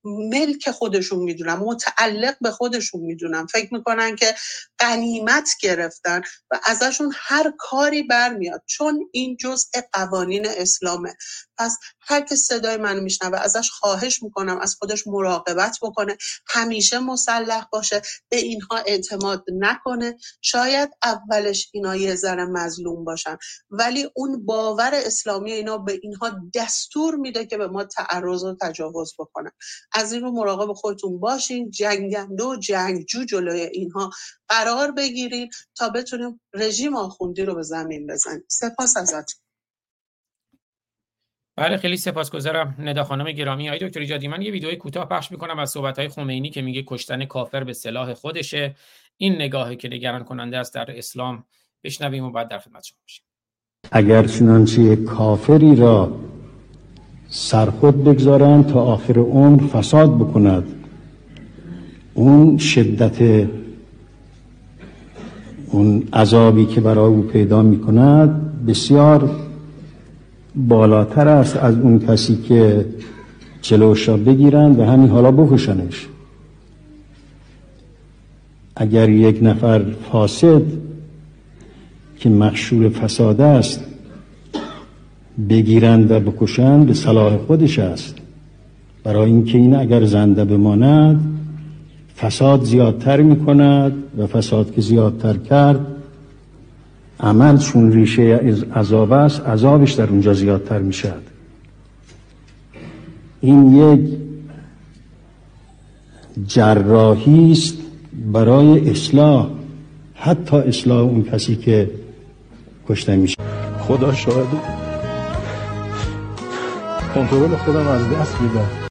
ملک 0.04 0.72
خودشون 0.72 1.20
می‌دونن 1.20 1.54
متعلق 1.54 2.36
به 2.42 2.52
خودشون 2.52 3.02
می‌دونن. 3.02 3.46
فکر 3.46 3.74
می‌کنن 3.74 4.16
که 4.16 4.36
قنیمت 4.78 5.50
گرفتن 5.62 6.22
و 6.52 6.60
ازشون 6.66 7.12
هر 7.16 7.54
کاری 7.58 8.04
برمیاد 8.04 8.64
چون 8.66 9.10
این 9.12 9.38
جزء 9.38 9.82
قوانین 9.94 10.48
اسلامه. 10.48 11.14
پس 11.58 11.78
هر 12.02 12.22
که 12.22 12.36
صدای 12.36 12.78
من 12.78 13.00
میشنوه 13.00 13.40
ازش 13.40 13.70
خواهش 13.72 14.24
می‌کنم 14.24 14.60
از 14.62 14.76
خودش 14.76 15.08
مراقبت 15.08 15.78
بکنه 15.82 16.18
همیشه 16.48 17.00
مسلح 17.00 17.68
باشه 17.72 18.02
به 18.30 18.38
اینها 18.38 18.78
اعتماد 18.78 19.46
نکنه. 19.60 20.18
شاید 20.42 20.90
اولش 21.04 21.70
اینا 21.74 21.96
یه 21.96 22.16
ذره 22.16 22.46
مظلوم 22.46 23.04
باشن. 23.06 23.38
ولی 23.70 24.10
اون 24.16 24.45
باور 24.45 24.91
اسلامی 24.94 25.52
اینا 25.52 25.78
به 25.78 25.99
اینها 26.03 26.32
دستور 26.53 27.16
میده 27.16 27.45
که 27.45 27.57
به 27.57 27.68
ما 27.68 27.84
تعرض 27.84 28.44
و 28.44 28.56
تجاوز 28.61 29.14
بکنن. 29.20 29.52
از 29.94 30.14
این 30.14 30.22
رو 30.22 30.32
مراقب 30.32 30.74
خودتون 30.74 31.20
باشین 31.20 31.72
جنگنده 31.72 32.44
و 32.44 32.56
جنگجو 32.56 33.26
جلوی 33.26 33.61
اینها 33.61 34.11
قرار 34.48 34.91
بگیرین 34.91 35.49
تا 35.76 35.90
بتونیم 35.90 36.41
رژیم 36.53 36.95
آخوندی 36.95 37.41
رو 37.41 37.56
به 37.56 37.64
زمین 37.64 38.07
بزنیم. 38.07 38.44
سپاس 38.48 38.98
ازتون. 38.98 39.40
بله 41.57 41.78
خیلی 41.78 41.98
سپاسگزارم 41.98 42.76
ندا 42.80 43.03
خانم 43.03 43.32
گرامی. 43.32 43.70
آقای 43.70 43.88
دکتر 43.88 43.99
ایجادی 43.99 44.28
من 44.28 44.41
یه 44.41 44.52
ویدیوی 44.52 44.76
کوتاه 44.76 45.10
پخش 45.10 45.32
می‌کنم 45.32 45.60
از 45.60 45.72
صحبت 45.72 45.99
های 45.99 46.10
خمینی 46.10 46.49
که 46.49 46.61
میگه 46.61 46.84
کشتن 46.88 47.26
کافر 47.26 47.64
به 47.64 47.74
صلاح 47.74 48.14
خودشه. 48.14 48.76
این 49.18 49.36
نگاهی 49.36 49.76
که 49.76 49.88
نگران 49.88 50.24
کننده 50.24 50.57
است 50.57 50.74
در 50.74 50.98
اسلام 50.98 51.45
بشنویم 51.84 52.24
و 52.24 52.32
بعد 52.32 52.48
در 52.49 52.60
خدمت 52.60 52.84
شما 52.84 52.98
باشیم. 53.02 53.26
اگر 53.91 54.23
چنانچه 54.23 54.95
کافری 54.95 55.76
را 55.76 56.11
سرخود 57.30 58.03
بگذارند 58.03 58.68
تا 58.68 58.81
آخر 58.81 59.19
عمر 59.19 59.61
فساد 59.68 60.18
بکند 60.18 60.64
اون 62.14 62.57
شدت 62.57 63.47
اون 65.68 66.03
عذابی 66.14 66.65
که 66.65 66.81
برای 66.81 67.06
او 67.06 67.22
پیدا 67.22 67.61
می 67.61 67.80
کند 67.80 68.65
بسیار 68.65 69.30
بالاتر 70.56 71.27
است 71.27 71.57
از 71.57 71.76
اون 71.76 71.99
کسی 71.99 72.35
که 72.35 72.85
جلوش 73.61 74.07
را 74.10 74.18
بگیرند 74.18 74.80
و 74.80 74.84
همین 74.84 75.10
حالا 75.10 75.31
بکشنش. 75.31 76.07
اگر 78.76 79.10
یک 79.10 79.39
نفر 79.41 79.85
فاسد 80.11 80.89
که 82.20 82.30
مخشول 82.30 82.90
فساد 82.90 83.41
است 83.41 83.84
بگیرند 85.50 86.12
و 86.12 86.20
بکشند 86.20 86.88
به 86.88 86.94
صلاح 86.94 87.38
خودش 87.38 87.80
است. 87.80 88.16
برای 89.04 89.32
اینکه 89.32 89.58
این 89.58 89.76
اگر 89.76 90.06
زنده 90.06 90.46
بماند 90.46 91.40
فساد 92.18 92.64
زیادتر 92.64 93.22
می 93.22 93.46
کند 93.46 93.94
و 94.18 94.28
فساد 94.28 94.74
که 94.76 94.82
زیادتر 94.82 95.38
کرد 95.38 95.80
عمل 97.20 97.58
چون 97.58 97.91
ریشه 97.91 98.22
عذاب 98.76 99.12
است 99.12 99.41
عذابش 99.41 99.91
در 99.91 100.08
اونجا 100.08 100.34
زیادتر 100.34 100.80
می 100.80 100.94
شد 100.94 101.22
این 103.41 103.76
یک 103.78 104.00
جراحی 106.48 107.52
است 107.52 107.78
برای 108.34 108.90
اصلاح. 108.90 109.48
حتی 110.14 110.58
اصلاح 110.58 111.00
اون 111.00 111.24
کسی 111.24 111.56
که 111.56 111.91
کشته 112.90 113.16
میشه. 113.16 113.44
خدا 113.80 114.14
شاهد 114.14 114.48
کنترل 117.14 117.56
خودم 117.56 117.88
از 117.88 118.10
دست 118.10 118.41
میدم. 118.41 118.90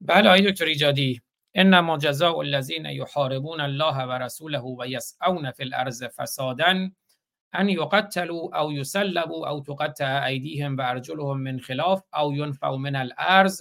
بله 0.00 0.28
آقای 0.28 0.50
دکتر 0.50 0.64
ایجادی. 0.64 1.20
انما 1.54 1.98
جزاء 1.98 2.40
الذين 2.40 2.86
يحاربون 2.86 3.60
الله 3.60 4.06
ورسوله 4.06 4.64
ويسعون 4.64 5.50
في 5.50 5.62
الارض 5.62 5.92
فسادا 5.92 6.92
ان 7.54 7.68
يقتلوا 7.68 8.58
او 8.58 8.70
يسلبوا 8.70 9.48
او 9.48 9.60
تقطع 9.60 10.26
ايديهم 10.26 10.78
وارجلهم 10.78 11.38
من 11.38 11.60
خلاف 11.60 12.02
او 12.14 12.32
ينفوا 12.32 12.76
من 12.76 12.96
الارض. 12.96 13.52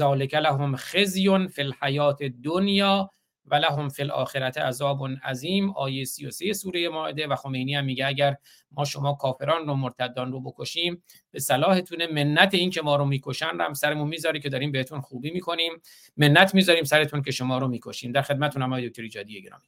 ذلك 0.00 0.34
لهم 0.34 0.76
خزي 0.76 1.48
في 1.48 1.62
الحياه 1.62 2.16
الدنيا 2.20 3.08
و 3.46 3.54
لهم 3.54 3.88
فی 3.88 4.02
الاخرت 4.02 4.58
عذاب 4.58 5.08
عظیم. 5.24 5.70
آیه 5.70 6.04
33 6.04 6.52
سوره 6.52 6.88
مائده 6.88 7.26
و 7.26 7.36
خمینی 7.36 7.74
هم 7.74 7.84
میگه 7.84 8.06
اگر 8.06 8.36
ما 8.70 8.84
شما 8.84 9.12
کافران 9.12 9.66
رو 9.66 9.74
مرتدان 9.74 10.32
رو 10.32 10.40
بکشیم 10.40 11.02
به 11.30 11.40
صلاحتون 11.40 12.06
منت 12.06 12.54
این 12.54 12.70
که 12.70 12.82
ما 12.82 12.96
رو 12.96 13.04
می‌کشن 13.04 13.60
هم 13.60 13.74
سرمون 13.74 14.08
می‌ذاری 14.08 14.40
که 14.40 14.48
داریم 14.48 14.72
بهتون 14.72 15.00
خوبی 15.00 15.30
می‌کنیم. 15.30 15.72
منت 16.16 16.54
می‌ذاریم 16.54 16.84
سرتون 16.84 17.22
که 17.22 17.30
شما 17.30 17.58
رو 17.58 17.68
می‌کشیم. 17.68 18.12
در 18.12 18.22
خدمتتون 18.22 18.62
هم 18.62 18.80
دکتر 18.80 19.02
ایجادی 19.02 19.42
گرامی. 19.42 19.66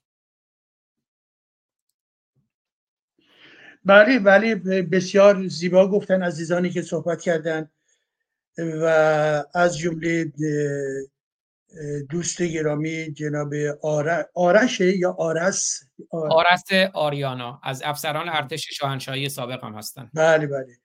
بله 3.84 4.18
بله 4.18 4.54
بسیار 4.82 5.48
زیبا 5.48 5.88
گفتن 5.88 6.22
عزیزانی 6.22 6.70
که 6.70 6.82
صحبت 6.82 7.22
کردن 7.22 7.70
و 8.58 8.84
از 9.54 9.78
جمله 9.78 10.32
دوست 12.10 12.42
گرامی 12.42 13.12
جناب 13.12 13.52
آرشه 14.34 14.96
یا 14.96 15.12
آرس؟ 15.12 15.80
آرس 16.10 16.90
آریانا. 16.94 17.60
از 17.64 17.82
افسران 17.84 18.28
ارتش 18.28 18.68
شاهنشاهی 18.70 19.28
سابق 19.28 19.64
هم 19.64 19.74
هستن. 19.74 20.10
بله 20.14 20.46
بله. 20.46 20.76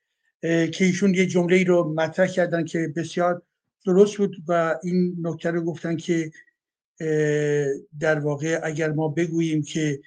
که 0.68 0.86
ایشون 0.86 1.14
یه 1.14 1.26
جمله 1.26 1.56
ای 1.56 1.64
رو 1.64 1.94
مطرح 1.94 2.28
کردن 2.28 2.66
که 2.66 2.94
بسیار 2.96 3.42
درست 3.86 4.18
بود 4.18 4.36
و 4.48 4.76
این 4.84 5.16
نکته 5.22 5.52
رو 5.52 5.62
گفتن 5.62 5.98
که 5.98 6.32
در 8.00 8.20
واقع 8.20 8.60
اگر 8.64 8.92
ما 8.92 9.08
بگوییم 9.08 9.64
که 9.64 10.02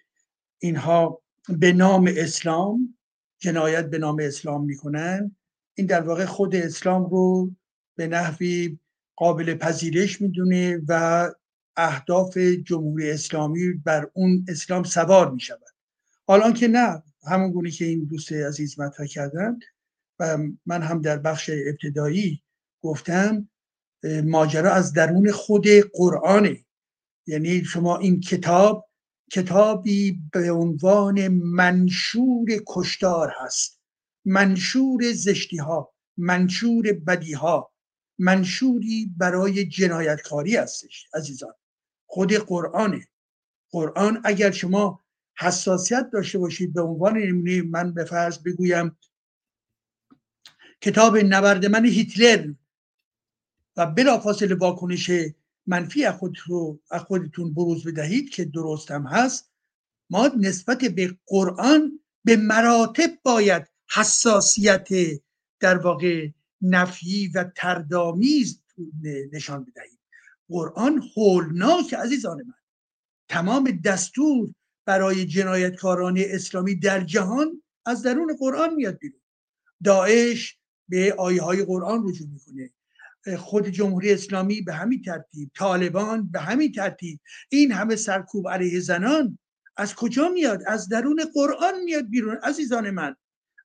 اینها 0.58 1.22
به 1.48 1.72
نام 1.72 2.12
اسلام 2.16 2.98
جنایت 3.38 3.90
به 3.90 3.98
نام 3.98 4.16
اسلام 4.20 4.64
می‌کنن 4.64 5.36
این 5.74 5.86
در 5.86 6.00
واقع 6.00 6.24
خود 6.24 6.56
اسلام 6.56 7.06
رو 7.10 7.50
به 7.96 8.06
نحوی 8.06 8.78
قابل 9.16 9.54
پذیرش 9.54 10.20
می‌دونه 10.20 10.80
و 10.88 11.30
اهداف 11.76 12.38
جمهوری 12.38 13.10
اسلامی 13.10 13.72
بر 13.72 14.10
اون 14.14 14.44
اسلام 14.48 14.84
سوار 14.84 15.30
می 15.30 15.40
شود 15.40 15.60
حالا 16.26 16.52
که 16.52 16.68
نه 16.68 17.02
همون 17.26 17.52
گونه 17.52 17.70
که 17.70 17.84
این 17.84 18.04
دوست 18.04 18.32
عزیز 18.32 18.80
مطرح 18.80 19.06
کردن 19.06 19.58
و 20.18 20.38
من 20.66 20.82
هم 20.82 21.00
در 21.00 21.18
بخش 21.18 21.50
ابتدایی 21.52 22.42
گفتم 22.82 23.48
ماجرا 24.24 24.72
از 24.72 24.92
درون 24.92 25.32
خود 25.32 25.66
قرآنه. 25.92 26.64
یعنی 27.26 27.64
شما 27.64 27.96
این 27.96 28.20
کتاب 28.20 28.88
کتابی 29.32 30.20
به 30.32 30.50
عنوان 30.52 31.28
منشور 31.28 32.46
کشتار 32.66 33.32
هست. 33.40 33.80
منشور 34.24 35.12
زشتی 35.12 35.56
ها 35.56 35.92
منشور 36.16 36.92
بدی 36.92 37.32
ها 37.32 37.72
منشوری 38.18 39.14
برای 39.16 39.64
جنایتکاری 39.64 40.56
هستش 40.56 41.06
عزیزان. 41.14 41.54
خود 42.06 42.32
قرآنه. 42.32 43.08
قرآن 43.70 44.20
اگر 44.24 44.50
شما 44.50 45.04
حساسیت 45.38 46.10
داشته 46.12 46.38
باشید 46.38 46.74
به 46.74 46.82
عنوان 46.82 47.18
نمونه 47.18 47.62
من 47.62 47.94
به 47.94 48.04
فرض 48.04 48.38
بگویم 48.38 48.98
کتاب 50.80 51.16
نبرد 51.16 51.66
من 51.66 51.84
هیتلر 51.84 52.52
و 53.76 53.86
بلافاصله 53.86 54.54
واکنش 54.54 55.10
منفی 55.66 56.04
از 56.04 57.02
خودتون 57.06 57.54
بروز 57.54 57.86
بدهید 57.86 58.30
که 58.30 58.44
درست 58.44 58.90
هم 58.90 59.06
هست 59.06 59.50
ما 60.10 60.30
نسبت 60.38 60.84
به 60.84 61.16
قرآن 61.26 62.00
به 62.24 62.36
مراتب 62.36 63.10
باید 63.22 63.66
حساسیت 63.94 64.88
در 65.60 65.78
واقع 65.78 66.28
نفی 66.62 67.28
و 67.28 67.44
تردامیز 67.56 68.62
نشان 69.32 69.64
بدهید. 69.64 69.98
قرآن 70.48 71.02
هولناک 71.16 71.94
عزیزان 71.94 72.42
من. 72.42 72.54
تمام 73.28 73.80
دستور 73.84 74.54
برای 74.84 75.26
جنایتکاران 75.26 76.18
اسلامی 76.18 76.74
در 76.74 77.00
جهان 77.00 77.62
از 77.86 78.02
درون 78.02 78.36
قرآن 78.38 78.74
میاد 78.74 78.98
بیرون. 78.98 79.20
داعش 79.84 80.58
به 80.88 81.14
آیه 81.18 81.42
های 81.42 81.64
قرآن 81.64 82.08
رجوع 82.08 82.28
می‌کنه. 82.28 82.70
خود 83.38 83.68
جمهوری 83.68 84.12
اسلامی 84.12 84.60
به 84.60 84.74
همین 84.74 85.02
ترتیب 85.02 85.50
طالبان 85.54 86.30
به 86.30 86.40
همین 86.40 86.72
ترتیب 86.72 87.20
این 87.48 87.72
همه 87.72 87.96
سرکوب 87.96 88.48
علیه 88.48 88.80
زنان 88.80 89.38
از 89.76 89.94
کجا 89.94 90.28
میاد؟ 90.28 90.62
از 90.66 90.88
درون 90.88 91.24
قرآن 91.34 91.84
میاد 91.84 92.08
بیرون 92.10 92.36
عزیزان 92.36 92.90
من. 92.90 93.16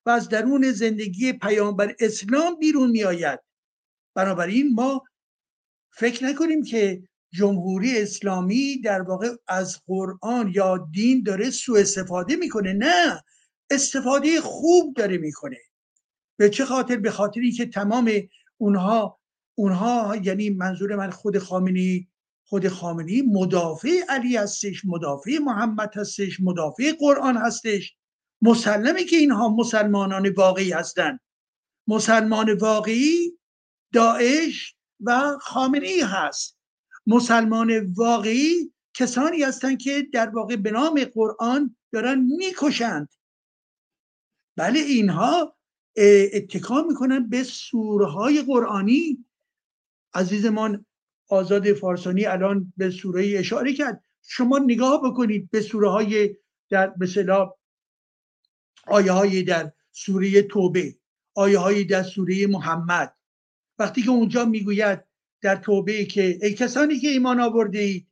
و 0.06 0.10
از 0.10 0.28
درون 0.28 0.72
زندگی 0.72 1.32
پیامبر 1.32 1.94
اسلام 2.00 2.56
بیرون 2.58 2.90
میآید. 2.90 3.40
بنابراین 4.14 4.74
ما 4.74 5.02
فکر 5.90 6.24
نکنیم 6.24 6.64
که 6.64 7.02
جمهوری 7.32 8.02
اسلامی 8.02 8.80
در 8.80 9.02
واقع 9.02 9.34
از 9.48 9.80
قرآن 9.86 10.52
یا 10.54 10.88
دین 10.92 11.22
داره 11.22 11.50
سوء 11.50 11.80
استفاده 11.80 12.36
می‌کنه. 12.36 12.72
نه 12.72 13.22
استفاده 13.70 14.40
خوب 14.40 14.94
داره 14.94 15.18
می‌کنه. 15.18 15.58
به 16.36 16.50
چه 16.50 16.64
خاطر؟ 16.64 16.96
به 16.96 17.10
خاطری 17.10 17.52
که 17.52 17.66
تمام 17.66 18.12
اونها 18.58 19.20
اونها 19.54 20.16
یعنی 20.22 20.50
منظور 20.50 20.96
من 20.96 21.10
خود 21.10 21.38
خامنی 21.38 22.08
خود 22.44 22.68
خامنی 22.68 23.22
مدافع 23.22 24.00
علی 24.08 24.36
هستش 24.36 24.84
مدافع 24.84 25.38
محمد 25.38 25.96
هستش 25.96 26.40
مدافع 26.40 26.92
قرآن 27.00 27.36
هستش. 27.36 27.96
مسلمه 28.42 29.04
که 29.04 29.16
اینها 29.16 29.48
مسلمانان 29.48 30.28
واقعی 30.28 30.72
هستند 30.72 31.20
مسلمان 31.86 32.52
واقعی 32.52 33.38
داعش 33.92 34.76
و 35.00 35.38
خامنی 35.40 36.00
هست. 36.00 36.58
مسلمان 37.06 37.92
واقعی 37.92 38.72
کسانی 38.94 39.42
هستند 39.42 39.78
که 39.78 40.08
در 40.12 40.28
واقع 40.28 40.56
به 40.56 40.70
نام 40.70 41.04
قرآن 41.04 41.76
دارن 41.92 42.20
می‌کشند. 42.20 43.08
بله 44.56 44.78
اینها 44.78 45.56
اتکا 46.32 46.82
می‌کنن 46.82 47.28
به 47.28 47.42
سورهای 47.42 48.42
قرآنی. 48.42 49.24
عزیزمان 50.14 50.86
آزاد 51.28 51.72
فارسانی 51.72 52.24
الان 52.24 52.72
به 52.76 52.90
سوره 52.90 53.34
اشاره 53.38 53.72
کرد. 53.72 54.04
شما 54.22 54.58
نگاه 54.58 55.02
بکنید 55.02 55.50
به 55.50 55.60
سوره 55.60 55.90
های 55.90 56.36
در 56.70 56.94
مثلا 57.00 57.52
آیه 58.86 59.12
های 59.12 59.42
در 59.42 59.72
سوره 59.92 60.42
توبه 60.42 60.96
آیه 61.34 61.58
های 61.58 61.84
در 61.84 62.02
سوره 62.02 62.46
محمد. 62.46 63.16
وقتی 63.78 64.02
که 64.02 64.10
اونجا 64.10 64.44
می‌گوید 64.44 65.04
در 65.40 65.56
توبه 65.56 66.04
که 66.04 66.38
ای 66.42 66.54
کسانی 66.54 66.98
که 66.98 67.08
ایمان 67.08 67.40
آورده 67.40 67.78
اید 67.78 68.08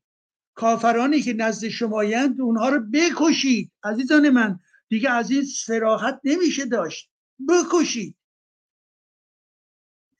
کافرانی 0.54 1.22
که 1.22 1.32
نزد 1.32 1.68
شمایند 1.68 2.40
اونها 2.40 2.68
رو 2.68 2.80
بکشید. 2.92 3.72
عزیزان 3.82 4.30
من 4.30 4.60
دیگه 4.88 5.10
از 5.10 5.30
این 5.30 5.44
سراحت 5.44 6.20
نمیشه 6.24 6.66
داشت. 6.66 7.10
بکشید. 7.48 8.16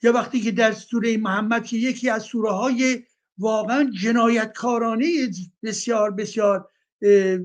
یا 0.02 0.12
وقتی 0.12 0.40
که 0.40 0.50
در 0.50 0.72
سوره 0.72 1.16
محمد 1.16 1.66
که 1.66 1.76
یکی 1.76 2.10
از 2.10 2.22
سوره 2.22 2.50
های 2.50 3.02
واقعا 3.38 3.90
جنایتکارانه 4.02 5.30
بسیار 5.62 6.10
بسیار 6.10 6.68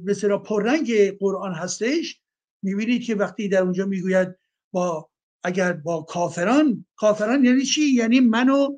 بسیار 0.08 0.44
پررنگ 0.44 1.18
قرآن 1.20 1.54
هستش 1.54 2.22
می‌بینید 2.66 3.04
که 3.04 3.16
وقتی 3.16 3.50
در 3.50 3.62
اونجا 3.62 3.86
می‌گوید 3.86 4.36
با 4.72 5.10
اگر 5.44 5.74
با 5.74 6.02
کافران 6.02 6.86
کافران 6.96 7.46
یعنی 7.46 7.66
چی؟ 7.66 7.82
یعنی 7.82 8.20
منو 8.20 8.78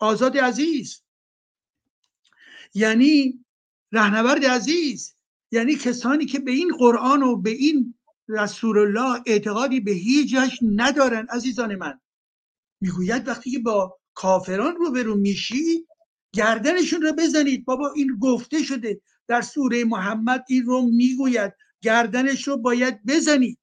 آزاد 0.00 0.38
عزیز. 0.38 1.02
یعنی 2.74 3.44
رهنورد 3.92 4.44
عزیز. 4.44 5.14
یعنی 5.50 5.74
کسانی 5.74 6.26
که 6.26 6.38
به 6.38 6.50
این 6.50 6.76
قرآن 6.78 7.22
و 7.22 7.36
به 7.36 7.50
این 7.50 7.94
رسول 8.28 8.78
الله 8.78 9.22
اعتقادی 9.26 9.80
به 9.80 9.92
هیچ 9.92 10.36
ندارن 10.62 11.26
عزیزان 11.30 11.76
من. 11.76 12.00
می‌گوید 12.80 13.28
وقتی 13.28 13.50
که 13.50 13.58
با 13.58 13.98
کافران 14.14 14.76
روبرو 14.76 15.14
میشید 15.14 15.88
گردنشون 16.32 17.02
رو 17.02 17.12
بزنید. 17.12 17.64
بابا 17.64 17.92
این 17.96 18.18
گفته 18.20 18.62
شده 18.62 19.00
در 19.26 19.42
سوره 19.42 19.84
محمد 19.84 20.44
این 20.48 20.64
رو 20.64 20.82
می‌گوید. 20.82 21.52
گردنش 21.80 22.48
رو 22.48 22.56
باید 22.56 23.06
بزنید. 23.06 23.58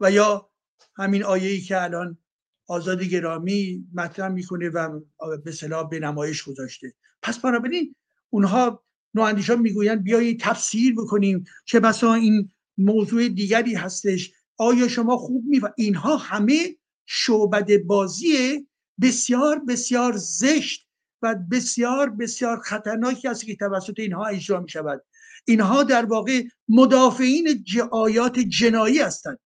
و 0.00 0.10
یا 0.10 0.50
همین 0.96 1.24
آیه 1.24 1.60
که 1.60 1.82
الان 1.82 2.18
آزادی 2.66 3.08
گرامی 3.08 3.84
مطرح 3.94 4.28
می‌کنه 4.28 4.68
و 4.68 5.00
به 5.44 5.52
صلاح 5.52 5.88
به 5.88 5.98
نمایش 5.98 6.42
گذاشته. 6.42 6.94
پس 7.22 7.38
بنابراین 7.38 7.94
اونها 8.30 8.84
نواندیشان 9.14 9.60
می‌گویند 9.60 10.02
بیایید 10.02 10.40
تفسیر 10.40 10.94
بکنیم 10.94 11.44
چه 11.64 11.80
بسا 11.80 12.14
این 12.14 12.50
موضوع 12.78 13.28
دیگری 13.28 13.74
هستش. 13.74 14.32
آیا 14.56 14.88
شما 14.88 15.16
خوب 15.16 15.44
می 15.46 15.60
اینها 15.76 16.16
همه 16.16 16.76
شعبد 17.06 17.82
بازی 17.82 18.66
بسیار 19.02 19.58
بسیار 19.58 20.16
زشت 20.16 20.88
و 21.22 21.34
بسیار 21.50 22.10
بسیار 22.10 22.60
خطرناکی 22.60 23.28
است 23.28 23.44
که 23.44 23.56
توسط 23.56 23.98
اینها 23.98 24.26
اجرا 24.26 24.60
می 24.60 24.68
شود 24.68 25.04
اینها 25.44 25.82
در 25.82 26.04
واقع 26.04 26.42
مدافعین 26.68 27.64
آیات 27.90 28.38
جنایی 28.38 28.98
هستند 28.98 29.38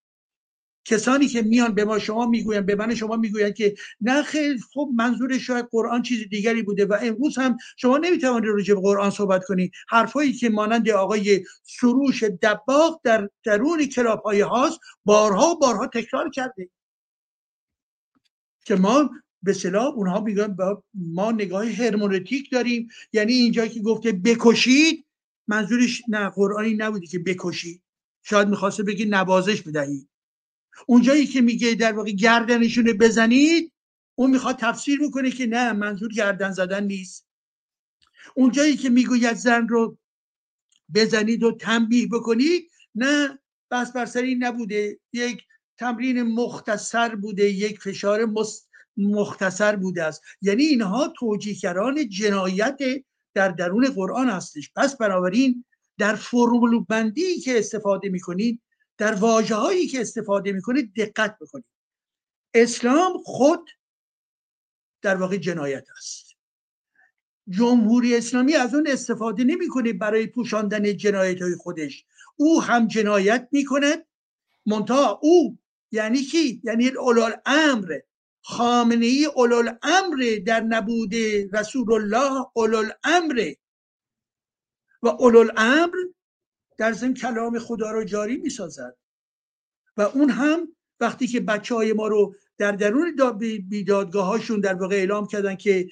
کسانی 0.84 1.28
که 1.28 1.42
میان 1.42 1.74
به 1.74 1.84
ما 1.84 1.98
شما 1.98 2.26
می‌گویند 2.26 2.66
به 2.66 2.74
من 2.74 2.94
شما 2.94 3.16
می‌گویند 3.16 3.54
که 3.54 3.74
نه 4.00 4.22
خیلی 4.22 4.60
خب 4.74 4.90
منظور 4.94 5.38
شاید 5.38 5.66
قرآن 5.70 6.02
چیز 6.02 6.28
دیگری 6.28 6.62
بوده 6.62 6.86
و 6.86 6.98
امروز 7.02 7.38
هم 7.38 7.56
شما 7.76 7.98
نمی‌توانید 7.98 8.50
راجع 8.50 8.74
به 8.74 8.80
قرآن 8.80 9.10
صحبت 9.10 9.44
کنید 9.44 9.72
حرفایی 9.88 10.32
که 10.32 10.48
مانند 10.48 10.90
آقای 10.90 11.44
سروش 11.62 12.22
دباغ 12.22 13.00
در 13.04 13.28
درون 13.44 13.86
کلاب 13.86 14.22
های 14.22 14.40
هاست 14.40 14.80
بارها 15.04 15.54
بارها 15.54 15.86
تکرار 15.86 16.30
کرده. 16.30 16.70
که 18.64 18.74
ما 18.74 19.10
به 19.42 19.52
صلاح 19.52 19.84
اونها 19.86 20.20
میگن 20.20 20.56
ما 20.94 21.32
نگاه 21.32 21.66
هرمونتیک 21.66 22.50
داریم. 22.52 22.88
یعنی 23.12 23.32
اینجا 23.32 23.66
که 23.66 23.80
گفته 23.80 24.12
بکشید 24.12 25.03
منظورش 25.48 26.02
نه 26.08 26.30
قرآنی 26.30 26.74
نبودی 26.74 27.06
که 27.06 27.18
بکشید 27.18 27.82
شاید 28.22 28.48
می‌خواسته 28.48 28.82
بگی 28.82 29.04
نوازش 29.04 29.62
بدهید 29.62 30.08
اونجایی 30.86 31.26
که 31.26 31.40
میگه 31.40 31.74
در 31.74 31.92
واقع 31.92 32.10
گردنشون 32.10 32.84
بزنید 32.84 33.72
اون 34.14 34.30
می‌خواد 34.30 34.56
تفسیر 34.56 35.00
می‌کنه 35.00 35.30
که 35.30 35.46
نه 35.46 35.72
منظور 35.72 36.12
گردن 36.12 36.50
زدن 36.50 36.84
نیست. 36.84 37.26
اونجایی 38.34 38.76
که 38.76 38.90
می‌گوید 38.90 39.36
زن 39.36 39.68
رو 39.68 39.98
بزنید 40.94 41.42
و 41.42 41.52
تنبیه 41.52 42.08
بکنید 42.08 42.70
نه 42.94 43.38
بس 43.70 43.92
بر 43.92 44.06
سری 44.06 44.34
نبوده. 44.34 44.98
یک 45.12 45.42
تمرین 45.78 46.22
مختصر 46.22 47.14
بوده 47.14 47.50
یک 47.50 47.80
فشار 47.80 48.34
مختصر 48.96 49.76
بوده 49.76 50.04
است. 50.04 50.22
یعنی 50.42 50.62
اینها 50.62 51.12
توجیهگران 51.18 52.08
جنایت 52.08 52.78
در 53.34 53.48
درون 53.48 53.86
قرآن 53.90 54.28
هستش. 54.28 54.70
پس 54.76 54.96
بنابراین 54.96 55.64
در 55.98 56.14
فرمول 56.14 56.84
بندی 56.84 57.40
که 57.40 57.58
استفاده 57.58 58.08
می‌کنید 58.08 58.62
در 58.98 59.14
واجه 59.14 59.54
هایی 59.54 59.86
که 59.86 60.00
استفاده 60.00 60.52
می‌کنید 60.52 60.94
دقت 60.96 61.38
بکنید. 61.40 61.64
اسلام 62.54 63.22
خود 63.24 63.70
در 65.02 65.16
واقع 65.16 65.36
جنایت 65.36 65.86
است. 65.96 66.34
جمهوری 67.48 68.16
اسلامی 68.16 68.54
از 68.54 68.74
اون 68.74 68.86
استفاده 68.88 69.44
نمی‌کنه 69.44 69.92
برای 69.92 70.26
پوشاندن 70.26 70.96
جنایت 70.96 71.42
های 71.42 71.54
خودش. 71.54 72.04
او 72.36 72.62
هم 72.62 72.86
جنایت 72.86 73.48
می‌کنه 73.52 74.06
منتها 74.66 75.20
او 75.22 75.58
یعنی 75.92 76.22
کی؟ 76.22 76.60
یعنی 76.64 76.88
اولال 76.88 77.36
امر 77.46 77.98
خامنه 78.46 79.06
ای 79.06 79.26
اولال 79.26 79.78
امر 79.82 80.38
در 80.46 80.60
نبود 80.60 81.14
رسول 81.52 81.92
الله 81.92 82.46
اولال 82.54 82.92
امر 83.04 83.52
و 85.02 85.08
اولال 85.08 85.52
امر 85.56 85.96
در 86.78 86.92
ضمن 86.92 87.14
کلام 87.14 87.58
خدا 87.58 87.90
رو 87.90 88.04
جاری 88.04 88.36
می‌سازد. 88.36 88.96
و 89.96 90.02
اون 90.02 90.30
هم 90.30 90.68
وقتی 91.00 91.26
که 91.26 91.40
بچه 91.40 91.74
های 91.74 91.92
ما 91.92 92.08
رو 92.08 92.34
در 92.58 92.72
درون 92.72 93.38
بیدادگاه 93.68 94.26
هاشون 94.26 94.60
در 94.60 94.74
واقع 94.74 94.96
اعلام 94.96 95.26
کردن 95.26 95.56
که 95.56 95.88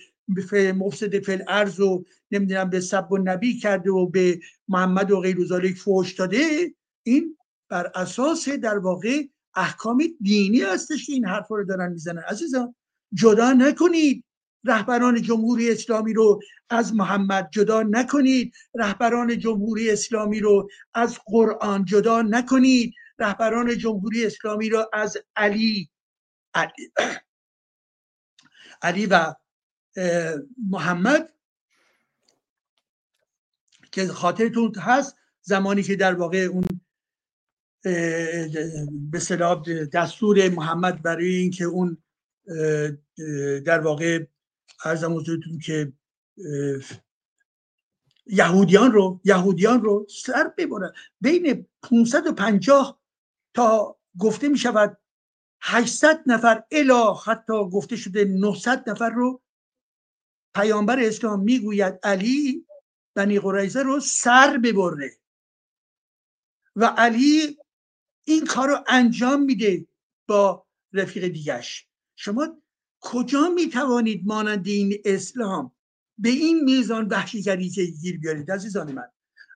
مفسد 0.77 1.19
فل 1.19 1.43
ارز 1.49 1.81
و 1.81 2.05
نمی‌دونم 2.31 2.71
به 2.71 2.81
سب 2.81 3.13
و 3.13 3.19
نبی 3.19 3.59
کرده 3.59 3.91
و 3.91 4.07
به 4.07 4.41
محمد 4.69 5.11
و 5.11 5.21
غیر 5.21 5.75
فوش 5.75 6.13
داده 6.13 6.75
این 7.03 7.37
بر 7.69 7.93
اساس 7.95 8.49
در 8.49 8.79
واقع 8.79 9.23
احکام 9.55 10.03
دینی 10.21 10.61
هستش 10.61 11.07
که 11.07 11.13
این 11.13 11.27
حرف 11.27 11.49
رو 11.49 11.65
دارن 11.65 11.93
می‌زنن. 11.93 12.23
عزیزان 12.29 12.75
جدا 13.15 13.53
نکنید 13.53 14.25
رهبران 14.65 15.23
جمهوری 15.23 15.71
اسلامی 15.71 16.13
رو 16.13 16.41
از 16.71 16.95
محمد 16.95 17.49
جدا 17.53 17.83
نکنید. 17.83 18.55
رهبران 18.75 19.39
جمهوری 19.39 19.91
اسلامی 19.91 20.41
رو 20.41 20.69
از 20.95 21.19
قرآن 21.27 21.85
جدا 21.85 22.23
نکنید. 22.23 22.95
رهبران 23.19 23.79
جمهوری 23.79 24.27
اسلامی 24.27 24.69
را 24.69 24.91
از 24.93 25.17
علی 25.37 25.91
علی, 26.55 26.93
علی 28.83 29.07
و 29.07 29.35
محمد 30.71 31.33
که 33.93 34.07
خاطرتون 34.07 34.75
هست 34.75 35.17
زمانی 35.43 35.83
که 35.83 35.97
در 35.97 36.15
واقع 36.15 36.39
اون 36.39 36.65
به 37.83 39.19
صلاح 39.21 39.63
دستور 39.93 40.49
محمد 40.49 41.03
برای 41.03 41.35
اینکه 41.35 41.65
اون 41.65 42.03
در 43.65 43.81
واقع 43.81 44.25
ارزم 44.85 45.17
حضورتون 45.17 45.59
که 45.59 45.93
یهودیان 48.27 48.93
رو 48.93 49.21
یهودیان 49.25 49.83
رو 49.83 50.07
سر 50.25 50.53
ببرن 50.59 50.93
بین 51.21 51.67
550 51.83 53.01
تا 53.55 53.99
گفته 54.19 54.49
می 54.49 54.59
شود 54.59 54.99
800 55.61 56.23
نفر 56.27 56.65
الا 56.71 57.15
حتی 57.15 57.53
گفته 57.53 57.97
شده 57.97 58.25
900 58.25 58.91
نفر 58.91 59.11
رو 59.11 59.43
پیامبر 60.55 61.01
اسلام 61.01 61.41
می‌گوید 61.41 61.99
علی 62.03 62.67
بنی 63.15 63.39
قریزه 63.39 63.83
رو 63.83 64.01
سر 64.01 64.59
ببره. 64.59 65.11
و 66.77 66.85
علی 66.85 67.59
این 68.25 68.47
کار 68.47 68.69
رو 68.69 68.85
انجام 68.89 69.43
میده 69.43 69.87
با 70.27 70.67
رفیق 70.93 71.29
دیگش 71.29 71.87
شما 72.17 72.63
کجا 73.01 73.49
می‌توانید 73.49 74.27
مانند 74.27 74.67
این 74.67 74.95
اسلام 75.05 75.73
به 76.19 76.29
این 76.29 76.65
میزان 76.65 77.09
وحشیگری 77.09 77.71
که 77.71 77.85
گیر 77.85 78.19
بیارید 78.19 78.51
عزیزان 78.51 78.93
من؟ 78.93 79.09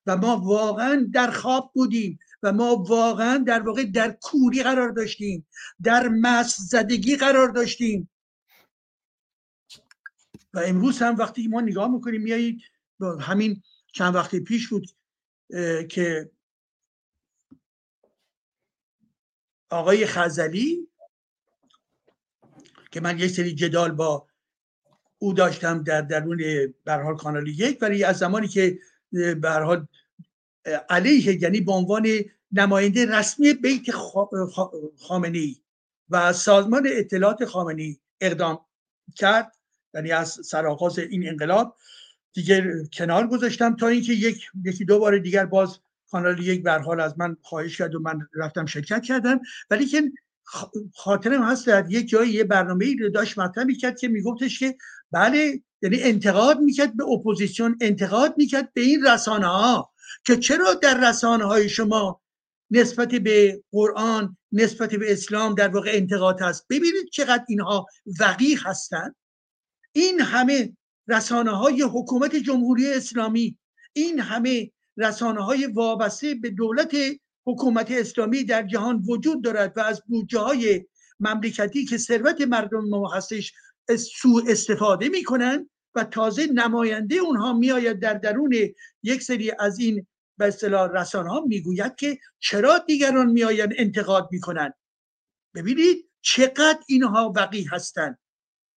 و 0.06 0.16
ما 0.16 0.36
واقعا 0.36 1.06
در 1.12 1.30
خواب 1.30 1.70
بودیم 1.74 2.18
و 2.42 2.52
ما 2.52 2.76
واقعا 2.76 3.38
در 3.38 3.60
واقع 3.60 3.84
در 3.84 4.16
کوری 4.22 4.62
قرار 4.62 4.90
داشتیم 4.90 5.46
در 5.82 6.08
مس 6.08 6.56
زدگی 6.60 7.16
قرار 7.16 7.48
داشتیم. 7.48 8.10
و 10.54 10.58
امروز 10.58 10.98
هم 10.98 11.16
وقتی 11.16 11.48
ما 11.48 11.60
نگاه 11.60 11.88
می‌کنیم 11.88 12.22
میایید 12.22 12.62
همین 13.20 13.62
چند 13.92 14.14
وقت 14.14 14.36
پیش 14.36 14.68
بود 14.68 14.88
که 15.88 16.30
آقای 19.70 20.06
خزلی 20.06 20.88
که 22.90 23.00
من 23.00 23.18
یک 23.18 23.30
سری 23.30 23.54
جدال 23.54 23.92
با 23.92 24.26
او 25.18 25.32
داشتم 25.32 25.82
در 25.82 26.00
درون 26.00 26.42
برحال 26.84 27.16
کانال 27.16 27.48
یک 27.48 27.78
ولی 27.80 28.04
از 28.04 28.18
زمانی 28.18 28.48
که 28.48 28.78
برحال 29.40 29.86
علیه 30.88 31.42
یعنی 31.42 31.60
به 31.60 31.72
عنوان 31.72 32.06
نماینده 32.52 33.06
رسمی 33.18 33.52
بیت 33.52 33.90
خامنه 34.98 35.38
ای 35.38 35.56
و 36.10 36.32
سازمان 36.32 36.88
اطلاعات 36.92 37.44
خامنه 37.44 37.82
ای 37.82 37.96
اقدام 38.20 38.66
کرد 39.14 39.56
یعنی 39.94 40.12
از 40.12 40.28
سرآغاز 40.28 40.98
این 40.98 41.28
انقلاب 41.28 41.76
دیگه 42.32 42.84
کنار 42.92 43.26
گذاشتم 43.26 43.76
تا 43.76 43.88
اینکه 43.88 44.12
یک 44.12 44.46
یکی 44.64 44.84
دو 44.84 44.98
بار 44.98 45.18
دیگر 45.18 45.46
باز 45.46 45.78
کانال 46.10 46.42
یک 46.42 46.62
به 46.62 46.72
حال 46.72 47.00
از 47.00 47.18
من 47.18 47.36
خواهش 47.42 47.78
کرد 47.78 47.94
و 47.94 48.00
من 48.00 48.18
رفتم 48.34 48.66
شرکت 48.66 49.02
کردم. 49.02 49.40
ولی 49.70 49.86
که 49.86 50.02
خاطرم 50.94 51.42
هست 51.42 51.66
در 51.66 51.86
یک 51.88 52.08
جایی 52.08 52.32
یه 52.32 52.44
برنامه 52.44 52.84
ای 52.84 52.96
رو 52.96 53.08
داشت 53.08 53.38
مطرح 53.38 53.64
می‌کرد 53.64 53.98
که 53.98 54.08
میگفتش 54.08 54.58
که 54.58 54.76
بله 55.10 55.62
یعنی 55.82 56.02
انتقاد 56.02 56.60
می‌کرد 56.60 56.96
به 56.96 57.04
اپوزیسیون 57.04 57.78
انتقاد 57.80 58.34
می‌کرد 58.36 58.72
به 58.72 58.80
این 58.80 59.06
رسانه 59.06 59.46
ها 59.46 59.92
که 60.24 60.36
چرا 60.36 60.74
در 60.74 61.10
رسانه 61.10 61.44
های 61.44 61.68
شما 61.68 62.20
نسبت 62.70 63.08
به 63.08 63.62
قرآن 63.72 64.36
نسبت 64.52 64.94
به 64.94 65.12
اسلام 65.12 65.54
در 65.54 65.68
واقع 65.68 65.90
انتقاد 65.94 66.42
هست؟ 66.42 66.66
ببینید 66.70 67.08
چقدر 67.12 67.44
اینها 67.48 67.86
وقیح 68.20 68.68
هستند 68.68 69.16
این 69.92 70.20
همه 70.20 70.76
رسانه 71.08 71.50
های 71.50 71.82
حکومت 71.82 72.36
جمهوری 72.36 72.92
اسلامی 72.92 73.58
این 73.92 74.20
همه 74.20 74.70
رسانه 74.96 75.44
های 75.44 75.66
وابسته 75.66 76.34
به 76.34 76.50
دولت 76.50 76.96
حکومت 77.46 77.90
اسلامی 77.90 78.44
در 78.44 78.62
جهان 78.62 79.02
وجود 79.08 79.44
دارد 79.44 79.72
و 79.76 79.80
از 79.80 80.02
بودجه 80.06 80.38
های 80.38 80.86
مملکتی 81.20 81.84
که 81.84 81.98
ثروت 81.98 82.40
مردم 82.40 82.84
ما 82.84 83.12
هستش 83.14 83.52
سوء 84.20 84.42
استفاده 84.48 85.08
می‌کنن 85.08 85.70
و 85.94 86.04
تازه 86.04 86.46
نماینده 86.46 87.14
اونها 87.14 87.52
میآید 87.52 88.00
در 88.00 88.14
درون 88.14 88.54
یک 89.02 89.22
سری 89.22 89.52
از 89.58 89.78
این 89.78 90.06
به 90.38 90.46
اصطلاح 90.46 90.90
رسانه 90.92 91.30
ها 91.30 91.40
می‌گوید 91.40 91.94
که 91.94 92.18
چرا 92.38 92.78
دیگران 92.78 93.30
میآیند 93.30 93.72
انتقاد 93.76 94.28
می‌کنند. 94.32 94.74
ببینید 95.54 96.10
چقدر 96.20 96.78
اینها 96.86 97.32
وقی 97.36 97.62
هستند. 97.62 98.18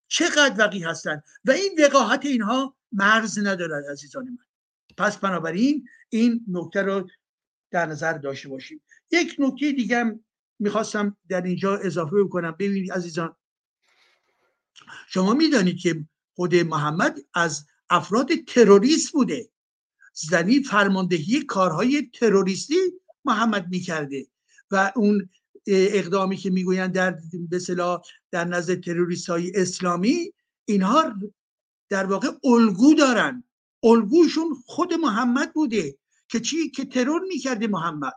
چقدر 0.08 0.56
وقی 0.58 0.80
هستند. 0.80 1.24
و 1.46 1.52
این 1.52 1.80
وقاحت 1.80 2.26
اینها 2.26 2.76
مرز 2.92 3.40
ندارد 3.40 3.86
عزیزان 3.92 4.24
من. 4.24 4.49
پس 4.98 5.18
بنابراین 5.18 5.88
این 6.10 6.46
نکته 6.48 6.82
رو 6.82 7.10
در 7.72 7.86
نظر 7.86 8.14
داشته 8.14 8.50
باشیم. 8.50 8.82
یک 9.12 9.36
نکته 9.40 9.72
دیگه 9.72 10.20
می‌خواستم 10.60 11.18
در 11.30 11.42
اینجا 11.42 11.78
اضافه 11.78 12.24
بکنم. 12.24 12.52
ببینید 12.52 12.92
عزیزان 12.92 13.36
شما 15.08 15.34
می‌دانید 15.34 15.78
که 15.78 16.06
خود 16.36 16.56
محمد 16.56 17.20
از 17.34 17.66
افراد 17.90 18.30
تروریست 18.48 19.12
بوده. 19.12 19.50
زنی 20.14 20.64
فرماندهی 20.64 21.42
کارهای 21.46 22.10
تروریستی 22.14 22.76
محمد 23.26 23.68
می‌کرده 23.70 24.28
و 24.72 24.92
اون 24.96 25.30
اقدامی 25.68 26.38
که 26.38 26.50
می‌گویند 26.50 26.94
در 26.94 27.18
به 27.50 27.60
در 28.32 28.46
نزد 28.46 28.80
تروریست 28.80 29.30
های 29.30 29.52
اسلامی 29.56 30.34
اینها 30.66 31.14
در 31.90 32.06
واقع 32.06 32.30
الگو 32.44 32.94
دارن. 32.94 33.44
الگوشون 33.84 34.56
خود 34.66 34.94
محمد 34.94 35.54
بوده 35.54 35.98
که 36.28 36.40
چی؟ 36.40 36.70
که 36.70 36.86
ترور 36.86 37.22
می‌کرده 37.22 37.68
محمد. 37.68 38.14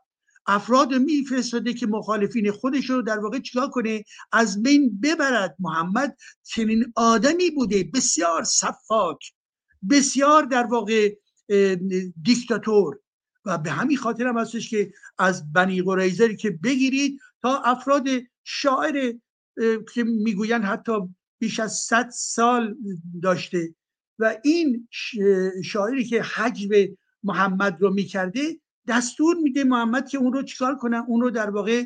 افراد 0.47 0.95
میفرستاده 0.95 1.75
که 1.75 1.87
مخالفین 1.87 2.51
خودش 2.51 2.91
رو 2.91 3.03
در 3.03 3.19
واقع 3.19 3.39
چیکار 3.39 3.71
کنه؟ 3.71 4.05
از 4.33 4.63
بین 4.63 5.01
ببرد. 5.03 5.57
محمد 5.59 6.17
چنین 6.43 6.93
آدمی 6.97 7.51
بوده. 7.51 7.91
بسیار 7.95 8.45
صفاک. 8.45 9.33
بسیار 9.91 10.43
در 10.43 10.67
واقع 10.67 11.17
دیکتاتور. 12.23 12.99
و 13.45 13.59
به 13.59 13.71
همین 13.71 13.97
خاطر 13.97 14.27
هم 14.27 14.39
هستش 14.39 14.71
که 14.71 14.93
از 15.19 15.53
بنی 15.53 15.83
قریزه 15.83 16.37
که 16.37 16.51
بگیرید 16.51 17.21
تا 17.43 17.59
افراد 17.59 18.09
شاعر 18.45 19.15
که 19.95 20.05
می‌گوین 20.05 20.63
حتی 20.63 20.93
بیش 21.39 21.61
از 21.61 21.73
صد 21.73 22.11
سال 22.13 22.77
داشته. 23.23 23.75
و 24.23 24.37
این 24.45 24.89
شاعری 25.65 26.05
که 26.05 26.23
حجب 26.23 26.71
محمد 27.23 27.83
رو 27.83 27.91
می‌کرده 27.91 28.41
دستور 28.89 29.37
میده 29.37 29.65
محمد 29.65 30.09
که 30.09 30.19
اون 30.19 30.33
رو 30.33 30.43
چیکار 30.43 30.77
کنن 30.77 31.05
اون 31.09 31.21
رو 31.21 31.31
در 31.31 31.51
واقع 31.51 31.85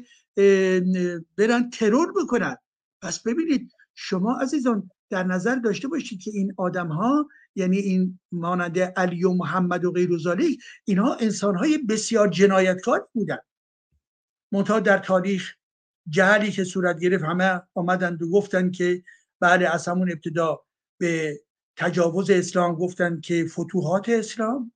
برن 1.37 1.71
ترور 1.71 2.13
بکنن. 2.23 2.57
پس 3.03 3.23
ببینید 3.23 3.73
شما 3.95 4.39
عزیزان 4.41 4.91
در 5.11 5.23
نظر 5.23 5.57
داشته 5.57 5.89
باشید 5.89 6.23
که 6.23 6.31
این 6.31 6.55
آدم 6.57 6.89
ها 6.89 7.29
یعنی 7.55 7.77
این 7.77 8.21
مانند 8.33 8.79
علی 8.79 9.25
و 9.25 9.33
محمد 9.33 9.85
و 9.85 9.93
غیر 9.93 10.19
ذالک 10.19 10.59
اینها 10.85 11.15
انسان 11.15 11.57
های 11.57 11.79
بسیار 11.79 12.29
جنایتکار 12.29 13.09
بودن. 13.13 13.39
منتها 14.53 14.81
در 14.81 14.99
تاریخ 14.99 15.55
جهلی 16.09 16.51
که 16.51 16.65
صورت 16.65 17.01
گرفت 17.01 17.25
همه 17.25 17.63
آمدند 17.75 18.23
و 18.23 18.31
گفتن 18.31 18.71
که 18.71 19.03
بعد 19.41 19.63
از 19.63 19.89
همون 19.89 20.11
ابتدا 20.11 20.65
به 20.99 21.41
تجاوز 21.77 22.31
اسلام 22.31 22.75
گفتن 22.75 23.21
که 23.21 23.47
فتوحات 23.47 24.09
اسلام. 24.09 24.73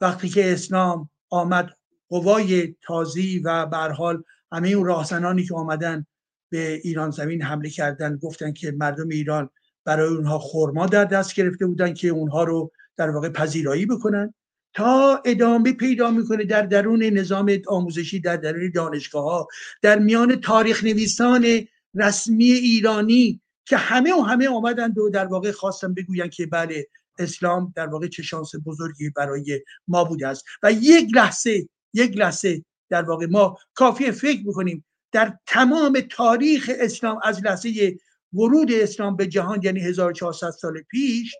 وقتی 0.00 0.28
که 0.28 0.52
اسلام 0.52 1.10
آمد 1.30 1.70
قوای 2.08 2.76
تازی 2.82 3.38
و 3.38 3.66
حال 3.96 4.22
همه 4.52 4.68
اون 4.68 4.86
راهزنانی 4.86 5.44
که 5.44 5.54
آمدن 5.54 6.06
به 6.50 6.80
ایران 6.84 7.10
زمین 7.10 7.42
حمله 7.42 7.70
کردن 7.70 8.16
گفتن 8.16 8.52
که 8.52 8.72
مردم 8.72 9.08
ایران 9.08 9.50
برای 9.84 10.08
اونها 10.08 10.38
خورما 10.38 10.86
در 10.86 11.04
دست 11.04 11.34
گرفته 11.34 11.66
بودن 11.66 11.94
که 11.94 12.08
اونها 12.08 12.44
رو 12.44 12.72
در 12.96 13.10
واقع 13.10 13.28
پذیرایی 13.28 13.86
بکنن. 13.86 14.34
تا 14.74 15.22
ادامه 15.24 15.72
پیدا 15.72 16.10
می‌کنه 16.10 16.44
در 16.44 16.62
درون 16.62 17.02
نظام 17.02 17.58
آموزشی 17.66 18.20
در 18.20 18.36
درون 18.36 18.70
دانشگاه 18.74 19.24
ها 19.24 19.48
در 19.82 19.98
میان 19.98 20.40
تاریخ 20.40 20.84
نویسان 20.84 21.46
رسمی 21.94 22.44
ایرانی 22.44 23.40
که 23.64 23.76
همه 23.76 24.14
و 24.14 24.20
همه 24.20 24.48
آمدند 24.48 24.98
و 24.98 25.10
در 25.10 25.26
واقع 25.26 25.52
خواستن 25.52 25.94
بگوین 25.94 26.28
که 26.28 26.46
بله 26.46 26.86
اسلام 27.18 27.72
در 27.76 27.86
واقع 27.86 28.08
چه 28.08 28.22
شانس 28.22 28.52
بزرگی 28.66 29.10
برای 29.10 29.60
ما 29.88 30.04
بوده 30.04 30.28
است. 30.28 30.44
و 30.62 30.72
یک 30.72 31.08
لحظه 31.14 31.68
یک 31.92 32.16
لحظه 32.16 32.64
در 32.90 33.02
واقع 33.02 33.26
ما 33.26 33.58
کافی 33.74 34.10
فکر 34.10 34.42
بکنیم 34.46 34.84
در 35.12 35.38
تمام 35.46 36.00
تاریخ 36.10 36.70
اسلام 36.80 37.20
از 37.22 37.44
لحظه 37.44 37.96
ورود 38.32 38.72
اسلام 38.72 39.16
به 39.16 39.26
جهان 39.26 39.60
یعنی 39.62 39.80
1400 39.80 40.50
سال 40.50 40.82
پیش 40.82 41.34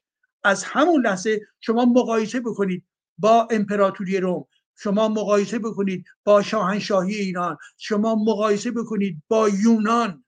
از 0.44 0.64
همون 0.64 1.06
لحظه 1.06 1.40
شما 1.60 1.84
مقایسه 1.84 2.40
بکنید 2.40 2.84
با 3.18 3.48
امپراتوری 3.50 4.20
روم 4.20 4.46
شما 4.76 5.08
مقایسه 5.08 5.58
بکنید 5.58 6.04
با 6.24 6.42
شاهنشاهی 6.42 7.14
ایران 7.14 7.56
شما 7.78 8.14
مقایسه 8.14 8.70
بکنید 8.70 9.22
با 9.28 9.48
یونان. 9.48 10.23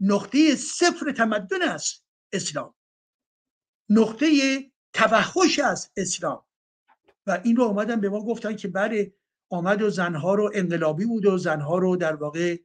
نقطه 0.00 0.54
صفر 0.54 1.12
تمدن 1.12 1.62
است 1.62 2.04
اسلام. 2.32 2.74
نقطه 3.88 4.26
توحش 4.92 5.58
است 5.58 5.92
اسلام. 5.96 6.44
و 7.26 7.40
این 7.44 7.56
رو 7.56 7.64
آمدن 7.64 8.00
به 8.00 8.08
ما 8.08 8.20
گفتن 8.20 8.56
که 8.56 8.68
بله 8.68 9.12
آمد 9.50 9.82
و 9.82 9.90
زنها 9.90 10.34
رو 10.34 10.50
انقلابی 10.54 11.06
بود 11.06 11.26
و 11.26 11.38
زنها 11.38 11.78
رو 11.78 11.96
در 11.96 12.14
واقع 12.14 12.56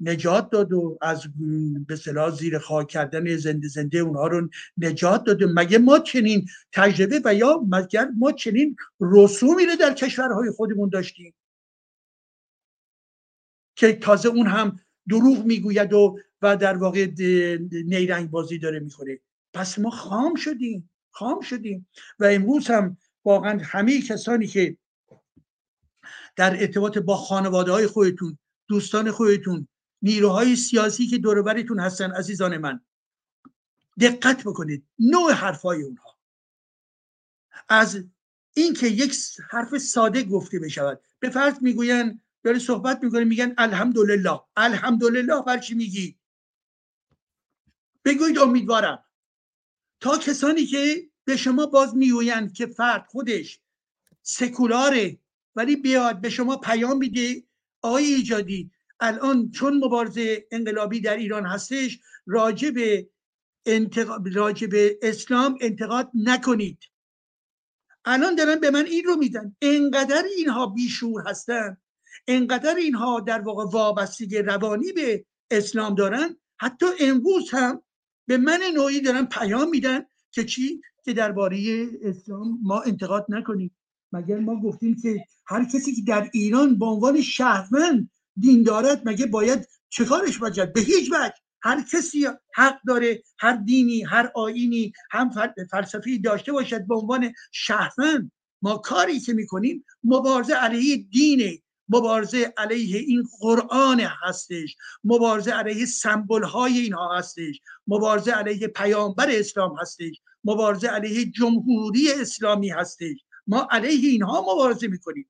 نجات 0.00 0.50
داد 0.50 0.72
و 0.72 0.98
از 1.02 1.22
به 1.86 1.96
زیر 2.30 2.58
خاک 2.58 2.88
کردن 2.88 3.36
زنده 3.36 3.68
زنده 3.68 3.98
اونها 3.98 4.26
رو 4.26 4.48
نجات 4.76 5.24
داد. 5.24 5.38
مگه 5.42 5.78
ما 5.78 5.98
چنین 5.98 6.46
تجربه 6.72 7.20
و 7.24 7.34
یا 7.34 7.64
مگر 7.68 8.08
ما 8.18 8.32
چنین 8.32 8.76
رسومی 9.00 9.66
رو 9.66 9.76
در 9.76 9.94
کشورهای 9.94 10.50
خودمون 10.50 10.88
داشتیم؟ 10.88 11.34
که 13.76 13.92
تازه 13.92 14.28
اون 14.28 14.46
هم 14.46 14.80
دروغ 15.08 15.44
می‌گوید 15.44 15.92
و 15.92 16.18
و 16.42 16.56
در 16.56 16.76
واقع 16.76 17.06
نیرنگ 17.70 18.30
بازی 18.30 18.58
داره 18.58 18.80
می‌کنه 18.80 19.18
پس 19.52 19.78
ما 19.78 19.90
خام 19.90 20.34
شدیم 20.34 20.90
خام 21.10 21.40
شدیم 21.40 21.88
و 22.18 22.24
امروز 22.24 22.66
هم 22.66 22.96
واقعا 23.24 23.60
همه 23.64 24.02
کسانی 24.02 24.46
که 24.46 24.76
در 26.36 26.60
ارتباط 26.60 26.98
با 26.98 27.16
خانواده 27.16 27.72
های 27.72 27.86
خودتون 27.86 28.38
دوستان 28.68 29.10
خودتون 29.10 29.68
نیروهای 30.02 30.56
سیاسی 30.56 31.06
که 31.06 31.18
دوربرتون 31.18 31.80
هستن 31.80 32.10
عزیزان 32.10 32.56
من 32.56 32.80
دقت 34.00 34.44
بکنید 34.44 34.86
نوع 34.98 35.32
حرفای 35.32 35.82
اونها. 35.82 36.18
از 37.68 38.04
اینکه 38.54 38.86
یک 38.86 39.14
حرف 39.50 39.78
ساده 39.78 40.22
گفته 40.22 40.58
بشود 40.58 41.00
به 41.18 41.30
فرض 41.30 41.54
می‌گوین 41.60 42.20
داره 42.42 42.58
صحبت 42.58 43.02
می‌کنه 43.02 43.24
میگن 43.24 43.54
الحمدلله. 43.58 44.40
الحمدلله 44.56 45.42
بر 45.42 45.58
چی 45.58 45.74
میگی؟ 45.74 46.18
بگوید 48.04 48.38
امیدوارم. 48.38 49.04
تا 50.00 50.18
کسانی 50.18 50.66
که 50.66 51.10
به 51.24 51.36
شما 51.36 51.66
باز 51.66 51.96
می‌گویند 51.96 52.52
که 52.52 52.66
فرد 52.66 53.06
خودش 53.08 53.60
سکولاره 54.22 55.18
ولی 55.56 55.76
بیاد 55.76 56.20
به 56.20 56.30
شما 56.30 56.56
پیام 56.56 56.98
میده 56.98 57.44
آقای 57.82 58.04
ایجادی 58.04 58.70
الان 59.00 59.50
چون 59.50 59.84
مبارزه 59.84 60.46
انقلابی 60.50 61.00
در 61.00 61.16
ایران 61.16 61.46
هستش 61.46 61.98
راجع 62.26 62.70
به 62.70 63.08
به 64.70 64.98
اسلام 65.02 65.58
انتقاد 65.60 66.10
نکنید. 66.14 66.78
الان 68.04 68.34
دارن 68.34 68.60
به 68.60 68.70
من 68.70 68.86
این 68.86 69.04
رو 69.04 69.16
میدن. 69.16 69.56
انقدر 69.62 70.24
اینها 70.36 70.66
بیشور 70.66 71.28
هستن. 71.28 71.76
انقدر 72.28 72.74
اینها 72.74 73.20
در 73.20 73.40
واقع 73.40 73.64
وابستگی 73.64 74.38
روانی 74.38 74.92
به 74.92 75.24
اسلام 75.50 75.94
دارن 75.94 76.36
حتی 76.58 76.86
امروز 77.00 77.50
هم 77.50 77.82
به 78.26 78.36
من 78.36 78.60
نوعی 78.74 79.00
دارن 79.00 79.24
پیام 79.24 79.70
میدن 79.70 80.04
که 80.30 80.44
چی؟ 80.44 80.80
که 81.04 81.12
درباره 81.12 81.86
اسلام 82.02 82.58
ما 82.62 82.80
انتقاد 82.80 83.26
نکنیم. 83.28 83.76
مگر 84.12 84.38
ما 84.38 84.60
گفتیم 84.60 84.96
که 85.02 85.24
هر 85.46 85.64
کسی 85.64 85.94
که 85.94 86.02
در 86.02 86.30
ایران 86.32 86.78
به 86.78 86.86
عنوان 86.86 87.22
شهروند 87.22 88.10
دین 88.40 88.62
دارد 88.62 89.08
مگه 89.08 89.26
باید 89.26 89.68
چه 89.88 90.04
کارش 90.04 90.38
باید 90.38 90.72
به 90.72 90.80
هیچ 90.80 91.12
وجه. 91.12 91.34
هر 91.62 91.84
کسی 91.92 92.26
حق 92.54 92.78
داره 92.86 93.22
هر 93.38 93.56
دینی 93.56 94.02
هر 94.02 94.32
آینی 94.34 94.92
هم 95.10 95.30
فلسفی 95.70 96.18
داشته 96.18 96.52
باشد 96.52 96.86
به 96.86 96.94
عنوان 96.94 97.32
شهروند. 97.52 98.32
ما 98.62 98.76
کاری 98.76 99.20
که 99.20 99.32
می‌کنیم 99.32 99.84
مبارزه 100.04 100.54
علیه 100.54 100.96
دینه 100.96 101.58
مبارزه 101.88 102.54
علیه 102.56 102.98
این 102.98 103.28
قرآن 103.40 104.00
هستش. 104.00 104.76
مبارزه 105.04 105.52
علیه 105.52 105.86
سمبل 105.86 106.42
های 106.42 106.78
اینها 106.78 107.18
هستش. 107.18 107.60
مبارزه 107.86 108.32
علیه 108.32 108.68
پیامبر 108.68 109.26
اسلام 109.30 109.78
هستش. 109.80 110.20
مبارزه 110.44 110.88
علیه 110.88 111.24
جمهوری 111.24 112.12
اسلامی 112.12 112.68
هستش. 112.68 113.16
ما 113.46 113.68
علیه 113.70 114.08
اینها 114.10 114.40
مبارزه 114.40 114.86
می‌کنیم. 114.86 115.28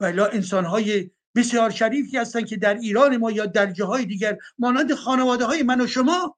ولی 0.00 0.20
انسان 0.20 0.64
های 0.64 1.10
بسیار 1.34 1.70
شریفی 1.70 2.16
هستند 2.16 2.46
که 2.46 2.56
در 2.56 2.74
ایران 2.74 3.16
ما 3.16 3.30
یا 3.30 3.46
در 3.46 3.72
جاهای 3.72 4.04
دیگر 4.04 4.38
مانند 4.58 4.94
خانواده 4.94 5.44
های 5.44 5.62
من 5.62 5.80
و 5.80 5.86
شما 5.86 6.36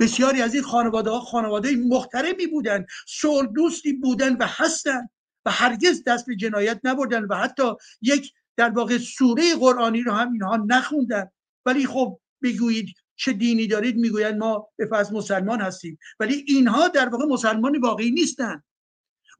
بسیاری 0.00 0.42
از 0.42 0.54
این 0.54 0.62
خانواده 0.62 1.10
ها 1.10 1.20
خانواده 1.20 1.76
محترمی 1.76 2.46
بودن 2.46 2.86
صلح 3.06 3.46
دوستی 3.46 3.92
بودن 3.92 4.36
و 4.36 4.46
هستند 4.46 5.10
و 5.46 5.50
هرگز 5.50 6.04
دست 6.06 6.26
به 6.26 6.36
جنایت 6.36 6.80
نبردن 6.84 7.24
و 7.24 7.34
حتی 7.34 7.72
یک 8.02 8.32
در 8.56 8.70
واقع 8.70 8.98
سوره 8.98 9.54
قرآنی 9.54 10.02
رو 10.02 10.12
هم 10.12 10.32
اینها 10.32 10.56
نخوندن. 10.56 11.30
ولی 11.66 11.86
خب 11.86 12.20
بگویید 12.42 12.94
چه 13.16 13.32
دینی 13.32 13.66
دارید 13.66 13.96
می‌گویند 13.96 14.38
ما 14.38 14.68
به 14.76 14.86
فرض 14.86 15.12
مسلمان 15.12 15.60
هستیم. 15.60 15.98
ولی 16.20 16.44
اینها 16.48 16.88
در 16.88 17.08
واقع 17.08 17.24
مسلمان 17.24 17.80
واقعی 17.80 18.10
نیستن. 18.10 18.62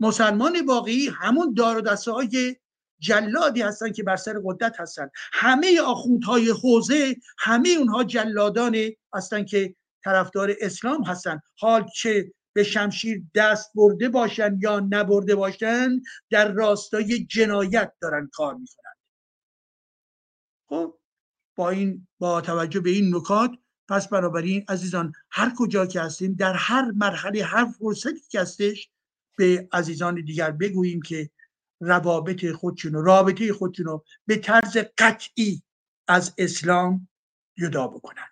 مسلمان 0.01 0.67
واقعی 0.67 1.09
همون 1.09 1.55
دار 1.55 1.79
و 1.79 1.81
دسته 1.81 2.13
های 2.13 2.57
جلادی 2.99 3.63
هستن 3.63 3.93
که 3.93 4.03
بر 4.03 4.17
سر 4.17 4.41
قدرت 4.45 4.81
هستن. 4.81 5.11
همه 5.33 5.81
آخوندهای 5.81 6.51
حوزه 6.51 7.17
همه 7.39 7.69
اونها 7.69 8.05
جلادان 8.05 8.77
هستن 9.15 9.45
که 9.45 9.75
طرفدار 10.05 10.55
اسلام 10.61 11.05
هستن. 11.05 11.41
حال 11.59 11.87
چه 11.97 12.33
به 12.55 12.65
شمشیر 12.65 13.23
دست 13.35 13.71
برده 13.75 14.09
باشن 14.09 14.59
یا 14.63 14.81
نبرده 14.81 15.35
باشن 15.35 16.01
در 16.31 16.53
راستای 16.53 17.25
جنایت 17.25 17.93
دارن 18.01 18.31
کار 18.33 18.55
می‌کنن. 18.55 18.95
خب 20.69 20.99
با 21.57 21.71
این 21.71 22.09
با 22.19 22.41
توجه 22.41 22.81
به 22.81 22.91
این 22.91 23.17
نکات 23.17 23.51
پس 23.89 24.09
بنابراین 24.09 24.65
عزیزان 24.69 25.13
هر 25.31 25.53
کجا 25.59 25.87
که 25.87 26.01
هستیم 26.01 26.35
در 26.35 26.55
هر 26.55 26.91
مرحله 26.91 27.45
هر 27.45 27.65
فرصتی 27.65 28.21
که 28.31 28.41
هستش 28.41 28.91
به 29.37 29.69
عزیزان 29.73 30.25
دیگر 30.25 30.51
بگوییم 30.51 31.03
که 31.03 31.31
روابط 31.81 32.47
خودشون 32.53 32.95
و 32.95 33.03
رابطه 33.03 33.53
خودشون 33.53 33.87
رو 33.87 34.05
به 34.27 34.37
طرز 34.37 34.77
قطعی 34.99 35.63
از 36.09 36.35
اسلام 36.39 37.09
جدا 37.59 37.87
بکنن. 37.87 38.27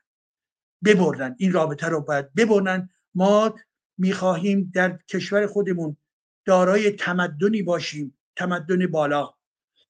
ببرن. 0.85 1.37
این 1.39 1.53
رابطه 1.53 1.87
رو 1.87 2.01
باید 2.01 2.35
ببرن. 2.35 2.91
ما 3.15 3.55
می‌خواهیم 3.99 4.73
در 4.75 4.99
کشور 5.09 5.47
خودمون 5.47 5.97
دارای 6.45 6.91
تمدنی 6.91 7.63
باشیم. 7.63 8.19
تمدن 8.37 8.87
بالا. 8.87 9.35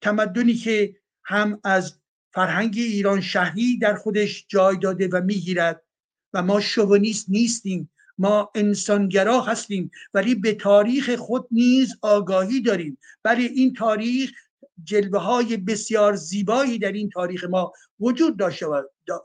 تمدنی 0.00 0.54
که 0.54 0.96
هم 1.24 1.60
از 1.64 2.00
فرهنگ 2.34 2.74
ایران 2.76 3.20
شهری 3.20 3.78
در 3.78 3.94
خودش 3.94 4.46
جای 4.48 4.76
داده 4.76 5.08
و 5.08 5.20
می‌گیرد 5.20 5.82
و 6.32 6.42
ما 6.42 6.60
شوونیست 6.60 7.30
نیستیم. 7.30 7.90
ما 8.18 8.50
انسانگرا 8.54 9.40
هستیم 9.40 9.90
ولی 10.14 10.34
به 10.34 10.54
تاریخ 10.54 11.14
خود 11.14 11.48
نیز 11.50 11.94
آگاهی 12.02 12.60
داریم. 12.60 12.98
ولی 13.24 13.46
این 13.46 13.72
تاریخ 13.72 14.30
جلوه 14.84 15.20
های 15.20 15.56
بسیار 15.56 16.16
زیبایی 16.16 16.78
در 16.78 16.92
این 16.92 17.10
تاریخ 17.10 17.44
ما 17.44 17.72
وجود 18.00 18.38
داشته, 18.38 18.66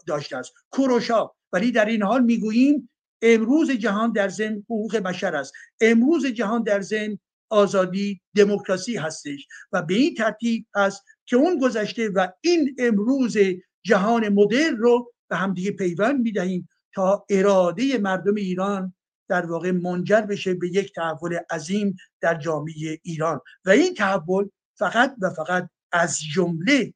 داشته 0.08 0.38
است. 0.38 0.54
کوروشا. 0.70 1.32
ولی 1.54 1.72
در 1.72 1.86
این 1.86 2.04
حال 2.04 2.24
می‌گوییم 2.24 2.90
امروز 3.22 3.72
جهان 3.72 4.12
در 4.12 4.30
زن 4.30 4.64
حقوق 4.66 4.98
بشر 4.98 5.36
است. 5.36 5.54
امروز 5.82 6.26
جهان 6.26 6.64
در 6.64 6.82
زن 6.82 7.18
آزادی 7.50 8.22
دموکراسی 8.36 8.98
هستش 8.98 9.48
و 9.72 9.82
به 9.82 9.94
این 9.94 10.16
ترتیب 10.16 10.66
است 10.76 11.04
که 11.26 11.36
اون 11.36 11.60
گذشته 11.60 12.10
و 12.10 12.28
این 12.42 12.76
امروز 12.80 13.38
جهان 13.84 14.30
مدرن 14.30 14.78
رو 14.78 15.14
به 15.30 15.36
همدیگه 15.36 15.72
پیوند 15.72 16.22
می‌دهیم 16.22 16.70
تا 16.94 17.26
اراده 17.30 17.98
مردم 17.98 18.36
ایران 18.36 18.94
در 19.28 19.46
واقع 19.46 19.72
منجر 19.72 20.22
بشه 20.22 20.54
به 20.54 20.68
یک 20.68 20.94
تحول 20.94 21.40
عظیم 21.50 21.96
در 22.22 22.36
جامعه 22.36 23.00
ایران. 23.04 23.42
و 23.66 23.70
این 23.70 23.94
تحول 23.94 24.50
فقط 24.76 25.16
و 25.22 25.30
فقط 25.30 25.70
از 25.92 26.20
جمله 26.34 26.94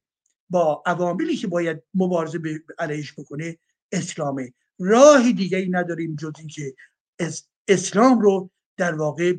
با 0.50 0.82
عواملی 0.86 1.36
که 1.36 1.46
باید 1.46 1.82
مبارزه 1.94 2.38
علیهش 2.78 3.12
بکنه 3.18 3.58
اسلامه. 3.92 4.52
راه 4.84 5.32
دیگه 5.32 5.58
ای 5.58 5.68
نداریم 5.68 6.16
جز 6.16 6.32
اینکه 6.38 6.74
اسلام 7.68 8.20
رو 8.20 8.50
در 8.76 8.94
واقع 8.94 9.34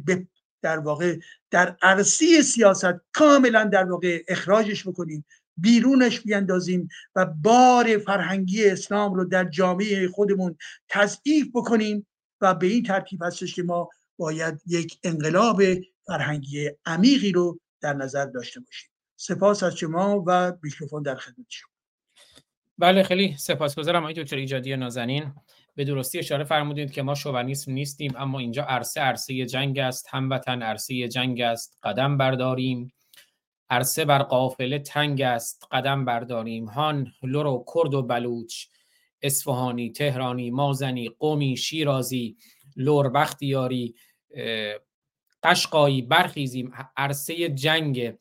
در 0.62 0.80
واقع 0.80 1.20
در 1.52 1.78
عرصی 1.82 2.42
سیاست 2.42 2.94
کاملا 3.14 3.64
در 3.64 3.92
واقع 3.92 4.24
اخراجش 4.28 4.88
بکنیم 4.88 5.26
بیرونش 5.58 6.20
بیندازیم 6.20 6.90
و 7.16 7.26
بار 7.26 7.98
فرهنگی 7.98 8.70
اسلام 8.70 9.14
رو 9.14 9.26
در 9.26 9.46
جامعه 9.46 10.08
خودمون 10.08 10.58
تضعیف 10.90 11.48
بکنیم 11.54 12.08
و 12.42 12.54
به 12.54 12.68
این 12.68 12.84
ترتیب 12.84 13.24
هستش 13.24 13.56
که 13.56 13.64
ما 13.64 13.90
باید 14.18 14.62
یک 14.68 15.00
انقلاب 15.04 15.62
فرهنگی 16.06 16.70
عمیقی 16.86 17.32
رو 17.32 17.60
در 17.82 17.94
نظر 17.94 18.26
داشته 18.26 18.60
باشیم. 18.60 18.90
سپاس 19.16 19.64
از 19.64 19.76
شما 19.76 20.24
و 20.28 20.54
میکروفون 20.64 21.04
در 21.04 21.16
خدمت 21.16 21.46
شما. 21.50 21.73
بله 22.78 23.04
خیلی 23.04 23.36
سپاسگزارم 23.38 24.02
آقای 24.04 24.14
دکتر 24.14 24.36
ایجادی 24.36 24.76
نازنین. 24.76 25.34
به 25.76 25.84
درستی 25.84 26.20
اشاره 26.20 26.44
فرمودید 26.44 26.92
که 26.92 27.02
ما 27.02 27.16
شوونیسم 27.16 27.72
نیستیم 27.72 28.14
اما 28.18 28.40
اینجا 28.40 28.64
عرصه 28.64 29.02
عرصه 29.02 29.46
جنگ 29.46 29.80
است 29.80 30.08
هموطن 30.10 30.62
عرصه 30.62 31.08
جنگ 31.08 31.42
است 31.42 31.80
قدم 31.84 32.18
برداریم. 32.18 32.94
عرصه 33.70 34.06
بر 34.06 34.24
قافله 34.24 34.80
تنگ 34.80 35.22
است 35.22 35.68
قدم 35.72 36.06
برداریم. 36.06 36.66
هان 36.66 37.12
لر 37.24 37.64
کرد 37.76 37.94
و 37.94 38.02
بلوچ 38.02 38.66
اصفهانی 39.22 39.92
تهرانی 39.92 40.52
مازنی 40.52 41.10
قمی 41.10 41.58
شیرازی 41.58 42.38
لر 42.76 43.10
بختیاری 43.10 43.96
قشقایی 45.44 46.02
برخیزیم. 46.02 46.72
عرصه 46.98 47.50
جنگ 47.50 48.14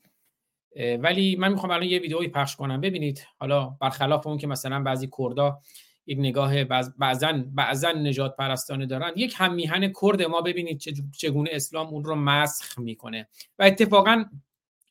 ولی 0.76 1.36
من 1.36 1.52
می‌خوام 1.52 1.72
الان 1.72 1.86
یه 1.88 1.98
ویدئویی 1.98 2.28
پخش 2.28 2.56
کنم. 2.56 2.80
ببینید 2.80 3.26
حالا 3.38 3.76
برخلاف 3.80 4.26
اون 4.26 4.38
که 4.38 4.46
مثلا 4.46 4.82
بعضی 4.82 5.08
کردا 5.18 5.60
یک 6.06 6.18
نگاه 6.18 6.64
بعضا 6.64 7.44
بعضا 7.54 7.92
نجات 7.92 8.36
پرستانه 8.36 8.86
دارن 8.86 9.12
یک 9.16 9.34
هم 9.36 9.54
میهن 9.54 9.92
کرد 10.02 10.22
ما 10.22 10.40
ببینید 10.40 10.78
چگونه 11.18 11.50
اسلام 11.52 11.86
اون 11.86 12.04
رو 12.04 12.14
مسخ 12.14 12.78
می‌کنه. 12.78 13.28
و 13.58 13.62
اتفاقا 13.62 14.24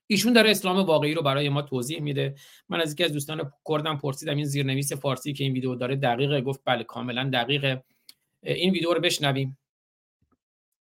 ایشون 0.08 0.34
داره 0.34 0.52
اسلام 0.52 0.78
واقعی 0.78 1.14
رو 1.14 1.22
برای 1.22 1.50
ما 1.50 1.62
توضیح 1.62 2.02
میده. 2.02 2.36
من 2.70 2.82
از 2.82 2.94
یکی 2.94 3.04
از 3.04 3.14
دوستان 3.14 3.52
کردم 3.70 3.98
پرسیدم 3.98 4.36
این 4.36 4.46
زیرنویس 4.46 4.94
فارسی 4.94 5.34
که 5.34 5.44
این 5.44 5.54
ویدیو 5.54 5.76
داره 5.76 5.96
دقیقه؟ 5.96 6.42
گفت 6.42 6.62
بله 6.66 6.84
کاملا 6.84 7.30
دقیقه. 7.34 7.84
این 8.44 8.72
ویدیو 8.72 8.94
رو 8.94 9.00
بشنویم. 9.00 9.58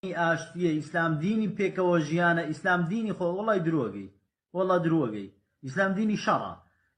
ئاشتیە 0.05 0.71
ئیسلام 0.77 1.19
دینی 1.19 1.47
پێکەوە 1.57 1.97
ژیانە 2.07 2.43
ئیسلام 2.47 2.81
دینی 2.91 3.13
خۆ 3.13 3.25
وڵی 3.37 3.59
درۆگەی 3.67 4.09
وڵا 4.55 4.77
درۆگەی 4.85 5.29
ئیسلام 5.65 5.91
دینی 5.97 6.17
شەڕە 6.25 6.53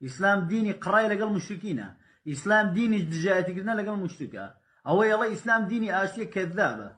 ئیسلام 0.05 0.39
دینی 0.51 0.73
قڕای 0.83 1.07
لەگەڵ 1.13 1.29
مشتکینە 1.37 1.87
ئیسلام 2.29 2.65
دینی 2.77 2.99
دژایەتیکردە 3.11 3.73
لەگەڵ 3.79 3.97
مشتکە 4.03 4.45
ئەوەی 4.87 5.11
ئەڵە 5.13 5.27
ئیسلام 5.33 5.61
دینی 5.71 5.89
ئاشتیە 5.95 6.27
کەذابە 6.35 6.89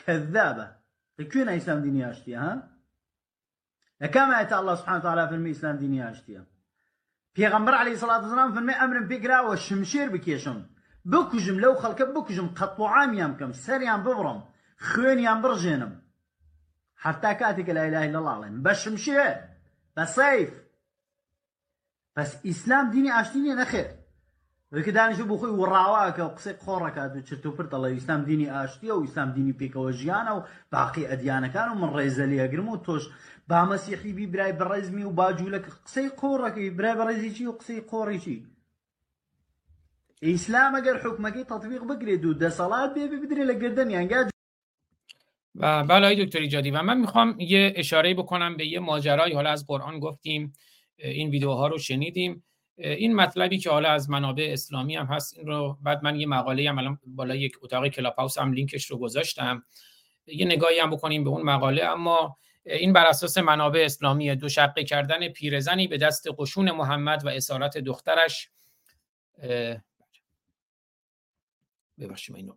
کەذابە 0.00 0.66
کوێنە 1.30 1.52
ئیسلام 1.56 1.80
دینی 1.86 2.02
ئاشتیە 2.06 2.38
ها؟ 2.44 2.54
لەکام 4.02 4.28
ئاەتە 4.34 4.54
الله 4.60 4.76
سبحانه 4.80 5.00
وتعالى 5.00 5.24
فەرمی 5.30 5.50
ئیسلام 5.54 5.76
دینی 5.82 6.00
ئاشتیە 6.06 6.42
پێغەمبەر 7.36 7.74
عەلەیهی 7.80 8.00
سەڵات 8.02 8.20
وسەلام 8.24 8.50
فەرمی 8.54 8.78
ئەمرم 8.80 9.06
پێکراوە 9.10 9.54
شمشێر 9.66 10.08
بکێشم 10.14 10.58
بکوژم 11.12 11.56
لەو 11.64 11.74
خەڵکە 11.82 12.04
بکوژم 12.14 12.48
قەتوعامیان 12.58 13.30
بکەم 13.34 13.52
سەریان 13.64 14.00
ببڕم 14.06 14.38
خوێنیان 14.88 15.38
بڕژێنم. 15.44 15.92
حتا 17.04 17.32
کاتێکە 17.40 17.72
لای 17.76 17.90
لای 17.94 18.12
لەڵاڵێن 18.14 18.54
بە 18.64 18.72
شمشێر 18.82 19.36
بە 19.96 20.04
سەیف 20.16 20.50
بەس 22.16 22.30
ئیسلام 22.48 22.86
دینی 22.94 23.10
ئاشتینی 23.16 23.54
نەخێر 23.60 23.90
وەکە 24.74 24.92
دانیش 24.96 25.20
بۆ 25.30 25.36
خۆی 25.40 25.56
وڕاواکە 25.60 26.22
و 26.24 26.34
قسەی 26.36 26.60
خۆڕەکات 26.64 27.10
و 27.16 27.24
چرت 27.28 27.44
و 27.46 27.54
پرتە 27.56 27.78
لە 27.82 27.88
ئیسلام 27.96 28.22
دینی 28.28 28.46
ئاشتیە 28.54 28.92
و 28.94 29.04
ئیسلام 29.04 29.30
دینی 29.36 29.58
پێکەوە 29.60 29.90
ژیانە 30.00 30.32
و 30.36 30.44
باقی 30.72 31.08
ئەدیانەکان 31.10 31.68
و 31.70 31.78
من 31.80 31.90
ڕێزە 31.96 32.26
لێگرم 32.30 32.68
و 32.68 32.82
تۆش 32.86 33.04
با 33.48 33.60
مەسیحی 33.70 34.12
بی 34.18 34.26
برای 34.32 34.52
بەڕێزمی 34.60 35.04
و 35.06 35.16
باجوولەکە 35.18 35.70
قسەی 35.86 36.10
قۆڕەکەی 36.20 36.70
برای 36.78 36.96
بەڕێزیی 37.00 37.48
و 37.48 37.56
قسەی 37.58 37.86
قۆڕێکی 37.90 38.38
ئیسلام 40.28 40.72
ئەگەر 40.76 40.96
حکومەکەی 41.04 41.48
تطبیق 41.52 41.82
بگرێت 41.90 42.24
و 42.24 42.38
دەسەڵات 42.42 42.90
بێ 42.94 43.04
بدرێ 43.22 43.44
لە 43.50 43.54
گردنیانگا 43.62 44.20
و 45.54 45.84
بله 45.84 46.24
دکتر 46.24 46.38
ایجادی. 46.38 46.70
و 46.70 46.82
من 46.82 46.98
می‌خوام 46.98 47.40
یه 47.40 47.72
اشاره 47.76 48.14
بکنم 48.14 48.56
به 48.56 48.66
یه 48.66 48.78
ماجرایی. 48.78 49.34
حالا 49.34 49.50
از 49.50 49.66
قرآن 49.66 50.00
گفتیم 50.00 50.52
این 50.96 51.30
ویدیوها 51.30 51.66
رو 51.66 51.78
شنیدیم. 51.78 52.44
این 52.76 53.14
مطلبی 53.14 53.58
که 53.58 53.70
حالا 53.70 53.88
از 53.90 54.10
منابع 54.10 54.48
اسلامی 54.52 54.96
هم 54.96 55.06
هست 55.06 55.38
این 55.38 55.46
رو 55.46 55.78
بعد 55.82 56.04
من 56.04 56.20
یه 56.20 56.26
مقاله 56.26 56.68
هم 56.68 56.78
الان 56.78 56.98
بالا 57.06 57.34
یک 57.34 57.56
اتاق 57.62 57.88
کلاب 57.88 58.14
هاوس 58.14 58.38
هم 58.38 58.52
لینکش 58.52 58.90
رو 58.90 58.98
گذاشتم. 58.98 59.64
یه 60.26 60.46
نگاهی 60.46 60.78
هم 60.78 60.90
بکنیم 60.90 61.24
به 61.24 61.30
اون 61.30 61.42
مقاله. 61.42 61.84
اما 61.84 62.36
این 62.64 62.92
بر 62.92 63.06
اساس 63.06 63.38
منابع 63.38 63.80
اسلامی 63.84 64.36
دو 64.36 64.48
شقه 64.48 64.84
کردن 64.84 65.28
پیرزنی 65.28 65.88
به 65.88 65.98
دست 65.98 66.26
قشون 66.38 66.70
محمد 66.70 67.26
و 67.26 67.28
اسارت 67.28 67.78
دخترش. 67.78 68.50
ببخشید 72.00 72.36
اینو 72.36 72.52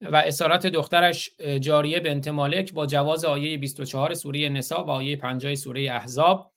و 0.00 0.16
اسارت 0.16 0.66
دخترش 0.66 1.30
جاریه 1.60 2.00
بنت 2.00 2.28
مالک 2.28 2.72
با 2.72 2.86
جواز 2.86 3.24
آیه 3.24 3.58
24 3.58 4.14
سوره 4.14 4.48
نسا 4.48 4.84
و 4.84 4.90
آیه 4.90 5.16
50 5.16 5.54
سوره 5.54 5.82
احزاب 5.82 6.52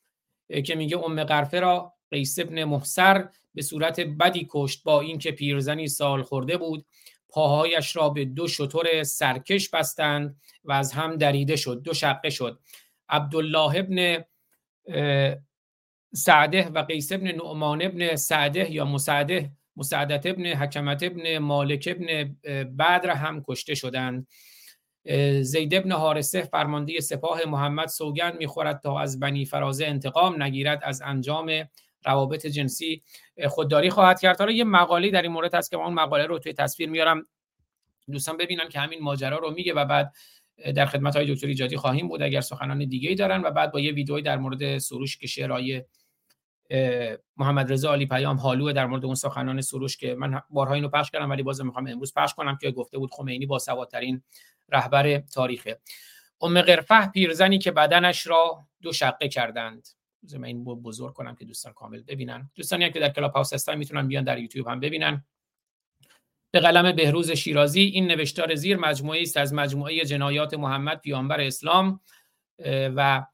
که 0.65 0.75
میگه 0.75 0.97
ام 0.97 1.23
قرفه 1.23 1.59
را 1.59 1.93
قیس 2.11 2.39
ابن 2.39 2.63
محسر 2.63 3.29
به 3.53 3.61
صورت 3.61 3.99
بدی 3.99 4.47
کشت 4.49 4.83
با 4.83 5.01
اینکه 5.01 5.31
پیرزنی 5.31 5.87
سال 5.87 6.23
خورده 6.23 6.57
بود 6.57 6.85
پاهایش 7.29 7.95
را 7.95 8.09
به 8.09 8.25
دو 8.25 8.47
شطور 8.47 9.03
سرکش 9.03 9.69
بستند 9.69 10.35
و 10.63 10.71
از 10.71 10.91
هم 10.91 11.17
دریده 11.17 11.55
شد 11.55 11.81
دو 11.81 11.93
شقه 11.93 12.29
شد. 12.29 12.59
عبدالله 13.09 13.75
ابن 13.75 14.23
سعده 16.13 16.69
و 16.69 16.83
قیس 16.83 17.11
ابن 17.11 17.27
نعمان 17.27 17.81
ابن 17.81 18.15
سعده 18.15 18.71
یا 18.71 18.85
مسعده 18.85 19.51
مسعدت 19.75 20.25
ابن 20.25 20.45
حکمت 20.45 21.03
ابن 21.03 21.37
مالک 21.37 21.89
ابن 21.91 22.35
بدر 22.65 23.09
هم 23.09 23.43
کشته 23.47 23.75
شدند. 23.75 24.27
زید 25.41 25.75
ابن 25.75 25.91
حارسه 25.91 26.41
فرمانده 26.41 26.99
سپاه 26.99 27.45
محمد 27.45 27.87
سوگند 27.87 28.37
می‌خورد 28.37 28.79
تا 28.79 28.99
از 28.99 29.19
بنی 29.19 29.45
فرازه 29.45 29.85
انتقام 29.85 30.43
نگیرد 30.43 30.81
از 30.83 31.01
انجام 31.05 31.51
روابط 32.05 32.45
جنسی. 32.45 33.03
خودداری 33.47 33.89
خواهد 33.89 34.19
کرد. 34.19 34.39
حالا 34.39 34.51
یه 34.51 34.63
مقاله 34.63 35.09
در 35.09 35.21
این 35.21 35.31
مورد 35.31 35.55
هست 35.55 35.71
که 35.71 35.77
اون 35.77 35.93
مقاله 35.93 36.25
رو 36.25 36.39
توی 36.39 36.53
تصویر 36.53 36.89
میارم. 36.89 37.27
دوستان 38.11 38.37
ببینن 38.37 38.69
که 38.69 38.79
همین 38.79 38.99
ماجرا 39.01 39.37
رو 39.37 39.51
میگه 39.51 39.73
و 39.73 39.85
بعد 39.85 40.13
در 40.75 40.85
خدمت 40.85 41.15
های 41.15 41.35
دکتر 41.35 41.47
ایجادی 41.47 41.77
خواهیم 41.77 42.07
بود. 42.07 42.21
اگر 42.21 42.41
سخنان 42.41 42.85
دیگه 42.85 43.09
ای 43.09 43.15
دارن 43.15 43.41
و 43.41 43.51
بعد 43.51 43.71
با 43.71 43.79
یه 43.79 43.91
ویدئوی 43.91 44.21
در 44.21 44.37
مورد 44.37 44.77
سروش 44.77 45.17
که 45.17 45.27
شعرهای 45.27 45.83
محمد 47.37 47.71
رضا 47.71 47.93
علی 47.93 48.05
پیام 48.05 48.37
حالو 48.37 48.71
در 48.71 48.85
مورد 48.85 49.05
اون 49.05 49.15
سخنان 49.15 49.61
سروش 49.61 49.97
که 49.97 50.15
من 50.15 50.41
بارها 50.49 50.73
اینو 50.73 50.89
پخش 50.89 51.11
کردم 51.11 51.29
ولی 51.29 51.43
باز 51.43 51.61
می‌خوام 51.61 51.87
امروز 51.87 52.13
پخش 52.13 52.33
کنم 52.33 52.57
که 52.57 52.71
گفته 52.71 52.97
بود 52.97 53.11
خمینی 53.13 53.45
با 53.45 53.59
سوادترین 53.59 54.23
رهبر 54.69 55.17
تاریخه. 55.17 55.79
ام 56.41 56.61
قرفه 56.61 57.07
پیرزنی 57.07 57.57
که 57.57 57.71
بدنش 57.71 58.27
را 58.27 58.67
دو 58.81 58.93
شقه 58.93 59.27
کردند. 59.27 59.87
من 60.33 60.43
این 60.43 60.63
بزرگ 60.63 61.13
کنم 61.13 61.35
که 61.35 61.45
دوستان 61.45 61.73
کامل 61.73 62.01
ببینن. 62.01 62.51
دوستانی 62.55 62.91
که 62.91 62.99
در 62.99 63.09
کلاب 63.09 63.31
هاوس 63.31 63.53
هستن 63.53 63.75
می‌تونن 63.75 64.07
بیان 64.07 64.23
در 64.23 64.39
یوتیوب 64.39 64.67
هم 64.67 64.79
ببینن. 64.79 65.25
به 66.53 66.59
قلم 66.59 66.95
بهروز 66.95 67.31
شیرازی 67.31 67.81
این 67.81 68.07
نوشتار 68.07 68.55
زیر 68.55 68.77
مجموعه 68.77 69.21
است 69.21 69.37
از 69.37 69.53
مجموعه 69.53 70.05
جنایات 70.05 70.53
محمد 70.53 71.01
پیامبر 71.01 71.41
اسلام 71.41 71.99
و 72.95 73.25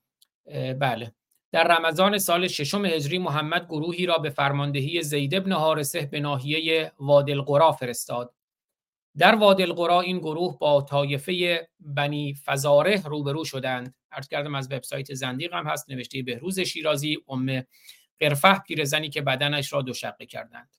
بله. 0.80 1.14
در 1.52 1.78
رمضان 1.78 2.18
سال 2.18 2.48
ششم 2.48 2.86
هجری 2.86 3.18
محمد 3.18 3.66
گروهی 3.66 4.06
را 4.06 4.18
به 4.18 4.30
فرماندهی 4.30 5.02
زید 5.02 5.36
ابن 5.36 5.52
حارسه 5.52 6.06
به 6.06 6.20
ناحیه 6.20 6.92
وادی 7.00 7.32
القرا 7.32 7.72
فرستاد. 7.72 8.34
در 9.18 9.36
وادی 9.36 9.64
القرا 9.64 10.02
این 10.02 10.20
گروه 10.20 10.58
با 10.60 10.82
طایفه 10.82 11.68
بنی 11.80 12.36
فزاره 12.46 13.02
روبرو 13.06 13.46
شدند. 13.46 13.96
عرض 14.12 14.28
کردم 14.28 14.56
از 14.56 14.72
وبسایت 14.72 15.14
زندیق 15.14 15.54
هم 15.54 15.68
هست 15.68 15.90
نوشته 15.90 16.24
بهروز 16.24 16.60
شیرازی 16.60 17.18
ام 17.28 17.64
قرفه 18.20 18.60
پیرزنی 18.60 19.10
که 19.10 19.22
بدنش 19.22 19.74
را 19.74 19.82
دو 19.82 19.94
شقه 19.94 20.26
کردند. 20.26 20.70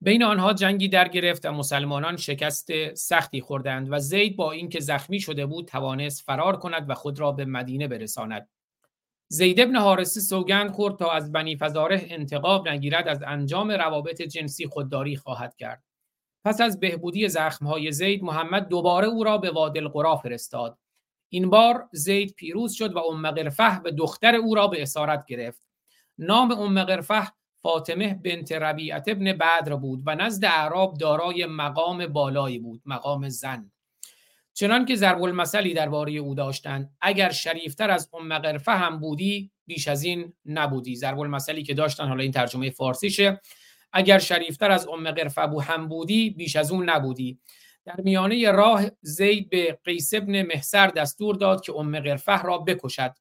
بین 0.00 0.22
آنها 0.22 0.52
جنگی 0.52 0.88
در 0.88 1.08
گرفت 1.08 1.46
و 1.46 1.52
مسلمانان 1.52 2.16
شکست 2.16 2.94
سختی 2.94 3.40
خوردند 3.40 3.88
و 3.90 3.98
زید 3.98 4.36
با 4.36 4.52
اینکه 4.52 4.80
زخمی 4.80 5.20
شده 5.20 5.46
بود 5.46 5.68
توانست 5.68 6.24
فرار 6.24 6.56
کند 6.56 6.90
و 6.90 6.94
خود 6.94 7.20
را 7.20 7.32
به 7.32 7.44
مدینه 7.44 7.88
برساند. 7.88 8.48
زید 9.30 9.60
ابن 9.60 9.76
حارسی 9.76 10.20
سوگند 10.20 10.70
خورد 10.70 10.96
تا 10.96 11.10
از 11.10 11.32
بنی 11.32 11.56
فزاره 11.56 12.06
انتقاب 12.10 12.68
نگیرد 12.68 13.08
از 13.08 13.22
انجام 13.26 13.70
روابط 13.70 14.22
جنسی 14.22 14.66
خودداری 14.66 15.16
خواهد 15.16 15.56
کرد. 15.56 15.84
پس 16.44 16.60
از 16.60 16.80
بهبودی 16.80 17.28
زخمهای 17.28 17.92
زید 17.92 18.22
محمد 18.22 18.68
دوباره 18.68 19.06
او 19.06 19.24
را 19.24 19.38
به 19.38 19.50
وادی 19.50 19.78
القرا 19.78 20.16
فرستاد. 20.16 20.78
این 21.28 21.50
بار 21.50 21.88
زید 21.92 22.34
پیروز 22.34 22.72
شد 22.72 22.96
و 22.96 22.98
ام 22.98 23.30
قرفه 23.30 23.80
به 23.80 23.90
دختر 23.90 24.34
او 24.34 24.54
را 24.54 24.66
به 24.66 24.82
اسارت 24.82 25.26
گرفت. 25.26 25.62
نام 26.18 26.50
ام 26.50 26.84
قرفه 26.84 27.32
فاطمه 27.62 28.14
بنت 28.14 28.52
ربیعت 28.52 29.08
ابن 29.08 29.32
بدر 29.32 29.76
بود 29.76 30.02
و 30.06 30.14
نزد 30.14 30.44
اعراب 30.44 30.96
دارای 30.96 31.46
مقام 31.46 32.06
بالایی 32.06 32.58
بود 32.58 32.82
مقام 32.86 33.28
زن. 33.28 33.70
چنان 34.58 34.84
که 34.84 34.96
ضرب 34.96 35.22
المثلی 35.22 35.74
درباره 35.74 36.12
او 36.12 36.34
داشتند 36.34 36.96
اگر 37.00 37.30
شریفتر 37.30 37.90
از 37.90 38.10
ام 38.12 38.38
قرفه 38.38 38.72
هم 38.72 39.00
بودی 39.00 39.50
بیش 39.66 39.88
از 39.88 40.02
این 40.02 40.32
نبودی. 40.46 40.96
ضرب 40.96 41.20
المثلی 41.20 41.62
که 41.62 41.74
داشتن 41.74 42.08
حالا 42.08 42.22
این 42.22 42.32
ترجمه 42.32 42.70
فارسیشه. 42.70 43.40
اگر 43.92 44.18
شریفتر 44.18 44.70
از 44.70 44.88
ام 44.88 45.10
قرفه 45.10 45.46
بو 45.46 45.60
هم 45.62 45.88
بودی 45.88 46.30
بیش 46.30 46.56
از 46.56 46.70
اون 46.72 46.90
نبودی. 46.90 47.38
در 47.84 48.00
میانه 48.00 48.50
راه 48.50 48.84
زید 49.00 49.50
به 49.50 49.78
قیس 49.84 50.14
ابن 50.14 50.42
محسر 50.42 50.86
دستور 50.86 51.34
داد 51.34 51.60
که 51.60 51.72
ام 51.76 52.00
قرفه 52.00 52.42
را 52.42 52.58
بکشد. 52.58 53.14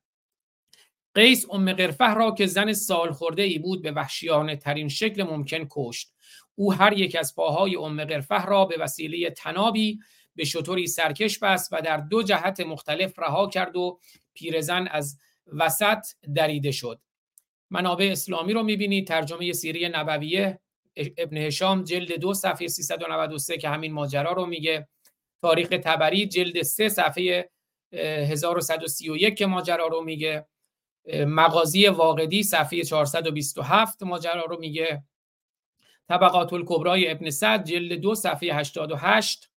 قیس 1.13 1.45
ام 1.51 1.73
قرفه 1.73 2.13
را 2.13 2.31
که 2.31 2.45
زن 2.45 2.73
سال 2.73 3.11
خورده 3.11 3.43
ای 3.43 3.59
بود 3.59 3.81
به 3.81 3.91
وحشیانه 3.91 4.55
ترین 4.55 4.89
شکل 4.89 5.23
ممکن 5.23 5.67
کشت. 5.69 6.13
او 6.55 6.73
هر 6.73 6.93
یک 6.93 7.15
از 7.15 7.35
پاهای 7.35 7.75
ام 7.75 8.05
قرفه 8.05 8.45
را 8.45 8.65
به 8.65 8.77
وسیله 8.77 9.29
تنابی 9.29 9.99
به 10.37 10.45
شطوری 10.45 10.87
سرکش 10.87 11.39
بست 11.39 11.69
و 11.73 11.81
در 11.81 11.97
دو 11.97 12.23
جهت 12.23 12.59
مختلف 12.59 13.19
رها 13.19 13.49
کرد 13.49 13.75
و 13.75 13.99
پیرزن 14.33 14.87
از 14.87 15.17
وسط 15.47 16.05
دریده 16.35 16.71
شد. 16.71 16.99
منابع 17.69 18.09
اسلامی 18.11 18.53
رو 18.53 18.63
می‌بینید. 18.63 19.07
ترجمه 19.07 19.53
سیری 19.53 19.89
نبویه 19.89 20.59
ابن 21.17 21.37
هشام 21.37 21.83
جلد 21.83 22.19
دو 22.19 22.33
صفحه 22.33 22.67
393 22.67 23.57
که 23.57 23.69
همین 23.69 23.93
ماجرا 23.93 24.31
رو 24.31 24.45
میگه. 24.45 24.87
تاریخ 25.41 25.67
تبری 25.69 26.25
جلد 26.25 26.61
سه 26.61 26.89
صفحه 26.89 27.49
1131 27.93 29.35
که 29.35 29.45
ماجرا 29.45 29.87
رو 29.87 30.01
میگه. 30.01 30.47
مغازی 31.13 31.87
واقدی 31.87 32.43
صفحه 32.43 32.83
427 32.83 34.03
ماجرا 34.03 34.45
رو 34.45 34.59
میگه. 34.59 35.03
طبقات 36.07 36.53
الکبرای 36.53 37.11
ابن 37.11 37.29
سعد 37.29 37.65
جلد 37.65 37.93
دو 37.93 38.15
صفحه 38.15 38.55
88 38.55 39.49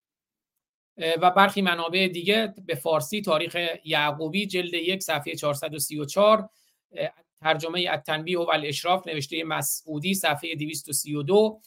و 1.00 1.30
برخی 1.30 1.62
منابع 1.62 2.08
دیگه 2.12 2.54
به 2.66 2.74
فارسی 2.74 3.22
تاریخ 3.22 3.56
یعقوبی 3.84 4.46
جلد 4.46 4.74
یک 4.74 5.02
صفحه 5.02 5.34
434 5.34 6.48
ترجمه 7.40 7.86
التنبیه 7.88 8.38
و 8.38 8.50
الاشراف 8.50 9.06
نوشته 9.06 9.44
مسعودی 9.44 10.14
صفحه 10.14 10.54
232 10.54 11.60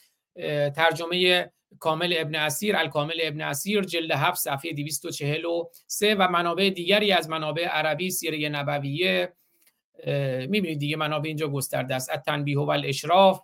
ترجمه 0.76 1.52
کامل 1.80 2.16
ابن 2.18 2.36
اسیر 2.36 2.76
الکامل 2.76 3.16
ابن 3.22 3.42
اسیر 3.42 3.82
جلد 3.82 4.12
7 4.12 4.38
صفحه 4.38 4.72
243 4.72 6.16
و 6.16 6.28
منابع 6.28 6.70
دیگری 6.70 7.12
از 7.12 7.30
منابع 7.30 7.66
عربی 7.66 8.12
سیره 8.12 8.50
نبویه. 8.50 9.34
می‌بینید 10.50 10.80
دیگه 10.80 10.98
منابع 10.98 11.28
اینجا 11.28 11.48
گسترده 11.48 11.96
است. 11.96 12.10
التنبیه 12.10 12.60
و 12.60 12.70
الاشراف 12.70 13.42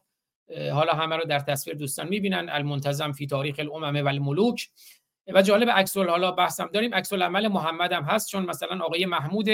حالا 0.73 0.93
همه 0.93 1.15
رو 1.15 1.23
در 1.23 1.39
تصویر 1.39 1.75
دوستان 1.75 2.07
می‌بینن. 2.07 2.49
المنتظم 2.49 3.11
فی 3.11 3.27
تاریخ 3.27 3.55
الامم 3.59 4.05
و 4.05 4.07
الملوک. 4.07 4.69
و 5.33 5.41
جالب 5.41 5.69
عکس 5.69 5.97
حالا 5.97 6.31
بحثم 6.31 6.69
داریم 6.73 6.95
عکس 6.95 7.13
العمل 7.13 7.47
محمد 7.47 7.93
هم 7.93 8.03
هست 8.03 8.29
چون 8.29 8.45
مثلا 8.45 8.85
آقای 8.85 9.05
محمود 9.05 9.49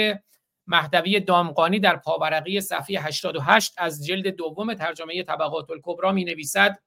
مهدوی 0.66 1.20
دامقانی 1.20 1.80
در 1.80 1.96
پاورقی 1.96 2.60
صفحه 2.60 3.00
88 3.00 3.74
از 3.78 4.06
جلد 4.06 4.26
دوم 4.26 4.74
ترجمه 4.74 5.22
طبقات 5.22 5.70
الکبرا 5.70 6.12
می 6.12 6.24
نویسد 6.24 6.78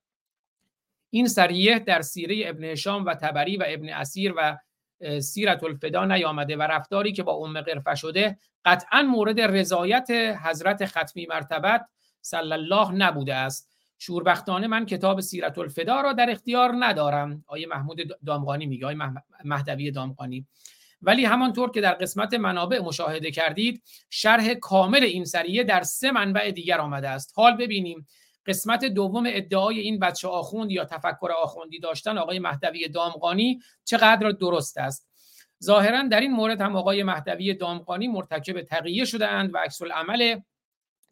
این 1.10 1.28
سریه 1.28 1.80
در 1.80 2.02
سیره 2.02 2.50
ابن 2.50 2.64
هشام 2.64 3.06
و 3.06 3.14
تبری 3.14 3.58
و 3.58 3.64
ابن 3.68 3.90
اسیر 3.90 4.34
و 4.38 4.58
سیرت 5.20 5.64
الفدا 5.64 6.06
نیامده 6.06 6.58
و 6.58 6.62
رفتاری 6.62 7.14
که 7.14 7.24
با 7.24 7.34
ام 7.34 7.62
قرفه 7.62 7.96
شده 7.96 8.40
قطعا 8.66 9.02
مورد 9.02 9.42
رضایت 9.42 10.12
حضرت 10.44 10.86
ختمی 10.86 11.26
مرتبت 11.26 11.86
صلی 12.22 12.54
الله 12.54 12.92
نبوده 12.92 13.36
است. 13.36 13.70
شوربختانه 14.00 14.68
من 14.68 14.86
کتاب 14.86 15.22
سیرت 15.22 15.58
الفدا 15.58 16.02
را 16.02 16.14
در 16.14 16.30
اختیار 16.30 16.76
ندارم. 16.80 17.44
آیه 17.48 17.68
محمود 17.68 18.02
دامغانی 18.26 18.66
میگه 18.66 18.86
آیه 18.86 18.98
مهدوی 19.44 19.92
دامغانی. 19.92 20.48
ولی 21.02 21.26
همانطور 21.26 21.72
که 21.72 21.82
در 21.82 21.94
قسمت 21.94 22.34
منابع 22.34 22.80
مشاهده 22.80 23.32
کردید 23.32 23.84
شرح 24.10 24.54
کامل 24.54 25.04
این 25.04 25.26
سریه 25.26 25.64
در 25.64 25.84
سه 25.84 26.12
منبع 26.12 26.52
دیگر 26.52 26.80
آمده 26.80 27.10
است. 27.10 27.34
حال 27.36 27.58
ببینیم. 27.58 28.08
قسمت 28.46 28.86
دوم 28.86 29.24
ادعای 29.28 29.80
این 29.80 30.00
بچه 30.00 30.28
آخوند 30.28 30.72
یا 30.72 30.86
تفکر 30.86 31.32
آخوندی 31.32 31.80
داشتن 31.80 32.18
آقای 32.18 32.40
مهدوی 32.40 32.88
دامغانی 32.88 33.60
چقدر 33.86 34.32
درست 34.32 34.78
است؟ 34.78 35.10
ظاهرا 35.64 36.02
در 36.02 36.20
این 36.20 36.32
مورد 36.32 36.62
هم 36.62 36.76
آقای 36.76 37.04
مهدوی 37.04 37.54
دامغانی 37.54 38.08
مرتکب 38.08 38.62
تقیه 38.62 39.06
شده 39.06 39.28
اند 39.28 39.54
و 39.54 39.58
عکس 39.58 39.82
العمل 39.82 40.40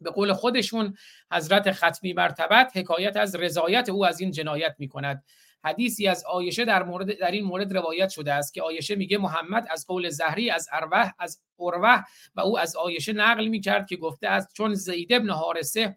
به 0.00 0.10
قول 0.10 0.32
خودشون 0.32 0.96
حضرت 1.32 1.72
ختمی 1.72 2.12
مرتبت 2.12 2.72
حکایت 2.74 3.16
از 3.16 3.34
رضایت 3.34 3.88
او 3.88 4.06
از 4.06 4.20
این 4.20 4.30
جنایت 4.30 4.74
می 4.78 4.88
کند 4.88 5.24
حدیثی 5.64 6.06
از 6.06 6.24
آیشه 6.24 6.64
در 6.64 6.82
مورد 6.82 7.18
در 7.18 7.30
این 7.30 7.44
مورد 7.44 7.76
روایت 7.76 8.08
شده 8.08 8.32
است 8.32 8.54
که 8.54 8.62
آیشه 8.62 8.94
میگه 8.94 9.18
محمد 9.18 9.66
از 9.70 9.86
قول 9.86 10.08
زهری 10.08 10.50
از 10.50 10.68
اروه 10.72 11.10
از 11.18 11.40
اروه 11.58 12.02
و 12.34 12.40
او 12.40 12.58
از 12.58 12.76
آیشه 12.76 13.12
نقل 13.12 13.48
می 13.48 13.60
کرد 13.60 13.86
که 13.86 13.96
گفته 13.96 14.28
است 14.28 14.48
چون 14.54 14.74
زید 14.74 15.12
ابن 15.12 15.30
حارسه 15.30 15.96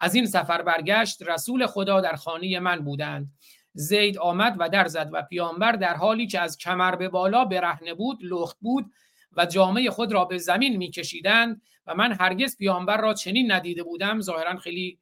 از 0.00 0.14
این 0.14 0.26
سفر 0.26 0.62
برگشت 0.62 1.22
رسول 1.22 1.66
خدا 1.66 2.00
در 2.00 2.16
خانه 2.16 2.60
من 2.60 2.84
بودند. 2.84 3.32
زید 3.72 4.18
آمد 4.18 4.56
و 4.58 4.68
در 4.68 4.86
زد 4.86 5.10
و 5.12 5.22
پیامبر 5.22 5.72
در 5.72 5.94
حالی 5.94 6.26
که 6.26 6.40
از 6.40 6.58
کمر 6.58 6.96
به 6.96 7.08
بالا 7.08 7.44
برهنه 7.44 7.94
بود 7.94 8.18
لخت 8.22 8.56
بود 8.60 8.92
و 9.36 9.46
جامعه 9.46 9.90
خود 9.90 10.12
را 10.12 10.24
به 10.24 10.38
زمین 10.38 10.76
میکشیدند 10.76 11.62
و 11.88 11.94
من 11.94 12.12
هرگز 12.12 12.56
پیامبر 12.56 13.00
را 13.00 13.14
چنین 13.14 13.52
ندیده 13.52 13.82
بودم. 13.82 14.20
ظاهرا 14.20 14.56
خیلی 14.56 14.98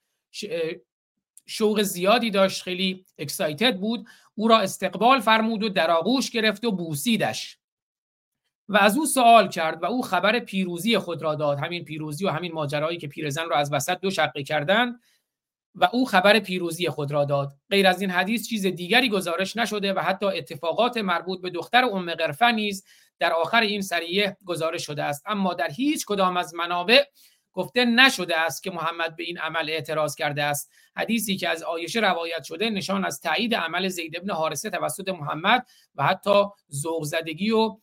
شوق 1.47 1.83
زیادی 1.83 2.31
داشت 2.31 2.63
خیلی 2.63 3.05
اکسایتد 3.19 3.77
بود. 3.77 4.07
او 4.35 4.49
را 4.49 4.59
استقبال 4.59 5.21
فرمود 5.21 5.63
و 5.63 5.69
در 5.69 5.91
آغوش 5.91 6.31
گرفت 6.31 6.65
و 6.65 6.73
بوسیدش. 6.73 7.59
و 8.69 8.77
از 8.77 8.99
او 8.99 9.07
سوال 9.07 9.49
کرد 9.49 9.83
و 9.83 9.87
او 9.87 10.03
خبر 10.03 10.39
پیروزی 10.39 10.99
خود 10.99 11.23
را 11.23 11.35
داد. 11.35 11.59
همین 11.59 11.85
پیروزی 11.85 12.25
و 12.27 12.31
همین 12.31 12.53
ماجرایی 12.53 12.99
که 12.99 13.09
پیرزن 13.09 13.49
را 13.49 13.57
از 13.57 13.73
وسط 13.73 14.01
دو 14.01 14.11
شقه 14.11 14.43
کردند 14.43 15.01
و 15.75 15.89
او 15.93 16.07
خبر 16.07 16.39
پیروزی 16.39 16.89
خود 16.89 17.11
را 17.13 17.25
داد. 17.25 17.53
غیر 17.71 17.87
از 17.87 18.01
این 18.01 18.11
حدیث 18.11 18.49
چیز 18.49 18.67
دیگری 18.67 19.09
گزارش 19.09 19.57
نشده 19.57 19.93
و 19.93 19.99
حتی 19.99 20.27
اتفاقات 20.27 20.97
مربوط 20.97 21.41
به 21.41 21.51
دختر 21.51 21.85
ام 21.85 22.15
قرفه 22.15 22.53
نیز 22.53 22.85
در 23.19 23.33
آخر 23.33 23.61
این 23.61 23.81
سریه 23.81 24.37
گزارش 24.45 24.87
شده 24.87 25.05
است. 25.05 25.23
اما 25.27 25.55
در 25.55 25.71
هیچ 25.71 26.07
کدام 26.07 26.37
از 26.37 26.55
منابع 26.55 27.05
گفته 27.53 27.85
نشده 27.85 28.39
است 28.39 28.63
که 28.63 28.71
محمد 28.71 29.17
به 29.17 29.25
این 29.25 29.39
عمل 29.39 29.71
اعتراض 29.71 30.15
کرده 30.15 30.43
است. 30.43 30.71
حدیثی 30.97 31.37
که 31.37 31.49
از 31.49 31.63
عایشه 31.63 32.01
روایت 32.01 32.43
شده 32.43 32.71
نشان 32.71 33.05
از 33.05 33.21
تایید 33.21 33.55
عمل 33.55 33.89
زید 33.89 34.17
ابن 34.17 34.31
حارثه 34.31 34.71
توسط 34.71 35.09
محمد 35.09 35.67
و 35.95 36.05
حتی 36.05 36.45
ذوق 36.73 37.05
زدگی 37.05 37.51
و 37.51 37.77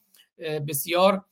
بسیار 0.67 1.25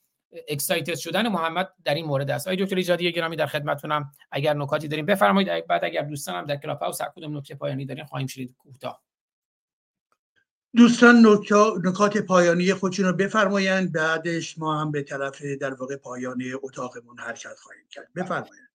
excited 0.48 0.96
شدن 0.96 1.28
محمد 1.28 1.74
در 1.86 1.94
این 1.94 2.06
مورد 2.06 2.32
است. 2.32 2.48
آقای 2.48 2.64
دکتر 2.64 2.76
ایجادی 2.76 3.12
گرامی 3.12 3.36
در 3.36 3.46
خدمتتونم. 3.46 4.12
اگر 4.32 4.54
نکاتی 4.54 4.88
داریم 4.88 5.06
بفرمایید. 5.06 5.68
بعد 5.68 5.86
اگر 5.86 6.02
دوستانم 6.02 6.46
در 6.46 6.56
Clubhouse 6.56 7.02
کدوم 7.16 7.38
نکته 7.38 7.56
پایانی 7.56 7.86
دارین 7.86 8.06
خواهیم 8.06 8.28
شنید. 8.28 8.56
کوتاه. 8.58 9.02
دوستان 10.76 11.26
نکات 11.86 12.18
پایانی 12.18 12.74
خودشون 12.74 13.06
رو 13.06 13.14
بفرمایند. 13.14 13.92
بعدش 13.92 14.58
ما 14.58 14.82
هم 14.82 14.92
به 14.92 15.04
طرف 15.04 15.42
در 15.42 15.74
واقع 15.74 15.96
پایان 15.96 16.44
اتاقمون 16.64 17.20
حرکت 17.20 17.60
خواهیم 17.60 17.86
کرد. 17.90 18.14
بفرمایند. 18.16 18.70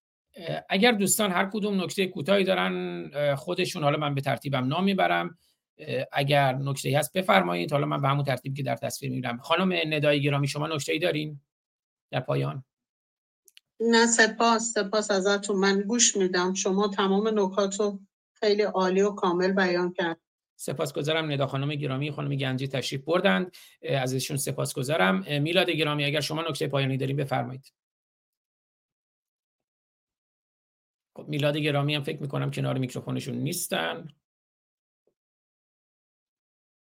اگر 0.68 0.93
دوستان 0.93 1.32
هر 1.32 1.51
کدوم 1.52 1.82
نکته 1.82 2.06
کوتاهی 2.06 2.44
دارن 2.44 3.35
خودشون 3.35 3.82
حالا 3.82 3.98
من 3.98 4.14
به 4.14 4.20
ترتیبم 4.20 4.66
نام 4.66 4.85
می‌برم. 4.85 5.39
اگر 6.12 6.55
نکته 6.55 6.98
هست 6.98 7.12
بفرمایید. 7.12 7.73
حالا 7.73 7.86
من 7.86 8.02
به 8.02 8.09
همون 8.09 8.24
ترتیب 8.24 8.55
که 8.55 8.62
در 8.62 8.77
تصویر 8.77 9.12
می‌برم 9.12 9.39
خانم 9.39 9.94
ندای 9.94 10.23
گرامی 10.23 10.48
شما 10.48 10.66
نکته 10.66 10.93
ای 10.93 10.98
دارین 10.98 11.40
در 12.10 12.20
پایان؟ 12.20 12.64
نه 13.81 14.06
سپاس 14.06 14.73
سپاس 14.73 15.10
ازتون. 15.10 15.56
من 15.56 15.81
گوش 15.81 16.16
میدم. 16.16 16.55
شما 16.55 16.89
تمام 16.89 17.28
نکات 17.28 17.81
رو 17.81 18.01
خیلی 18.32 18.62
عالی 18.62 19.02
و 19.02 19.10
کامل 19.10 19.52
بیان 19.52 19.93
کرد 19.93 20.20
سپاسگزارم 20.56 21.32
ندا 21.32 21.46
خانم 21.46 21.74
گرامی 21.74 22.10
خانم 22.10 22.36
گنجی 22.36 22.68
تشریف 22.68 23.04
بردند. 23.04 23.56
ازشون 23.82 24.36
سپاسگزارم. 24.36 25.42
میلاد 25.42 25.70
گرامی 25.70 26.04
اگر 26.04 26.20
شما 26.20 26.42
نکته 26.42 26.68
پایانی 26.68 26.96
داریم 26.96 27.16
بفرمایید. 27.16 27.72
خب 31.16 31.28
میلاد 31.28 31.56
گرامی 31.56 31.94
هم 31.94 32.02
فکر 32.02 32.22
می‌کنم 32.22 32.50
کنار 32.50 32.78
میکروفونشون 32.78 33.34
نیستن. 33.34 34.08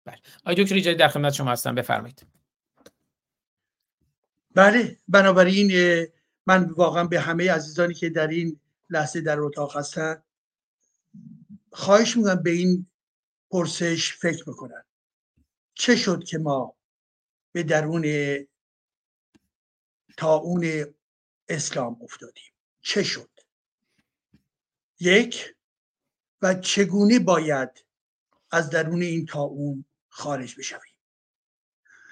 بله. 0.06 0.18
آقای 0.44 0.64
دکتر 0.64 0.76
ایجادی 0.76 0.98
در 0.98 1.08
خدمت 1.08 1.34
شما 1.34 1.52
هستم. 1.52 1.76
بفرمایید. 1.76 2.26
بله. 4.56 4.98
بنابراین 5.08 5.72
من 6.46 6.64
واقعا 6.64 7.04
به 7.04 7.20
همه 7.20 7.52
عزیزانی 7.52 7.94
که 7.94 8.10
در 8.10 8.28
این 8.28 8.60
لحظه 8.90 9.22
در 9.22 9.40
اتاق 9.40 9.78
هستن 9.78 10.24
خواهش 11.72 12.18
می‌کنم 12.18 12.44
به 12.44 12.52
این 12.52 12.88
پرسش 13.52 14.14
فکر 14.18 14.50
می‌کنن 14.50 14.84
چه 15.74 15.96
شد 15.96 16.24
که 16.24 16.38
ما 16.38 16.76
به 17.52 17.64
درون 17.64 18.06
اون 20.24 20.86
اسلام 21.50 21.98
افتادیم؟ 22.02 22.54
چه 22.82 23.04
شد؟ 23.04 23.30
یک 25.00 25.56
و 26.42 26.54
چگونه 26.54 27.20
باید 27.20 27.86
از 28.52 28.70
درون 28.70 29.02
این 29.02 29.30
اون 29.34 29.86
خارج 30.10 30.56
بشویم؟ 30.56 30.96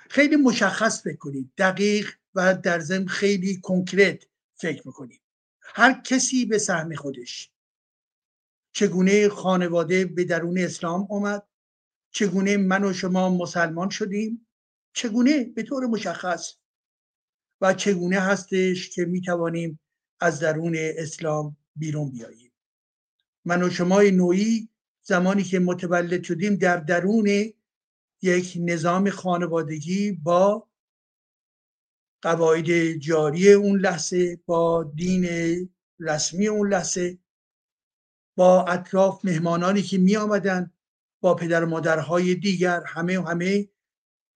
خیلی 0.09 0.35
مشخص 0.35 1.03
فکر 1.03 1.17
کنید 1.17 1.53
دقیق 1.57 2.13
و 2.35 2.55
در 2.55 2.79
ضمن 2.79 3.07
خیلی 3.07 3.61
کنکرت 3.61 4.23
فکر 4.55 4.87
می‌کنید 4.87 5.21
هر 5.61 6.01
کسی 6.01 6.45
به 6.45 6.57
سهم 6.57 6.95
خودش 6.95 7.51
چگونه 8.79 9.29
خانواده 9.29 10.05
به 10.05 10.23
درون 10.23 10.57
اسلام 10.57 11.07
آمد؟ 11.09 11.43
چگونه 12.11 12.57
من 12.57 12.83
و 12.83 12.93
شما 12.93 13.29
مسلمان 13.29 13.89
شدیم؟ 13.89 14.47
چگونه 14.93 15.43
به 15.43 15.63
طور 15.63 15.85
مشخص؟ 15.85 16.53
و 17.61 17.73
چگونه 17.73 18.19
هستش 18.19 18.89
که 18.89 19.05
می 19.05 19.21
توانیم 19.21 19.79
از 20.19 20.39
درون 20.39 20.75
اسلام 20.77 21.57
بیرون 21.75 22.11
بیاییم؟ 22.11 22.51
من 23.45 23.63
و 23.63 23.69
شما 23.69 24.01
نوعی 24.01 24.69
زمانی 25.01 25.43
که 25.43 25.59
متولد 25.59 26.23
شدیم 26.23 26.55
در 26.55 26.77
درون 26.77 27.27
یک 28.21 28.57
نظام 28.59 29.09
خانوادگی 29.09 30.11
با 30.11 30.67
قواعد 32.21 32.91
جاری 32.91 33.53
اون 33.53 33.79
لحظه 33.79 34.39
با 34.45 34.83
دین 34.83 35.25
رسمی 35.99 36.47
اون 36.47 36.73
لحظه 36.73 37.19
با 38.39 38.63
اطراف 38.63 39.25
مهمانانی 39.25 39.81
که 39.81 39.97
می 39.97 40.15
آمدن 40.15 40.71
با 41.21 41.35
پدر 41.35 41.63
و 41.63 41.69
مادرهای 41.69 42.35
دیگر 42.35 42.83
همه 42.85 43.19
و 43.19 43.21
همه 43.21 43.69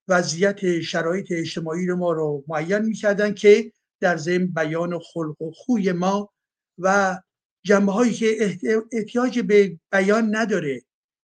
وضعیت 0.08 0.80
شرایط 0.82 1.28
اجتماعی 1.32 1.88
رو 1.88 1.96
ما 1.96 2.12
رو 2.12 2.44
معین 2.48 2.78
می‌کردن 2.78 3.34
که 3.34 3.72
در 4.00 4.18
ضمن 4.18 4.48
بیان 4.48 5.00
خلق 5.00 5.42
و 5.42 5.52
خوی 5.52 5.92
ما 5.92 6.34
و 6.78 7.20
جنبه 7.66 7.92
هایی 7.92 8.14
که 8.14 8.58
احتیاج 8.92 9.40
به 9.40 9.80
بیان 9.92 10.36
نداره. 10.36 10.82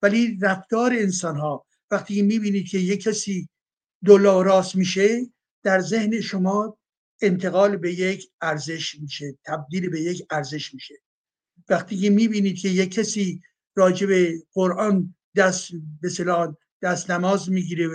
ولی 0.01 0.39
رفتار 0.41 0.93
انسان 0.93 1.37
ها 1.37 1.65
وقتی 1.91 2.21
می‌بینید 2.21 2.67
که 2.69 2.77
یک 2.77 3.03
کسی 3.03 3.49
دلار 4.05 4.45
راست 4.45 4.75
میشه 4.75 5.21
در 5.63 5.79
ذهن 5.79 6.21
شما 6.21 6.77
انتقال 7.21 7.77
به 7.77 7.93
یک 7.93 8.31
ارزش 8.41 8.95
میشه 8.99 9.37
تبدیل 9.45 9.89
به 9.89 10.01
یک 10.01 10.25
ارزش 10.29 10.73
میشه. 10.73 11.02
وقتی 11.69 11.97
که 11.97 12.09
می‌بینید 12.09 12.57
که 12.57 12.69
یک 12.69 12.93
کسی 12.93 13.41
راجع 13.75 14.07
به 14.07 14.43
قرآن 14.53 15.15
دست 15.35 15.71
به 16.01 16.09
دست 16.81 17.11
نماز 17.11 17.51
می‌گیره 17.51 17.87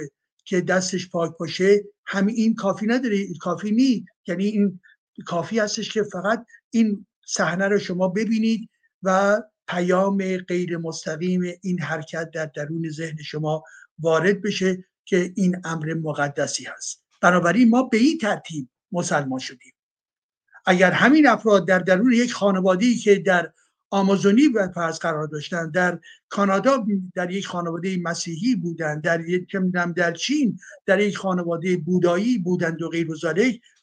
که 0.45 0.61
دستش 0.61 1.09
پاک 1.09 1.39
باشه 1.39 1.85
همین 2.07 2.35
این 2.37 2.55
کافی 2.55 2.87
نداره 2.87 3.35
کافی 3.41 3.71
نی 3.71 4.07
یعنی 4.27 4.45
این 4.45 4.81
کافی 5.27 5.59
هستش 5.59 5.93
که 5.93 6.03
فقط 6.03 6.47
این 6.71 7.07
صحنه 7.27 7.69
رو 7.69 7.79
شما 7.79 8.09
ببینید 8.09 8.69
و 9.03 9.43
پیام 9.69 10.37
غیر 10.37 10.77
مستقیم 10.77 11.43
این 11.63 11.81
حرکت 11.81 12.31
در 12.31 12.47
درون 12.47 12.91
ذهن 12.91 13.23
شما 13.23 13.65
وارد 13.99 14.43
بشه 14.43 14.85
که 15.05 15.33
این 15.37 15.57
امر 15.65 15.95
مقدسی 15.95 16.65
هست. 16.65 17.03
بنابراین 17.21 17.71
ما 17.71 17.83
به 17.83 17.97
این 17.97 18.19
ترتیب 18.19 18.69
مسلمان 18.93 19.39
شدیم. 19.39 19.73
اگر 20.67 20.91
همین 20.91 21.27
افراد 21.27 21.69
در 21.69 21.79
درون 21.79 22.13
یک 22.13 22.33
خانواده 22.33 22.95
که 22.95 23.15
در 23.15 23.53
آمازونی 23.91 24.49
فرض 24.75 24.99
قرار 24.99 25.27
داشتن 25.27 25.71
در 25.71 25.99
کانادا 26.29 26.87
در 27.15 27.31
یک 27.31 27.47
خانواده 27.47 27.97
مسیحی 28.03 28.57
بودند 28.57 29.03
در 29.03 29.29
یک 29.29 29.57
در 29.97 30.13
چین 30.13 30.59
در 30.87 31.01
یک 31.01 31.17
خانواده 31.19 31.77
بودایی 31.77 32.39
بودند 32.39 32.83
و 32.83 32.89
غیر 32.89 33.11
و 33.11 33.17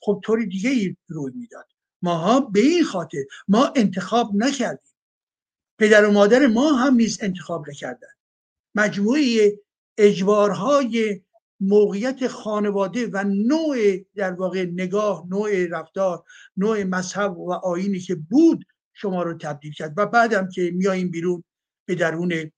خب 0.01 0.21
طور 0.23 0.43
دیگه 0.43 0.69
ای 0.69 0.95
روی 1.07 1.31
می‌داد. 1.35 1.65
ماها 2.01 2.39
به 2.39 2.59
این 2.59 2.83
خاطر 2.83 3.23
ما 3.47 3.73
انتخاب 3.75 4.31
نکردیم. 4.35 4.93
پدر 5.79 6.05
و 6.05 6.11
مادر 6.11 6.47
ما 6.47 6.73
هم 6.73 6.95
نیز 6.95 7.17
انتخاب 7.21 7.69
نکردن. 7.69 8.07
مجموعه 8.75 9.53
اجبارهای 9.97 11.21
موقعیت 11.59 12.27
خانواده 12.27 13.07
و 13.07 13.23
نوع 13.23 13.97
در 14.15 14.31
واقع 14.31 14.65
نگاه 14.65 15.25
نوع 15.29 15.65
رفتار 15.65 16.23
نوع 16.57 16.83
مذهب 16.83 17.37
و 17.37 17.51
آینی 17.51 17.99
که 17.99 18.15
بود 18.15 18.65
شما 18.95 19.23
رو 19.23 19.37
تبدیل 19.37 19.73
کرد. 19.73 19.93
و 19.97 20.05
بعدم 20.05 20.49
که 20.49 20.71
میاییم 20.71 21.11
بیرون 21.11 21.43
به 21.85 21.95
درون 21.95 22.51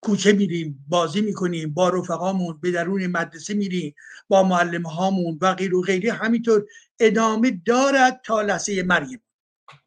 کوچه 0.00 0.32
میریم 0.32 0.84
بازی 0.88 1.20
می‌کنیم 1.20 1.74
با 1.74 1.88
رفقامون 1.88 2.58
به 2.62 2.70
درون 2.70 3.06
مدرسه 3.06 3.54
میریم 3.54 3.94
با 4.28 4.42
معلم 4.42 4.82
هامون 4.82 5.38
و 5.40 5.54
غیر 5.54 5.74
و 5.74 5.82
غیره. 5.82 6.12
همینطور 6.12 6.66
ادامه 7.00 7.60
دارد 7.66 8.20
تا 8.24 8.42
لحظه 8.42 8.82
مرگ 8.82 9.20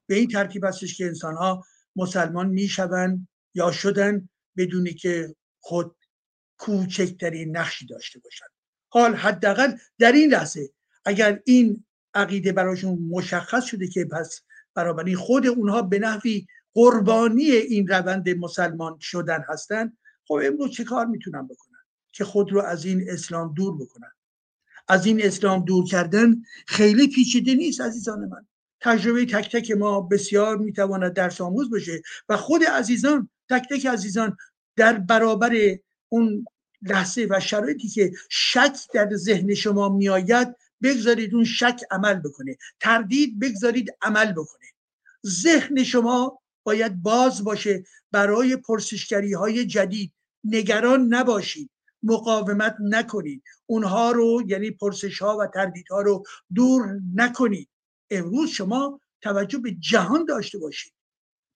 به 0.07 0.15
این 0.15 0.27
ترتیب 0.27 0.65
هستش 0.65 0.97
که 0.97 1.05
انسان 1.05 1.35
ها 1.35 1.65
مسلمان 1.95 2.49
می‌شوند 2.49 3.27
یا 3.53 3.71
شدن 3.71 4.29
بدونی 4.57 4.93
که 4.93 5.35
خود 5.59 5.95
کوچکترین 6.57 7.57
نقشی 7.57 7.85
داشته 7.85 8.19
باشند. 8.19 8.49
حال 8.89 9.15
حداقل 9.15 9.77
در 9.99 10.11
این 10.11 10.31
لحظه 10.31 10.69
اگر 11.05 11.41
این 11.45 11.85
عقیده 12.13 12.51
براشون 12.51 12.99
مشخص 13.11 13.65
شده 13.65 13.87
که 13.87 14.05
پس 14.05 14.41
بنابراین 14.75 15.15
خود 15.15 15.47
اونها 15.47 15.81
به 15.81 15.99
نحوی 15.99 16.47
قربانی 16.73 17.43
این 17.51 17.87
روند 17.87 18.29
مسلمان 18.29 18.97
شدن 19.01 19.43
هستند 19.49 19.97
خب 20.27 20.39
امروز 20.43 20.71
چه 20.71 20.83
کار 20.83 21.05
می‌تونن 21.05 21.47
بکنن؟ 21.47 21.77
که 22.11 22.23
خود 22.23 22.51
رو 22.51 22.61
از 22.61 22.85
این 22.85 23.09
اسلام 23.09 23.53
دور 23.53 23.75
بکنن. 23.75 24.11
از 24.87 25.05
این 25.05 25.25
اسلام 25.25 25.65
دور 25.65 25.85
کردن 25.85 26.35
خیلی 26.67 27.07
پیچیده 27.07 27.53
نیست 27.53 27.81
عزیزان 27.81 28.19
من. 28.19 28.47
تجربه 28.81 29.25
تک 29.25 29.51
تک 29.51 29.71
ما 29.71 30.01
بسیار 30.01 30.57
می‌تواند 30.57 31.13
درس 31.13 31.41
آموز 31.41 31.69
باشه 31.69 32.01
و 32.29 32.37
خود 32.37 32.63
عزیزان 32.63 33.29
تک 33.49 33.63
تک 33.69 33.85
عزیزان 33.85 34.37
در 34.75 34.93
برابر 34.93 35.55
اون 36.09 36.45
لحظه 36.81 37.27
و 37.29 37.39
شرایطی 37.39 37.87
که 37.87 38.11
شک 38.29 38.75
در 38.93 39.15
ذهن 39.15 39.53
شما 39.53 39.89
میآید 39.89 40.55
بگذارید 40.85 41.35
اون 41.35 41.43
شک 41.43 41.81
عمل 41.91 42.13
بکنه. 42.13 42.57
تردید 42.79 43.39
بگذارید 43.39 43.89
عمل 44.01 44.31
بکنه. 44.31 44.65
ذهن 45.25 45.83
شما 45.83 46.39
باید 46.63 47.01
باز 47.01 47.43
باشه 47.43 47.83
برای 48.11 48.55
پرسشگری 48.55 49.33
های 49.33 49.65
جدید. 49.65 50.13
نگران 50.43 51.13
نباشید. 51.13 51.69
مقاومت 52.03 52.75
نکنید. 52.79 53.43
اونها 53.65 54.11
رو 54.11 54.43
یعنی 54.47 54.71
پرسش 54.71 55.21
ها 55.21 55.37
و 55.37 55.47
تردید 55.47 55.85
ها 55.91 56.01
رو 56.01 56.23
دور 56.55 56.99
نکنید. 57.15 57.69
امروز 58.09 58.49
شما 58.49 59.01
توجه 59.21 59.57
به 59.57 59.71
جهان 59.71 60.25
داشته 60.25 60.57
باشید. 60.57 60.93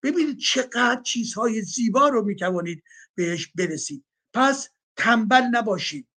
ببینید 0.04 0.38
چقدر 0.38 1.02
چیزهای 1.02 1.62
زیبا 1.62 2.10
رو 2.10 2.26
می‌توانید 2.26 2.84
بهش 3.16 3.52
برسید. 3.56 4.06
پس 4.34 4.70
تنبل 4.96 5.44
نباشید. 5.52 6.09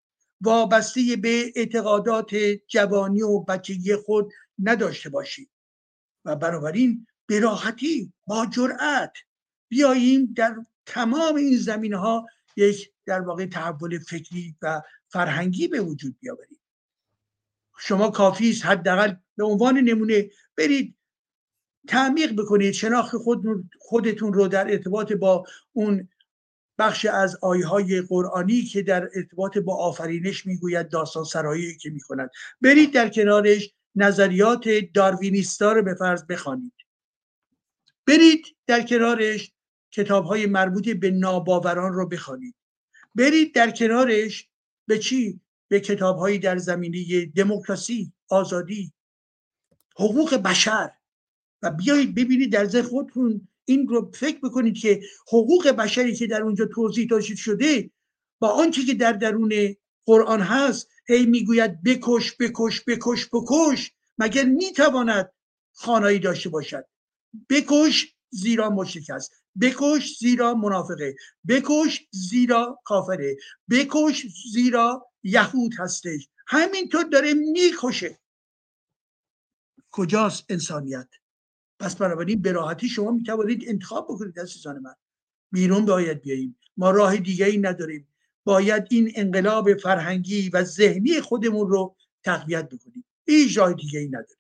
وابسته 0.42 1.16
به 1.16 1.52
اعتقادات 1.56 2.36
جوانی 2.68 3.22
و 3.22 3.40
بچگی 3.40 3.96
خود 3.96 4.32
نداشته 4.60 5.10
باشید 5.10 5.50
و 6.26 6.36
بنابراین 6.36 7.08
به 7.26 7.40
راحتی 7.40 8.14
با 8.28 8.46
جرأت 8.46 9.14
بیاییم 9.70 10.34
در 10.36 10.56
تمام 10.86 11.36
این 11.36 11.58
زمینه 11.58 11.98
ها 11.98 12.28
یک 12.56 12.92
در 13.06 13.22
واقع 13.22 13.46
تحول 13.46 14.00
فکری 14.00 14.56
و 14.62 14.82
فرهنگی 15.08 15.68
به 15.68 15.82
وجود 15.82 16.16
بیاوریم. 16.20 16.60
شما 17.78 18.10
کافی 18.10 18.50
است 18.50 18.66
حداقل 18.66 19.16
به 19.38 19.44
عنوان 19.44 19.78
نمونه 19.78 20.30
برید 20.58 20.96
تعمیق 21.88 22.42
بکنید 22.42 22.74
شناخت 22.74 23.18
خود 23.18 23.44
خودتون 23.80 24.34
رو 24.34 24.48
در 24.48 24.72
ارتباط 24.72 25.14
با 25.14 25.46
اون 25.74 26.10
بخش 26.82 27.06
از 27.06 27.38
آیه 27.42 27.68
های 27.68 28.02
قرآنی 28.02 28.62
که 28.62 28.82
در 28.82 29.10
ارتباط 29.16 29.58
با 29.58 29.76
آفرینش 29.76 30.46
می‌گوید 30.46 30.90
داستان 30.90 31.24
سرایی 31.24 31.78
که 31.78 31.90
می‌کند. 31.90 32.30
برید 32.62 32.94
در 32.94 33.10
کنارش 33.10 33.74
نظریات 33.96 34.70
داروینیستا 34.94 35.72
رو 35.72 35.84
به 35.84 35.94
فرض 35.94 36.24
بخوانید. 36.24 36.74
برید 38.08 38.46
در 38.68 38.82
کنارش 38.82 39.52
کتاب 39.92 40.26
های 40.26 40.46
مربوط 40.46 40.90
به 40.90 41.12
ناباوران 41.12 41.94
رو 41.94 42.08
بخوانید. 42.08 42.56
برید 43.16 43.56
در 43.56 43.72
کنارش 43.72 44.50
به 44.88 45.00
چی؟ 45.00 45.40
به 45.68 45.80
کتاب 45.80 46.18
هایی 46.18 46.40
در 46.40 46.58
زمینه 46.58 47.26
دموکراسی 47.26 48.14
آزادی 48.30 48.94
حقوق 49.96 50.36
بشر. 50.36 50.92
و 51.62 51.72
بیایید 51.72 52.16
ببینید 52.16 52.52
در 52.52 52.66
ذهن 52.66 52.82
خودتون 52.84 53.48
این 53.66 53.88
رو 53.88 54.12
فکر 54.14 54.40
بکنید 54.40 54.78
که 54.78 55.02
حقوق 55.28 55.68
بشری 55.68 56.16
که 56.16 56.28
در 56.28 56.42
اونجا 56.42 56.66
توضیح 56.66 57.08
داشته 57.08 57.36
شده 57.36 57.92
با 58.40 58.50
آنچه 58.50 58.86
که 58.86 58.94
در 58.94 59.14
درون 59.14 59.76
قرآن 60.06 60.42
هست 60.42 60.90
هی 61.08 61.26
می‌گوید 61.26 61.84
بکش 61.84 62.36
بکش 62.40 62.84
بکش 62.88 63.30
بکش 63.34 63.92
مگر 64.18 64.44
می‌تواند 64.44 65.32
خانایی 65.74 66.20
داشته 66.20 66.50
باشد؟ 66.50 66.86
بکش 67.50 68.16
زیرا 68.30 68.70
مشرک 68.70 69.10
است 69.10 69.34
بکش 69.62 70.18
زیرا 70.20 70.54
منافقه 70.54 71.16
بکش 71.48 72.08
زیرا 72.12 72.80
کافره 72.84 73.38
بکش 73.70 74.26
زیرا 74.54 75.08
یهود 75.24 75.72
هستش. 75.80 76.30
همینطور 76.48 77.04
داره 77.04 77.34
می‌کشه. 77.34 78.20
کجاست 79.92 80.46
انسانیت؟ 80.50 81.08
پس 81.82 81.96
بنابراین 81.96 82.42
به 82.42 82.52
راحتی 82.52 82.90
شما 82.90 83.12
می‌توانید 83.12 83.64
انتخاب 83.68 84.08
بکنید 84.10 84.40
عزیزان 84.40 84.80
من. 84.80 84.96
بیرون 85.52 85.86
باید 85.86 86.22
بیاییم. 86.22 86.58
ما 86.78 86.92
راه 86.92 87.18
دیگه 87.18 87.46
ای 87.46 87.58
نداریم. 87.58 88.08
باید 88.44 88.88
این 88.90 89.12
انقلاب 89.16 89.74
فرهنگی 89.74 90.50
و 90.50 90.64
ذهنی 90.64 91.22
خودمون 91.22 91.70
رو 91.70 91.96
تقویت 92.24 92.70
بکنیم. 92.70 93.06
هیچ 93.26 93.58
راه 93.58 93.74
دیگه 93.74 94.00
ای 94.00 94.08
نداریم. 94.08 94.38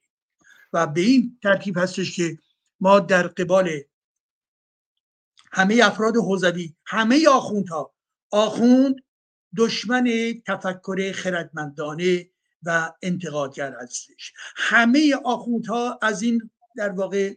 و 0.73 0.87
به 0.87 1.01
این 1.01 1.39
ترتیب 1.43 1.77
هستش 1.77 2.15
که 2.15 2.37
ما 2.79 2.99
در 2.99 3.27
قبال 3.27 3.69
همه 5.51 5.79
افراد 5.83 6.15
حوزوی 6.15 6.73
همه 6.85 7.29
آخوندها 7.29 7.93
آخوند 8.31 8.95
دشمن 9.57 10.03
تفکر 10.47 11.11
خردمندانه 11.11 12.29
و 12.63 12.93
انتقادگر 13.01 13.75
هستش. 13.81 14.33
همه 14.55 15.15
آخوندها 15.25 15.99
از 16.01 16.21
این 16.21 16.49
در 16.75 16.89
واقع 16.89 17.35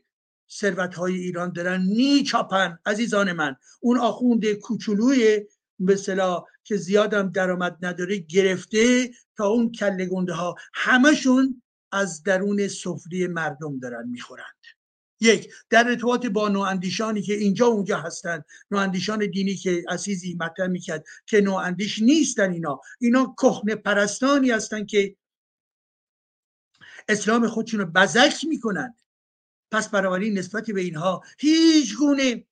ثروت 0.50 0.94
های 0.94 1.14
ایران 1.14 1.52
دارن 1.52 1.82
میچاپن 1.82 2.78
عزیزان 2.86 3.32
من. 3.32 3.56
اون 3.80 3.98
آخوند 3.98 4.52
کوچولوی 4.52 5.46
مثلا 5.78 6.44
که 6.64 6.76
زیادم 6.76 7.32
درآمد 7.32 7.76
نداره 7.82 8.18
گرفته 8.18 9.10
تا 9.36 9.46
اون 9.46 9.72
کله 9.72 10.06
گنده 10.06 10.32
ها 10.32 10.54
همشون 10.74 11.62
از 11.92 12.22
درون 12.22 12.68
سفره 12.68 13.28
مردم 13.28 13.78
دارن 13.78 14.08
می‌خورند. 14.08 14.54
یک 15.20 15.52
در 15.70 15.88
ارتباط 15.88 16.26
با 16.26 16.48
نواندیشانی 16.48 17.22
که 17.22 17.34
اینجا 17.34 17.66
اونجا 17.66 17.98
هستند 17.98 18.44
نواندیشان 18.70 19.26
دینی 19.26 19.54
که 19.54 19.84
عزیزی 19.88 20.36
مطرح 20.40 20.66
می‌کرد 20.66 21.04
که 21.26 21.40
نواندیش 21.40 22.02
نیستن 22.02 22.52
اینا. 22.52 22.80
اینا 23.00 23.34
کهنه 23.38 23.74
پرستانی 23.74 24.50
هستن 24.50 24.86
که 24.86 25.16
اسلام 27.08 27.48
خودشون 27.48 27.80
رو 27.80 27.86
بزک 27.86 28.44
می‌کنند 28.48 28.94
پس 29.70 29.88
بنابراین 29.88 30.38
نسبت 30.38 30.70
به 30.70 30.80
اینها 30.80 31.22
هیچ 31.38 31.96
گونه 31.96 32.44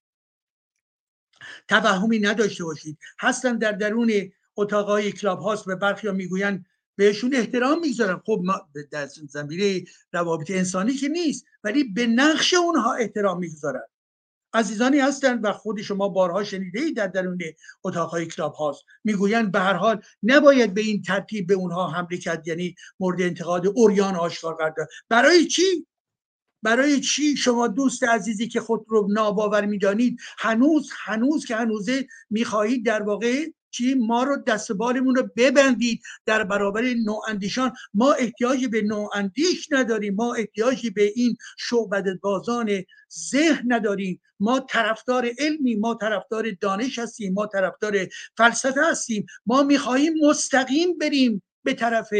توهمی 1.68 2.18
نداشته 2.18 2.64
باشید. 2.64 2.98
هستن 3.20 3.58
در 3.58 3.72
درون 3.72 4.32
اتاقای 4.56 5.12
کلاب 5.12 5.38
هاست 5.38 5.68
و 5.68 5.76
برخی 5.76 6.06
ها 6.06 6.12
می‌گویند 6.12 6.66
بهشون 6.96 7.34
احترام 7.34 7.80
می‌گذارن 7.80 8.22
خب 8.26 8.40
ما 8.44 8.68
در 8.90 9.06
زمینه 9.06 9.84
روابط 10.12 10.50
انسانی 10.50 10.94
که 10.94 11.08
نیست 11.08 11.44
ولی 11.64 11.84
به 11.84 12.06
نقش 12.06 12.54
اونها 12.54 12.94
احترام 12.94 13.38
می‌گذارن. 13.38 13.82
عزیزانی 14.54 14.98
هستند 14.98 15.44
و 15.44 15.52
خود 15.52 15.82
شما 15.82 16.08
بارها 16.08 16.44
شنیده 16.44 16.80
اید 16.80 16.96
در 16.96 17.06
درون 17.06 17.38
اتاقهای 17.84 18.26
کلاب 18.26 18.54
هاست. 18.54 18.82
می‌گویند 19.04 19.52
به 19.52 19.60
هر 19.60 19.74
حال 19.74 20.02
نباید 20.22 20.74
به 20.74 20.80
این 20.80 21.02
ترتیب 21.02 21.46
به 21.46 21.54
اونها 21.54 21.90
حمله 21.90 22.18
کرد 22.18 22.48
یعنی 22.48 22.74
مورد 23.00 23.22
انتقاد 23.22 23.66
اوریان 23.66 24.16
آشکار 24.16 24.54
قرار 24.54 24.88
برای 25.08 25.46
چی؟ 25.46 25.86
برای 26.62 27.00
چی 27.00 27.36
شما 27.36 27.68
دوست 27.68 28.04
عزیزی 28.04 28.48
که 28.48 28.60
خود 28.60 28.84
رو 28.88 29.08
ناباور 29.10 29.66
می‌دانید 29.66 30.18
هنوز 30.38 30.90
هنوز 31.04 31.46
که 31.46 31.56
هنوزه 31.56 32.06
می‌خواهید 32.30 32.86
در 32.86 33.02
واقع 33.02 33.46
چی؟ 33.70 33.94
ما 33.94 34.22
رو 34.22 34.36
دست 34.36 34.72
بالمون 34.72 35.14
رو 35.14 35.28
ببندید 35.36 36.02
در 36.26 36.44
برابر 36.44 36.82
نواندیشان. 36.82 37.72
ما 37.94 38.12
احتیاجی 38.12 38.68
به 38.68 38.82
نواندیش 38.82 39.68
نداریم 39.70 40.14
ما 40.14 40.34
احتیاجی 40.34 40.90
به 40.90 41.12
این 41.14 41.36
شعبد 41.58 42.20
بازان 42.20 42.70
ذهن 43.30 43.72
نداریم. 43.72 44.20
ما 44.40 44.60
طرفدار 44.60 45.30
علمی 45.38 45.74
ما 45.74 45.94
طرفدار 45.94 46.50
دانش 46.60 46.98
هستیم 46.98 47.32
ما 47.32 47.46
طرفدار 47.46 48.08
فلسفه 48.36 48.80
هستیم. 48.90 49.26
ما 49.46 49.62
می‌خواهیم 49.62 50.12
مستقیم 50.22 50.98
بریم 50.98 51.42
به 51.64 51.74
طرف 51.74 52.12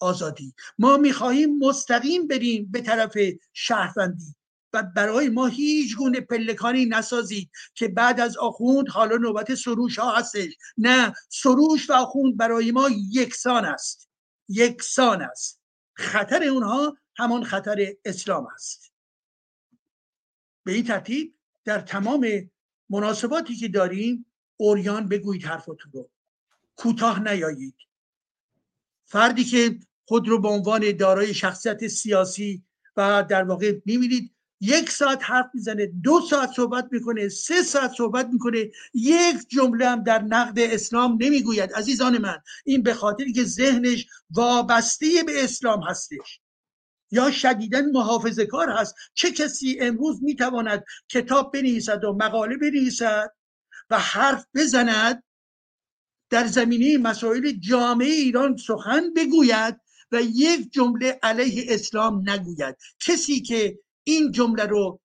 آزادی. 0.00 0.54
ما 0.78 0.96
می‌خواهیم 0.96 1.58
مستقیم 1.58 2.26
بریم 2.26 2.70
به 2.70 2.80
طرف 2.80 3.16
شهروندی 3.52 4.34
و 4.72 4.82
برای 4.82 5.28
ما 5.28 5.46
هیچ 5.46 5.96
گونه 5.96 6.20
پلکانی 6.20 6.86
نسازید 6.86 7.50
که 7.74 7.88
بعد 7.88 8.20
از 8.20 8.36
آخوند 8.36 8.88
حالا 8.88 9.16
نوبت 9.16 9.54
سروش 9.54 9.98
ها 9.98 10.16
هستش. 10.16 10.52
نه 10.78 11.14
سروش 11.28 11.90
و 11.90 11.92
آخوند 11.92 12.36
برای 12.36 12.72
ما 12.72 12.90
یکسان 13.12 13.64
است. 13.64 14.08
یکسان 14.48 15.22
است. 15.22 15.60
خطر 15.94 16.44
اونها 16.44 16.96
همان 17.16 17.44
خطر 17.44 17.92
اسلام 18.04 18.46
است. 18.54 18.92
به 20.64 20.72
این 20.72 20.84
ترتیب 20.84 21.34
در 21.64 21.80
تمام 21.80 22.50
مناسباتی 22.90 23.56
که 23.56 23.68
داریم 23.68 24.26
اوریان 24.56 25.08
بگویید 25.08 25.44
حرفتون 25.44 25.90
رو. 25.92 26.10
کوتاه 26.76 27.22
نیایید. 27.22 27.74
فردی 29.04 29.44
که 29.44 29.78
خود 30.10 30.28
رو 30.28 30.40
به 30.40 30.48
عنوان 30.48 30.96
دارای 30.96 31.34
شخصیت 31.34 31.86
سیاسی 31.86 32.64
و 32.96 33.24
در 33.28 33.44
واقع 33.44 33.72
می‌بینید 33.84 34.34
یک 34.60 34.90
ساعت 34.90 35.22
حرف 35.22 35.46
می‌زنه 35.54 35.86
دو 35.86 36.20
ساعت 36.30 36.50
صحبت 36.56 36.88
می‌کنه 36.90 37.28
سه 37.28 37.62
ساعت 37.62 37.92
صحبت 37.96 38.28
می‌کنه 38.32 38.70
یک 38.94 39.36
جمله 39.48 39.88
هم 39.88 40.02
در 40.02 40.22
نقد 40.22 40.58
اسلام 40.58 41.18
نمی‌گوید. 41.20 41.72
عزیزان 41.72 42.18
من 42.18 42.38
این 42.64 42.82
به 42.82 42.94
خاطری 42.94 43.32
که 43.32 43.44
ذهنش 43.44 44.06
وابسته 44.30 45.06
به 45.26 45.44
اسلام 45.44 45.82
هستش 45.82 46.40
یا 47.10 47.30
شدیدا 47.30 47.80
محافظه 47.80 48.46
کار 48.46 48.70
هست 48.70 48.94
چه 49.14 49.30
کسی 49.30 49.78
امروز 49.80 50.22
می‌تواند 50.22 50.84
کتاب 51.08 51.52
بنویسد 51.52 52.04
و 52.04 52.12
مقاله 52.12 52.56
بنویسد 52.56 53.30
و 53.90 53.98
حرف 53.98 54.46
بزند 54.54 55.22
در 56.30 56.46
زمینه 56.46 56.98
مسائل 56.98 57.50
جامعه 57.50 58.08
ایران 58.08 58.56
سخن 58.56 59.14
بگوید 59.16 59.80
و 60.12 60.20
یک 60.22 60.72
جمله 60.72 61.18
علیه 61.22 61.64
اسلام 61.68 62.30
نگوید. 62.30 62.76
کسی 63.00 63.40
که 63.40 63.78
این 64.04 64.32
جمله 64.32 64.66
رو 64.66 65.00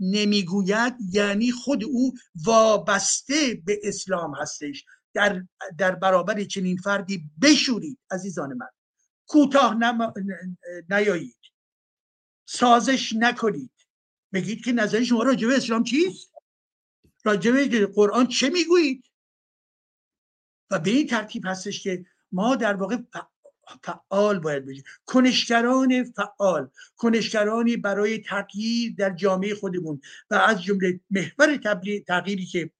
نمی‌گوید 0.00 0.94
یعنی 1.12 1.52
خود 1.52 1.84
او 1.84 2.14
وابسته 2.44 3.62
به 3.64 3.80
اسلام 3.82 4.34
هستش. 4.34 4.84
در, 5.14 5.42
در 5.78 5.94
برابر 5.94 6.44
چنین 6.44 6.76
فردی 6.76 7.30
بشورید 7.42 7.98
عزیزان 8.10 8.54
من. 8.54 8.68
کوتاه 9.26 9.76
نیایید. 10.90 11.36
سازش 12.46 13.12
نکنید. 13.12 13.70
بگید 14.32 14.64
که 14.64 14.72
نظر 14.72 15.04
شما 15.04 15.22
راجع 15.22 15.48
به 15.48 15.56
اسلام 15.56 15.84
چیست؟ 15.84 16.32
راجع 17.24 17.50
به 17.50 17.86
قرآن 17.86 18.26
چه 18.26 18.50
می‌گویید؟ 18.50 19.04
و 20.70 20.78
به 20.78 20.90
این 20.90 21.06
ترتیب 21.06 21.42
هستش 21.46 21.82
که 21.82 22.06
ما 22.32 22.56
در 22.56 22.74
واقع 22.74 22.96
فعال 23.84 24.38
باید 24.38 24.66
بشیم 24.66 24.84
کنشگران 25.06 26.04
فعال. 26.04 26.70
کنشگرانی 26.96 27.76
برای 27.76 28.18
تغییر 28.18 28.94
در 28.98 29.10
جامعه 29.10 29.54
خودمون 29.54 30.00
و 30.30 30.34
از 30.34 30.62
جمله 30.62 31.00
محور 31.10 31.56
تغییری 32.06 32.46
که 32.46 32.70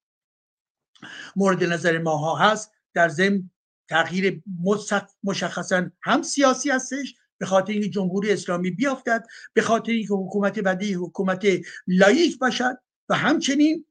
مورد 1.36 1.65
نظر 1.65 1.98
ماها 1.98 2.36
هست 2.36 2.73
در 2.94 3.09
ضمن 3.09 3.51
تغییر 3.89 4.43
مشخصا 5.24 5.90
هم 6.02 6.23
سیاسی 6.23 6.70
هستش 6.70 7.15
به 7.39 7.47
خاطر 7.47 7.73
اینکه 7.73 7.89
جمهوری 7.89 8.32
اسلامی 8.32 8.70
بیافتد 8.70 9.27
به 9.52 9.62
خاطر 9.62 9.93
اینکه 9.93 10.15
حکومت 10.15 10.59
بدی 10.59 10.94
حکومت 10.94 11.47
لایک 11.86 12.39
باشد 12.39 12.78
و 13.09 13.15
همچنین 13.15 13.85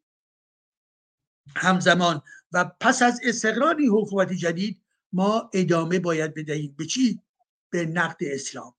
همزمان 1.55 2.21
و 2.51 2.71
پس 2.79 3.01
از 3.01 3.21
استقرار 3.23 3.75
این 3.75 3.89
حکومت 3.89 4.33
جدید 4.33 4.81
ما 5.13 5.49
ادامه 5.53 5.99
باید 5.99 6.33
بدهیم. 6.33 6.75
به 6.77 6.85
چی؟ 6.85 7.21
به 7.69 7.85
نقد 7.85 8.17
اسلام. 8.21 8.73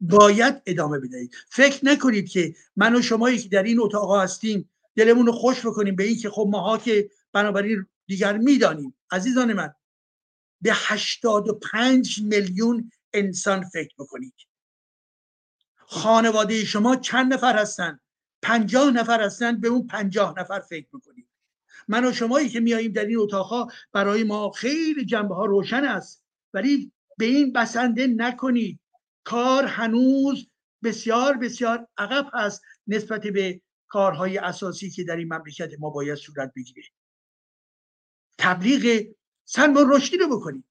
باید 0.00 0.62
ادامه 0.66 0.98
بدهید. 0.98 1.34
فکر 1.48 1.84
نکنید 1.84 2.28
که 2.28 2.54
من 2.76 2.96
و 2.96 3.02
شمایی 3.02 3.38
که 3.38 3.48
در 3.48 3.62
این 3.62 3.80
اتاق 3.80 4.16
هستیم 4.16 4.70
دلمون 4.96 5.26
رو 5.26 5.32
خوش 5.32 5.66
بکنیم 5.66 5.96
به 5.96 6.04
این 6.04 6.18
که 6.18 6.30
خب 6.30 6.48
ماها 6.50 6.78
که 6.78 7.10
بنابراین 7.32 7.86
دیگر 8.06 8.38
می‌دانیم. 8.38 8.94
عزیزان 9.10 9.52
من 9.52 9.74
به 10.60 10.70
85 10.74 12.22
میلیون 12.22 12.90
انسان 13.12 13.64
فکر 13.64 13.94
بکنید. 13.98 14.34
خانواده 15.76 16.64
شما 16.64 16.96
چند 16.96 17.34
نفر 17.34 17.58
هستن؟ 17.58 18.00
پنجاه 18.42 18.90
نفر 18.90 19.22
هستن 19.22 19.60
به 19.60 19.68
اون 19.68 19.86
پنجاه 19.86 20.34
نفر 20.38 20.60
فکر 20.60 20.86
بکنید. 20.92 21.25
من 21.88 22.04
و 22.04 22.12
شمایی 22.12 22.48
که 22.48 22.60
میاییم 22.60 22.92
در 22.92 23.04
این 23.04 23.18
اتاقها 23.18 23.72
برای 23.92 24.24
ما 24.24 24.50
خیلی 24.50 25.04
جنبه 25.04 25.34
ها 25.34 25.44
روشن 25.44 25.84
است. 25.84 26.24
ولی 26.54 26.92
به 27.18 27.24
این 27.24 27.52
بسنده 27.52 28.06
نکنید. 28.06 28.80
کار 29.24 29.64
هنوز 29.64 30.48
بسیار 30.84 31.36
بسیار 31.36 31.88
عقب 31.98 32.30
هست 32.34 32.62
نسبت 32.86 33.20
به 33.20 33.60
کارهای 33.88 34.38
اساسی 34.38 34.90
که 34.90 35.04
در 35.04 35.16
این 35.16 35.34
مملکت 35.34 35.70
ما 35.78 35.90
باید 35.90 36.14
صورت 36.14 36.52
بگیره. 36.56 36.88
تبلیغ 38.38 39.06
سلمان 39.44 39.92
رشدی 39.92 40.16
رو 40.16 40.36
بکنید. 40.36 40.64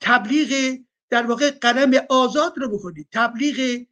تبلیغ 0.00 0.78
در 1.10 1.26
واقع 1.26 1.50
قلم 1.50 2.06
آزاد 2.10 2.58
رو 2.58 2.78
بکنید. 2.78 3.08
تبلیغ 3.12 3.86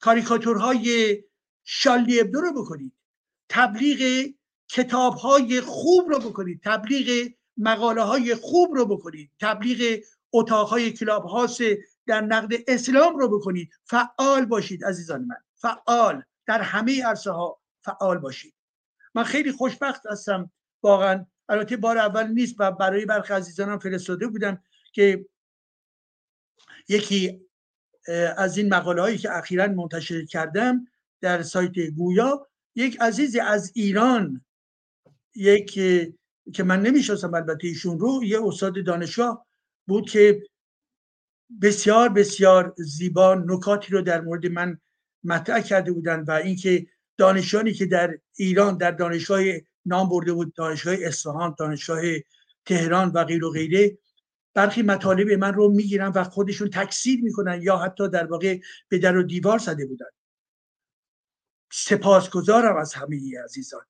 کاریکاتورهای 0.00 1.24
شالی 1.64 2.20
ابدو 2.20 2.40
رو 2.40 2.62
بکنید. 2.62 2.92
تبلیغ 3.48 4.32
کتاب 4.68 5.14
های 5.14 5.60
خوب 5.60 6.08
رو 6.08 6.18
بکنید 6.18 6.60
تبلیغ 6.64 7.32
مقاله 7.56 8.02
های 8.02 8.34
خوب 8.34 8.74
رو 8.74 8.86
بکنید 8.86 9.30
تبلیغ 9.40 10.00
اتاق 10.32 10.68
های 10.68 10.92
کلاب 10.92 11.24
هاست 11.24 11.60
در 12.06 12.20
نقد 12.20 12.52
اسلام 12.68 13.16
رو 13.16 13.38
بکنید. 13.38 13.70
فعال 13.84 14.44
باشید 14.44 14.84
عزیزان 14.84 15.24
من 15.24 15.36
فعال 15.54 16.22
در 16.46 16.60
همه 16.60 17.04
عرصه 17.04 17.30
ها 17.30 17.60
فعال 17.84 18.18
باشید. 18.18 18.54
من 19.14 19.24
خیلی 19.24 19.52
خوشبخت 19.52 20.06
هستم 20.06 20.50
واقعا. 20.82 21.26
البته 21.48 21.76
بار 21.76 21.98
اول 21.98 22.26
نیست 22.26 22.54
و 22.58 22.72
برای 22.72 23.04
برخی 23.04 23.32
عزیزانم 23.32 23.78
فرستاده 23.78 24.26
بودم 24.26 24.62
که 24.92 25.26
یکی 26.88 27.46
از 28.36 28.58
این 28.58 28.74
مقاله 28.74 29.02
هایی 29.02 29.18
که 29.18 29.36
اخیرا 29.36 29.66
منتشر 29.66 30.24
کردم 30.24 30.86
در 31.20 31.42
سایت 31.42 31.90
گویا 31.96 32.48
یک 32.76 33.00
عزیزی 33.00 33.40
از 33.40 33.72
ایران 33.74 34.44
یک 35.34 35.72
که 36.54 36.62
من 36.64 36.82
نمی‌شناسم 36.82 37.34
البته 37.34 37.68
ایشون 37.68 37.98
رو 37.98 38.24
یه 38.24 38.44
استاد 38.44 38.84
دانشگاه 38.84 39.46
بود 39.86 40.10
که 40.10 40.42
بسیار 41.62 42.08
بسیار 42.08 42.74
زیبا 42.78 43.34
نکاتی 43.34 43.92
رو 43.92 44.02
در 44.02 44.20
مورد 44.20 44.46
من 44.46 44.78
مطرح 45.24 45.60
کرده 45.60 45.92
بودند 45.92 46.28
و 46.28 46.32
اینکه 46.32 46.86
دانشانی 47.16 47.72
که 47.72 47.86
در 47.86 48.18
ایران 48.36 48.76
در 48.76 48.90
دانشگاه 48.90 49.40
نام 49.86 50.08
برده 50.08 50.32
بود 50.32 50.54
دانشگاه 50.54 50.94
اصفهان 51.00 51.54
دانشگاه 51.58 52.00
تهران 52.64 53.08
و 53.08 53.24
غیر 53.24 53.44
و 53.44 53.50
غیره 53.50 53.98
برخی 54.54 54.82
مطالب 54.82 55.30
من 55.30 55.54
رو 55.54 55.68
می‌گیرن 55.68 56.08
و 56.08 56.24
خودشون 56.24 56.70
تکثیر 56.70 57.22
می‌کنن 57.22 57.62
یا 57.62 57.76
حتی 57.76 58.08
در 58.08 58.26
واقع 58.26 58.58
به 58.88 58.98
در 58.98 59.16
و 59.16 59.22
دیوار 59.22 59.58
زده 59.58 59.86
بودن. 59.86 60.06
سپاسگزارم 61.72 62.76
از 62.76 62.94
همه 62.94 63.20
عزیزان. 63.44 63.84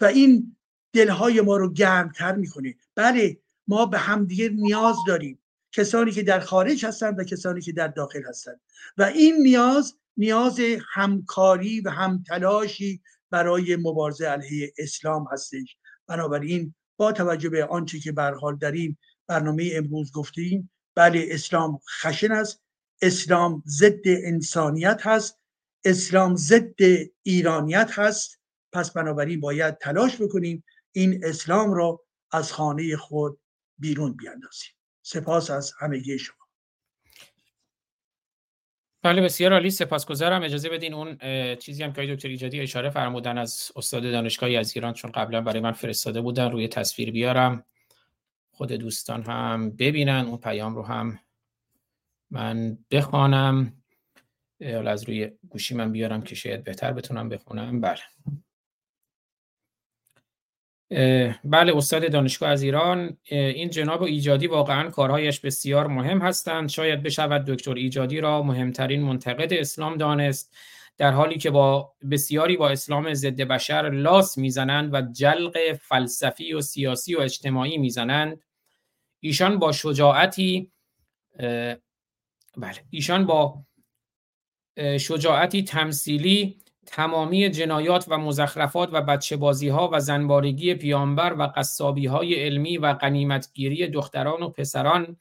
و 0.00 0.04
این 0.04 0.56
دلهای 0.92 1.40
ما 1.40 1.56
رو 1.56 1.72
گرمتر 1.72 2.34
می‌کنه. 2.34 2.74
بله 2.94 3.38
ما 3.68 3.86
به 3.86 3.98
همدیگه 3.98 4.48
نیاز 4.48 4.96
داریم. 5.06 5.38
کسانی 5.72 6.12
که 6.12 6.22
در 6.22 6.40
خارج 6.40 6.86
هستند 6.86 7.18
و 7.18 7.24
کسانی 7.24 7.60
که 7.60 7.72
در 7.72 7.88
داخل 7.88 8.22
هستند. 8.28 8.60
و 8.98 9.02
این 9.02 9.36
نیاز 9.36 9.98
نیاز 10.16 10.60
همکاری 10.94 11.80
و 11.80 11.90
همتلاشی 11.90 13.02
برای 13.30 13.76
مبارزه 13.76 14.26
علیه 14.26 14.72
اسلام 14.78 15.26
هستش. 15.32 15.76
بنابراین 16.06 16.74
با 16.96 17.12
توجه 17.12 17.48
به 17.48 17.64
آنچه 17.64 17.98
که 17.98 18.12
به 18.12 18.22
حال 18.22 18.56
در 18.56 18.72
این 18.72 18.96
برنامه 19.26 19.70
امروز 19.74 20.12
گفتیم 20.12 20.70
بله 20.94 21.26
اسلام 21.30 21.80
خشن 22.00 22.32
است. 22.32 22.62
اسلام 23.02 23.62
ضد 23.66 24.02
انسانیت 24.06 25.00
هست. 25.02 25.38
اسلام 25.86 26.36
ضد 26.36 26.74
ایرانیت 27.22 27.90
هست 27.92 28.40
پس 28.72 28.90
بنابراین 28.90 29.40
باید 29.40 29.78
تلاش 29.78 30.22
بکنیم 30.22 30.64
این 30.92 31.20
اسلام 31.24 31.72
را 31.72 32.00
از 32.32 32.52
خانه 32.52 32.96
خود 32.96 33.40
بیرون 33.78 34.16
بیاندازیم. 34.16 34.70
سپاس 35.02 35.50
از 35.50 35.72
همگی 35.78 36.18
شما. 36.18 36.36
بله 39.02 39.22
بسیار 39.22 39.52
عالی. 39.52 39.70
سپاسگزارم. 39.70 40.42
اجازه 40.42 40.68
بدین 40.68 40.94
اون 40.94 41.16
چیزی 41.56 41.82
هم 41.82 41.92
که 41.92 42.14
دکتر 42.14 42.28
ایجادی 42.28 42.60
اشاره 42.60 42.90
فرمودن 42.90 43.38
از 43.38 43.72
استاد 43.76 44.02
دانشگاهی 44.02 44.56
از 44.56 44.76
ایران 44.76 44.92
چون 44.92 45.10
قبلا 45.10 45.40
برای 45.40 45.60
من 45.60 45.72
فرستاده 45.72 46.20
بودن 46.20 46.50
روی 46.50 46.68
تصویر 46.68 47.10
بیارم. 47.10 47.64
خود 48.50 48.72
دوستان 48.72 49.22
هم 49.22 49.70
ببینن 49.70 50.24
اون 50.26 50.36
پیام 50.36 50.74
رو 50.74 50.82
هم 50.82 51.20
من 52.30 52.78
بخوانم. 52.90 53.82
حالا 54.60 54.90
از 54.90 55.04
روی 55.04 55.30
گوشی 55.48 55.74
من 55.74 55.92
بیارم 55.92 56.22
که 56.22 56.34
شاید 56.34 56.64
بهتر 56.64 56.92
بتونم 56.92 57.28
بخونم. 57.28 57.80
بله. 57.80 58.00
بله 61.44 61.76
استاد 61.76 62.12
دانشگاه 62.12 62.48
از 62.48 62.62
ایران. 62.62 63.16
این 63.30 63.70
جناب 63.70 64.02
ایجادی 64.02 64.46
واقعا 64.46 64.90
کارهایش 64.90 65.40
بسیار 65.40 65.86
مهم 65.86 66.18
هستند. 66.18 66.68
شاید 66.68 67.02
بشود 67.02 67.44
دکتر 67.44 67.74
ایجادی 67.74 68.20
را 68.20 68.42
مهمترین 68.42 69.02
منتقد 69.02 69.52
اسلام 69.52 69.96
دانست 69.96 70.56
در 70.98 71.12
حالی 71.12 71.38
که 71.38 71.50
با 71.50 71.94
بسیاری 72.10 72.56
با 72.56 72.68
اسلام 72.68 73.14
ضد 73.14 73.40
بشر 73.40 73.90
لاس 73.90 74.38
می‌زنند 74.38 74.94
و 74.94 75.02
جلق 75.02 75.72
فلسفی 75.72 76.52
و 76.52 76.60
سیاسی 76.60 77.14
و 77.14 77.20
اجتماعی 77.20 77.78
می‌زنند. 77.78 78.42
ایشان 79.20 79.58
با 79.58 79.72
شجاعتی 79.72 80.72
بله 82.56 82.84
ایشان 82.90 83.26
با 83.26 83.64
شجاعتی 84.78 85.62
تمثیلی 85.62 86.58
تمامی 86.86 87.50
جنایات 87.50 88.04
و 88.08 88.18
مزخرفات 88.18 88.88
و 88.92 89.02
بچه 89.02 89.38
ها 89.72 89.90
و 89.92 90.00
زنبارگی 90.00 90.74
پیامبر 90.74 91.32
و 91.32 91.52
قصابی 91.56 92.06
های 92.06 92.34
علمی 92.34 92.78
و 92.78 92.86
قنیمتگیری 92.86 93.88
دختران 93.88 94.42
و 94.42 94.48
پسران 94.48 95.16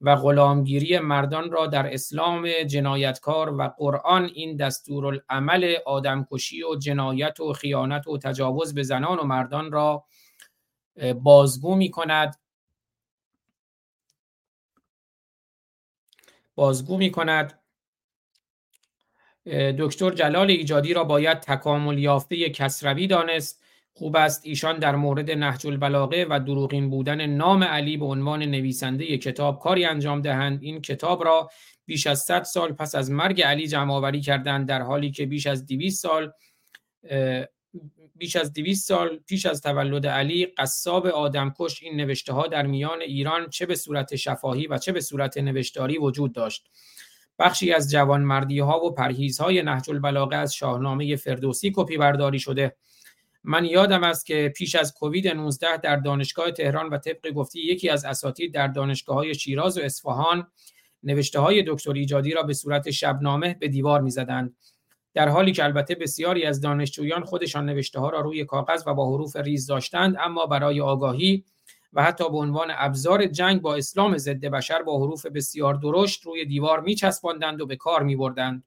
و 0.00 0.16
غلامگیری 0.16 0.98
مردان 0.98 1.50
را 1.50 1.66
در 1.66 1.94
اسلام 1.94 2.48
جنایتکار 2.62 3.54
و 3.54 3.68
قرآن 3.78 4.30
این 4.34 4.56
دستورالعمل 4.56 5.76
آدمکشی 5.86 6.62
و 6.62 6.76
جنایت 6.76 7.40
و 7.40 7.52
خیانت 7.52 8.06
و 8.06 8.18
تجاوز 8.18 8.74
به 8.74 8.82
زنان 8.82 9.18
و 9.18 9.22
مردان 9.22 9.72
را 9.72 10.04
بازگو 11.22 11.74
می 11.74 11.90
کند 11.90 12.36
بازگو 16.54 16.96
می 16.96 17.10
کند 17.10 17.65
دکتر 19.78 20.10
جلال 20.10 20.50
ایجادی 20.50 20.94
را 20.94 21.04
باید 21.04 21.40
تکامل 21.40 21.98
یافته 21.98 22.50
کسروی 22.50 23.06
دانست. 23.06 23.62
خوب 23.92 24.16
است 24.16 24.42
ایشان 24.44 24.78
در 24.78 24.96
مورد 24.96 25.30
نهج 25.30 25.66
البلاغه 25.66 26.26
و 26.30 26.40
دروغین 26.40 26.90
بودن 26.90 27.26
نام 27.26 27.64
علی 27.64 27.96
به 27.96 28.04
عنوان 28.04 28.42
نویسنده 28.42 29.18
کتاب 29.18 29.60
کاری 29.60 29.84
انجام 29.84 30.22
دهند. 30.22 30.62
این 30.62 30.80
کتاب 30.80 31.24
را 31.24 31.50
بیش 31.86 32.06
از 32.06 32.20
100 32.20 32.42
سال 32.42 32.72
پس 32.72 32.94
از 32.94 33.10
مرگ 33.10 33.42
علی 33.42 33.66
جمع 33.66 33.92
آوری 33.92 34.20
کردند 34.20 34.68
در 34.68 34.82
حالی 34.82 35.10
که 35.10 35.26
بیش 35.26 35.46
از 35.46 35.66
200 35.66 36.02
سال 36.02 36.32
بیش 38.14 38.36
از 38.36 38.52
200 38.52 38.88
سال 38.88 39.18
پیش 39.26 39.46
از 39.46 39.60
تولد 39.60 40.06
علی 40.06 40.46
قصاب 40.46 41.06
آدمکش 41.06 41.82
این 41.82 41.96
نوشته 41.96 42.32
ها 42.32 42.46
در 42.46 42.66
میان 42.66 43.00
ایران 43.00 43.50
چه 43.50 43.66
به 43.66 43.74
صورت 43.74 44.16
شفاهی 44.16 44.66
و 44.66 44.78
چه 44.78 44.92
به 44.92 45.00
صورت 45.00 45.38
نوشتاری 45.38 45.98
وجود 45.98 46.32
داشت. 46.32 46.70
بخشی 47.38 47.72
از 47.72 47.90
جوانمردی 47.90 48.58
ها 48.58 48.84
و 48.84 48.94
پرهیز 48.94 49.40
های 49.40 49.62
نهج 49.62 49.90
البلاغه 49.90 50.36
از 50.36 50.54
شاهنامه 50.54 51.16
فردوسی 51.16 51.72
کپی 51.76 51.96
برداری 51.96 52.38
شده. 52.38 52.76
من 53.44 53.64
یادم 53.64 54.04
است 54.04 54.26
که 54.26 54.52
پیش 54.56 54.74
از 54.74 54.94
کووید 54.94 55.28
19 55.28 55.76
در 55.76 55.96
دانشگاه 55.96 56.50
تهران 56.50 56.88
و 56.88 56.98
طبق 56.98 57.30
گفتی 57.30 57.60
یکی 57.60 57.88
از 57.88 58.04
اساتید 58.04 58.54
در 58.54 58.66
دانشگاه 58.66 59.16
های 59.16 59.34
شیراز 59.34 59.78
و 59.78 59.80
اصفهان 59.80 60.46
نوشته 61.02 61.40
های 61.40 61.64
دکتر 61.66 61.92
ایجادی 61.92 62.30
را 62.30 62.42
به 62.42 62.54
صورت 62.54 62.90
شبنامه 62.90 63.56
به 63.60 63.68
دیوار 63.68 64.00
می‌زدند. 64.00 64.56
در 65.14 65.28
حالی 65.28 65.52
که 65.52 65.64
البته 65.64 65.94
بسیاری 65.94 66.44
از 66.44 66.60
دانشجویان 66.60 67.24
خودشان 67.24 67.66
نوشته 67.66 68.00
ها 68.00 68.10
را 68.10 68.20
روی 68.20 68.44
کاغذ 68.44 68.82
و 68.86 68.94
با 68.94 69.14
حروف 69.14 69.36
ریز 69.36 69.66
داشتند 69.66 70.16
اما 70.20 70.46
برای 70.46 70.80
آگاهی 70.80 71.44
و 71.96 72.02
حتی 72.02 72.30
به 72.30 72.36
عنوان 72.36 72.68
ابزار 72.70 73.26
جنگ 73.26 73.60
با 73.60 73.74
اسلام 73.74 74.18
ضد 74.18 74.46
بشر 74.46 74.82
با 74.82 74.98
حروف 74.98 75.26
بسیار 75.26 75.74
درشت 75.74 76.26
روی 76.26 76.44
دیوار 76.44 76.80
میچسباندند 76.80 77.60
و 77.60 77.66
به 77.66 77.76
کار 77.76 78.02
میبردند. 78.02 78.64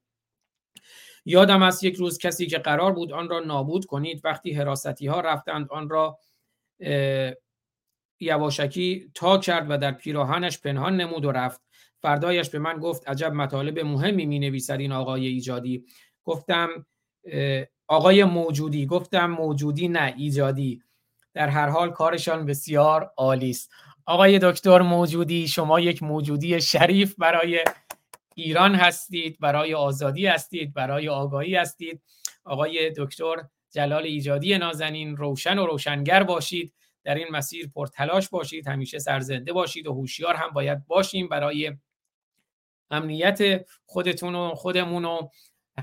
یادم 1.24 1.62
است 1.62 1.84
یک 1.84 1.96
روز 1.96 2.18
کسی 2.18 2.46
که 2.46 2.58
قرار 2.58 2.92
بود 2.92 3.12
آن 3.12 3.28
را 3.28 3.40
نابود 3.40 3.84
کنید 3.84 4.20
وقتی 4.24 4.52
حراستی 4.52 5.06
ها 5.06 5.20
رفتند 5.20 5.68
آن 5.70 5.88
را 5.88 6.18
یواشکی 8.20 9.10
تا 9.14 9.38
کرد 9.38 9.70
و 9.70 9.78
در 9.78 9.92
پیراهنش 9.92 10.60
پنهان 10.60 10.96
نمود 10.96 11.24
و 11.24 11.32
رفت. 11.32 11.60
فردایش 12.02 12.50
به 12.50 12.58
من 12.58 12.78
گفت 12.78 13.08
عجب 13.08 13.32
مطالب 13.32 13.78
مهمی 13.78 14.26
می 14.26 14.38
نویسد 14.38 14.80
این 14.80 14.92
آقای 14.92 15.26
ایجادی. 15.26 15.84
گفتم 16.24 16.86
آقای 17.86 18.24
موجودی. 18.24 18.86
گفتم 18.86 19.26
موجودی 19.26 19.88
نه 19.88 20.14
ایجادی. 20.16 20.82
در 21.34 21.48
هر 21.48 21.68
حال 21.68 21.90
کارشان 21.90 22.46
بسیار 22.46 23.12
عالی 23.16 23.50
است. 23.50 23.70
آقای 24.06 24.38
دکتر 24.38 24.82
موجودی 24.82 25.48
شما 25.48 25.80
یک 25.80 26.02
موجودی 26.02 26.60
شریف 26.60 27.14
برای 27.18 27.64
ایران 28.34 28.74
هستید 28.74 29.38
برای 29.40 29.74
آزادی 29.74 30.26
هستید 30.26 30.74
برای 30.74 31.08
آگاهی 31.08 31.54
هستید. 31.56 32.02
آقای 32.44 32.92
دکتر 32.96 33.36
جلال 33.70 34.02
ایجادی 34.02 34.58
نازنین 34.58 35.16
روشن 35.16 35.58
و 35.58 35.66
روشنگر 35.66 36.22
باشید 36.22 36.72
در 37.04 37.14
این 37.14 37.26
مسیر 37.30 37.70
پرتلاش 37.74 38.28
باشید 38.28 38.68
همیشه 38.68 38.98
سرزنده 38.98 39.52
باشید 39.52 39.86
و 39.86 39.92
هوشیار 39.92 40.34
هم 40.34 40.50
باید 40.50 40.86
باشیم 40.86 41.28
برای 41.28 41.76
امنیت 42.90 43.66
خودتون 43.86 44.34
و 44.34 44.54
خودمون 44.54 45.04
و 45.04 45.28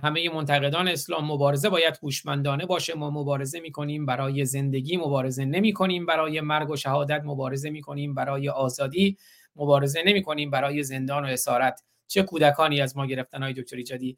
همه 0.03 0.30
منتقدان 0.30 0.88
اسلام 0.88 1.31
مبارزه 1.31 1.69
باید 1.69 1.99
هوشمندانه 2.03 2.65
باشه. 2.65 2.95
ما 2.95 3.09
مبارزه 3.09 3.59
می‌کنیم 3.59 4.05
برای 4.05 4.45
زندگی 4.45 4.97
مبارزه 4.97 5.45
نمی 5.45 5.73
کنیم 5.73 6.05
برای 6.05 6.41
مرگ 6.41 6.69
و 6.69 6.76
شهادت 6.76 7.22
مبارزه 7.26 7.69
می‌کنیم 7.69 8.15
برای 8.15 8.49
آزادی 8.49 9.18
مبارزه 9.55 10.03
نمی 10.05 10.23
کنیم 10.23 10.51
برای 10.51 10.84
زندان 10.84 11.23
و 11.23 11.27
اسارت. 11.27 11.84
چه 12.07 12.23
کودکانی 12.23 12.81
از 12.81 12.97
ما 12.97 13.05
گرفتن 13.05 13.43
های 13.43 13.53
دکتر 13.53 13.76
ایجادی. 13.76 14.18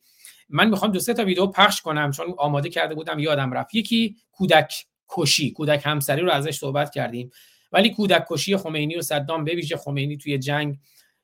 من 0.49 0.69
می‌خوام 0.69 0.91
دو 0.91 0.99
سه 0.99 1.13
تا 1.13 1.23
ویدیو 1.23 1.47
پخش 1.47 1.81
کنم 1.81 2.11
چون 2.11 2.35
آماده 2.37 2.69
کرده 2.69 2.95
بودم 2.95 3.19
یادم 3.19 3.53
رفت. 3.53 3.75
یکی 3.75 4.15
کودک 4.31 4.73
کشی. 5.09 5.51
کودک 5.51 5.81
همسری 5.85 6.21
رو 6.21 6.31
ازش 6.31 6.57
صحبت 6.57 6.93
کردیم. 6.93 7.31
ولی 7.71 7.89
کودک 7.89 8.25
کشی 8.29 8.57
خمینی 8.57 8.95
و 8.95 9.01
صدام 9.01 9.45
بویژه 9.45 9.77
خمینی 9.77 10.17
توی 10.17 10.37
جنگ. 10.37 10.77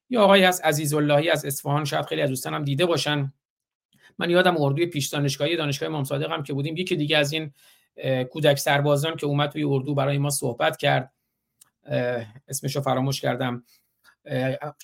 یا 0.09 0.21
آقای 0.23 0.43
از 0.43 0.61
عزیز 0.61 0.93
اللهی 0.93 1.29
از 1.29 1.45
اصفهان 1.45 1.85
شاید 1.85 2.05
خیلی 2.05 2.21
از 2.21 2.29
دوستانم 2.29 2.63
دیده 2.63 2.85
باشن. 2.85 3.33
من 4.17 4.29
یادم 4.29 4.55
اردوی 4.61 4.85
پیش 4.85 5.07
دانشگاهی 5.07 5.55
دانشگاه 5.55 5.89
امام 5.89 6.03
صادق 6.03 6.31
هم 6.31 6.43
که 6.43 6.53
بودیم 6.53 6.77
یکی 6.77 6.95
دیگه 6.95 7.17
از 7.17 7.33
این 7.33 7.53
کودک 8.31 8.57
سربازان 8.57 9.15
که 9.15 9.25
اومد 9.25 9.49
توی 9.49 9.63
اردو 9.63 9.95
برای 9.95 10.17
ما 10.17 10.29
صحبت 10.29 10.77
کرد. 10.77 11.13
اسمشو 12.47 12.81
فراموش 12.81 13.21
کردم. 13.21 13.63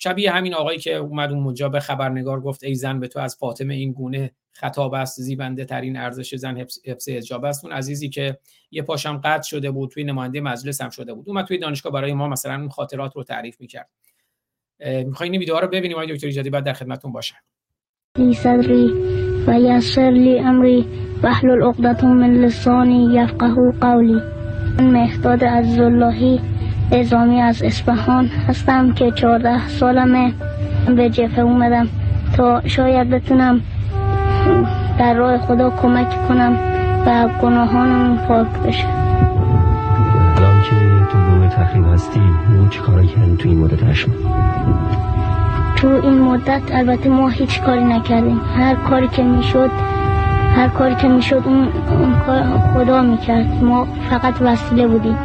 شبیه 0.00 0.30
همین 0.30 0.54
آقایی 0.54 0.78
که 0.78 0.94
اومد 0.94 1.32
اون 1.32 1.54
به 1.72 1.80
خبرنگار 1.80 2.40
گفت 2.40 2.64
ای 2.64 2.74
زن 2.74 3.00
به 3.00 3.08
تو 3.08 3.18
از 3.18 3.36
فاطمه 3.36 3.74
این 3.74 3.92
گونه 3.92 4.30
خطاب 4.52 4.94
است 4.94 5.20
زیبنده 5.20 5.64
ترین 5.64 5.96
ارزش 5.96 6.34
زن 6.34 6.56
حفظ 6.84 7.08
حجاب 7.08 7.44
است. 7.44 7.64
اون 7.64 7.74
عزیزی 7.74 8.08
که 8.08 8.38
یه 8.70 8.82
پاشم 8.82 9.20
قطع 9.24 9.48
شده 9.48 9.70
بود 9.70 9.90
توی 9.90 10.04
نماینده 10.04 10.40
مجلس 10.40 10.80
هم 10.80 10.90
شده 10.90 11.14
بود. 11.14 11.28
اومد 11.28 11.44
توی 11.44 11.58
دانشگاه 11.58 11.92
برای 11.92 12.12
ما 12.12 12.28
مثلا 12.28 12.54
اون 12.54 12.68
خاطرات 12.68 13.16
رو 13.16 13.24
تعریف 13.24 13.60
می‌کرد. 13.60 13.88
می‌خواین 14.80 15.32
این 15.32 15.38
ویدیو 15.40 15.60
رو 15.60 15.68
ببینیم 15.68 15.96
آقای 15.96 16.14
دکتر 16.14 16.26
ایجادی؟ 16.26 16.50
بعد 16.50 16.64
در 16.64 16.72
خدمتتون 16.72 17.12
باشم. 17.12 17.36
في 18.16 18.32
صدري 18.34 18.92
و 19.46 19.60
یسر 19.60 20.10
لی 20.10 20.38
امری 20.38 20.86
واحلل 21.22 21.62
عقدة 21.62 22.06
من 22.06 22.32
لسانی 22.32 23.14
یفقه 23.14 23.54
قولی 23.80 24.20
من 24.78 24.90
مهداد 24.90 25.44
عزاللهی 25.44 26.40
ازامی 26.92 27.40
از 27.40 27.62
اصفهان 27.62 28.26
هستم 28.26 28.92
که 28.92 29.10
چهارده 29.10 29.68
سالمه. 29.68 30.32
به 30.96 31.10
جبهه 31.10 31.40
اومدم 31.40 31.88
تا 32.36 32.62
شاید 32.66 33.10
بتونم 33.10 33.60
در 34.98 35.14
راه 35.14 35.38
خدا 35.38 35.70
کمک 35.70 36.28
کنم 36.28 36.56
و 37.06 37.28
گناهانمون 37.42 38.16
پاک 38.16 38.48
بشه. 38.66 38.88
الان 40.36 40.62
که 40.62 40.76
تو 41.12 41.18
گروه 41.18 41.48
تخریب 41.48 41.84
هستی. 41.84 42.20
اون 42.58 42.68
چی 42.68 42.80
کارایی 42.80 43.08
کردی 43.08 43.36
تو 43.36 43.48
این 43.48 43.58
مدت 43.58 43.82
هشم 43.82 44.12
تو 45.82 45.88
این 45.88 46.18
مدت 46.18 46.62
البته 46.72 47.08
ما 47.08 47.28
هیچ 47.28 47.60
کاری 47.60 47.84
نکردیم. 47.84 48.40
هر 48.56 48.74
کاری 48.74 49.08
که 49.08 49.22
می‌شد 49.22 49.70
هر 50.56 50.68
کاری 50.68 50.94
که 50.94 51.08
می‌شد 51.08 51.42
اون, 51.44 51.68
خدا 52.74 53.02
می‌کرد. 53.02 53.64
ما 53.64 53.86
فقط 54.10 54.34
وسیله 54.40 54.86
بودیم. 54.86 55.18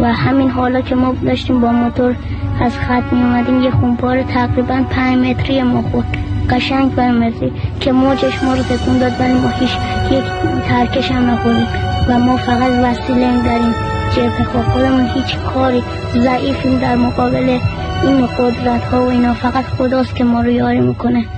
و 0.00 0.12
همین 0.12 0.50
حالا 0.50 0.80
که 0.80 0.94
ما 0.94 1.14
داشتیم 1.24 1.60
با 1.60 1.72
موتور 1.72 2.14
از 2.60 2.78
خط 2.78 3.12
می 3.12 3.22
اومدیم 3.22 3.62
یه 3.62 3.70
خونپار 3.70 4.22
تقریبا 4.22 4.82
پنج 4.90 5.18
متری 5.18 5.62
ما 5.62 5.82
خورد. 5.82 6.16
قشنگ 6.50 6.94
برمزی 6.94 7.52
که 7.80 7.92
موجش 7.92 8.42
ما 8.42 8.54
رو 8.54 8.62
تکون 8.62 8.98
داد 8.98 9.12
ولی 9.20 9.32
ما 9.32 9.48
هیچ 9.48 9.70
یک 10.10 10.24
ترکش 10.68 11.12
هم 11.12 11.30
نخوریم 11.30 11.66
و 12.08 12.18
ما 12.18 12.36
فقط 12.36 12.72
وسیله 12.84 13.42
داریم. 13.44 13.89
جبه 14.16 14.44
خود 14.44 14.62
خودمون 14.62 15.06
هیچ 15.06 15.36
کاری 15.36 15.82
ضعیفیم 16.12 16.78
در 16.78 16.96
مقابل 16.96 17.60
این 18.02 18.26
قدرت 18.26 18.82
ها 18.84 19.04
و 19.04 19.08
اینا. 19.08 19.34
فقط 19.34 19.64
خداست 19.64 20.16
که 20.16 20.24
ما 20.24 20.40
رو 20.40 20.50
یاری 20.50 20.80
می‌کنه. 20.80 21.28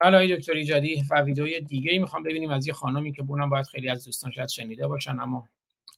حالا 0.00 0.26
دکتر 0.26 0.52
ایجادی 0.52 1.04
و 1.10 1.20
ویدیوی 1.20 1.60
دیگه 1.60 1.92
ای 1.92 1.98
می‌خوام 1.98 2.22
ببینیم 2.22 2.50
از 2.50 2.66
یه 2.66 2.72
خانمی 2.72 3.12
که 3.12 3.22
بونم 3.22 3.50
باید 3.50 3.66
خیلی 3.66 3.88
از 3.88 4.04
دوستان 4.04 4.30
شاید 4.30 4.48
شنیده 4.48 4.86
باشن 4.86 5.20
اما 5.20 5.48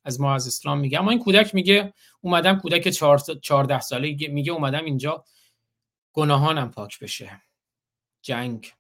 از 0.05 0.21
ما 0.21 0.35
از 0.35 0.47
اسلام 0.47 0.79
میگه. 0.79 0.99
اما 0.99 1.11
این 1.11 1.21
کودک 1.21 1.55
میگه 1.55 1.93
اومدم 2.21 2.59
کودک 2.59 2.89
14 2.89 3.81
ساله 3.81 4.17
میگه 4.29 4.53
اومدم 4.53 4.85
اینجا 4.85 5.25
گناهانم 6.13 6.71
پاک 6.71 6.99
بشه. 6.99 7.43
جنگ. 8.23 8.73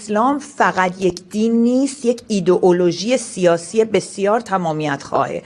اسلام 0.00 0.38
فقط 0.38 1.02
یک 1.02 1.28
دین 1.30 1.62
نیست 1.62 2.04
یک 2.04 2.22
ایدئولوژی 2.28 3.16
سیاسی 3.16 3.84
بسیار 3.84 4.40
تمامیت 4.40 5.02
خواهه. 5.02 5.42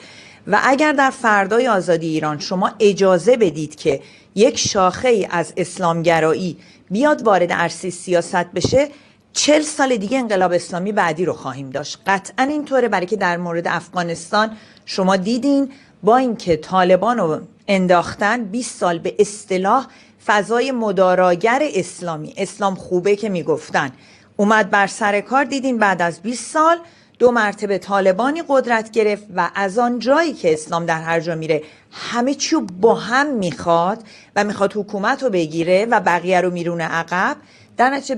و 0.47 0.61
اگر 0.63 0.93
در 0.93 1.11
فردای 1.11 1.69
آزادی 1.69 2.09
ایران 2.09 2.39
شما 2.39 2.71
اجازه 2.81 3.37
بدید 3.37 3.75
که 3.75 4.01
یک 4.35 4.59
شاخه 4.59 5.09
ای 5.09 5.29
از 5.31 5.53
اسلامگرایی 5.57 6.57
بیاد 6.91 7.23
وارد 7.23 7.53
عرصه 7.53 7.91
سیاست 7.91 8.35
بشه 8.37 8.89
چل 9.33 9.63
سال 9.63 9.97
دیگه 9.97 10.19
انقلاب 10.19 10.53
اسلامی 10.53 10.93
بعدی 10.93 11.25
رو 11.25 11.33
خواهیم 11.33 11.71
داشت. 11.71 11.99
قطعا 12.07 12.45
اینطوره 12.45 12.89
برای 12.89 13.07
که 13.07 13.17
در 13.17 13.37
مورد 13.37 13.69
افغانستان 13.69 14.57
شما 14.87 15.17
دیدین 15.17 15.73
با 16.03 16.17
اینکه 16.17 16.57
طالبان 16.57 17.19
رو 17.19 17.41
انداختن 17.69 18.45
20 18.45 18.79
سال 18.79 18.99
به 18.99 19.15
اصطلاح 19.19 19.87
فضای 20.27 20.73
مداراگر 20.73 21.63
اسلامی. 21.75 22.35
اسلام 22.37 22.75
خوبه 22.75 23.17
که 23.17 23.29
می‌گفتن. 23.29 23.93
اومد 24.41 24.71
بر 24.71 24.87
سر 24.87 25.21
کار 25.21 25.45
دیدین 25.45 25.79
بعد 25.79 26.03
از 26.03 26.23
20 26.23 26.53
سال 26.53 26.79
دو 27.19 27.31
مرتبه 27.31 27.79
طالبانی 27.79 28.43
قدرت 28.49 28.91
گرفت 28.91 29.27
و 29.35 29.51
از 29.55 29.79
آن 29.79 29.99
جایی 29.99 30.33
که 30.33 30.53
اسلام 30.53 30.87
در 30.87 31.03
هر 31.03 31.21
جا 31.21 31.35
میره 31.35 31.63
همه 31.93 32.35
چی 32.35 32.57
با 32.57 32.95
هم 32.95 33.35
می‌خواد 33.35 34.05
و 34.37 34.45
می‌خواد 34.45 34.73
حکومت 34.77 35.23
رو 35.23 35.31
بگیره 35.31 35.87
و 35.91 36.01
بقیه 36.01 36.41
رو 36.41 36.51
میرونه 36.51 36.85
عقب. 36.85 37.37
در 37.77 37.91
نتیجه 37.91 38.15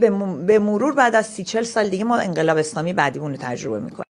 به 0.46 0.58
مرور 0.58 0.94
بعد 0.94 1.14
از 1.14 1.26
سی 1.26 1.44
چل 1.44 1.62
سال 1.62 1.88
دیگه 1.88 2.04
ما 2.04 2.18
انقلاب 2.18 2.58
اسلامی 2.58 2.92
بعدیمون 2.92 3.30
رو 3.30 3.36
تجربه 3.40 3.80
می‌کنیم. 3.80 4.04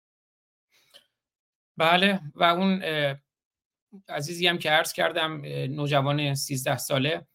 بله 1.77 2.19
و 2.35 2.43
اون 2.43 2.83
عزیزی 4.09 4.47
هم 4.47 4.57
که 4.57 4.69
عرض 4.69 4.93
کردم 4.93 5.41
نوجوان 5.69 6.35
13 6.35 6.77
ساله 6.77 7.27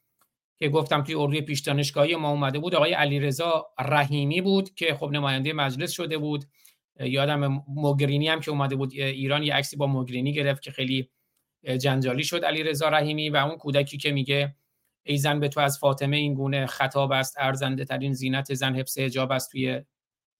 که 0.62 0.68
گفتم 0.68 1.02
توی 1.02 1.14
اردوی 1.14 1.40
پیش 1.40 1.60
دانشگاهی 1.60 2.16
ما 2.16 2.30
اومده 2.30 2.58
بود 2.58 2.74
آقای 2.74 2.92
علیرضا 2.92 3.66
رحیمی 3.78 4.40
بود 4.40 4.74
که 4.74 4.94
خب 4.94 5.10
نماینده 5.10 5.52
مجلس 5.52 5.90
شده 5.90 6.18
بود. 6.18 6.44
یادم 7.00 7.64
موگرینی 7.68 8.28
هم 8.28 8.40
که 8.40 8.50
اومده 8.50 8.76
بود 8.76 8.92
ایران 8.92 9.42
یه 9.42 9.54
عکسی 9.54 9.76
با 9.76 9.86
موگرینی 9.86 10.32
گرفت 10.32 10.62
که 10.62 10.70
خیلی 10.70 11.10
جنجالی 11.78 12.24
شد 12.24 12.44
علیرضا 12.44 12.88
رحیمی 12.88 13.30
و 13.30 13.36
اون 13.36 13.56
کودکی 13.56 13.98
که 13.98 14.12
میگه 14.12 14.54
ای 15.02 15.16
زن 15.16 15.40
به 15.40 15.48
تو 15.48 15.60
از 15.60 15.78
فاطمه 15.78 16.16
این 16.16 16.34
گونه 16.34 16.66
خطاب 16.66 17.12
است 17.12 17.36
ارزنده 17.38 17.84
ترین 17.84 18.12
زینت 18.12 18.54
زن 18.54 18.74
حفظ 18.74 18.98
حجاب 18.98 19.32
است 19.32 19.52
توی 19.52 19.80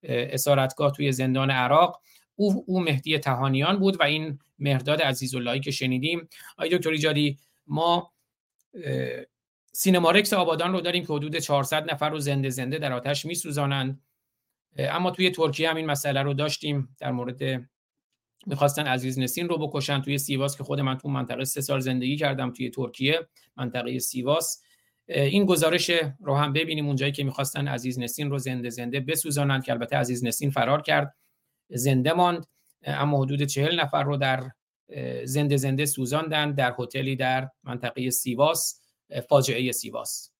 اسارتگاه 0.05 0.93
توی 0.93 1.12
زندان 1.12 1.51
عراق. 1.51 2.01
او, 2.35 2.65
او 2.66 2.81
مهدی 2.81 3.19
تهانیان 3.19 3.78
بود 3.78 4.01
و 4.01 4.03
این 4.03 4.39
مهرداد 4.59 5.03
عزیزاللهی 5.03 5.61
که 5.61 5.70
شنیدیم. 5.70 6.28
آقای 6.59 6.78
دکتر 6.78 6.90
ایجادی 6.90 7.39
ما 7.66 8.12
سینما 9.73 10.11
رکس 10.11 10.32
آبادان 10.32 10.73
رو 10.73 10.81
داریم 10.81 11.07
که 11.07 11.12
حدود 11.12 11.36
400 11.36 11.90
نفر 11.90 12.11
رو 12.11 12.19
زنده 12.19 12.51
زنده 12.51 12.78
در 12.78 12.93
آتش 12.93 13.24
میسوزانند. 13.24 14.01
اما 14.78 15.11
توی 15.11 15.31
ترکیه 15.31 15.70
هم 15.70 15.77
این 15.77 15.86
مسئله 15.86 16.23
رو 16.23 16.35
داشتیم. 16.35 16.97
در 17.01 17.12
مورد 17.12 17.69
می‌خواستن 18.47 18.86
عزیز 18.86 19.19
نسین 19.19 19.49
رو 19.49 19.59
بکشن 19.59 20.03
توی 20.03 20.19
سیواس 20.19 20.57
که 20.57 20.65
خود 20.65 20.81
من 20.81 20.99
تو 20.99 21.09
منطقه 21.09 21.44
سه 21.44 21.61
سال 21.61 21.81
زندگی 21.81 22.16
کردم 22.16 22.53
توی 22.53 22.70
ترکیه 22.70 23.28
منطقه 23.57 23.99
سیواس. 23.99 24.62
این 25.09 25.47
گزارش 25.47 25.90
رو 26.20 26.35
هم 26.35 26.53
ببینیم. 26.53 26.86
اونجایی 26.86 27.12
که 27.12 27.24
می‌خواستن 27.24 27.69
عزیز 27.69 27.99
نسین 27.99 28.31
رو 28.31 28.39
زنده 28.39 28.70
زنده 28.70 29.01
بسوزانند 29.01 29.65
که 29.65 29.73
البته 29.73 29.97
عزیز 29.97 30.24
نسین 30.24 30.51
فرار 30.51 30.82
کرد 30.82 31.16
زنده 31.70 32.12
ماند. 32.12 32.47
اما 32.85 33.23
حدود 33.23 33.43
چهل 33.43 33.81
نفر 33.81 34.03
رو 34.03 34.16
در 34.16 34.51
زنده 35.24 35.57
زنده 35.57 35.86
سوزاندن 35.86 36.53
در 36.53 36.74
هتلی 36.78 37.16
در 37.16 37.49
منطقه 37.65 38.11
سیواس. 38.11 38.82
فاجعه 39.21 39.73
سیواس. 39.73 40.31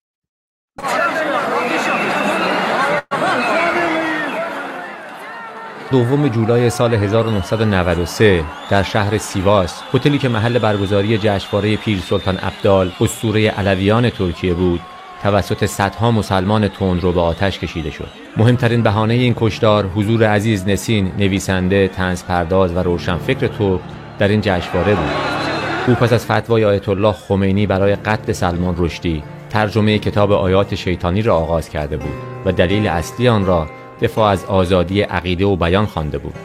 دوم 5.91 6.27
جولای 6.27 6.69
سال 6.69 6.93
1993 6.93 8.43
در 8.69 8.83
شهر 8.83 9.17
سیواس 9.17 9.81
هتلی 9.93 10.17
که 10.17 10.29
محل 10.29 10.59
برگزاری 10.59 11.17
جشنواره 11.17 11.77
پیر 11.77 11.99
سلطان 11.99 12.37
عبدال 12.37 12.91
اسطوره 13.01 13.49
علویان 13.49 14.09
ترکیه 14.09 14.53
بود 14.53 14.81
توسط 15.23 15.65
صدها 15.65 16.11
مسلمان 16.11 16.67
تند 16.67 17.01
رو 17.01 17.11
به 17.11 17.21
آتش 17.21 17.59
کشیده 17.59 17.91
شد. 17.91 18.07
مهمترین 18.37 18.83
بهانه 18.83 19.13
این 19.13 19.33
کشدار 19.37 19.85
حضور 19.85 20.23
عزیز 20.23 20.67
نسین 20.67 21.11
نویسنده 21.17 21.87
تنز 21.87 22.23
پرداز 22.23 22.73
و 22.73 22.79
روشنفکر 22.79 23.47
ترک 23.47 23.81
در 24.19 24.27
این 24.27 24.41
جشنواره 24.41 24.95
بود. 24.95 25.52
او 25.87 25.93
پس 25.93 26.13
از 26.13 26.25
فتوای 26.25 26.65
آیت 26.65 26.89
الله 26.89 27.11
خمینی 27.11 27.67
برای 27.67 27.95
قتل 27.95 28.31
سلمان 28.31 28.75
رشدی 28.77 29.23
ترجمه 29.49 29.99
کتاب 29.99 30.31
آیات 30.31 30.75
شیطانی 30.75 31.21
را 31.21 31.35
آغاز 31.35 31.69
کرده 31.69 31.97
بود 31.97 32.13
و 32.45 32.51
دلیل 32.51 32.87
اصلی 32.87 33.27
آن 33.27 33.45
را 33.45 33.67
دفاع 34.01 34.31
از 34.31 34.45
آزادی 34.45 35.01
عقیده 35.01 35.45
و 35.45 35.55
بیان 35.55 35.85
خوانده 35.85 36.17
بود 36.17 36.35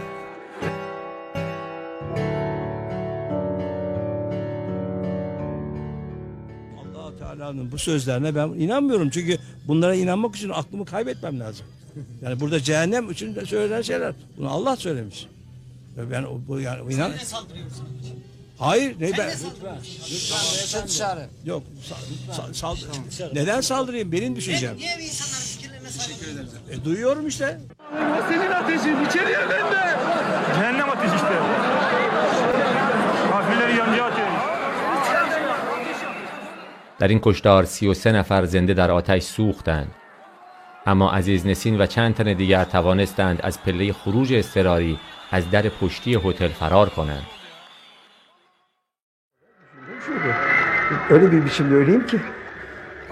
bu 7.72 7.78
sözlerine 7.78 8.34
ben 8.34 8.48
inanmıyorum 8.48 9.10
çünkü 9.10 9.38
bunlara 9.68 9.94
inanmak 9.94 10.36
için 10.36 10.48
aklımı 10.48 10.84
kaybetmem 10.84 11.40
lazım. 11.40 11.66
Yani 12.22 12.40
burada 12.40 12.60
cehennem 12.60 13.10
için 13.10 13.34
de 13.34 13.46
söylenen 13.46 13.82
şeyler. 13.82 14.14
Bunu 14.38 14.50
Allah 14.50 14.76
söylemiş. 14.76 15.26
Ben 16.10 16.24
bu 16.48 16.60
yani 16.60 16.94
inan. 16.94 17.12
Hayır, 18.58 19.00
ne 19.00 19.18
ben? 19.18 19.30
Lütfen. 19.30 19.78
Lütfen. 20.84 21.28
Yok, 21.44 21.62
sal, 22.32 22.52
sal, 22.52 22.76
sal, 23.10 23.28
neden 23.32 23.60
saldırayım? 23.60 24.12
Benim 24.12 24.36
düşüncem. 24.36 24.76
Niye 24.76 24.96
insanların 24.98 25.44
fikirlerine 25.44 26.40
ederim. 26.40 26.80
E, 26.80 26.84
duyuyorum 26.84 27.26
işte. 27.26 27.60
Senin 28.28 28.50
ateşin 28.50 29.04
içeriye 29.04 29.38
bende. 29.38 29.96
Cehennem 30.54 30.90
ateşi 30.90 31.14
işte. 31.14 31.34
Kafirleri 33.30 34.02
atıyor. 34.02 34.28
در 36.98 37.08
این 37.08 37.20
کشتار 37.22 37.64
33 37.64 38.12
نفر 38.12 38.44
زنده 38.44 38.74
در 38.74 38.90
آتش 38.90 39.22
سوختند 39.22 39.94
اما 40.86 41.10
عزیز 41.12 41.46
نسین 41.46 41.80
و 41.80 41.86
چند 41.86 42.14
تن 42.14 42.32
دیگر 42.32 42.64
توانستند 42.64 43.40
از 43.42 43.62
پله 43.62 43.92
خروج 43.92 44.32
اضطراری 44.34 44.98
از 45.30 45.50
در 45.50 45.68
پشتی 45.68 46.14
هتل 46.14 46.48
فرار 46.48 46.88
کنند 46.88 47.26
öyle 51.10 51.32
bir 51.32 51.44
biçimde 51.44 51.74
öleyim 51.74 52.06
ki 52.06 52.18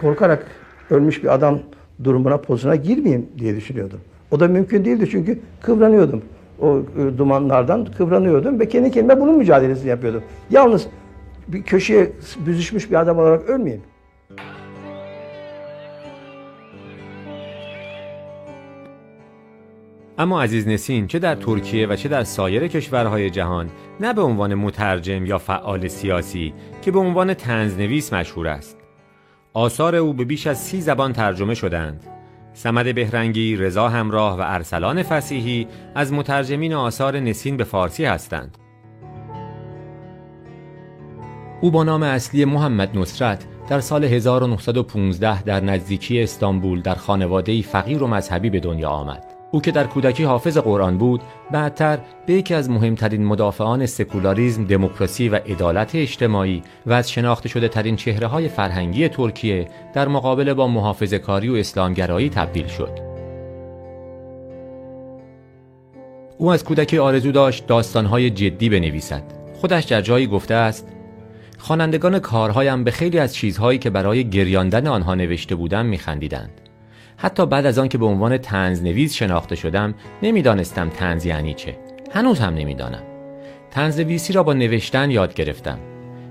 korkarak 0.00 0.46
ölmüş 0.90 1.22
bir 1.22 1.34
adam 1.34 1.58
durumuna 2.04 2.36
pozuna 2.36 2.76
girmeyeyim 2.76 3.26
diye 3.38 3.56
düşünüyordum. 3.56 4.00
O 4.30 4.40
da 4.40 4.48
mümkün 4.48 4.84
değildi 4.84 5.08
çünkü 5.10 5.38
kıvranıyordum. 5.60 6.22
O 6.60 6.82
dumanlardan 7.18 7.84
kıvranıyordum 7.84 8.60
ve 8.60 8.68
kendi 8.68 8.90
kendime 8.90 9.20
bunun 9.20 9.38
mücadelesini 9.38 9.88
yapıyordum. 9.88 10.22
Yalnız 10.50 10.86
bir 11.48 11.62
köşeye 11.62 12.12
büzüşmüş 12.46 12.90
bir 12.90 13.00
adam 13.00 13.18
olarak 13.18 13.50
ölmeyeyim. 13.50 13.82
اما 20.18 20.42
عزیز 20.42 20.68
نسین 20.68 21.06
چه 21.06 21.18
در 21.18 21.34
ترکیه 21.34 21.86
و 21.86 21.96
چه 21.96 22.08
در 22.08 22.24
سایر 22.24 22.68
کشورهای 22.68 23.30
جهان 23.30 23.70
نه 24.00 24.12
به 24.12 24.22
عنوان 24.22 24.54
مترجم 24.54 25.26
یا 25.26 25.38
فعال 25.38 25.88
سیاسی 25.88 26.54
که 26.82 26.90
به 26.90 26.98
عنوان 26.98 27.34
تنزنویس 27.34 28.12
مشهور 28.12 28.48
است 28.48 28.76
آثار 29.52 29.96
او 29.96 30.12
به 30.12 30.24
بیش 30.24 30.46
از 30.46 30.58
سی 30.58 30.80
زبان 30.80 31.12
ترجمه 31.12 31.54
شدند 31.54 32.06
سمد 32.52 32.94
بهرنگی، 32.94 33.56
رضا 33.56 33.88
همراه 33.88 34.38
و 34.38 34.42
ارسلان 34.44 35.02
فسیحی 35.02 35.66
از 35.94 36.12
مترجمین 36.12 36.74
آثار 36.74 37.20
نسین 37.20 37.56
به 37.56 37.64
فارسی 37.64 38.04
هستند. 38.04 38.58
او 41.60 41.70
با 41.70 41.84
نام 41.84 42.02
اصلی 42.02 42.44
محمد 42.44 42.98
نصرت 42.98 43.46
در 43.68 43.80
سال 43.80 44.04
1915 44.04 45.42
در 45.42 45.60
نزدیکی 45.60 46.22
استانبول 46.22 46.80
در 46.80 46.94
خانواده 46.94 47.62
فقیر 47.62 48.02
و 48.02 48.06
مذهبی 48.06 48.50
به 48.50 48.60
دنیا 48.60 48.88
آمد. 48.90 49.35
او 49.50 49.60
که 49.60 49.70
در 49.72 49.84
کودکی 49.84 50.24
حافظ 50.24 50.58
قرآن 50.58 50.98
بود، 50.98 51.20
بعدتر 51.50 51.98
به 52.26 52.32
یکی 52.32 52.54
از 52.54 52.70
مهمترین 52.70 53.24
مدافعان 53.24 53.86
سکولاریزم، 53.86 54.64
دموکراسی 54.64 55.28
و 55.28 55.34
عدالت 55.36 55.94
اجتماعی 55.94 56.62
و 56.86 56.92
از 56.92 57.10
شناخته 57.10 57.48
شده 57.48 57.68
ترین 57.68 57.96
چهره 57.96 58.26
های 58.26 58.48
فرهنگی 58.48 59.08
ترکیه 59.08 59.68
در 59.94 60.08
مقابله 60.08 60.54
با 60.54 60.68
محافظه 60.68 61.18
کاری 61.18 61.48
و 61.48 61.54
اسلامگرایی 61.54 62.28
تبدیل 62.28 62.66
شد. 62.66 62.98
او 66.38 66.50
از 66.50 66.64
کودکی 66.64 66.98
آرزو 66.98 67.32
داشت 67.32 67.66
داستانهای 67.66 68.30
جدی 68.30 68.68
بنویسد. 68.68 69.22
خودش 69.60 69.84
در 69.84 70.00
جایی 70.00 70.26
گفته 70.26 70.54
است 70.54 70.88
خوانندگان 71.58 72.18
کارهایم 72.18 72.84
به 72.84 72.90
خیلی 72.90 73.18
از 73.18 73.34
چیزهایی 73.34 73.78
که 73.78 73.90
برای 73.90 74.30
گریاندن 74.30 74.86
آنها 74.86 75.14
نوشته 75.14 75.54
بودم 75.54 75.86
میخندیدند. 75.86 76.65
حتی 77.16 77.46
بعد 77.46 77.66
از 77.66 77.78
آن 77.78 77.88
که 77.88 77.98
به 77.98 78.06
عنوان 78.06 78.38
تنز 78.38 78.82
نویس 78.82 79.14
شناخته 79.14 79.54
شدم 79.54 79.94
نمی‌دانستم 80.22 80.88
تنز 80.88 81.26
یعنی 81.26 81.54
چه. 81.54 81.78
هنوز 82.12 82.40
هم 82.40 82.54
نمی‌دانم. 82.54 83.02
تنز 83.70 84.00
نویسی 84.00 84.32
را 84.32 84.42
با 84.42 84.52
نوشتن 84.52 85.10
یاد 85.10 85.34
گرفتم. 85.34 85.78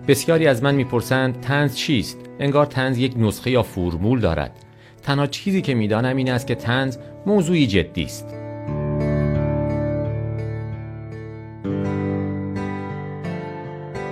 بسیاری 0.08 0.48
از 0.48 0.64
من 0.64 0.76
می‌پرسند 0.76 1.42
تنز 1.42 1.76
چیست؟ 1.76 2.18
انگار 2.40 2.66
تنز 2.66 2.98
یک 2.98 3.14
نسخه 3.18 3.52
یا 3.52 3.64
فرمول 3.64 4.20
دارد. 4.20 4.52
تنها 5.04 5.28
چیزی 5.28 5.62
که 5.62 5.74
می‌دانم 5.74 6.18
این 6.18 6.32
است 6.32 6.48
که 6.48 6.56
تنز 6.56 6.98
موضوعی 7.26 7.68
جدی 7.68 8.04
است. 8.04 8.36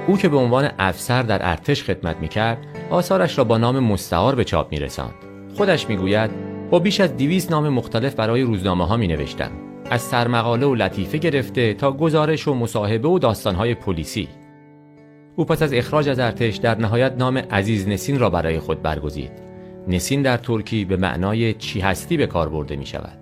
او 0.07 0.17
که 0.17 0.29
به 0.29 0.37
عنوان 0.37 0.69
افسر 0.79 1.23
در 1.23 1.49
ارتش 1.49 1.83
خدمت 1.83 2.17
می‌کرد 2.17 2.57
آثارش 2.89 3.37
را 3.37 3.43
با 3.43 3.57
نام 3.57 3.79
مستعار 3.79 4.35
به 4.35 4.43
چاپ 4.43 4.71
میرساند 4.71 5.13
خودش 5.57 5.89
می‌گوید 5.89 6.52
با 6.69 6.79
بیش 6.79 6.99
از 6.99 7.17
دیویس 7.17 7.51
نام 7.51 7.69
مختلف 7.69 8.15
برای 8.15 8.41
روزنامه 8.41 8.87
ها 8.87 8.97
می 8.97 9.07
نوشتم. 9.07 9.51
از 9.89 10.01
سرمقاله 10.01 10.65
و 10.65 10.75
لطیفه 10.75 11.17
گرفته 11.17 11.73
تا 11.73 11.91
گزارش 11.91 12.47
و 12.47 12.53
مصاحبه 12.53 13.07
و 13.07 13.19
داستانهای 13.19 13.75
پلیسی. 13.75 14.27
او 15.35 15.45
پس 15.45 15.61
از 15.61 15.73
اخراج 15.73 16.09
از 16.09 16.19
ارتش 16.19 16.55
در 16.55 16.77
نهایت 16.77 17.13
نام 17.17 17.37
عزیز 17.37 17.87
نسین 17.87 18.19
را 18.19 18.29
برای 18.29 18.59
خود 18.59 18.81
برگزید. 18.81 19.31
نسین 19.87 20.21
در 20.21 20.37
ترکی 20.37 20.85
به 20.85 20.97
معنای 20.97 21.53
چی 21.53 21.79
هستی 21.79 22.17
به 22.17 22.27
کار 22.27 22.49
برده 22.49 22.75
می 22.75 22.85
شود. 22.85 23.17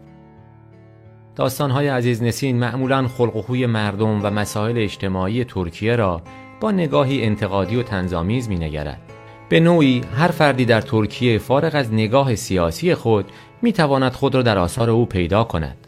داستانهای 1.35 1.87
عزیز 1.87 2.23
نسین 2.23 2.59
معمولا 2.59 3.07
خلق 3.07 3.35
و 3.35 3.41
خوی 3.41 3.65
مردم 3.65 4.25
و 4.25 4.29
مسائل 4.29 4.77
اجتماعی 4.77 5.43
ترکیه 5.43 5.95
را 5.95 6.21
با 6.61 6.71
نگاهی 6.71 7.23
انتقادی 7.23 7.75
و 7.75 7.83
تنظامیز 7.83 8.49
می 8.49 8.55
نگرد. 8.55 9.10
به 9.51 9.59
نوعی 9.59 10.01
هر 10.15 10.27
فردی 10.27 10.65
در 10.65 10.81
ترکیه 10.81 11.37
فارغ 11.37 11.75
از 11.75 11.93
نگاه 11.93 12.35
سیاسی 12.35 12.95
خود 12.95 13.25
می 13.61 13.73
تواند 13.73 14.11
خود 14.11 14.35
را 14.35 14.41
در 14.41 14.57
آثار 14.57 14.89
او 14.89 15.05
پیدا 15.05 15.43
کند. 15.43 15.87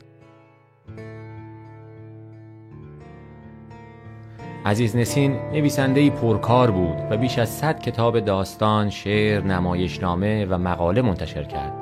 عزیز 4.65 4.95
نسین 4.95 5.35
نویسندهی 5.53 6.09
پرکار 6.09 6.71
بود 6.71 6.97
و 7.11 7.17
بیش 7.17 7.39
از 7.39 7.49
صد 7.49 7.79
کتاب 7.79 8.19
داستان، 8.19 8.89
شعر، 8.89 9.41
نمایشنامه 9.41 10.45
و 10.45 10.57
مقاله 10.57 11.01
منتشر 11.01 11.43
کرد. 11.43 11.73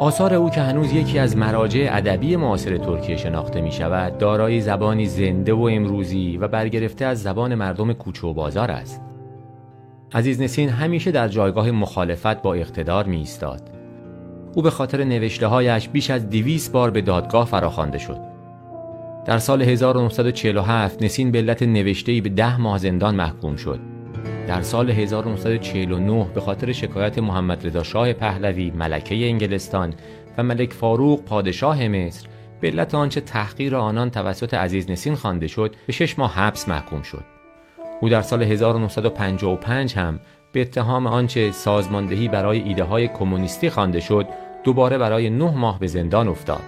آثار 0.00 0.34
او 0.34 0.50
که 0.50 0.60
هنوز 0.60 0.92
یکی 0.92 1.18
از 1.18 1.36
مراجع 1.36 1.88
ادبی 1.90 2.36
معاصر 2.36 2.78
ترکیه 2.78 3.16
شناخته 3.16 3.60
می 3.60 3.72
شود، 3.72 4.18
دارای 4.18 4.60
زبانی 4.60 5.06
زنده 5.06 5.52
و 5.52 5.68
امروزی 5.72 6.36
و 6.36 6.48
برگرفته 6.48 7.04
از 7.04 7.22
زبان 7.22 7.54
مردم 7.54 7.92
کوچه 7.92 8.26
و 8.26 8.32
بازار 8.32 8.70
است. 8.70 9.05
عزیز 10.14 10.40
نسین 10.40 10.68
همیشه 10.68 11.10
در 11.10 11.28
جایگاه 11.28 11.70
مخالفت 11.70 12.42
با 12.42 12.54
اقتدار 12.54 13.04
می 13.04 13.16
ایستاد. 13.16 13.70
او 14.54 14.62
به 14.62 14.70
خاطر 14.70 15.04
نوشته 15.04 15.46
هایش 15.46 15.88
بیش 15.88 16.10
از 16.10 16.30
دیویس 16.30 16.68
بار 16.68 16.90
به 16.90 17.00
دادگاه 17.00 17.46
فراخوانده 17.46 17.98
شد. 17.98 18.20
در 19.24 19.38
سال 19.38 19.62
1947 19.62 21.02
نسین 21.02 21.30
به 21.30 21.38
علت 21.38 21.62
نوشته‌ای 21.62 22.20
به 22.20 22.28
ده 22.28 22.60
ماه 22.60 22.78
زندان 22.78 23.14
محکوم 23.14 23.56
شد. 23.56 23.80
در 24.48 24.62
سال 24.62 24.90
1949 24.90 26.26
به 26.34 26.40
خاطر 26.40 26.72
شکایت 26.72 27.18
محمد 27.18 27.66
رضا 27.66 27.82
شاه 27.82 28.12
پهلوی 28.12 28.70
ملکه 28.70 29.14
انگلستان 29.14 29.94
و 30.38 30.42
ملک 30.42 30.72
فاروق 30.72 31.24
پادشاه 31.24 31.88
مصر 31.88 32.26
به 32.60 32.68
علت 32.68 32.94
آنچه 32.94 33.20
تحقیر 33.20 33.76
آنان 33.76 34.10
توسط 34.10 34.54
عزیز 34.54 34.90
نسین 34.90 35.14
خوانده 35.14 35.46
شد 35.46 35.74
به 35.86 35.92
شش 35.92 36.18
ماه 36.18 36.34
حبس 36.34 36.68
محکوم 36.68 37.02
شد. 37.02 37.35
او 38.00 38.08
در 38.08 38.22
سال 38.22 38.42
1955 38.42 39.94
هم 39.94 40.20
به 40.52 40.60
اتهام 40.60 41.06
آنچه 41.06 41.50
سازماندهی 41.50 42.28
برای 42.28 42.62
ایده 42.62 42.84
های 42.84 43.08
کمونیستی 43.08 43.70
خوانده 43.70 44.00
شد 44.00 44.26
دوباره 44.64 44.98
برای 44.98 45.30
نه 45.30 45.50
ماه 45.50 45.78
به 45.78 45.86
زندان 45.86 46.28
افتاد. 46.28 46.62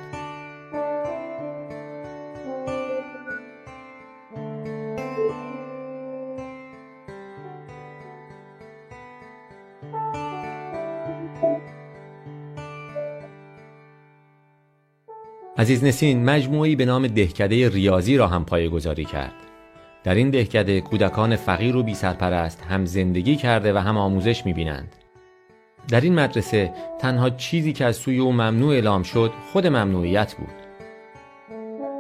عزیز 15.59 15.85
نسین 15.85 16.25
مجموعی 16.25 16.77
به 16.77 16.85
نام 16.85 17.07
دهکده 17.07 17.69
ریاضی 17.69 18.17
را 18.17 18.27
هم 18.27 18.45
پایگذاری 18.45 19.05
کرد. 19.05 19.48
در 20.09 20.15
این 20.15 20.31
دهکده 20.31 20.81
کودکان 20.81 21.37
فقیر 21.37 21.77
و 21.77 21.83
بی 21.83 21.95
سرپرست 21.95 22.63
هم 22.63 22.85
زندگی 22.85 23.37
کرده 23.37 23.73
و 23.73 23.77
هم 23.79 23.97
آموزش 23.97 24.47
می‌بینند. 24.47 24.97
در 25.89 26.01
این 26.01 26.15
مدرسه 26.15 26.73
تنها 26.99 27.31
چیزی 27.31 27.73
که 27.73 27.85
از 27.85 27.97
سوی 27.97 28.19
او 28.19 28.33
ممنوع 28.33 28.75
اعلام 28.75 29.03
شد 29.03 29.33
خود 29.53 29.67
ممنوعیت 29.67 30.35
بود. 30.35 30.55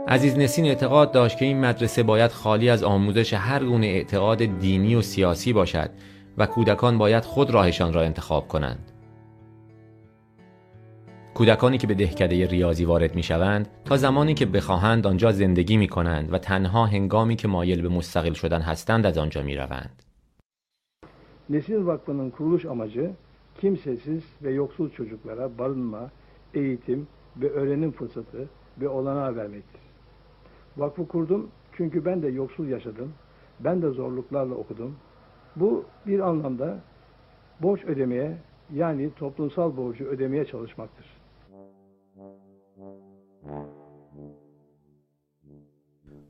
عزیز 0.09 0.39
نسین 0.39 0.65
اعتقاد 0.67 1.13
داشت 1.13 1.39
که 1.39 1.45
این 1.45 1.61
مدرسه 1.61 2.03
باید 2.03 2.31
خالی 2.31 2.71
از 2.71 2.83
آموزش 2.83 3.33
هر 3.33 3.65
گونه 3.65 3.87
اعتقاد 3.87 4.45
دینی 4.45 4.95
و 4.95 5.03
سیاسی 5.03 5.53
باشد 5.53 5.91
و 6.39 6.47
کودکان 6.47 6.99
باید 6.99 7.25
خود 7.25 7.51
راهشان 7.51 7.93
را 7.93 8.03
انتخاب 8.03 8.49
کنند. 8.49 8.93
کودکانی 11.39 11.79
که 11.79 11.87
به 11.87 11.95
دهکده 11.95 12.47
ریاضی 12.47 12.85
وارد 12.85 13.15
می 13.15 13.23
شوند 13.23 13.69
تا 13.85 13.97
زمانی 13.97 14.35
که 14.35 14.47
بخواهند 14.47 15.07
آنجا 15.07 15.33
زندگی 15.33 15.77
می 15.77 15.89
کنند 15.89 16.33
و 16.33 16.39
تنها 16.39 16.87
هنگامی 16.87 17.37
که 17.37 17.49
مایل 17.49 17.83
به 17.83 17.89
مستقل 17.89 18.33
شدن 18.33 18.61
هستند 18.61 19.07
از 19.07 19.19
آنجا 19.19 19.43
می 19.43 19.57
روند. 19.57 20.03
Nesil 21.51 21.87
Vakfı'nın 21.87 22.31
kuruluş 22.31 22.65
amacı 22.65 23.11
kimsesiz 23.61 24.23
ve 24.43 24.53
yoksul 24.53 24.91
çocuklara 24.91 25.59
barınma, 25.59 26.11
eğitim 26.55 27.07
ve 27.37 27.51
öğrenim 27.51 27.93
fırsatı 27.93 28.49
ve 28.81 28.89
olanağı 28.89 29.37
vermektir. 29.37 29.81
Vakfı 30.77 31.09
kurdum 31.09 31.51
çünkü 31.77 32.05
ben 32.05 32.23
de 32.23 32.29
yoksul 32.29 32.69
yaşadım, 32.69 33.13
ben 33.61 33.83
de 33.83 33.91
zorluklarla 33.91 34.55
okudum. 34.55 34.97
Bu 35.57 35.85
bir 36.07 36.21
anlamda 36.21 36.79
borç 37.63 37.85
ödemeye 37.85 38.39
yani 38.75 39.11
toplumsal 39.15 39.77
borcu 39.77 40.05
ödemeye 40.05 40.45
çalışmaktır. 40.45 41.18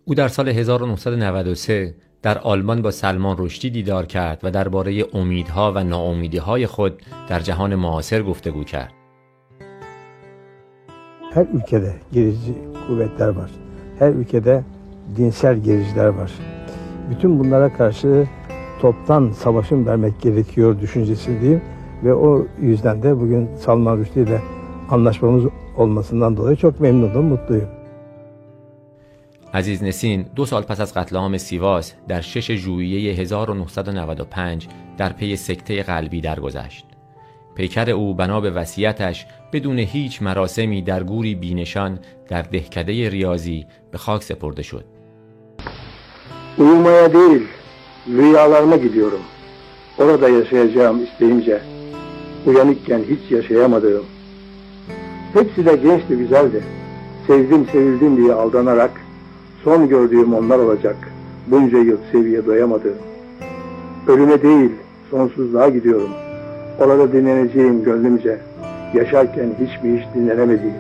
او 0.05 0.15
در 0.15 0.29
سال 0.29 0.49
1993 0.49 1.95
در 2.23 2.39
آلمان 2.39 2.83
با 2.83 2.91
سلمان 2.91 3.37
رشدی 3.39 3.71
دیدار 3.71 4.07
کرد 4.07 4.41
و 4.43 4.51
درباره 4.51 5.05
امیدها 5.13 5.73
و 5.73 5.85
ناامیدیهای 5.85 6.67
خود 6.67 7.03
در 7.29 7.41
جهان 7.41 7.75
معاصر 7.75 8.23
گفتگو 8.23 8.65
کرد. 8.65 8.93
Her 11.35 11.47
ülkede 11.57 11.93
gerici 12.13 12.53
kuvvetler 12.87 13.29
var. 13.29 13.51
Her 13.99 14.11
ülkede 14.11 14.65
dinsel 15.17 15.57
gericiler 15.59 16.07
var. 16.07 16.33
Bütün 17.11 17.39
bunlara 17.39 17.73
karşı 17.73 18.27
toptan 18.81 19.31
savaşın 19.31 19.87
vermek 19.87 20.21
gerekiyor 20.21 20.81
düşüncesindeyim 20.81 21.63
ve 22.05 22.15
o 22.15 22.47
yüzden 22.61 23.03
de 23.03 23.21
bugün 23.21 23.49
Salman 23.57 23.97
Rushdie 23.97 24.23
ile 24.23 24.41
anlaşmamız 24.91 25.45
olmasından 25.79 26.37
dolayı 26.37 26.57
çok 26.57 26.81
memnunum, 26.81 27.25
mutluyum. 27.25 27.69
عزیز 29.55 29.83
نسین 29.83 30.27
دو 30.37 30.47
سال 30.47 30.63
پس 30.63 30.81
از 30.81 30.95
قتل 30.95 31.17
عام 31.17 31.39
سیواس 31.39 31.93
در 32.09 32.21
6 32.21 32.51
ژوئیه 32.51 33.13
1995 33.13 34.69
در 34.99 35.13
پی 35.13 35.37
سکته 35.37 35.83
قلبی 35.83 36.21
درگذشت. 36.21 36.85
پیکر 37.59 37.91
او 37.91 38.15
بنا 38.15 38.41
به 38.41 38.51
وصیتش 38.51 39.27
بدون 39.53 39.79
هیچ 39.79 40.23
مراسمی 40.23 40.83
در 40.83 41.03
گوری 41.03 41.35
بینشان 41.35 41.99
در 42.29 42.43
دهکده 42.43 43.09
ریاضی 43.09 43.67
به 43.93 43.99
خاک 43.99 44.23
سپرده 44.23 44.63
شد 44.63 44.85
Uyumaya 46.59 47.13
değil, 47.13 47.43
rüyalarıma 48.09 48.77
gidiyorum. 48.77 49.21
Orada 49.99 50.29
yaşayacağım 50.29 51.05
isteyince, 51.05 51.61
uyanıkken 52.47 53.03
hiç 53.11 53.31
yaşayamadığım. 53.31 54.05
Hepsi 55.33 55.67
de 55.67 55.77
gençti, 55.77 56.17
güzeldi. 56.17 56.65
Sevdim, 57.27 57.67
sevildim 57.73 58.17
diye 58.17 58.33
aldanarak, 58.33 58.91
son 59.65 59.89
gördüğüm 59.89 60.35
onlar 60.35 60.59
olacak. 60.59 60.97
Bunca 61.47 61.79
yıl 61.79 61.99
seviye 62.13 62.47
doyamadığım. 62.47 62.99
Ölüme 64.07 64.43
değil, 64.43 64.71
sonsuzluğa 65.11 65.69
gidiyorum. 65.69 66.11
Orada 66.81 67.13
dinleneceğim 67.13 67.85
gönlümce. 67.85 68.39
Yaşarken 68.95 69.49
hiçbir 69.61 69.99
iş 69.99 70.05
dinlenemediğim. 70.15 70.75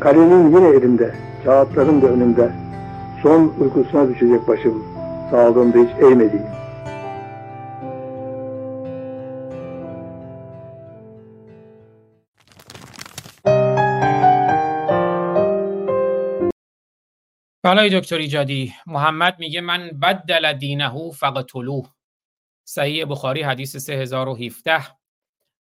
Kalemim 0.00 0.56
yine 0.56 0.68
elimde, 0.68 1.14
kağıtlarım 1.44 2.02
da 2.02 2.06
önümde. 2.06 2.50
Son 3.22 3.52
uykusuna 3.60 4.08
düşecek 4.08 4.48
başım, 4.48 4.82
sağlığımda 5.30 5.78
hiç 5.78 6.02
eğmediğim. 6.02 6.61
بله 17.62 18.00
دکتر 18.00 18.18
ایجادی 18.18 18.74
محمد 18.86 19.38
میگه 19.38 19.60
من 19.60 19.88
بدل 19.88 20.52
دینه 20.52 21.10
فقتلوه 21.10 21.90
صحیح 22.64 23.04
بخاری 23.04 23.42
حدیث 23.42 23.76
3017 23.76 24.82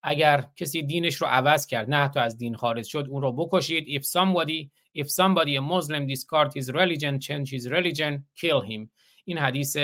اگر 0.02 0.44
کسی 0.56 0.82
دینش 0.82 1.14
رو 1.14 1.26
عوض 1.26 1.66
کرد 1.66 1.90
نه 1.90 1.96
حتی 1.96 2.20
از 2.20 2.38
دین 2.38 2.54
خارج 2.54 2.86
شد 2.86 3.06
اون 3.10 3.22
رو 3.22 3.32
بکشید. 3.32 4.02
If 4.02 4.06
somebody 4.06 4.70
if 5.02 5.06
somebody 5.06 5.56
a 5.56 5.60
Muslim 5.60 6.06
discard 6.06 6.52
his 6.54 6.72
religion 6.72 7.20
change 7.20 7.50
his 7.50 7.68
religion 7.68 8.24
kill 8.40 8.60
him. 8.60 8.88
این 9.24 9.38
حدیث 9.38 9.76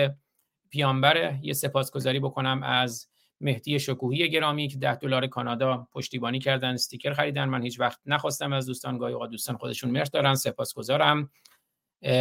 پیامبره. 0.70 1.40
یه 1.42 1.52
سپاسگزاری 1.52 2.20
بکنم 2.20 2.62
از 2.62 3.08
مهدی 3.40 3.78
شکوهی 3.78 4.30
گرامی 4.30 4.68
که 4.68 4.78
10 4.78 4.94
دلار 4.94 5.26
کانادا 5.26 5.88
پشتیبانی 5.92 6.38
کردن 6.38 6.74
استیکر 6.74 7.12
خریدن. 7.12 7.48
من 7.48 7.62
هیچ 7.62 7.80
وقت 7.80 8.00
نخواستم 8.06 8.52
از 8.52 8.66
دوستان 8.66 8.98
گاهی 8.98 9.14
اوقات 9.14 9.30
دوستان 9.30 9.56
خودشون 9.56 9.90
مرد 9.90 10.10
دارن. 10.10 10.34
سپاسگزارم. 10.34 11.30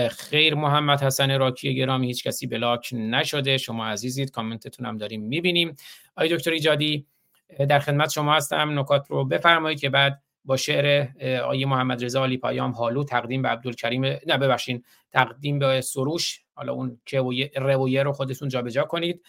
خیر 0.09 0.55
محمد 0.55 1.01
حسن 1.01 1.39
راکی 1.39 1.75
گرامی 1.75 2.07
هیچ 2.07 2.23
کسی 2.27 2.47
بلاک 2.47 2.89
نشده. 2.93 3.57
شما 3.57 3.87
عزیزید 3.87 4.31
کامنتتون 4.31 4.85
هم 4.85 4.97
داریم 4.97 5.21
می‌بینیم. 5.21 5.75
آقای 6.15 6.37
دکتر 6.37 6.51
ایجادی 6.51 7.05
در 7.69 7.79
خدمت 7.79 8.11
شما 8.11 8.33
هستم. 8.33 8.79
نکات 8.79 9.05
رو 9.09 9.25
بفرمایید 9.25 9.79
که 9.79 9.89
بعد 9.89 10.21
با 10.45 10.57
شعر 10.57 11.07
آقای 11.41 11.65
محمد 11.65 12.05
رضا 12.05 12.23
علی 12.23 12.37
پیام 12.37 12.71
حالو 12.71 13.03
تقدیم 13.03 13.41
به 13.41 13.49
عبدالکریم 13.49 14.05
نه 14.05 14.37
ببخشین 14.37 14.83
تقدیم 15.11 15.59
به 15.59 15.81
سروش. 15.81 16.41
حالا 16.53 16.73
اون 16.73 17.01
که 17.05 17.49
رویه 17.55 18.03
رو 18.03 18.11
خودتون 18.11 18.49
جابجا 18.49 18.83
کنید. 18.83 19.21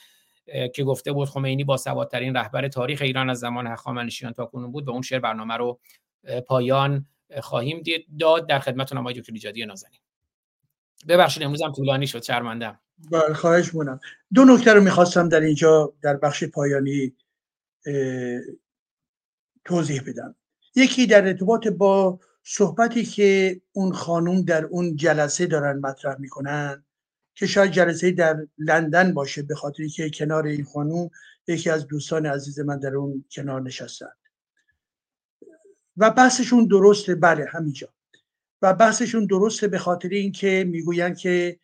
که 0.74 0.84
گفته 0.84 1.12
بود 1.12 1.28
خمینی 1.28 1.64
با 1.64 1.76
سوادترین 1.76 2.36
رهبر 2.36 2.68
تاریخ 2.68 3.02
ایران 3.02 3.30
از 3.30 3.38
زمان 3.38 3.66
هخامنشیان 3.66 4.32
تا 4.32 4.44
کنون 4.46 4.72
بود. 4.72 4.84
به 4.84 4.90
اون 4.92 5.02
شعر 5.02 5.20
برنامه 5.20 5.54
رو 5.54 5.80
پایان 6.46 7.06
خواهیم 7.40 7.82
داد. 8.18 8.48
در 8.48 8.58
خدمتتون 8.58 8.98
آقای 8.98 9.14
دکتر 9.14 9.32
ایجادی 9.32 9.64
نازنین. 9.64 10.00
ببخشید 11.08 11.42
امروز 11.42 11.62
هم 11.62 11.72
طولانی 11.72 12.06
شد 12.06 12.22
شرمندم 12.22 12.80
بله 13.10 13.34
خواهش 13.34 13.74
مونم 13.74 14.00
دو 14.34 14.44
نکته 14.44 14.72
رو 14.72 14.80
می‌خواستم 14.80 15.28
در 15.28 15.40
اینجا 15.40 15.92
در 16.02 16.16
بخش 16.16 16.44
پایانی 16.44 17.16
توضیح 19.64 20.02
بدم. 20.06 20.34
یکی 20.74 21.06
در 21.06 21.26
ارتباط 21.26 21.68
با 21.68 22.20
صحبتی 22.42 23.04
که 23.04 23.60
اون 23.72 23.92
خانوم 23.92 24.42
در 24.42 24.64
اون 24.64 24.96
جلسه 24.96 25.46
دارن 25.46 25.78
مطرح 25.78 26.16
می‌کنن 26.18 26.84
که 27.34 27.46
شاید 27.46 27.70
جلسه 27.70 28.10
در 28.10 28.46
لندن 28.58 29.14
باشه 29.14 29.42
به 29.42 29.54
خاطری 29.54 29.88
که 29.88 30.10
کنار 30.10 30.46
این 30.46 30.64
خانوم 30.64 31.10
یکی 31.48 31.70
از 31.70 31.86
دوستان 31.86 32.26
عزیز 32.26 32.60
من 32.60 32.78
در 32.78 32.94
اون 32.94 33.24
کنار 33.30 33.62
نشستن. 33.62 34.12
و 35.96 36.10
بحثشون 36.10 36.66
درسته 36.66 37.14
بله 37.14 37.46
همینجا. 37.50 37.88
و 38.66 38.74
بحثشون 38.74 39.26
درسته 39.26 39.68
به 39.68 39.78
خاطر 39.78 40.08
اینکه 40.08 40.64
می‌گوین 40.68 41.14
که 41.14 41.60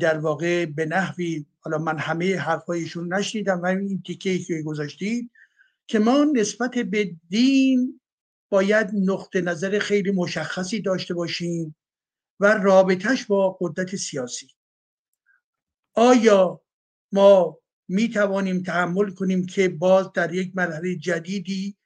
در 0.00 0.18
واقع 0.18 0.66
به 0.66 0.86
نحوی 0.86 1.46
حالا 1.60 1.78
من 1.78 1.98
همه 1.98 2.36
حرفایشون 2.36 3.14
نشنیدم 3.14 3.62
و 3.62 3.66
این 3.66 4.02
تیکه 4.06 4.38
که 4.38 4.62
گذاشتید 4.62 5.30
که 5.86 5.98
ما 5.98 6.24
نسبت 6.34 6.70
به 6.70 7.10
دین 7.28 8.00
باید 8.50 8.90
نقطه 8.94 9.40
نظر 9.40 9.78
خیلی 9.78 10.10
مشخصی 10.10 10.80
داشته 10.80 11.14
باشیم 11.14 11.76
و 12.40 12.46
رابطش 12.54 13.26
با 13.26 13.58
قدرت 13.60 13.96
سیاسی. 13.96 14.48
آیا 15.94 16.62
ما 17.12 17.58
می 17.88 18.08
توانیم 18.08 18.62
تحمل 18.62 19.10
کنیم 19.10 19.46
که 19.46 19.68
باز 19.68 20.12
در 20.12 20.34
یک 20.34 20.52
مرحله 20.54 20.96
جدیدی 20.96 21.76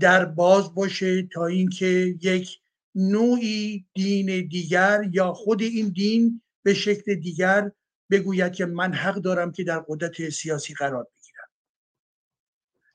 در 0.00 0.24
باز 0.24 0.74
باشه 0.74 1.22
تا 1.22 1.46
اینکه 1.46 2.16
یک 2.22 2.63
نوعی 2.94 3.86
دین 3.94 4.48
دیگر 4.48 5.08
یا 5.12 5.32
خود 5.32 5.62
این 5.62 5.88
دین 5.88 6.42
به 6.62 6.74
شکل 6.74 7.14
دیگر 7.14 7.70
بگوید 8.10 8.52
که 8.52 8.66
من 8.66 8.92
حق 8.92 9.14
دارم 9.14 9.52
که 9.52 9.64
در 9.64 9.84
قدرت 9.88 10.28
سیاسی 10.30 10.74
قرار 10.74 11.04
بگیرم. 11.04 11.48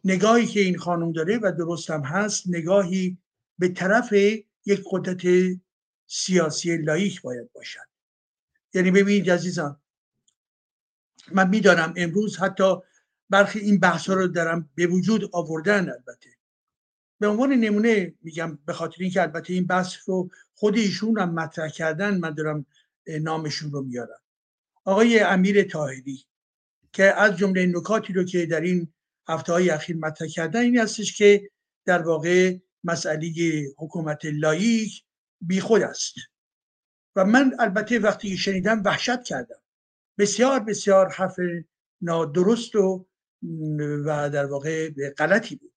نگاهی 0.04 0.48
که 0.48 0.60
این 0.60 0.78
خانم 0.78 1.12
داره 1.12 1.38
و 1.38 1.52
درست 1.58 1.90
هم 1.90 2.02
هست 2.02 2.44
نگاهی 2.48 3.18
به 3.60 3.68
طرف 3.68 4.14
یک 4.66 4.84
قدرت 4.92 5.56
سیاسی 6.08 6.78
لایک 6.78 7.22
باید 7.22 7.52
باشد. 7.52 7.90
یعنی 8.74 8.92
ببینید 8.92 9.32
عزیزان 9.32 9.82
من 11.32 11.50
می‌دانم 11.50 11.94
امروز 11.98 12.38
حتی 12.38 12.76
برخی 13.30 13.60
این 13.60 13.80
بحث 13.80 14.10
رو 14.10 14.28
دارم 14.28 14.70
به 14.76 14.88
وجود 14.88 15.30
آوردن 15.34 15.90
البته. 15.90 16.39
به 17.20 17.28
عنوان 17.28 17.54
نمونه 17.54 18.14
میگم 18.22 18.60
به 18.66 18.74
خاطر 18.74 18.98
اینکه 19.00 19.22
البته 19.22 19.54
این 19.54 19.66
بحث 19.66 19.96
رو 20.06 20.30
خود 20.56 20.78
ایشون 20.78 21.20
هم 21.20 21.34
مطرح 21.34 21.70
کردن 21.70 22.18
من 22.18 22.34
دارم 22.34 22.66
نامشون 23.08 23.72
رو 23.72 23.82
میارم. 23.82 24.20
آقای 24.86 25.20
امیر 25.20 25.64
تاهری 25.64 26.26
که 26.92 27.04
از 27.04 27.38
جمله 27.38 27.66
نکاتی 27.66 28.14
رو 28.14 28.24
که 28.24 28.46
در 28.46 28.62
این 28.62 28.94
هفته 29.28 29.54
های 29.54 29.70
اخیر 29.70 29.98
مطرح 29.98 30.28
کردن 30.28 30.62
این 30.62 30.78
هستش 30.78 31.18
که 31.18 31.50
در 31.86 32.02
واقع 32.02 32.58
مسئله 32.84 33.32
حکومت 33.78 34.26
لایک 34.26 35.04
بیخود 35.42 35.82
است. 35.82 36.14
و 37.16 37.26
من 37.26 37.56
البته 37.60 38.00
وقتی 38.00 38.38
شنیدم 38.38 38.82
وحشت 38.86 39.24
کردم. 39.24 39.62
بسیار 40.18 40.60
بسیار 40.60 41.10
حرف 41.10 41.36
نادرست 42.02 42.76
و 42.76 43.06
و 44.06 44.30
در 44.30 44.46
واقع 44.46 44.90
غلطی 45.18 45.56
بود. 45.56 45.69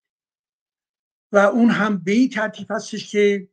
و 1.33 1.37
اون 1.37 1.71
هم 1.71 1.99
به 1.99 2.13
این 2.13 2.29
ترتیب 2.29 2.67
هستش 2.71 3.11
که 3.11 3.49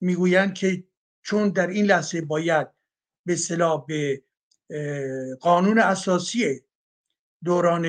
می‌گویند 0.00 0.54
که 0.54 0.84
چون 1.22 1.48
در 1.48 1.66
این 1.66 1.86
لحظه 1.86 2.20
باید 2.20 2.68
به 3.26 3.36
صلاح 3.36 3.86
به 3.86 4.22
قانون 5.40 5.78
اساسی 5.78 6.60
دوران 7.44 7.86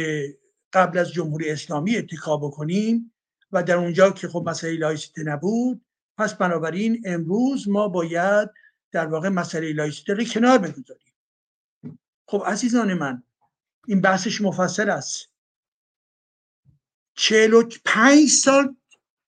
قبل 0.73 0.97
از 0.97 1.11
جمهوری 1.14 1.49
اسلامی 1.49 1.97
اتکا 1.97 2.38
بکنیم 2.38 3.14
و 3.51 3.64
در 3.64 3.77
اونجا 3.77 4.11
که 4.11 4.27
خب 4.27 4.43
مسئله 4.47 4.77
لایسیته 4.77 5.23
نبود 5.23 5.85
پس 6.17 6.33
بنابراین 6.33 7.01
امروز 7.06 7.69
ما 7.69 7.88
باید 7.88 8.49
در 8.91 9.07
واقع 9.07 9.30
مسئله 9.30 9.73
لایسیته 9.73 10.14
رو 10.14 10.23
کنار 10.23 10.57
بگذاریم. 10.57 11.14
خب 12.27 12.43
عزیزان 12.45 12.93
من 12.93 13.23
این 13.88 14.01
بحثش 14.01 14.41
مفصل 14.41 14.89
است. 14.89 15.30
چهل 17.14 17.53
و 17.53 17.69
پنج 17.85 18.30
سال 18.30 18.76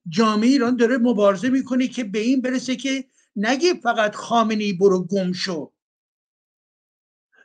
جامعه 0.10 0.50
ایران 0.50 0.76
داره 0.76 0.98
مبارزه 0.98 1.50
می‌کنه 1.50 1.88
که 1.88 2.04
به 2.04 2.20
این 2.20 2.42
برسه 2.42 2.76
که 2.76 3.06
نگه 3.36 3.74
فقط 3.74 4.16
خامنه 4.16 4.74
برو 4.74 5.08
گم 5.08 5.32
شو. 5.32 5.74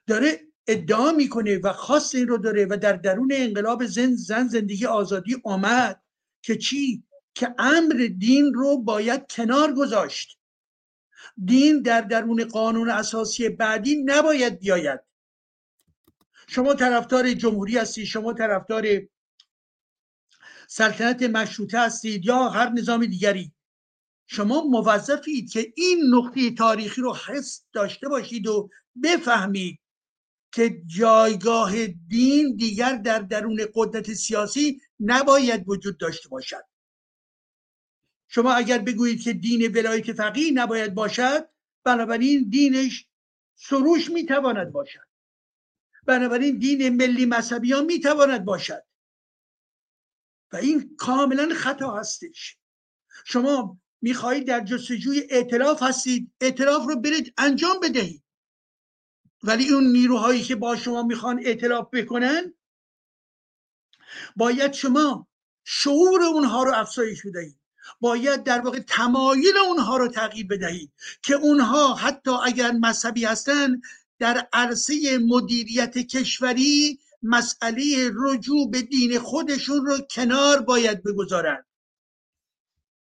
داره 0.07 0.41
ادعا 0.67 1.13
می‌کنه 1.13 1.59
و 1.59 1.73
خاص 1.73 2.15
این 2.15 2.29
رو 2.29 2.39
داره 2.39 2.67
و 2.71 2.77
در 2.77 2.93
درون 2.93 3.31
انقلاب 3.35 3.87
زن 3.87 4.15
زن 4.15 4.49
زندگی 4.49 4.87
آزادی 4.87 5.37
آمد 5.45 6.03
که 6.43 6.57
چی؟ 6.57 7.05
که 7.35 7.55
امر 7.59 8.09
دین 8.19 8.55
رو 8.55 8.79
باید 8.79 9.27
کنار 9.31 9.75
گذاشت. 9.75 10.39
دین 11.45 11.83
در 11.83 12.01
درون 12.01 12.45
قانون 12.45 12.91
اساسی 12.91 13.49
بعدی 13.49 14.03
نباید 14.05 14.59
بیاید. 14.59 15.01
شما 16.49 16.75
طرفدار 16.75 17.33
جمهوری 17.33 17.79
هستی 17.79 18.07
شما 18.07 18.33
طرفدار 18.33 18.87
سلطنت 20.77 21.23
مشروطه 21.23 21.81
هستید 21.81 22.25
یا 22.25 22.49
هر 22.49 22.69
نظام 22.69 23.07
دیگری. 23.07 23.53
شما 24.27 24.65
موظفید 24.65 25.53
که 25.53 25.73
این 25.77 26.15
نقطه 26.15 26.51
تاریخی 26.51 27.01
رو 27.01 27.17
حس 27.17 27.65
داشته 27.73 28.09
باشید 28.09 28.47
و 28.47 28.71
بفهمید 29.03 29.79
که 30.53 30.83
جایگاه 30.87 31.87
دین 31.87 32.57
دیگر 32.57 32.97
در 32.97 33.19
درون 33.19 33.61
قدرت 33.75 34.13
سیاسی 34.15 34.81
نباید 35.01 35.69
وجود 35.69 35.99
داشته 35.99 36.29
باشد. 36.29 36.65
شما 38.29 38.53
اگر 38.53 38.79
بگویید 38.79 39.23
که 39.23 39.33
دین 39.33 39.77
ولایت 39.77 40.13
فقیه 40.13 40.53
نباید 40.53 40.95
باشد 40.95 41.49
بنابراین 41.85 42.49
دینش 42.51 43.09
سروش 43.55 44.11
می‌تواند 44.11 44.73
باشد. 44.73 45.09
بنابراین 46.07 46.59
دین 46.59 46.89
ملی 46.89 47.27
مذهبی 47.27 47.73
ها 47.73 47.81
می‌تواند 47.83 48.45
باشد. 48.45 48.83
و 50.55 50.57
این 50.57 50.97
کاملا 50.97 51.55
خطا 51.55 51.97
هستش. 51.97 52.57
شما 53.25 53.79
می‌خواهید 54.03 54.47
در 54.47 54.61
جستجوی 54.61 55.27
اعتلاف 55.31 55.83
هستید 55.83 56.33
اعتلاف 56.41 56.87
رو 56.87 57.01
برید 57.01 57.35
انجام 57.39 57.81
بدهید. 57.83 58.23
ولی 59.43 59.73
اون 59.73 59.85
نیروهایی 59.85 60.43
که 60.43 60.57
با 60.57 60.77
شما 60.77 61.03
می‌خوان 61.03 61.41
اعتلاف 61.45 61.89
بکنن 61.93 62.55
باید 64.37 64.73
شما 64.73 65.29
شعور 65.65 66.23
اونها 66.23 66.63
رو 66.63 66.75
افزایش 66.75 67.27
بدهید. 67.27 67.59
باید 68.01 68.43
در 68.43 68.61
واقع 68.61 68.79
تمایل 68.79 69.57
اونها 69.69 69.97
رو 69.97 70.09
تغییر 70.09 70.47
بدهید 70.47 70.93
که 71.23 71.35
اونها 71.35 71.95
حتی 71.95 72.31
اگر 72.45 72.73
مذهبی 72.73 73.25
هستن 73.25 73.81
در 74.19 74.49
عرصه 74.53 75.19
مدیریت 75.19 75.99
کشوری 75.99 77.01
مسئله 77.25 78.11
رجوع 78.15 78.71
به 78.71 78.83
دین 78.83 79.19
خودشون 79.19 79.87
رو 79.87 79.99
کنار 80.11 80.63
باید 80.63 81.03
بگذارن. 81.03 81.65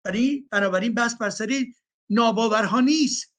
ولی 0.05 0.49
بنابراین 0.50 0.94
بس 0.94 1.15
بر 1.15 1.31
سر 1.31 1.65
ناباورها 2.10 2.81
نیست. 2.81 3.31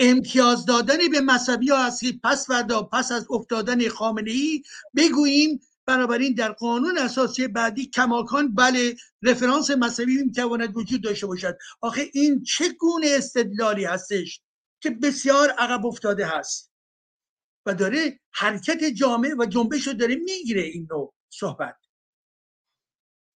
امتیاز 0.00 0.64
دادن 0.66 1.08
به 1.12 1.20
مذهبی 1.20 1.70
ها 1.70 1.86
هست 1.86 2.04
پس 2.24 2.46
فردا 2.46 2.82
پس 2.82 3.12
از 3.12 3.26
افتادن 3.30 3.88
خامنه 3.88 4.30
ای 4.30 4.62
بگوییم 4.96 5.60
بنابراین 5.86 6.34
در 6.34 6.52
قانون 6.52 6.98
اساسی 6.98 7.48
بعدی 7.48 7.86
کماکان 7.86 8.54
بله 8.54 8.96
رفرانس 9.22 9.70
مذهبی 9.70 10.22
می‌تواند 10.22 10.76
وجود 10.76 11.02
داشته 11.02 11.26
باشد. 11.26 11.58
آخه 11.80 12.10
این 12.12 12.42
چه 12.42 12.72
گونه 12.72 13.06
استدلالی 13.10 13.84
هستش 13.84 14.40
که 14.80 14.90
بسیار 14.90 15.50
عقب 15.50 15.86
افتاده 15.86 16.26
هست؟ 16.26 16.71
و 17.66 17.74
داره 17.74 18.20
حرکت 18.32 18.84
جامعه 18.84 19.34
و 19.34 19.46
جنبش 19.46 19.86
رو 19.86 19.92
داره 19.92 20.14
می‌گیره 20.14 20.62
این 20.62 20.88
نوع 20.90 21.14
صحبت. 21.28 21.76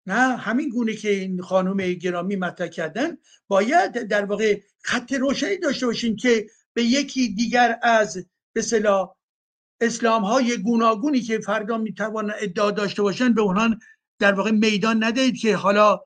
نه 0.07 0.37
همین 0.37 0.69
گونه 0.69 0.95
که 0.95 1.11
این 1.11 1.43
خانم 1.43 1.93
گرامی 1.93 2.37
مطرح 2.37 2.69
کردن 2.69 3.17
باید 3.49 3.93
در 3.93 4.25
واقع 4.25 4.61
خط 4.83 5.13
روشنی 5.13 5.57
داشته 5.59 5.87
باشیم 5.87 6.17
که 6.17 6.47
به 6.75 6.83
یکی 6.83 7.29
دیگر 7.29 7.79
از 7.83 8.27
به 8.53 8.63
اسلام 9.81 10.25
های 10.25 10.57
گوناگونی 10.57 11.21
که 11.21 11.39
فردا 11.39 11.79
می‌توان 11.79 12.33
ادعا 12.41 12.71
داشته 12.71 13.03
باشن 13.03 13.35
به 13.35 13.43
اونها 13.43 13.77
در 14.19 14.33
واقع 14.33 14.51
میدان 14.51 15.05
ندهید 15.05 15.39
که 15.39 15.57
حالا 15.57 16.01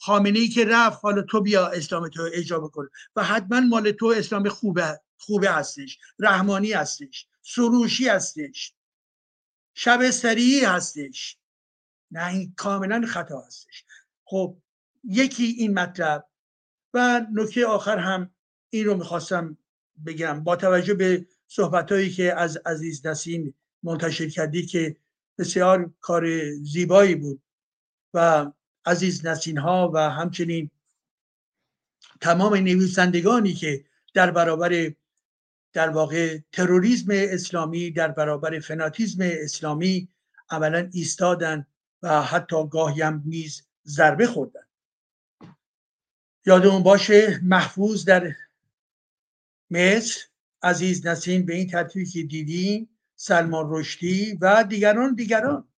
خامنه 0.00 0.38
ای 0.38 0.48
که 0.48 0.64
رفت 0.64 0.98
حالا 1.02 1.22
تو 1.22 1.40
بیا 1.40 1.66
اسلام 1.66 2.08
تو 2.08 2.28
اجرا 2.32 2.60
بکن 2.60 2.88
و 3.16 3.24
حتما 3.24 3.60
مال 3.60 3.90
تو 3.90 4.06
اسلام 4.06 4.48
خوبه 4.48 5.00
خوبه 5.18 5.50
هستش 5.50 5.98
رحمانی 6.18 6.72
هستش. 6.72 7.26
سروشی 7.42 8.08
هستش. 8.08 8.74
شب 9.74 10.10
سریعی 10.10 10.64
هستش. 10.64 11.38
نه 12.10 12.26
این 12.26 12.54
کاملا 12.56 13.06
خطا 13.06 13.40
هستش. 13.40 13.84
خب 14.24 14.56
یکی 15.04 15.44
این 15.44 15.74
مطلب 15.78 16.28
و 16.94 17.26
نکته 17.32 17.66
آخر 17.66 17.98
هم 17.98 18.30
این 18.70 18.84
رو 18.84 18.96
می‌خواستم 18.96 19.58
بگم. 20.06 20.44
با 20.44 20.56
توجه 20.56 20.94
به 20.94 21.26
صحبت 21.46 21.92
هایی 21.92 22.10
که 22.10 22.34
از 22.34 22.56
عزیز 22.56 23.06
نسیم 23.06 23.54
منتشر 23.82 24.28
کردی 24.28 24.66
که 24.66 24.96
بسیار 25.38 25.94
کار 26.00 26.50
زیبایی 26.54 27.14
بود 27.14 27.42
و 28.14 28.52
عزیز 28.84 29.26
نسین 29.26 29.58
ها 29.58 29.90
و 29.94 29.98
همچنین 30.10 30.70
تمام 32.20 32.54
نویسندگانی 32.54 33.54
که 33.54 33.84
در 34.14 34.30
برابر 34.30 34.94
در 35.72 35.88
واقع 35.88 36.38
تروریسم 36.52 37.06
اسلامی 37.10 37.90
در 37.90 38.08
برابر 38.08 38.60
فناتیزم 38.60 39.18
اسلامی 39.22 40.08
عملا 40.50 40.90
ایستادن 40.92 41.66
و 42.02 42.22
حتی 42.22 42.68
گاهی 42.68 43.02
هم 43.02 43.22
نیز 43.26 43.66
ضربه 43.86 44.26
خوردن. 44.26 44.66
یادمون 46.46 46.82
باشه 46.82 47.40
محفوظ 47.42 48.04
در 48.04 48.34
مصر 49.70 50.20
عزیز 50.62 51.06
نسین 51.06 51.46
به 51.46 51.54
این 51.54 51.66
ترتیبی 51.66 52.06
که 52.06 52.22
دیدیم 52.22 52.88
سلمان 53.16 53.66
رشدی 53.68 54.38
و 54.40 54.64
دیگران 54.64 55.14
دیگران. 55.14 55.68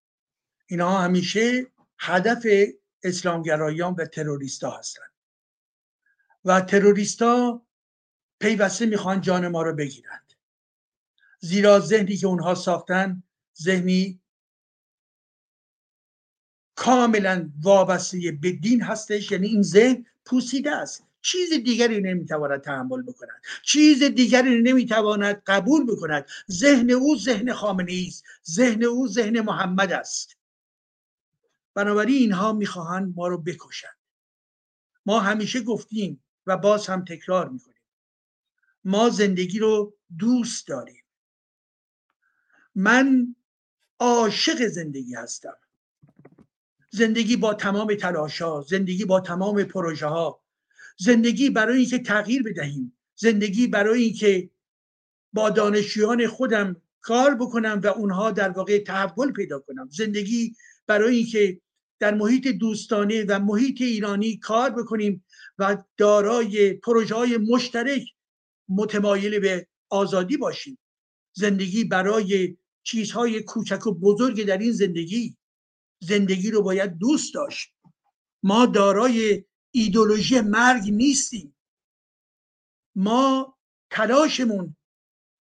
اینها 0.66 1.00
همیشه 1.00 1.66
هدف 1.98 2.46
اسلامگرایان 3.02 3.94
و 3.94 4.04
تروریستا 4.04 4.70
هستند 4.70 5.10
و 6.44 6.60
تروریستا 6.60 7.63
پیوسته 8.40 8.86
می‌خوان 8.86 9.20
جان 9.20 9.48
ما 9.48 9.62
رو 9.62 9.74
بگیرند. 9.74 10.32
زیرا 11.40 11.80
ذهنی 11.80 12.16
که 12.16 12.26
اونها 12.26 12.54
ساختن 12.54 13.22
ذهنی 13.62 14.20
کاملا 16.74 17.50
وابسته 17.62 18.32
به 18.32 18.52
دین 18.52 18.82
هستش. 18.82 19.32
یعنی 19.32 19.46
این 19.46 19.62
ذهن 19.62 20.06
پوسیده 20.24 20.70
است. 20.70 21.04
چیز 21.22 21.52
دیگری 21.52 22.00
نمی‌تواند 22.00 22.60
تحمل 22.60 23.02
بکند. 23.02 23.42
چیز 23.62 24.02
دیگری 24.02 24.62
نمی‌تواند 24.62 25.42
قبول 25.46 25.86
بکند. 25.86 26.26
ذهن 26.50 26.90
او 26.90 27.18
ذهن 27.18 27.52
خامنه 27.52 28.04
است. 28.06 28.24
ذهن 28.50 28.84
او 28.84 29.08
ذهن 29.08 29.40
محمد 29.40 29.92
است. 29.92 30.36
بنابراین 31.74 32.16
اینها 32.16 32.52
می‌خواهند 32.52 33.14
ما 33.16 33.28
رو 33.28 33.38
بکشند. 33.38 33.96
ما 35.06 35.20
همیشه 35.20 35.60
گفتیم 35.60 36.24
و 36.46 36.56
باز 36.56 36.86
هم 36.86 37.04
تکرار 37.04 37.48
می‌کنیم. 37.48 37.73
ما 38.84 39.10
زندگی 39.10 39.58
رو 39.58 39.94
دوست 40.18 40.68
داریم. 40.68 41.04
من 42.74 43.36
عاشق 44.00 44.66
زندگی 44.66 45.14
هستم. 45.14 45.56
زندگی 46.90 47.36
با 47.36 47.54
تمام 47.54 47.94
تلاش 47.94 48.42
ها 48.42 48.64
زندگی 48.68 49.04
با 49.04 49.20
تمام 49.20 49.64
پروژه 49.64 50.06
ها 50.06 50.42
زندگی 50.98 51.50
برای 51.50 51.78
اینکه 51.78 51.98
تغییر 51.98 52.42
بدهیم. 52.42 52.96
زندگی 53.14 53.66
برای 53.66 54.02
اینکه 54.02 54.50
با 55.32 55.50
دانشجویان 55.50 56.26
خودم 56.26 56.76
کار 57.00 57.34
بکنم 57.34 57.80
و 57.84 57.86
اونها 57.86 58.30
در 58.30 58.50
واقع 58.50 58.78
تحول 58.78 59.32
پیدا 59.32 59.58
کنم. 59.58 59.88
زندگی 59.92 60.56
برای 60.86 61.16
اینکه 61.16 61.60
در 61.98 62.14
محیط 62.14 62.48
دوستانه 62.48 63.24
و 63.28 63.38
محیط 63.38 63.80
ایرانی 63.80 64.36
کار 64.36 64.70
بکنیم 64.70 65.24
و 65.58 65.76
دارای 65.96 66.72
پروژه 66.72 67.14
های 67.14 67.38
مشترک 67.38 68.02
متمایل 68.68 69.38
به 69.38 69.66
آزادی 69.90 70.36
باشیم. 70.36 70.78
زندگی 71.32 71.84
برای 71.84 72.56
چیزهای 72.82 73.42
کوچک 73.42 73.86
و 73.86 73.94
بزرگ 73.94 74.46
در 74.46 74.58
این 74.58 74.72
زندگی 74.72 75.36
زندگی 76.00 76.50
رو 76.50 76.62
باید 76.62 76.98
دوست 76.98 77.34
داشت. 77.34 77.74
ما 78.42 78.66
دارای 78.66 79.44
ایدولوژی 79.70 80.40
مرگ 80.40 80.90
نیستیم. 80.90 81.56
ما 82.96 83.58
تلاشمون 83.90 84.76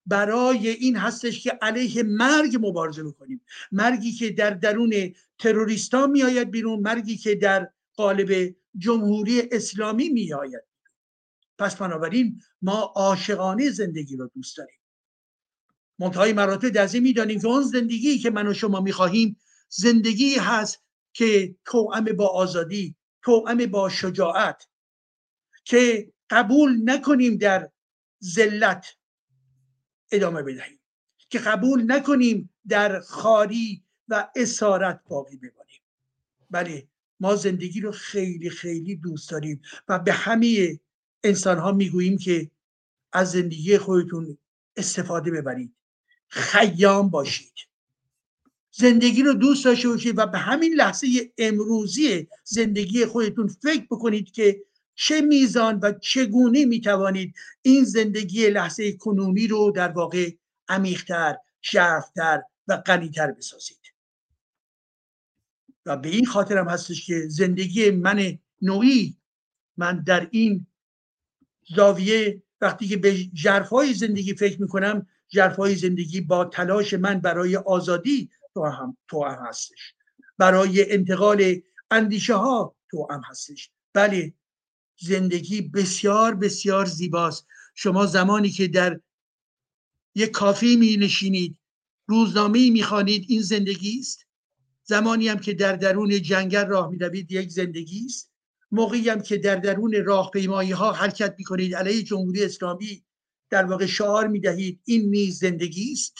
برای 0.05 0.69
این 0.69 0.95
هستش 0.95 1.43
که 1.43 1.57
علیه 1.61 2.03
مرگ 2.03 2.57
مبارزه 2.61 3.03
بکنیم. 3.03 3.41
مرگی 3.71 4.11
که 4.11 4.29
در 4.29 4.49
درون 4.49 5.13
تروریستا 5.39 6.07
میآید 6.07 6.51
بیرون 6.51 6.79
مرگی 6.79 7.17
که 7.17 7.35
در 7.35 7.71
قالب 7.95 8.55
جمهوری 8.77 9.41
اسلامی 9.51 10.09
میآید. 10.09 10.72
پس 11.63 11.75
بنابراین 11.75 12.41
ما 12.61 12.93
عاشقانه 12.95 13.69
زندگی 13.69 14.17
رو 14.17 14.31
دوست 14.35 14.57
داریم. 14.57 14.79
منتهای 15.99 16.33
مراتب 16.33 16.69
در 16.69 16.89
می‌دانیم 16.99 17.39
که 17.41 17.47
اون 17.47 17.63
زندگی 17.63 18.17
که 18.17 18.29
من 18.29 18.47
و 18.47 18.53
شما 18.53 18.81
می‌خواهیم 18.81 19.37
زندگی 19.69 20.35
هست 20.35 20.83
که 21.13 21.55
توأم 21.65 22.03
با 22.05 22.27
آزادی 22.27 22.95
توأم 23.21 23.65
با 23.65 23.89
شجاعت 23.89 24.67
که 25.65 26.11
قبول 26.29 26.81
نکنیم 26.85 27.37
در 27.37 27.69
ذلت 28.23 28.85
ادامه 30.11 30.43
بدهیم 30.43 30.79
که 31.29 31.39
قبول 31.39 31.91
نکنیم 31.91 32.49
در 32.67 32.99
خاری 32.99 33.83
و 34.07 34.29
اسارت 34.35 35.01
باقی 35.07 35.37
بمانیم. 35.37 35.81
بله 36.49 36.87
ما 37.19 37.35
زندگی 37.35 37.81
رو 37.81 37.91
خیلی 37.91 38.49
خیلی 38.49 38.95
دوست 38.95 39.31
داریم 39.31 39.61
و 39.87 39.99
به 39.99 40.13
همه 40.13 40.79
انسان 41.23 41.57
ها 41.57 41.71
می‌گوییم 41.71 42.17
که 42.17 42.51
از 43.13 43.31
زندگی 43.31 43.77
خودتون 43.77 44.37
استفاده 44.77 45.31
ببرید. 45.31 45.75
خیام 46.27 47.09
باشید. 47.09 47.53
زندگی 48.71 49.23
رو 49.23 49.33
دوست 49.33 49.65
داشته 49.65 49.89
باشید 49.89 50.17
و 50.17 50.27
به 50.27 50.37
همین 50.37 50.73
لحظه 50.73 51.07
امروزی 51.37 52.27
زندگی 52.43 53.05
خودتون 53.05 53.47
فکر 53.47 53.85
بکنید 53.91 54.31
که 54.31 54.63
چه 54.95 55.21
میزان 55.21 55.79
و 55.79 55.93
چگونه 55.93 56.65
می‌توانید 56.65 57.35
این 57.61 57.83
زندگی 57.83 58.49
لحظه 58.49 58.91
کنونی 58.91 59.47
رو 59.47 59.71
در 59.71 59.91
واقع 59.91 60.31
عمیقتر 60.67 61.37
شرفتر 61.61 62.41
و 62.67 62.77
غنیتر 62.77 63.31
بسازید. 63.31 63.77
و 65.85 65.97
به 65.97 66.09
این 66.09 66.25
خاطرم 66.25 66.67
هستش 66.67 67.05
که 67.05 67.27
زندگی 67.27 67.91
من 67.91 68.39
نوعی 68.61 69.17
من 69.77 70.03
در 70.03 70.27
این 70.31 70.67
زاویه 71.75 72.43
وقتی 72.61 72.87
که 72.87 72.97
به 72.97 73.15
جرفای 73.23 73.93
زندگی 73.93 74.33
فکر 74.33 74.61
می‌کنم 74.61 75.07
جرفای 75.27 75.75
زندگی 75.75 76.21
با 76.21 76.45
تلاش 76.45 76.93
من 76.93 77.19
برای 77.19 77.55
آزادی 77.55 78.29
تو 78.53 78.65
هم, 78.65 78.97
تو 79.07 79.25
هم 79.25 79.45
هستش. 79.47 79.93
برای 80.37 80.91
انتقال 80.91 81.61
اندیشه 81.91 82.35
ها 82.35 82.75
تو 82.91 83.07
هم 83.11 83.21
هستش. 83.29 83.69
بله 83.93 84.33
زندگی 84.99 85.61
بسیار 85.61 86.35
بسیار 86.35 86.85
زیباست. 86.85 87.47
شما 87.75 88.05
زمانی 88.05 88.49
که 88.49 88.67
در 88.67 88.99
یک 90.15 90.31
کافی 90.31 90.75
می 90.75 90.97
نشینید 90.97 91.57
روزنامه 92.07 92.69
می 92.69 92.83
خوانید 92.83 93.25
این 93.29 93.41
زندگی 93.41 93.99
است؟ 93.99 94.25
زمانی 94.83 95.27
هم 95.27 95.39
که 95.39 95.53
در 95.53 95.75
درون 95.75 96.21
جنگل 96.21 96.65
راه 96.65 96.89
می 96.89 96.97
روید 96.97 97.31
یک 97.31 97.49
زندگی 97.49 98.05
است؟ 98.05 98.32
موقعی 98.73 99.09
هم 99.09 99.21
که 99.21 99.37
در 99.37 99.55
درون 99.55 100.05
راهپیمایی 100.05 100.71
ها 100.71 100.91
حرکت 100.91 101.35
می 101.37 101.43
کنید 101.43 101.75
علیه 101.75 102.03
جمهوری 102.03 102.43
اسلامی 102.43 103.03
در 103.49 103.65
واقع 103.65 103.85
شعار 103.85 104.27
می 104.27 104.39
دهید 104.39 104.81
این 104.85 105.09
نیز 105.09 105.39
زندگی 105.39 105.91
است. 105.91 106.15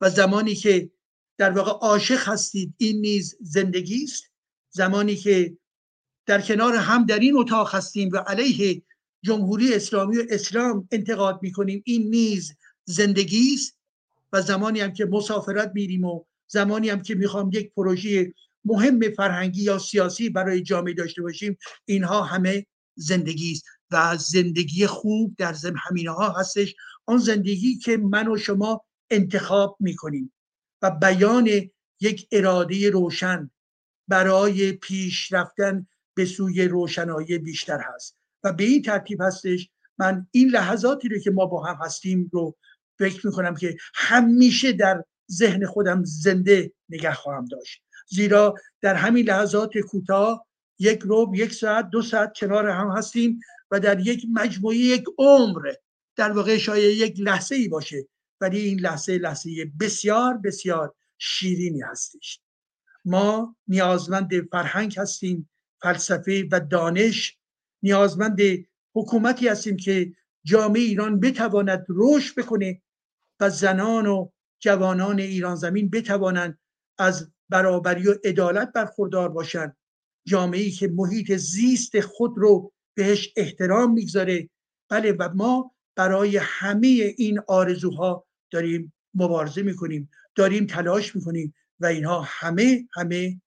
و 0.00 0.10
زمانی 0.10 0.54
که 0.54 0.90
در 1.38 1.50
واقع 1.50 1.70
عاشق 1.70 2.28
هستید 2.28 2.74
این 2.78 3.00
نیز 3.00 3.36
زندگی 3.40 4.04
است. 4.04 4.24
زمانی 4.70 5.16
که 5.16 5.56
در 6.26 6.40
کنار 6.40 6.76
هم 6.76 7.06
در 7.06 7.18
این 7.18 7.36
اتاق 7.36 7.74
هستیم 7.74 8.10
و 8.12 8.16
علیه 8.16 8.82
جمهوری 9.22 9.74
اسلامی 9.74 10.18
و 10.18 10.24
اسلام 10.30 10.88
انتقاد 10.92 11.38
می 11.42 11.52
کنیم 11.52 11.82
این 11.86 12.10
نیز 12.10 12.56
زندگی 12.84 13.54
است. 13.54 13.78
و 14.32 14.42
زمانی 14.42 14.80
هم 14.80 14.92
که 14.92 15.04
مسافرت 15.04 15.72
میریم 15.74 16.04
و 16.04 16.24
زمانی 16.46 16.88
هم 16.88 17.02
که 17.02 17.14
می‌خوام 17.14 17.50
یک 17.52 17.72
پروژه 17.74 18.34
مهم 18.64 19.00
فرهنگی 19.16 19.62
یا 19.62 19.78
سیاسی 19.78 20.28
برای 20.28 20.62
جامعه 20.62 20.94
داشته 20.94 21.22
باشیم 21.22 21.58
اینها 21.84 22.22
همه 22.22 22.66
زندگی 22.96 23.52
است 23.52 23.64
و 23.90 24.16
زندگی 24.16 24.86
خوب 24.86 25.34
در 25.38 25.52
زم 25.52 25.74
همینه 25.76 26.10
ها 26.10 26.30
هستش. 26.30 26.74
آن 27.06 27.18
زندگی 27.18 27.78
که 27.78 27.96
من 27.96 28.28
و 28.28 28.36
شما 28.36 28.84
انتخاب 29.10 29.76
می‌کنیم 29.80 30.32
و 30.82 30.90
بیان 30.90 31.48
یک 32.00 32.28
اراده 32.32 32.90
روشن 32.90 33.50
برای 34.08 34.72
پیش 34.72 35.32
رفتن 35.32 35.86
به 36.14 36.24
سوی 36.24 36.68
روشنایی 36.68 37.38
بیشتر 37.38 37.80
هست 37.94 38.16
و 38.44 38.52
به 38.52 38.64
این 38.64 38.82
ترتیب 38.82 39.22
هستش 39.22 39.70
من 39.98 40.26
این 40.30 40.48
لحظاتی 40.48 41.08
رو 41.08 41.18
که 41.18 41.30
ما 41.30 41.46
با 41.46 41.64
هم 41.64 41.76
هستیم 41.84 42.30
رو 42.32 42.56
فکر 42.98 43.26
می‌کنم 43.26 43.54
که 43.54 43.76
همیشه 43.94 44.72
در 44.72 45.04
ذهن 45.32 45.66
خودم 45.66 46.04
زنده 46.04 46.72
نگه 46.88 47.12
خواهم 47.12 47.44
داشت. 47.44 47.82
زیرا 48.12 48.54
در 48.80 48.94
همین 48.94 49.26
لحظات 49.26 49.78
کوتاه 49.78 50.46
یک 50.78 51.00
روب 51.00 51.34
یک 51.34 51.54
ساعت 51.54 51.90
دو 51.90 52.02
ساعت 52.02 52.32
کنار 52.36 52.68
هم 52.68 52.90
هستیم 52.90 53.40
و 53.70 53.80
در 53.80 54.00
یک 54.00 54.26
مجموعه 54.32 54.76
یک 54.76 55.04
عمر 55.18 55.72
در 56.16 56.32
واقع 56.32 56.58
شاید 56.58 56.98
یک 56.98 57.20
لحظه 57.20 57.54
ای 57.54 57.68
باشه. 57.68 58.08
ولی 58.40 58.60
این 58.60 58.80
لحظه 58.80 59.18
لحظه 59.18 59.50
بسیار 59.80 60.36
بسیار 60.36 60.94
شیرینی 61.18 61.80
هستش. 61.80 62.40
ما 63.04 63.56
نیازمند 63.68 64.48
فرهنگ 64.50 64.98
هستیم 64.98 65.50
فلسفه 65.82 66.48
و 66.52 66.60
دانش. 66.60 67.38
نیازمند 67.82 68.38
حکومتی 68.94 69.48
هستیم 69.48 69.76
که 69.76 70.12
جامعه 70.44 70.82
ایران 70.82 71.20
بتواند 71.20 71.86
رشد 71.88 72.40
بکنه 72.40 72.82
و 73.40 73.50
زنان 73.50 74.06
و 74.06 74.28
جوانان 74.60 75.18
ایران 75.18 75.56
زمین 75.56 75.90
بتوانند 75.90 76.58
از 76.98 77.30
برابری 77.52 78.08
و 78.08 78.14
عدالت 78.24 78.72
برخوردار 78.72 79.28
باشند 79.28 79.76
جامعه 80.26 80.70
که 80.70 80.88
محیط 80.88 81.32
زیست 81.32 82.00
خود 82.00 82.32
رو 82.36 82.72
بهش 82.94 83.32
احترام 83.36 83.92
می‌گذاره. 83.92 84.48
بله 84.88 85.12
و 85.12 85.28
ما 85.34 85.74
برای 85.96 86.36
همه 86.36 87.14
این 87.16 87.40
آرزوها 87.48 88.26
داریم 88.50 88.92
مبارزه 89.14 89.62
می‌کنیم 89.62 90.10
داریم 90.34 90.66
تلاش 90.66 91.16
می‌کنیم 91.16 91.54
و 91.80 91.86
اینها 91.86 92.22
همه 92.26 92.88
همه 92.94 93.40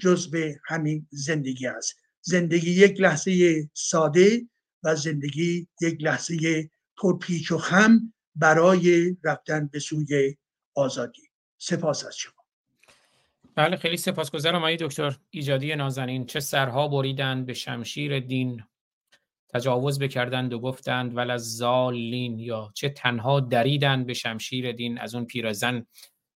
جزء 0.00 0.52
همین 0.64 1.06
زندگی 1.10 1.66
است. 1.66 1.96
زندگی 2.20 2.70
یک 2.70 3.00
لحظه 3.00 3.62
ساده 3.74 4.48
و 4.82 4.96
زندگی 4.96 5.68
یک 5.80 6.02
لحظه 6.02 6.70
پرپیچ 6.98 7.52
و 7.52 7.58
خم 7.58 8.12
برای 8.34 9.16
رفتن 9.24 9.66
به 9.66 9.78
سوی 9.78 10.36
آزادی. 10.74 11.22
سپاس 11.58 12.04
از 12.04 12.16
شما. 12.16 12.41
بله 13.54 13.76
خیلی 13.76 13.96
سپاسگزارم 13.96 14.58
آقای 14.58 14.76
دکتر 14.76 15.16
ایجادی 15.30 15.76
نازنین. 15.76 16.26
چه 16.26 16.40
سرها 16.40 16.88
بریدند 16.88 17.46
به 17.46 17.54
شمشیر 17.54 18.20
دین 18.20 18.62
تجاوز 19.54 19.98
بکردند 19.98 20.52
و 20.52 20.60
گفتند 20.60 21.16
ول 21.16 21.30
از 21.30 21.56
زالین 21.56 22.38
یا 22.38 22.70
چه 22.74 22.88
تنها 22.88 23.40
دریدند 23.40 24.06
به 24.06 24.14
شمشیر 24.14 24.72
دین. 24.72 24.98
از 24.98 25.14
اون 25.14 25.24
پیرزن 25.24 25.86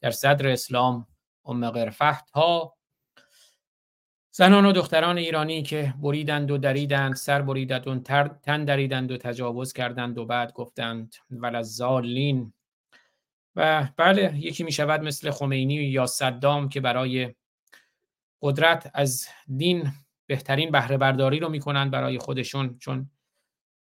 در 0.01 0.11
صدر 0.11 0.49
اسلام 0.49 1.07
ام 1.45 1.70
قرفه 1.70 2.25
تا 2.33 2.77
زنان 4.31 4.67
و 4.67 4.73
دختران 4.73 5.19
ایرانی 5.19 5.62
که 5.62 5.95
بریدند 6.03 6.51
و 6.51 6.59
دریدند 6.59 7.15
سر 7.15 7.43
بریدند 7.43 7.89
و 7.89 7.99
تن 8.43 8.65
دریدند 8.65 9.11
و 9.11 9.17
تجاوز 9.17 9.73
کردند 9.73 10.19
و 10.19 10.27
بعد 10.27 10.53
گفتند 10.53 11.15
ول 11.31 11.57
از 11.57 11.75
زالین 11.75 12.53
و 13.57 13.89
بله 13.97 14.39
یکی 14.39 14.65
می 14.65 14.73
شود 14.73 15.02
مثل 15.02 15.31
خمینی 15.31 15.75
یا 15.75 16.07
صدام 16.07 16.68
که 16.68 16.81
برای 16.81 17.35
قدرت 18.43 18.91
از 18.94 19.26
دین 19.57 19.93
بهترین 20.26 20.70
بهره 20.70 20.97
برداری 20.97 21.39
رو 21.39 21.49
می‌کنند 21.49 21.91
برای 21.91 22.18
خودشون 22.18 22.78
چون 22.78 23.10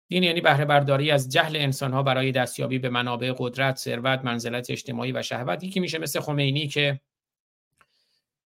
دین 0.09 0.23
یعنی 0.23 0.41
بهره 0.41 0.65
برداری 0.65 1.11
از 1.11 1.29
جهل 1.29 1.55
انسان 1.55 1.93
ها 1.93 2.03
برای 2.03 2.31
دستیابی 2.31 2.79
به 2.79 2.89
منابع 2.89 3.33
قدرت، 3.37 3.77
ثروت، 3.77 4.25
منزلت 4.25 4.69
اجتماعی 4.69 5.11
و 5.11 5.21
شهوت. 5.21 5.63
یکی 5.63 5.79
میشه 5.79 5.97
مثل 5.97 6.19
خمینی 6.19 6.67
که 6.67 7.01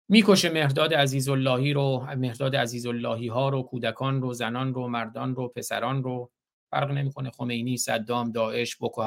می‌کشه 0.09 0.49
مهداد 0.49 0.93
عزیزاللهی 0.93 1.73
رو 1.73 2.07
مهداد 2.17 2.55
عزیزاللهی 2.55 3.27
ها 3.27 3.49
رو 3.49 3.63
کودکان 3.63 4.21
رو 4.21 4.33
زنان 4.33 4.73
رو 4.73 4.87
مردان 4.87 5.35
رو 5.35 5.47
پسران 5.47 6.03
رو. 6.03 6.31
فرق 6.69 6.91
نمی‌کنه 6.91 7.31
خمینی 7.31 7.77
صدام 7.77 8.31
داعش 8.31 8.75
بوکو 8.75 9.01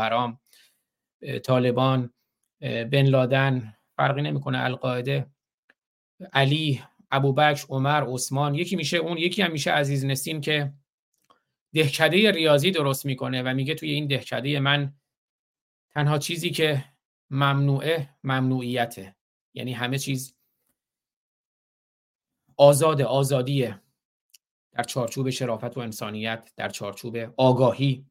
طالبان 1.45 2.13
بن 2.61 3.03
لادن 3.03 3.77
فرقی 3.97 4.23
نمی‌کنه 4.23 4.59
القاعده 4.59 5.27
علی 6.33 6.83
ابوبکر 7.11 7.67
عمر 7.69 8.05
عثمان. 8.15 8.55
یکی 8.55 8.77
میشه 8.77 8.97
اون 8.97 9.19
یکی 9.19 9.43
هم 9.43 9.53
میشه 9.53 9.71
عزیز 9.71 10.05
نسیم 10.05 10.41
که 10.41 10.73
دهکده 11.75 12.31
ریاضی 12.31 12.71
درست 12.71 13.07
می‌کنه 13.07 13.43
و 13.43 13.55
میگه 13.55 13.75
توی 13.75 13.91
این 13.91 14.07
دهکده 14.07 14.61
من 14.61 14.95
تنها 15.95 16.19
چیزی 16.19 16.51
که 16.51 16.85
ممنوعه 17.31 18.09
ممنوعیته. 18.25 19.17
یعنی 19.55 19.73
همه 19.73 19.99
چیز 19.99 20.37
آزاد 22.57 23.03
آزادیه. 23.03 23.81
در 24.73 24.83
چارچوب 24.83 25.31
شرافت 25.31 25.77
و 25.77 25.81
انسانیت 25.81 26.53
در 26.57 26.69
چارچوب 26.69 27.17
آگاهی. 27.37 28.07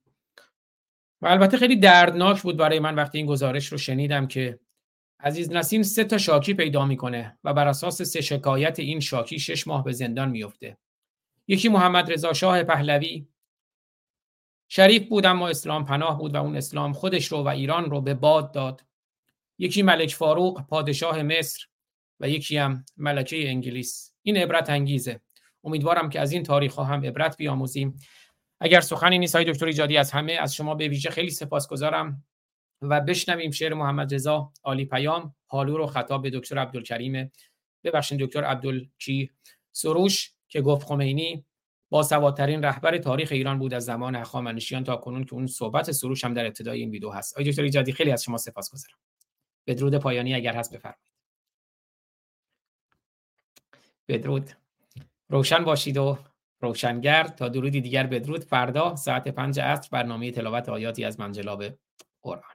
و 1.23 1.27
البته 1.27 1.57
خیلی 1.57 1.75
دردناک 1.75 2.41
بود 2.41 2.57
برای 2.57 2.79
من 2.79 2.95
وقتی 2.95 3.17
این 3.17 3.27
گزارش 3.27 3.67
رو 3.67 3.77
شنیدم 3.77 4.27
که 4.27 4.59
عزیز 5.19 5.51
نسیم 5.51 5.83
سه 5.83 6.03
تا 6.03 6.17
شاکی 6.17 6.53
پیدا 6.53 6.85
می‌کنه 6.85 7.37
و 7.43 7.53
بر 7.53 7.67
اساس 7.67 8.01
سه 8.01 8.21
شکایت 8.21 8.79
این 8.79 8.99
شاکی 8.99 9.39
شش 9.39 9.67
ماه 9.67 9.83
به 9.83 9.91
زندان 9.91 10.29
میفته 10.29 10.77
یکی 11.47 11.69
محمد 11.69 12.11
رضا 12.11 12.33
شاه 12.33 12.63
پهلوی. 12.63 13.27
شریف 14.69 15.07
بود 15.07 15.25
اما 15.25 15.49
اسلام 15.49 15.85
پناه 15.85 16.17
بود 16.17 16.35
و 16.35 16.37
اون 16.37 16.55
اسلام 16.55 16.93
خودش 16.93 17.27
رو 17.27 17.37
و 17.37 17.47
ایران 17.47 17.89
رو 17.89 18.01
به 18.01 18.13
باد 18.13 18.53
داد. 18.53 18.85
یکی 19.57 19.81
ملک 19.81 20.13
فاروق 20.13 20.61
پادشاه 20.67 21.23
مصر 21.23 21.67
و 22.19 22.29
یکی 22.29 22.57
هم 22.57 22.85
ملکه 22.97 23.49
انگلیس. 23.49 24.13
این 24.21 24.37
عبرت 24.37 24.69
انگیزه. 24.69 25.21
امیدوارم 25.63 26.09
که 26.09 26.19
از 26.19 26.31
این 26.31 26.43
تاریخ 26.43 26.75
ها 26.75 26.83
هم 26.83 27.05
عبرت 27.05 27.37
بیاموزیم. 27.37 27.99
اگر 28.63 28.81
سخنی 28.81 29.19
نیست 29.19 29.35
های 29.35 29.45
دکتر 29.45 29.65
ایجادی 29.65 29.97
از 29.97 30.11
همه 30.11 30.33
از 30.33 30.55
شما 30.55 30.75
به 30.75 30.87
ویژه 30.87 31.09
خیلی 31.09 31.29
سپاسگزارم 31.29 32.23
و 32.81 33.01
بشنویم 33.01 33.51
شعر 33.51 33.73
محمد 33.73 34.13
رضا 34.13 34.51
عالی 34.63 34.85
پیام. 34.85 35.35
حالو 35.45 35.77
رو 35.77 35.87
خطاب 35.87 36.21
به 36.21 36.29
دکتر 36.29 36.57
عبدالکریم. 36.57 37.31
ببخشید 37.83 38.19
دکتر 38.19 38.43
عبدالکی 38.43 39.31
سروش 39.71 40.33
که 40.47 40.61
گفت 40.61 40.87
خمینی 40.87 41.45
با 41.89 42.03
سوادترین 42.03 42.63
رهبر 42.63 42.97
تاریخ 42.97 43.31
ایران 43.31 43.59
بود 43.59 43.73
از 43.73 43.85
زمان 43.85 44.15
هخامنشیان 44.15 44.83
تا 44.83 44.95
کنون 44.95 45.23
که 45.23 45.33
اون 45.33 45.47
صحبت 45.47 45.91
سروش 45.91 46.23
هم 46.23 46.33
در 46.33 46.45
ابتدای 46.45 46.79
این 46.79 46.89
ویدیو 46.89 47.09
هست. 47.09 47.33
آقای 47.33 47.51
دکتر 47.51 47.63
ایجادی 47.63 47.91
خیلی 47.91 48.11
از 48.11 48.23
شما 48.23 48.37
سپاسگزارم. 48.37 48.97
بدرود 49.67 49.95
پایانی 49.97 50.33
اگر 50.33 50.55
هست 50.55 50.75
بفرمایید. 50.75 51.11
بدرود. 54.07 54.51
روشن 55.29 55.63
باشید 55.63 55.97
و 55.97 56.17
روشنگر 56.63 57.23
تا 57.23 57.49
درودی 57.49 57.81
دیگر 57.81 58.07
بدرود. 58.07 58.43
فردا 58.43 58.95
ساعت 58.95 59.27
پنج 59.27 59.59
عصر 59.59 59.89
برنامه 59.91 60.31
تلاوت 60.31 60.69
آیاتی 60.69 61.05
از 61.05 61.19
منجلاب 61.19 61.63
قرآن. 62.21 62.53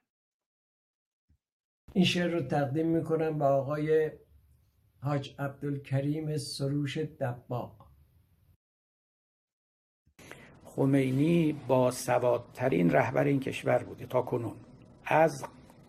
این 1.93 2.05
شعر 2.05 2.31
رو 2.31 2.41
تقدیم 2.41 2.87
می‌کنم 2.87 3.39
به 3.39 3.45
آقای 3.45 4.11
حاج 5.03 5.35
عبدالکریم 5.39 6.37
سروش 6.37 6.99
دباغ. 6.99 7.89
خمینی 10.65 11.53
با 11.53 11.91
سوادترین 11.91 12.91
رهبر 12.91 13.25
این 13.25 13.41
کشور 13.41 13.79
بوده 13.79 14.07
تا 14.07 14.23
کنون. 14.23 14.57
از 15.05 15.45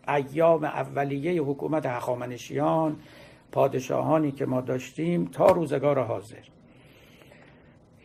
ایام 0.07 0.63
اولیه 0.63 1.41
حکومت 1.41 1.85
هخامنشیان 1.85 3.01
پادشاهانی 3.51 4.31
که 4.31 4.45
ما 4.45 4.61
داشتیم 4.61 5.25
تا 5.25 5.45
روزگار 5.45 6.03
حاضر. 6.03 6.43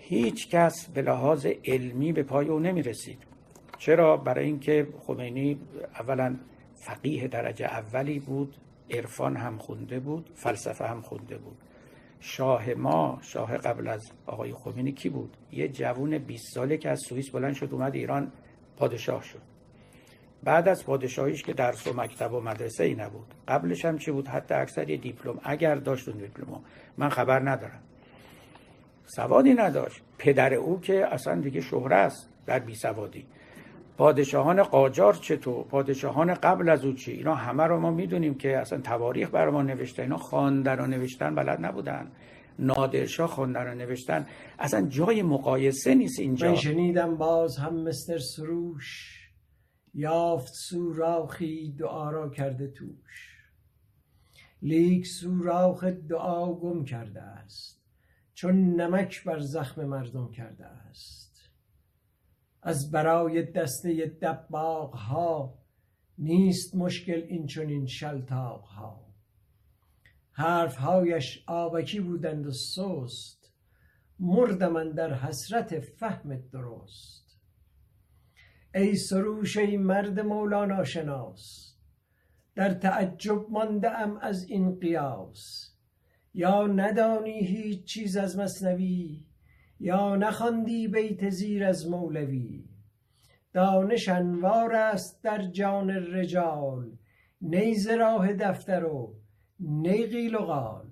هیچ 0.09 0.49
کس 0.49 0.89
به 0.95 1.03
لحاظ 1.03 1.47
علمی 1.65 2.13
به 2.13 2.23
پای 2.23 2.49
او 2.49 2.59
نمی 2.59 2.83
رسید 2.83 3.19
چرا؟ 3.79 4.17
برای 4.17 4.45
اینکه 4.45 4.89
خمینی 5.07 5.61
اولا 6.01 6.37
فقیه 6.75 7.29
درجه 7.29 7.67
اولی 7.67 8.19
بود 8.19 8.57
عرفان 8.91 9.37
هم 9.37 9.59
خونده 9.59 10.01
بود 10.01 10.31
فلسفه 10.35 10.87
هم 10.87 11.03
خونده 11.03 11.39
بود. 11.39 11.57
شاه 12.21 12.75
ما 12.75 13.19
شاه 13.23 13.57
قبل 13.57 13.89
از 13.89 14.03
آقای 14.27 14.53
خمینی 14.53 14.93
کی 14.93 15.09
بود؟ 15.09 15.37
یه 15.53 15.69
جوون 15.69 16.19
20 16.19 16.55
ساله 16.55 16.77
که 16.77 16.91
از 16.91 17.01
سوئیس 17.09 17.31
بلند 17.31 17.55
شد 17.55 17.69
اومد 17.73 17.95
ایران 17.95 18.33
پادشاه 18.77 19.23
شد. 19.23 19.43
بعد 20.43 20.69
از 20.69 20.85
پادشاهیش 20.85 21.43
که 21.43 21.53
درس 21.53 21.87
و 21.87 21.93
مکتب 21.93 22.35
و 22.35 22.41
مدرسه 22.41 22.85
ای 22.85 22.95
نبود. 22.95 23.35
قبلش 23.49 23.85
هم 23.85 23.99
چی 23.99 24.11
بود؟ 24.11 24.29
حتی 24.29 24.55
اکثر 24.55 24.91
یه 24.91 24.97
دیپلم 24.97 25.41
اگر 25.43 25.75
داشت 25.75 26.09
اون 26.09 26.19
دیپلم 26.19 26.61
من 26.99 27.09
خبر 27.09 27.51
ندارم. 27.51 27.83
سوادی 29.07 29.55
نداشت. 29.55 30.03
پدر 30.19 30.55
او 30.55 30.81
که 30.81 31.07
اصلا 31.07 31.41
دیگه 31.41 31.61
شهره 31.61 31.97
است 31.97 32.31
در 32.47 32.59
بی 32.59 32.75
سوادی. 32.75 33.27
پادشاهان 33.97 34.63
قاجار 34.63 35.15
چطور 35.15 35.65
پادشاهان 35.65 36.35
قبل 36.35 36.69
از 36.69 36.85
او 36.85 36.93
چی؟ 36.93 37.13
اینا 37.13 37.35
همه 37.35 37.63
رو 37.63 37.81
ما 37.81 37.91
می‌دونیم 37.91 38.35
که 38.35 38.59
اصلا 38.59 38.81
تواریخ 38.81 39.31
بر 39.31 39.51
ما 39.51 39.63
نوشته. 39.63 40.03
اینا 40.03 40.17
خواندن 40.17 40.81
و 40.81 40.87
نوشتن 40.87 41.35
بلد 41.35 41.65
نبودن. 41.65 42.13
نادرشاه 42.59 43.29
خواندن 43.29 43.73
و 43.73 43.75
نوشتن. 43.75 44.27
اصلا 44.59 44.89
جای 44.89 45.23
مقایسه 45.23 45.95
نیست 45.95 46.21
اینجا. 46.21 46.49
من 46.49 46.55
شنیدم 46.55 47.17
باز 47.17 47.57
هم 47.57 47.83
مستر 47.83 48.19
سروش 48.19 49.21
یافت 49.95 50.53
سوراخی 50.55 51.75
دعا 51.79 52.11
را 52.11 52.31
کرده 52.31 52.69
توش. 52.69 53.39
لیک 54.63 55.07
سوراخ 55.07 55.85
دعا 55.85 56.53
گم 56.53 56.85
کرده 56.85 57.23
است. 57.23 57.84
چون 58.35 58.81
نمک 58.81 59.25
بر 59.25 59.39
زخم 59.39 59.85
مردم 59.85 60.31
کرده 60.31 60.67
است. 60.67 61.51
از 62.63 62.91
برای 62.91 63.43
دسته 63.43 64.07
دباغ 64.07 64.95
ها 64.95 65.59
نیست 66.19 66.75
مشکل 66.75 67.23
این 67.29 67.47
چون 67.47 67.69
این 67.69 67.87
شلتاق 67.87 68.65
ها 68.65 69.15
حرف 70.33 70.77
هایش 70.77 71.45
آبکی 71.47 72.01
بودند 72.01 72.47
و 72.47 72.51
سست. 72.51 73.53
مرد 74.19 74.63
من 74.63 74.91
در 74.91 75.15
حسرت 75.15 75.81
فهم 75.81 76.37
درست. 76.37 77.41
ای 78.75 78.97
سروش 78.97 79.57
ای 79.57 79.77
مرد 79.77 80.21
مولانا 80.21 80.85
شناس 80.85 81.75
در 82.55 82.75
تعجب 82.75 83.51
مانده 83.51 83.91
ام 83.91 84.17
از 84.17 84.45
این 84.45 84.79
قیاس. 84.81 85.74
یا 86.35 86.67
ندانی 86.67 87.41
هیچ 87.41 87.85
چیز 87.85 88.17
از 88.17 88.39
مصنوی 88.39 89.25
یا 89.81 90.17
نخواندی 90.17 90.89
بیت 90.89 91.31
زیر 91.31 91.65
از 91.65 91.91
مولوی. 91.91 92.65
دانش 93.53 94.09
انوار 94.09 94.75
است 94.75 95.23
در 95.23 95.43
جان 95.43 95.91
رجال 95.91 96.97
نی 97.41 97.75
راه 97.99 98.33
دفتر 98.33 98.85
و 98.85 99.15
نی 99.61 100.07
قیل 100.07 100.35
و 100.35 100.39
قال. 100.39 100.87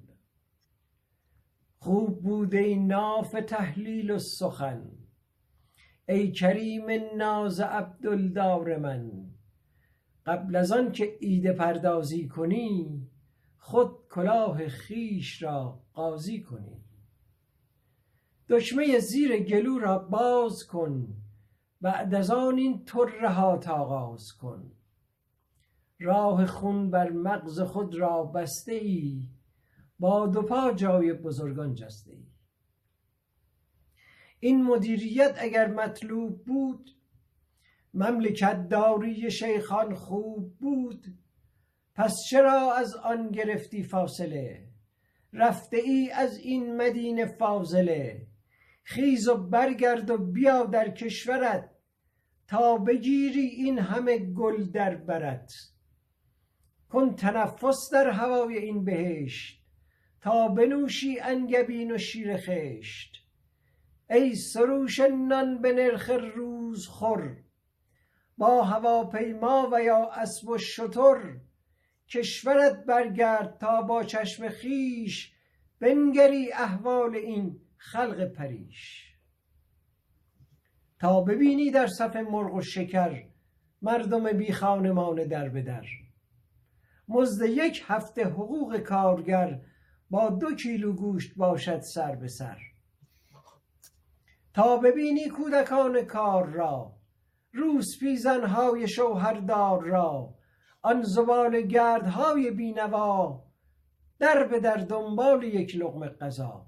خوب 1.79 2.23
بود 2.23 2.55
ای 2.55 2.77
ناف 2.77 3.31
تحلیل 3.31 4.11
و 4.11 4.19
سخن 4.19 4.91
ای 6.09 6.33
کریم 6.33 6.85
ناز 7.17 7.61
عبدالدار 7.61 8.77
من. 8.77 9.11
قبل 10.27 10.57
از 10.57 10.73
آن 10.73 10.93
که 10.93 11.17
ایده 11.21 11.53
پردازی 11.53 12.29
کنی 12.29 13.02
خود 13.65 14.09
کلاه 14.11 14.69
خیش 14.69 15.43
را 15.43 15.81
قاضی 15.95 16.41
کنی. 16.41 16.85
دشمه 18.49 18.99
زیر 18.99 19.39
گلو 19.39 19.79
را 19.79 19.99
باز 19.99 20.67
کن 20.67 21.09
بعد 21.81 22.15
از 22.15 22.31
آن 22.31 22.59
این 22.59 22.85
ترهات 22.85 23.69
آغاز 23.69 24.33
کن. 24.33 24.73
راه 26.01 26.47
خون 26.47 26.91
بر 26.91 27.11
مغز 27.11 27.61
خود 27.61 27.95
را 27.95 28.23
بسته 28.25 28.73
ای 28.73 29.29
با 29.99 30.27
دو 30.27 30.43
پا 30.43 30.73
جای 30.73 31.13
بزرگان 31.13 31.75
جسته 31.75 32.13
ای. 32.13 32.27
این 34.41 34.65
مدیریت 34.65 35.37
اگر 35.39 35.67
مطلوب 35.67 36.45
بود 36.45 36.91
مملکت 37.95 38.69
داری 38.69 39.31
شیخان 39.31 39.95
خوب 39.95 40.59
بود. 40.59 41.22
پس 41.95 42.15
چرا 42.31 42.75
از 42.75 42.95
آن 42.95 43.31
گرفتی 43.31 43.83
فاصله؟ 43.83 44.69
رفته 45.33 45.77
ای 45.77 46.11
از 46.11 46.39
این 46.39 46.77
مدینه 46.77 47.27
فاضله. 47.27 48.27
خیز 48.83 49.29
و 49.29 49.37
برگرد 49.37 50.11
و 50.11 50.19
بیا 50.19 50.65
در 50.65 50.91
کشورت 50.91 51.71
تا 52.49 52.77
بگیری 52.77 53.47
این 53.47 53.79
همه 53.79 54.19
گل 54.19 54.71
در 54.71 54.97
برت. 54.97 55.53
کن 56.89 57.15
تنفس 57.15 57.91
در 57.93 58.11
هوای 58.11 58.59
این 58.59 58.85
بهشت 58.85 59.63
تا 60.21 60.49
بنوشی 60.49 61.21
انگبین 61.21 61.93
و 61.93 61.99
شیر 61.99 62.37
خشت. 62.37 63.13
ای 64.11 64.35
سروش 64.35 65.01
نان 65.01 65.63
به 65.63 65.73
نرخ 65.73 66.11
روز 66.11 66.87
خور 66.87 67.37
با 68.39 68.63
هواپیما 68.63 69.69
و 69.73 69.83
یا 69.83 70.11
اسب 70.11 70.49
و 70.49 70.59
شتر 70.59 71.41
کشورت 72.13 72.85
برگرد 72.85 73.59
تا 73.59 73.83
با 73.83 74.05
چشم 74.05 74.49
خیش 74.49 75.33
بنگری 75.81 76.53
احوال 76.53 77.17
این 77.17 77.61
خلق 77.77 78.25
پریش. 78.25 79.13
تا 80.99 81.21
ببینی 81.21 81.71
در 81.71 81.87
صف 81.87 82.17
مرغ 82.17 82.55
و 82.55 82.63
شکر 82.63 83.25
مردم 83.83 84.33
بی 84.33 84.53
خانمان 84.53 85.25
در 85.25 85.49
به 85.49 85.63
در. 85.63 85.85
مزد 87.09 87.47
یک 87.49 87.85
هفته 87.87 88.25
حقوق 88.25 88.79
کارگر 88.79 89.61
با 90.11 90.31
دو 90.31 90.55
کیلو 90.55 90.93
گوشت 90.93 91.35
باشد 91.37 91.81
سر 91.81 92.15
به 92.15 92.29
سر. 92.29 92.59
تا 94.55 94.77
ببینی 94.77 95.29
کودکان 95.29 96.03
کار 96.03 96.47
را 96.47 96.97
روسپیزنهای 97.53 98.89
شوهردار 98.89 99.83
را 99.83 100.35
آن 100.83 101.03
زبال 101.03 101.61
گردهای 101.61 102.51
بینوا 102.51 103.45
در 104.19 104.47
به 104.47 104.61
در 104.61 104.77
دنبال 104.77 105.43
یک 105.43 105.77
لقمه 105.77 106.09
غذا 106.09 106.67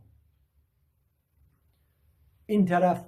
این 2.46 2.64
طرف 2.64 3.06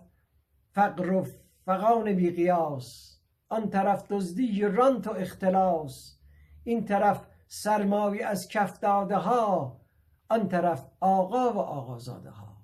فقر 0.72 1.12
و 1.12 1.26
فقان 1.64 2.12
بی 2.12 2.30
قیاس 2.30 3.16
آن 3.48 3.70
طرف 3.70 4.06
دزدی 4.10 4.60
رانت 4.62 5.06
و 5.06 5.10
اختلاس. 5.10 6.18
این 6.64 6.84
طرف 6.84 7.26
سرمایی 7.46 8.22
از 8.22 8.48
کف 8.48 8.80
داده 8.80 9.16
ها 9.16 9.80
آن 10.28 10.48
طرف 10.48 10.86
آقا 11.00 11.52
و 11.52 11.58
آقازاده 11.58 12.30
ها. 12.30 12.56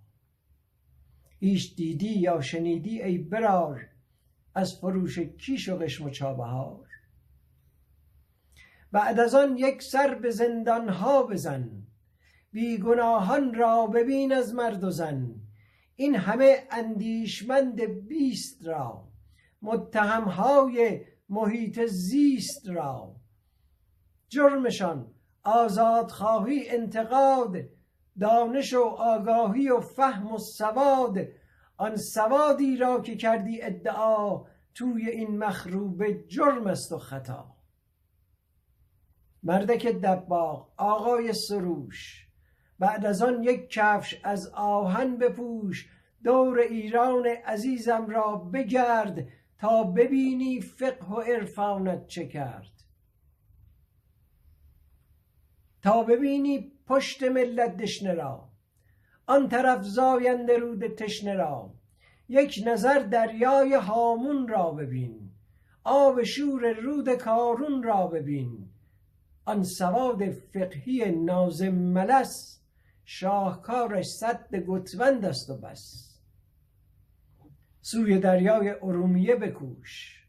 هیچ 1.41 1.77
دیدی 1.77 2.19
یا 2.19 2.41
شنیدی 2.41 3.03
ای 3.03 3.19
برار 3.19 3.89
از 4.55 4.79
فروش 4.79 5.19
کیش 5.19 5.69
و 5.69 5.77
قشم 5.77 6.05
و 6.05 6.11
چابهار. 6.11 6.89
بعد 8.93 9.21
از 9.21 9.35
آن 9.35 9.57
یک 9.57 9.83
سر 9.83 10.15
به 10.15 10.31
زندان 10.31 10.89
ها 10.89 11.23
بزن 11.23 11.83
بیگناهان 12.53 13.55
را 13.55 13.87
ببین 13.87 14.33
از 14.33 14.55
مرد 14.55 14.85
و 14.85 14.91
زن. 14.91 15.35
این 15.97 16.15
همه 16.15 16.67
اندیشمند 16.71 17.81
بیست 18.09 18.67
را 18.67 19.09
متهم 19.63 20.25
های 20.25 21.01
محیط 21.29 21.81
زیست 21.87 22.69
را. 22.69 23.17
جرمشان 24.29 25.15
آزادخواهی 25.43 26.69
انتقاد 26.69 27.57
دانش 28.21 28.75
و 28.75 28.83
آگاهی 28.83 29.69
و 29.69 29.81
فهم 29.81 30.33
و 30.33 30.39
سواد. 30.39 31.19
آن 31.77 31.97
سوادی 31.97 32.77
را 32.77 33.01
که 33.01 33.17
کردی 33.17 33.63
ادعا 33.63 34.45
توی 34.75 35.11
این 35.11 35.39
مخروبه 35.39 36.25
جرم 36.29 36.67
است 36.67 36.93
و 36.93 36.99
خطا. 36.99 37.62
مردک 39.43 39.87
دباغ 39.87 40.69
آقای 40.77 41.33
سروش. 41.33 42.27
بعد 42.79 43.07
از 43.07 43.23
آن 43.23 43.43
یک 43.43 43.71
کفش 43.71 44.21
از 44.25 44.49
آهن 44.55 45.17
بپوش 45.17 45.89
دور 46.25 46.59
ایران 46.59 47.27
عزیزم 47.27 48.07
را 48.07 48.37
بگرد 48.37 49.29
تا 49.59 49.85
ببینی 49.85 50.61
فقه 50.61 51.07
و 51.07 51.21
عرفانت 51.21 52.07
چه 52.07 52.27
کرد. 52.27 52.73
تا 55.83 56.03
ببینی 56.03 56.73
پشت 56.87 57.23
ملت 57.23 57.77
دشنه 57.77 58.15
را 58.15 58.49
آن 59.27 59.49
طرف 59.49 59.83
زاینده 59.83 60.59
رود 60.59 60.87
تشنه 60.87 61.35
را. 61.35 61.71
یک 62.29 62.63
نظر 62.67 62.99
دریای 62.99 63.75
هامون 63.75 64.49
را 64.49 64.71
ببین 64.71 65.31
آب 65.85 66.23
شور 66.23 66.73
رود 66.73 67.15
کارون 67.15 67.83
را 67.83 68.07
ببین. 68.07 68.72
آن 69.45 69.63
سواد 69.63 70.31
فقهی 70.31 71.11
نازم 71.11 71.75
ملس 71.75 72.61
شاهکارش 73.05 74.07
صد 74.07 74.55
گتوند 74.55 75.25
است 75.25 75.51
و 75.51 75.57
بس. 75.57 76.13
سوی 77.81 78.19
دریای 78.19 78.71
ارومیه 78.71 79.37
بکوش 79.37 80.23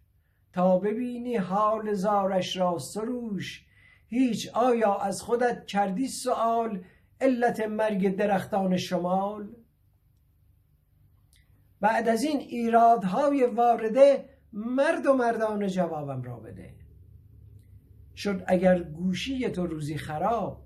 تا 0.54 0.80
ببینی 0.80 1.36
حال 1.36 1.94
زارش 1.94 2.58
را 2.58 2.80
سروش. 2.80 3.66
هیچ 4.08 4.50
آیا 4.54 4.96
از 4.96 5.22
خودت 5.22 5.66
کردی 5.66 6.08
سؤال 6.08 6.84
علت 7.22 7.60
مرگ 7.60 8.16
درختان 8.16 8.78
شمال؟ 8.78 9.56
بعد 11.82 12.10
از 12.10 12.24
این 12.24 12.40
ایرادهای 12.40 13.46
وارده 13.46 14.30
مرد 14.54 15.06
و 15.06 15.14
مردان 15.14 15.68
جوابم 15.68 16.22
را 16.22 16.40
بده. 16.40 16.83
شد 18.16 18.44
اگر 18.48 18.84
گوشی 18.84 19.50
تو 19.50 19.68
روزی 19.68 19.98
خراب 19.98 20.64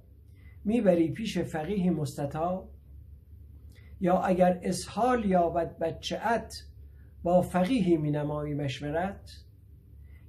می‌بری 0.65 1.11
پیش 1.11 1.37
فقیه 1.37 1.91
مستطاب 1.91 2.69
یا 4.01 4.19
اگر 4.21 4.59
اسحال 4.63 5.25
یابد 5.25 5.77
بچه 5.77 6.19
ات 6.25 6.63
با 7.23 7.41
فقیهی 7.41 7.97
می 7.97 8.11
نمایی 8.11 8.53
مشورت. 8.53 9.43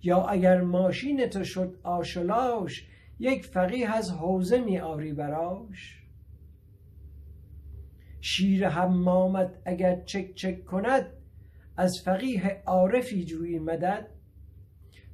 یا 0.03 0.27
اگر 0.27 0.61
ماشین 0.61 1.27
تو 1.27 1.45
شد 1.45 1.79
آشلاش 1.83 2.87
یک 3.19 3.47
فقیه 3.47 3.91
از 3.91 4.11
حوزه 4.11 4.59
می 4.59 4.79
آری 4.79 5.13
براش. 5.13 6.03
شیر 8.21 8.69
حمامت 8.69 9.51
اگر 9.65 10.01
چک 10.05 10.35
چک 10.35 10.65
کند 10.65 11.07
از 11.77 12.01
فقیه 12.01 12.63
عارفی 12.67 13.25
جویی 13.25 13.59
مدد. 13.59 14.18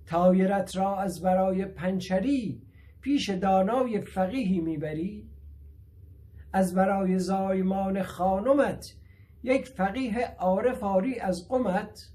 تایرت 0.06 0.76
را 0.76 1.00
از 1.00 1.22
برای 1.22 1.64
پنچری 1.64 2.62
پیش 3.00 3.30
دانای 3.30 4.00
فقیهی 4.00 4.60
می‌بری. 4.60 5.28
از 6.52 6.74
برای 6.74 7.18
زایمان 7.18 8.02
خانمت 8.02 8.94
یک 9.42 9.66
فقیه 9.66 10.36
عارف 10.38 10.82
آری 10.82 11.18
از 11.18 11.48
قمت 11.48 12.08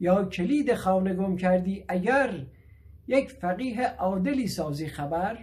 یا 0.00 0.24
کلید 0.24 0.74
خانه 0.74 1.14
گم 1.14 1.36
کردی 1.36 1.84
اگر 1.88 2.46
یک 3.06 3.30
فقیه 3.30 3.86
عادلی 3.88 4.46
سازی 4.46 4.86
خبر. 4.86 5.38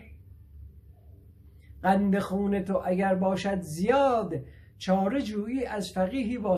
قند 1.83 2.19
خون 2.19 2.63
تو 2.63 2.81
اگر 2.85 3.15
باشد 3.15 3.61
زیاد 3.61 4.33
چاره 4.77 5.21
جویی 5.21 5.65
از 5.65 5.91
فقیهی 5.91 6.37
با 6.37 6.57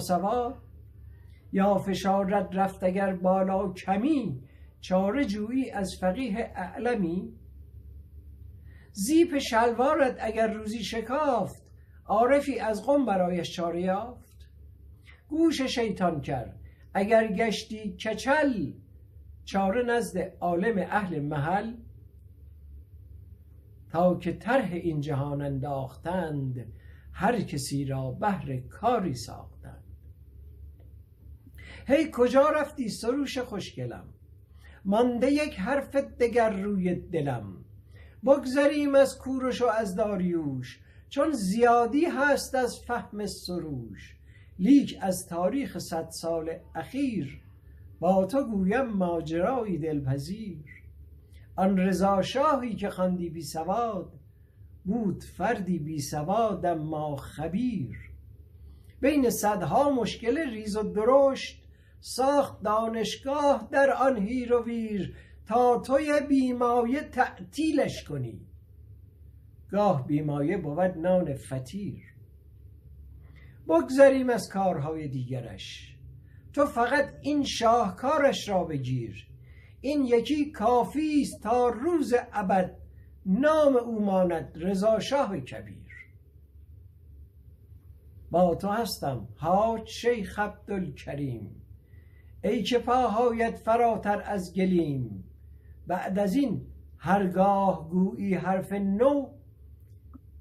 یا 1.51 1.77
فشارت 1.77 2.49
رفت 2.53 2.83
اگر 2.83 3.15
بالا 3.15 3.73
کمی 3.73 4.41
چاره 4.81 5.25
جویی 5.25 5.71
از 5.71 5.95
فقیه 6.01 6.51
اعلمی. 6.55 7.33
زیپ 8.91 9.37
شلوارت 9.37 10.17
اگر 10.19 10.53
روزی 10.53 10.83
شکافت 10.83 11.63
عارفی 12.05 12.59
از 12.59 12.85
قم 12.85 13.05
برایش 13.05 13.55
چاره 13.55 13.81
یافت. 13.81 14.47
گوش 15.27 15.61
شیطان 15.61 16.21
کرد 16.21 16.59
اگر 16.93 17.33
گشتی 17.33 17.91
کچل 17.91 18.73
چاره 19.45 19.83
نزد 19.83 20.17
عالم 20.39 20.77
اهل 20.77 21.19
محل. 21.19 21.73
تا 23.91 24.15
که 24.15 24.33
طرح 24.33 24.71
این 24.73 25.01
جهان 25.01 25.41
انداختند 25.41 26.73
هر 27.13 27.41
کسی 27.41 27.85
را 27.85 28.11
بهر 28.11 28.57
کاری 28.57 29.13
ساختند. 29.13 29.83
هی 31.87 32.09
کجا 32.13 32.49
رفتی 32.49 32.89
سروش 32.89 33.37
خوشگلم؟ 33.37 34.13
مانده 34.89 35.31
یک 35.31 35.59
حرف 35.59 35.95
دگر 35.95 36.49
روی 36.49 36.95
دلم. 36.95 37.43
بگذریم 38.25 38.95
از 38.95 39.17
کورش 39.17 39.61
و 39.61 39.65
از 39.65 39.95
داریوش 39.95 40.79
چون 41.09 41.31
زیادی 41.31 42.05
هست 42.05 42.55
از 42.55 42.79
فهم 42.79 43.25
سروش. 43.25 44.15
لیک 44.59 44.97
از 45.01 45.27
تاریخ 45.27 45.77
صد 45.77 46.09
سال 46.09 46.51
اخیر 46.75 47.41
با 47.99 48.25
تو 48.25 48.43
گویم 48.43 48.85
ماجرایی 48.85 49.77
دلپذیر. 49.77 50.83
آن 51.55 51.77
رضا 51.77 52.21
شاهی 52.21 52.75
که 52.75 52.89
خواندی 52.89 53.29
بی 53.29 53.41
سواد 53.41 54.13
بود 54.85 55.23
فردی 55.23 55.79
بی 55.79 55.99
سواد 55.99 56.65
اما 56.65 57.15
خبیر. 57.15 57.97
بین 59.01 59.29
صدها 59.29 59.89
مشکل 59.89 60.37
ریز 60.37 60.77
و 60.77 60.83
درشت 60.83 61.58
ساخت 62.01 62.61
دانشگاه 62.61 63.67
در 63.71 63.93
آن 63.93 64.17
هیر 64.17 64.53
و 64.53 64.63
ویر 64.63 65.15
تا 65.47 65.79
توی 65.79 66.21
بیمایه 66.29 67.01
تعطیلش 67.01 68.03
کنی. 68.03 68.41
گاه 69.71 70.07
بیمایه 70.07 70.57
بود 70.57 70.97
نان 70.97 71.33
فتیر 71.33 72.03
بگذریم 73.67 74.29
از 74.29 74.49
کارهای 74.49 75.07
دیگرش. 75.07 75.95
تو 76.53 76.65
فقط 76.65 77.13
این 77.21 77.43
شاهکارش 77.43 78.49
را 78.49 78.63
بگیر. 78.63 79.27
این 79.81 80.05
یکی 80.05 80.51
کافی 80.51 81.21
است 81.21 81.43
تا 81.43 81.69
روز 81.69 82.13
ابد 82.33 82.75
نام 83.25 83.75
او 83.75 84.05
ماند 84.05 84.51
رضا 84.55 84.99
شاه 84.99 85.39
کبیر. 85.39 86.09
با 88.31 88.55
تو 88.55 88.67
هستم 88.67 89.27
حاج 89.35 89.87
شیخ 89.87 90.39
عبدالکریم. 90.39 91.58
ای 92.43 92.63
که 92.63 92.79
پاهایت 92.79 93.55
فراتر 93.55 94.21
از 94.25 94.53
گلیم. 94.53 95.23
بعد 95.87 96.19
از 96.19 96.35
این 96.35 96.61
هرگاه 96.97 97.89
گویی 97.89 98.33
حرف 98.33 98.71
نو 98.71 99.29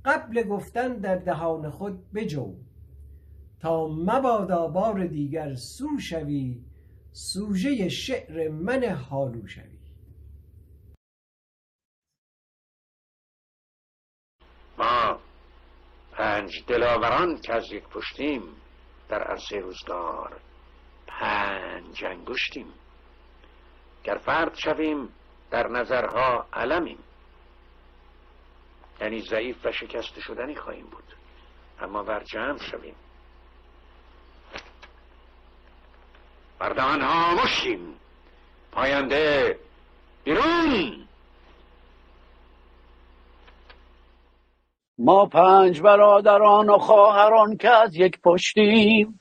قبل 0.04 0.42
گفتن 0.42 0.98
در 0.98 1.16
دهان 1.16 1.70
خود 1.70 2.12
بجو. 2.12 2.54
تا 3.60 3.88
مبادا 3.88 4.68
بار 4.68 5.06
دیگر 5.06 5.54
سو 5.54 5.98
شوی 5.98 6.60
سوژه 7.12 7.88
شعر 7.88 8.48
من 8.48 8.84
حالو 8.84 9.46
شوی. 9.46 9.78
ما 14.78 15.18
پنج 16.12 16.64
دلاوران 16.68 17.40
که 17.40 17.52
از 17.52 17.72
یک 17.72 17.82
پشتیم 17.82 18.42
در 19.08 19.22
عرصه 19.22 19.56
روزگار 19.58 20.40
پنج 21.20 22.04
انگشتیم. 22.04 22.66
گر 24.04 24.18
فرد 24.18 24.54
شویم 24.54 25.08
در 25.50 25.68
نظرها 25.68 26.46
علمیم. 26.52 26.98
یعنی 29.00 29.20
ضعیف 29.20 29.66
و 29.66 29.72
شکست 29.72 30.20
شدنی 30.20 30.54
خواهیم 30.54 30.86
بود. 30.86 31.04
اما 31.80 32.02
بر 32.02 32.24
جمع 32.24 32.58
شویم. 32.58 32.94
بردان 36.58 37.00
ها 37.00 37.34
مشیم 37.34 37.94
پاینده 38.72 39.58
بیرون. 40.24 41.08
ما 44.98 45.26
پنج 45.26 45.80
برادران 45.80 46.70
و 46.70 46.78
خواهران 46.78 47.56
که 47.56 47.70
از 47.70 47.96
یک 47.96 48.20
پشتیم. 48.20 49.20